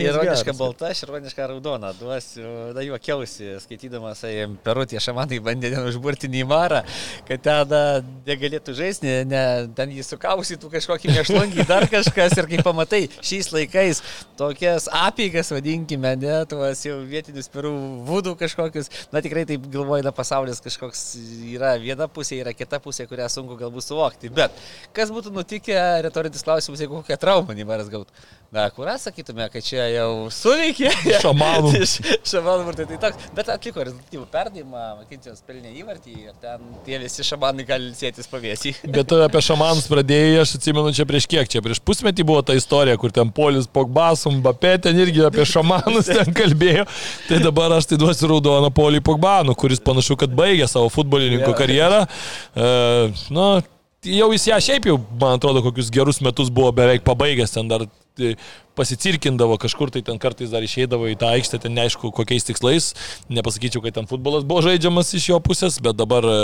ironiška 0.00 0.56
balta, 0.56 0.88
aš 0.94 1.04
ironiška 1.04 1.50
raudona 1.52 1.92
duosiu, 2.00 2.46
na 2.72 2.86
juokiausi, 2.86 3.50
skaitydamas 3.66 4.24
tai 4.24 4.32
perutį 4.64 5.00
šamanai 5.04 5.42
bandė 5.44 5.74
ten 5.74 5.84
užburti 5.90 6.30
Neimarą, 6.32 6.80
kad 7.28 7.44
ten 7.44 7.68
na, 7.68 7.82
negalėtų 8.28 8.74
žaisti, 8.80 9.12
ne, 9.28 9.44
ten 9.76 9.92
jį 9.92 10.08
sukausytų 10.08 10.72
kažkokį 10.78 11.12
mėšlungį, 11.18 11.68
dar 11.68 11.84
kažkas 11.90 12.38
ir 12.40 12.48
kaip 12.54 12.64
pamatai, 12.66 13.04
šiais 13.20 13.52
laikais 13.52 13.89
tokias 14.38 14.86
apygas 14.94 15.50
vadinkime, 15.54 16.14
ne, 16.22 16.36
tuos 16.50 16.84
jau 16.86 17.00
vietinius 17.10 17.50
perų 17.52 17.72
vūdų 18.08 18.36
kažkokius, 18.40 18.90
na 19.10 19.22
tikrai 19.24 19.46
taip 19.48 19.66
galvoju, 19.72 20.06
na 20.06 20.14
pasaulis 20.14 20.62
kažkoks 20.64 21.04
yra 21.50 21.74
viena 21.82 22.06
pusė, 22.10 22.38
yra 22.44 22.54
kita 22.56 22.80
pusė, 22.82 23.08
kurią 23.10 23.26
sunku 23.32 23.58
galbūt 23.60 23.88
suvokti, 23.88 24.32
bet 24.34 24.54
kas 24.96 25.12
būtų 25.14 25.34
nutikę, 25.34 25.78
retorinis 26.06 26.46
klausimas, 26.46 26.82
jeigu 26.82 27.00
kokią 27.00 27.18
traumą 27.20 27.56
Neimaras 27.58 27.90
gautų. 27.92 28.14
Na, 28.50 28.64
kur 28.74 28.88
sakytume, 28.98 29.44
kad 29.46 29.62
čia 29.62 29.84
jau 29.92 30.26
suveikė. 30.34 30.90
Šamanų. 31.22 31.70
šamanų 32.32 32.64
vartai 32.66 32.86
tai 32.88 32.96
toks. 33.04 33.28
Bet 33.36 33.50
atliko 33.54 33.84
rezultatyvų 33.86 34.24
perdavimą, 34.32 34.86
Makincijos 35.04 35.44
pelnė 35.46 35.70
įvartį 35.78 36.14
ir 36.24 36.32
ten 36.42 36.64
tie 36.82 36.98
visi 36.98 37.22
šamanai 37.28 37.62
gali 37.68 37.92
sėtis 37.94 38.26
pavėsį. 38.30 38.72
Bet 38.90 39.06
tu 39.12 39.20
apie 39.22 39.42
šamanus 39.46 39.86
pradėjai, 39.90 40.40
aš 40.42 40.56
atsimenu 40.58 40.90
čia 40.98 41.06
prieš 41.06 41.28
kiek, 41.30 41.46
čia 41.52 41.62
prieš 41.62 41.78
pusmetį 41.86 42.26
buvo 42.26 42.42
ta 42.42 42.56
istorija, 42.58 42.98
kur 42.98 43.14
ten 43.14 43.30
Polis 43.30 43.70
Pogbasum, 43.80 44.38
Bapė 44.44 44.76
ten 44.86 45.00
irgi 45.00 45.24
apie 45.26 45.48
šamanus 45.48 46.12
ten 46.12 46.32
kalbėjo. 46.40 46.86
Tai 47.26 47.42
dabar 47.42 47.76
aš 47.80 47.90
tai 47.90 48.00
duosiu 48.00 48.30
raudoną 48.30 48.70
Polį 48.76 49.02
Pogbanų, 49.06 49.56
kuris 49.58 49.82
panašu, 49.84 50.18
kad 50.20 50.32
baigė 50.36 50.68
savo 50.70 50.92
futbolininko 50.92 51.52
karjerą. 51.58 52.04
E, 52.06 52.72
nu, 53.34 53.50
jau 54.06 54.30
jis 54.34 54.48
ją 54.50 54.60
šiaip 54.68 54.90
jau, 54.90 54.98
man 55.20 55.38
atrodo, 55.38 55.64
kokius 55.66 55.90
gerus 55.92 56.20
metus 56.24 56.52
buvo 56.52 56.72
beveik 56.76 57.04
pabaigęs 57.06 57.56
ten 57.56 57.68
dar 57.70 57.86
tai 58.18 58.34
pasicirkindavo 58.78 59.56
kažkur, 59.60 59.90
tai 59.90 60.02
ten 60.06 60.18
kartais 60.22 60.50
dar 60.52 60.62
išeidavo 60.64 61.08
į 61.10 61.16
tą 61.20 61.30
aikštę, 61.36 61.58
ten 61.64 61.74
neaišku 61.76 62.10
kokiais 62.16 62.46
tikslais, 62.48 62.90
nepasakyčiau, 63.32 63.82
kad 63.84 63.94
ten 63.98 64.06
futbolas 64.10 64.44
buvo 64.48 64.62
žaidžiamas 64.64 65.10
iš 65.18 65.28
jo 65.32 65.38
pusės, 65.44 65.78
bet 65.82 65.96
dabar 65.98 66.24
e, 66.24 66.38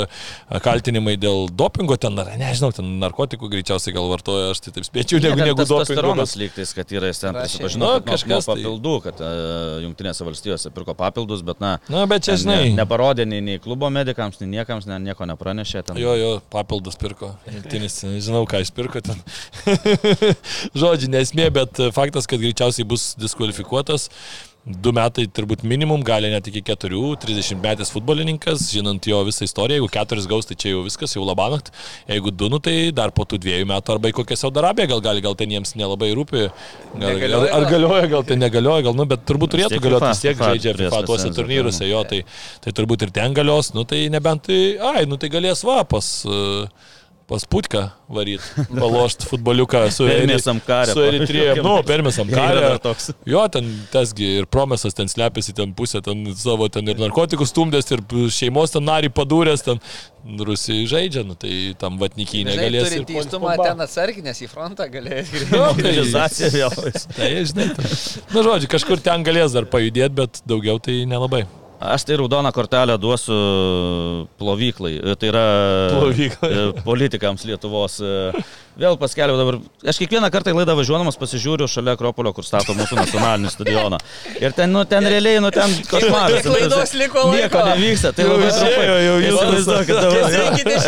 kaltinimai 0.65 1.17
dėl 1.21 1.47
dopingo, 1.53 1.97
ten, 2.01 2.19
ar 2.19 2.33
nežinau, 2.41 2.73
ten 2.77 2.91
narkotikų 3.03 3.49
greičiausiai 3.53 3.95
gal 3.97 4.11
vartoja, 4.11 4.51
aš 4.55 4.61
tai 4.67 4.75
taip 4.77 4.89
spėčiau, 4.89 5.21
negu, 5.23 5.39
negu 5.41 5.55
dopingo. 5.63 5.81
testosteronas 5.87 6.35
bet- 6.35 6.43
lygtais, 6.43 6.75
kad 6.77 6.93
yra 6.99 7.13
jis 7.13 7.23
ten 7.25 7.35
prisipažino, 7.39 7.87
Nu, 7.87 7.93
kad 7.95 8.07
nuo- 8.07 8.13
kažkas 8.13 8.29
nuo 8.31 8.41
tai. 8.41 8.55
papildų, 8.63 8.95
kad 9.07 9.21
uh, 9.23 9.81
Junktinėse 9.87 10.27
valstijose 10.27 10.71
pirko 10.75 10.95
papildus, 10.99 11.43
bet 11.47 11.61
na, 11.63 11.77
Na, 11.89 12.05
bet 12.11 12.25
čia, 12.27 12.37
žinai. 12.41 12.59
ne, 12.71 12.77
neparodė 12.83 13.27
nei, 13.29 13.41
nei 13.41 13.59
klubo 13.63 13.89
medikams, 13.93 14.41
nei 14.43 14.49
niekams, 14.59 14.87
ne, 14.91 14.99
nieko 14.99 15.25
nepranešė. 15.31 15.85
Ten. 15.87 15.97
Jo, 16.01 16.15
jo, 16.19 16.31
papildus 16.51 16.97
pirko. 16.99 17.33
Jungtinis, 17.49 18.01
žinau, 18.25 18.45
ką 18.49 18.61
jis 18.65 18.71
pirko 18.75 19.01
ten. 19.05 19.21
Žodžiu, 20.77 21.09
nesmė, 21.13 21.49
bet 21.55 21.81
faktas, 21.95 22.26
kad 22.31 22.43
greičiausiai 22.43 22.87
bus 22.89 23.15
diskvalifikuotas. 23.21 24.11
Du 24.67 24.91
metai 24.91 25.29
turbūt 25.31 25.61
minimum, 25.63 26.01
gali 26.03 26.27
net 26.27 26.49
iki 26.51 26.59
keturių, 26.67 27.13
30 27.23 27.61
metės 27.63 27.93
futbolininkas, 27.95 28.65
žinant 28.75 29.05
jo 29.07 29.21
visą 29.29 29.47
istoriją, 29.47 29.77
jeigu 29.79 29.91
keturis 29.95 30.25
gaus, 30.27 30.49
tai 30.49 30.57
čia 30.59 30.73
jau 30.73 30.81
viskas, 30.83 31.15
jau 31.15 31.23
labanakt, 31.23 31.71
jeigu 32.11 32.33
du, 32.35 32.49
nu, 32.51 32.59
tai 32.59 32.91
dar 32.91 33.13
po 33.15 33.23
tų 33.31 33.39
dviejų 33.45 33.69
metų 33.71 33.95
arba 33.95 34.11
į 34.11 34.17
kokią 34.19 34.41
Saudo 34.41 34.59
Arabiją, 34.65 34.89
gal, 34.97 35.05
gali, 35.05 35.23
gal 35.23 35.39
ten 35.39 35.55
jiems 35.55 35.77
nelabai 35.79 36.09
rūpi, 36.19 36.49
gal, 36.99 37.23
gal, 37.23 37.47
ar 37.47 37.63
gal? 37.63 37.69
galioja, 37.77 38.11
gal 38.17 38.27
tai 38.27 38.41
negalioja, 38.43 38.89
gal, 38.89 38.99
nu, 38.99 39.07
bet 39.15 39.23
turbūt 39.31 39.55
turėtų 39.55 39.77
tiek 39.77 39.87
galioti, 39.87 40.11
vis 40.11 40.25
tiek 40.27 40.43
žaidžia 40.43 40.75
FIFA 40.83 41.03
tuose 41.13 41.31
turnyruose, 41.39 41.85
tai- 41.85 41.93
jo, 41.93 42.03
tai, 42.11 42.21
tai 42.67 42.75
turbūt 42.81 43.07
ir 43.07 43.15
ten 43.23 43.39
galios, 43.39 43.71
nu, 43.79 43.87
tai 43.87 44.09
nebent 44.11 44.49
tai, 44.51 44.61
ai, 44.83 45.07
nu, 45.07 45.15
tai 45.15 45.31
galės 45.31 45.63
vapas. 45.63 46.11
Uh, 46.27 46.67
pas 47.27 47.43
Putką 47.51 47.81
varyti, 48.09 48.65
palošti 48.71 49.27
futboliuką 49.27 49.81
su 49.91 50.05
Permėsam 50.07 50.61
karę, 50.63 50.93
Su 50.95 51.03
Eritrėje. 51.03 51.57
Nu, 51.65 51.73
permėsam 51.83 52.29
karę. 52.31 52.61
dar 52.69 52.79
toks. 52.85 53.09
Jo, 53.27 53.43
ten 53.51 53.67
tasgi 53.91 54.29
ir 54.41 54.47
promesas 54.47 54.95
ten 54.95 55.11
slepiasi, 55.11 55.55
ten 55.59 55.73
pusę, 55.75 55.99
ten 56.07 56.23
savo, 56.39 56.69
ten 56.71 56.87
ir 56.87 57.01
narkotikus 57.03 57.51
stumdęs, 57.51 57.91
ir 57.97 58.05
šeimos 58.31 58.71
ten 58.77 58.87
narį 58.87 59.11
padūręs, 59.17 59.65
ten 59.67 59.83
Rusijai 60.47 60.87
žaidžia, 60.91 61.23
nu, 61.27 61.35
tai 61.39 61.75
tam 61.79 61.99
vatnikiai 61.99 62.47
negalės. 62.47 62.89
Turi 62.93 63.03
ir 63.03 63.09
teistumą 63.11 63.53
puolti 63.57 63.69
ten 63.73 63.85
atsarginės 63.85 64.41
į 64.43 64.49
frontą 64.51 64.87
galės 64.91 65.31
Nu, 65.35 65.43
grįžti. 65.43 65.53
tai- 65.53 65.67
Mobilizacija 65.75 66.49
vėl. 66.55 66.81
Tai, 67.19 67.31
žinai, 67.51 67.69
tai. 67.77 67.91
Na, 68.35 68.43
žodžiu, 68.49 68.71
kažkur 68.79 69.03
ten 69.03 69.27
galės 69.27 69.55
dar 69.55 69.67
pajudėti, 69.71 70.15
bet 70.23 70.43
daugiau 70.47 70.79
tai 70.83 71.03
nelabai. 71.11 71.45
Aš 71.81 72.05
tai 72.09 72.17
raudoną 72.17 72.53
kortelę 72.57 72.97
duosiu 72.99 73.37
plovyklai. 74.39 74.95
Tai 75.21 75.29
yra 75.29 75.45
Plovyklai. 75.93 76.53
e, 76.53 76.83
politikams 76.87 77.45
Lietuvos. 77.45 77.99
Vėl 78.77 78.99
paskelbiau 79.01 79.39
dabar. 79.41 79.57
Aš 79.89 79.97
kiekvieną 80.03 80.29
kartą 80.29 80.53
į 80.53 80.59
laidą 80.59 80.75
važiuodamas 80.77 81.17
pasižiūriu 81.17 81.65
šalia 81.71 81.95
Akropolio, 81.97 82.35
kur 82.37 82.45
stato 82.45 82.75
mūsų 82.77 82.99
nacionalinį 82.99 83.49
stadioną. 83.55 83.97
Ir 84.37 84.53
ten, 84.53 84.69
nu, 84.75 84.83
ten 84.85 85.07
realiai, 85.09 85.39
nu, 85.41 85.49
ten 85.55 85.73
košmaras. 85.89 86.45
laidos 86.45 86.93
liko 87.01 87.23
laiko? 87.25 87.37
Nieko 87.39 87.63
nevyksta. 87.71 88.11
Tai 88.13 88.27
Jau 88.27 88.35
labai 88.35 88.51
trumpai. 88.53 88.85
jau 89.07 89.15
viskas. 89.23 89.47
Įsivaizduokit 89.47 89.97
dabar. 89.97 90.29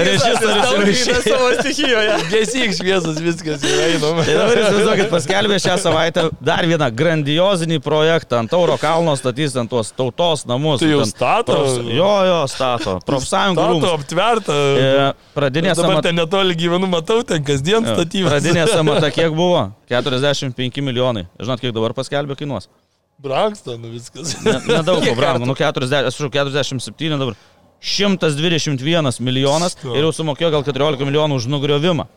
Režisierius 0.05 0.43
jau 0.45 0.83
išėjo. 0.83 0.99
šviesas 0.99 1.25
savo 1.33 1.49
stichijoje. 1.63 2.19
Gesyk 2.35 2.77
šviesas, 2.77 3.23
viskas 3.25 3.65
jau 3.65 3.81
einam. 3.87 4.21
Tai 4.21 4.37
dabar 4.43 4.61
įsivaizduokit, 4.67 5.09
paskelbė 5.17 5.59
šią 5.65 5.79
savaitę 5.87 6.27
dar 6.45 6.69
vieną 6.69 6.91
grandiozinį 7.01 7.81
projektą. 7.89 8.43
Ant 8.45 8.53
Tauro 8.53 8.77
kalno 8.81 9.17
statys 9.17 9.57
ant 9.57 9.73
tuos 9.73 9.95
tautos 9.97 10.45
namus. 10.49 10.85
Tai 10.85 10.93
jau 10.93 11.01
Ten 11.07 11.15
stato? 11.15 11.57
profs- 11.57 11.89
Jo, 11.97 12.13
jo, 12.29 12.39
stato. 12.53 12.99
Profsąjungų 13.09 13.81
Stato 13.81 13.95
aptverta. 13.97 14.53
E, 14.53 15.13
Pradinė 15.39 15.73
Dabar 15.79 16.03
ten 16.03 16.17
netoli 16.19 16.55
gyvenu, 16.59 16.87
matau, 16.91 17.23
ten 17.25 17.43
kasdien 17.47 17.78
statybas. 17.87 18.33
Pradinė 18.33 18.65
samata 18.73 19.11
kiek 19.15 19.35
buvo? 19.37 19.69
45 19.91 20.83
milijonai. 20.85 21.27
Žinot, 21.39 21.61
kiek 21.63 21.75
dabar 21.77 21.95
paskelbė 21.97 22.37
kainuos? 22.41 22.67
Branksta, 23.23 23.75
nu 23.79 23.91
viskas. 23.91 24.37
Ne- 24.47 24.61
Nedaug 24.69 25.03
pabrango, 25.11 25.47
nu 25.49 25.55
40, 25.59 26.11
aš 26.11 26.19
47 26.19 27.19
dabar. 27.19 27.39
121 27.79 29.21
milijonas 29.23 29.77
ir 29.87 30.03
jau 30.03 30.11
sumokėjo 30.15 30.51
gal 30.51 30.65
14 30.67 31.05
milijonų 31.07 31.37
už 31.39 31.47
nugriovimą. 31.53 32.09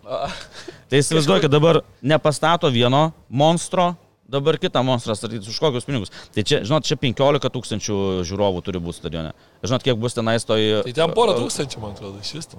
Tai 0.90 1.00
įsivaizduokit, 1.00 1.52
dabar 1.54 1.84
nepastato 2.02 2.72
vieno 2.74 3.12
monstro, 3.30 3.92
dabar 4.32 4.58
kitą 4.58 4.82
monstrą 4.88 5.14
statyti 5.16 5.46
už 5.52 5.60
kokius 5.62 5.86
pinigus. 5.86 6.10
Tai 6.34 6.42
čia, 6.48 6.64
žinot, 6.66 6.88
čia 6.88 6.98
15 6.98 7.52
tūkstančių 7.54 7.98
žiūrovų 8.28 8.64
turi 8.66 8.82
būti 8.82 9.04
stadione. 9.04 9.36
Žinot, 9.62 9.86
kiek 9.86 10.02
bus 10.02 10.18
tenais 10.18 10.46
toj... 10.50 10.82
Tai 10.90 10.96
ten 10.98 11.14
porą 11.16 11.38
tūkstančių, 11.40 11.84
man 11.84 11.94
atrodo, 11.94 12.18
iš 12.26 12.34
vis. 12.40 12.50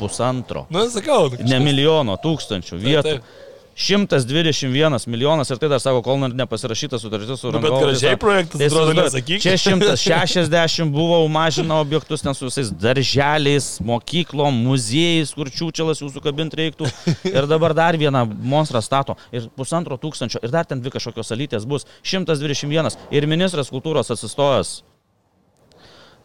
Pusantro. 0.00 0.64
Nu, 0.72 0.88
sakau, 0.92 1.28
nu, 1.36 1.46
Ne 1.50 1.60
milijono, 1.62 2.18
tūkstančių 2.24 2.80
vietų. 2.80 3.14
taip. 3.14 3.46
121 3.80 5.06
milijonas 5.06 5.50
ir 5.50 5.56
tai 5.56 5.68
dar 5.72 5.80
sako, 5.80 6.02
kol 6.04 6.18
nepasirašyta 6.28 6.98
sutartis 7.00 7.40
su 7.40 7.46
Nu, 7.48 7.60
bet 7.62 7.70
rangovu, 7.70 7.86
gražiai 7.86 8.16
projektas, 8.20 8.58
tai 8.58 8.66
atrodo, 8.66 8.92
nesakyk. 8.98 9.40
Čia 9.40 9.54
160 9.56 10.90
buvo 10.98 11.22
mažina 11.28 11.78
objektus 11.80 12.20
ten 12.20 12.34
su 12.34 12.50
visais 12.50 12.68
darželiais, 12.70 13.70
mokyklom, 13.80 14.60
muziejais, 14.66 15.32
kur 15.32 15.48
čiūčelas 15.48 16.04
jūsų 16.04 16.20
kabint 16.24 16.54
reiktų. 16.60 16.90
Ir 17.32 17.48
dabar 17.48 17.74
dar 17.74 17.96
vieną 17.96 18.26
monstrą 18.28 18.82
stato. 18.84 19.16
Ir 19.32 19.48
pusantro 19.56 19.96
tūkstančio. 19.96 20.42
Ir 20.44 20.52
dar 20.52 20.68
ten 20.68 20.82
dvi 20.84 20.92
kažkokios 20.98 21.32
salytės 21.32 21.64
bus. 21.64 21.88
121. 22.04 22.92
Ir 23.16 23.30
ministras 23.30 23.72
kultūros 23.72 24.12
atsistojęs. 24.12 24.80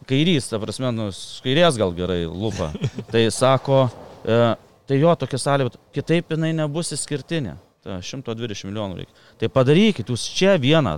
Kairys, 0.06 0.50
ta 0.50 0.60
prasme, 0.62 0.92
nu, 0.94 1.10
kairės 1.44 1.78
gal 1.80 1.94
gerai 1.96 2.22
lupa. 2.26 2.70
Tai 3.10 3.26
sako, 3.34 3.86
e, 4.22 4.40
tai 4.86 4.98
jo 5.00 5.14
tokia 5.18 5.58
bet 5.66 5.78
kitaip 5.96 6.36
jinai 6.36 6.52
nebus 6.54 6.92
išskirtinė. 6.94 7.56
Ta, 7.86 8.00
120 8.02 8.66
milijonų 8.66 8.96
reikia. 8.98 9.12
Tai 9.38 9.48
padarykit, 9.54 10.08
jūs 10.10 10.24
čia 10.34 10.56
vieną, 10.58 10.96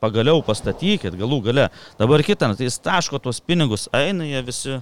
pagaliau 0.00 0.40
pastatykit, 0.40 1.12
galų 1.20 1.42
gale. 1.44 1.66
Dabar 1.98 2.24
kitą, 2.24 2.48
tai 2.56 2.64
jis 2.64 2.78
taško 2.80 3.20
tuos 3.20 3.42
pinigus, 3.44 3.90
eina 3.92 4.24
jie 4.24 4.40
visi. 4.46 4.78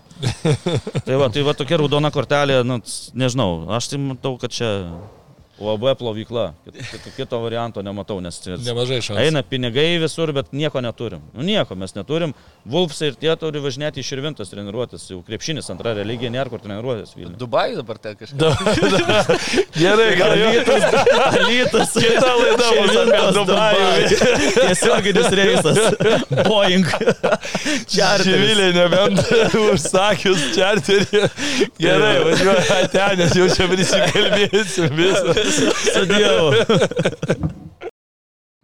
tai 1.06 1.18
va, 1.18 1.26
tai 1.34 1.42
va 1.42 1.56
tokia 1.58 1.80
raudona 1.82 2.12
kortelė, 2.14 2.60
nu, 2.62 2.78
nežinau, 3.18 3.66
aš 3.74 3.90
tai 3.90 3.98
matau, 4.04 4.36
kad 4.38 4.54
čia 4.54 4.70
UAB 5.58 5.84
plovykla. 5.98 6.52
Kito, 6.64 7.10
kito, 7.16 7.38
varianto 7.42 7.82
nematau, 7.82 8.20
nes 8.22 8.36
čia 8.44 8.54
Nemažai 8.62 9.00
šansų. 9.02 9.18
eina 9.24 9.42
pinigai 9.42 9.96
visur, 9.98 10.30
bet 10.36 10.52
nieko 10.54 10.78
neturim. 10.84 11.20
Nu 11.34 11.42
nieko 11.42 11.74
mes 11.74 11.94
neturim. 11.96 12.34
Vulfsai 12.68 13.08
ir 13.10 13.16
tie 13.18 13.32
turi 13.40 13.58
važinėti 13.64 13.98
iš 14.04 14.12
Irvintos 14.14 14.52
treniruotis. 14.52 15.08
Jau 15.10 15.18
krepšinis 15.26 15.66
antra 15.74 15.94
religija, 15.98 16.30
nėra 16.30 16.52
kur 16.52 16.62
treniruotis. 16.62 17.16
Dubajų 17.40 17.80
dabar 17.80 17.98
ten 17.98 18.14
kažkas. 18.20 18.38
Gerai, 19.82 20.08
gal 20.20 20.34
jau. 20.38 20.52
Alytas. 21.26 21.96
Kita 21.96 22.32
laida 22.38 22.70
bus 22.78 22.94
apie 23.02 23.24
Dubajų. 23.40 23.88
Tiesioginis 24.60 25.28
reisas. 25.40 25.82
Boeing. 26.46 26.86
Čarteris. 27.88 28.28
Živilė, 28.28 28.68
nebent 28.76 29.20
užsakius 29.72 30.46
čarterį. 30.54 31.24
Gerai, 31.82 32.14
važiuoju 32.26 32.88
ten, 32.94 33.18
nes 33.24 33.36
jau 33.38 33.48
čia 33.56 33.68
prisikalbėsim 33.74 34.94
visą. 34.98 35.34
Sudėjau. 35.48 36.52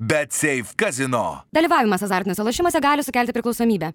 Bet 0.05 0.32
Safe 0.36 0.74
Casino. 0.77 1.44
Dalyvavimas 1.55 2.02
azartiniuose 2.05 2.44
lošimuose 2.44 2.81
gali 2.85 3.05
sukelti 3.06 3.32
priklausomybę. 3.36 3.93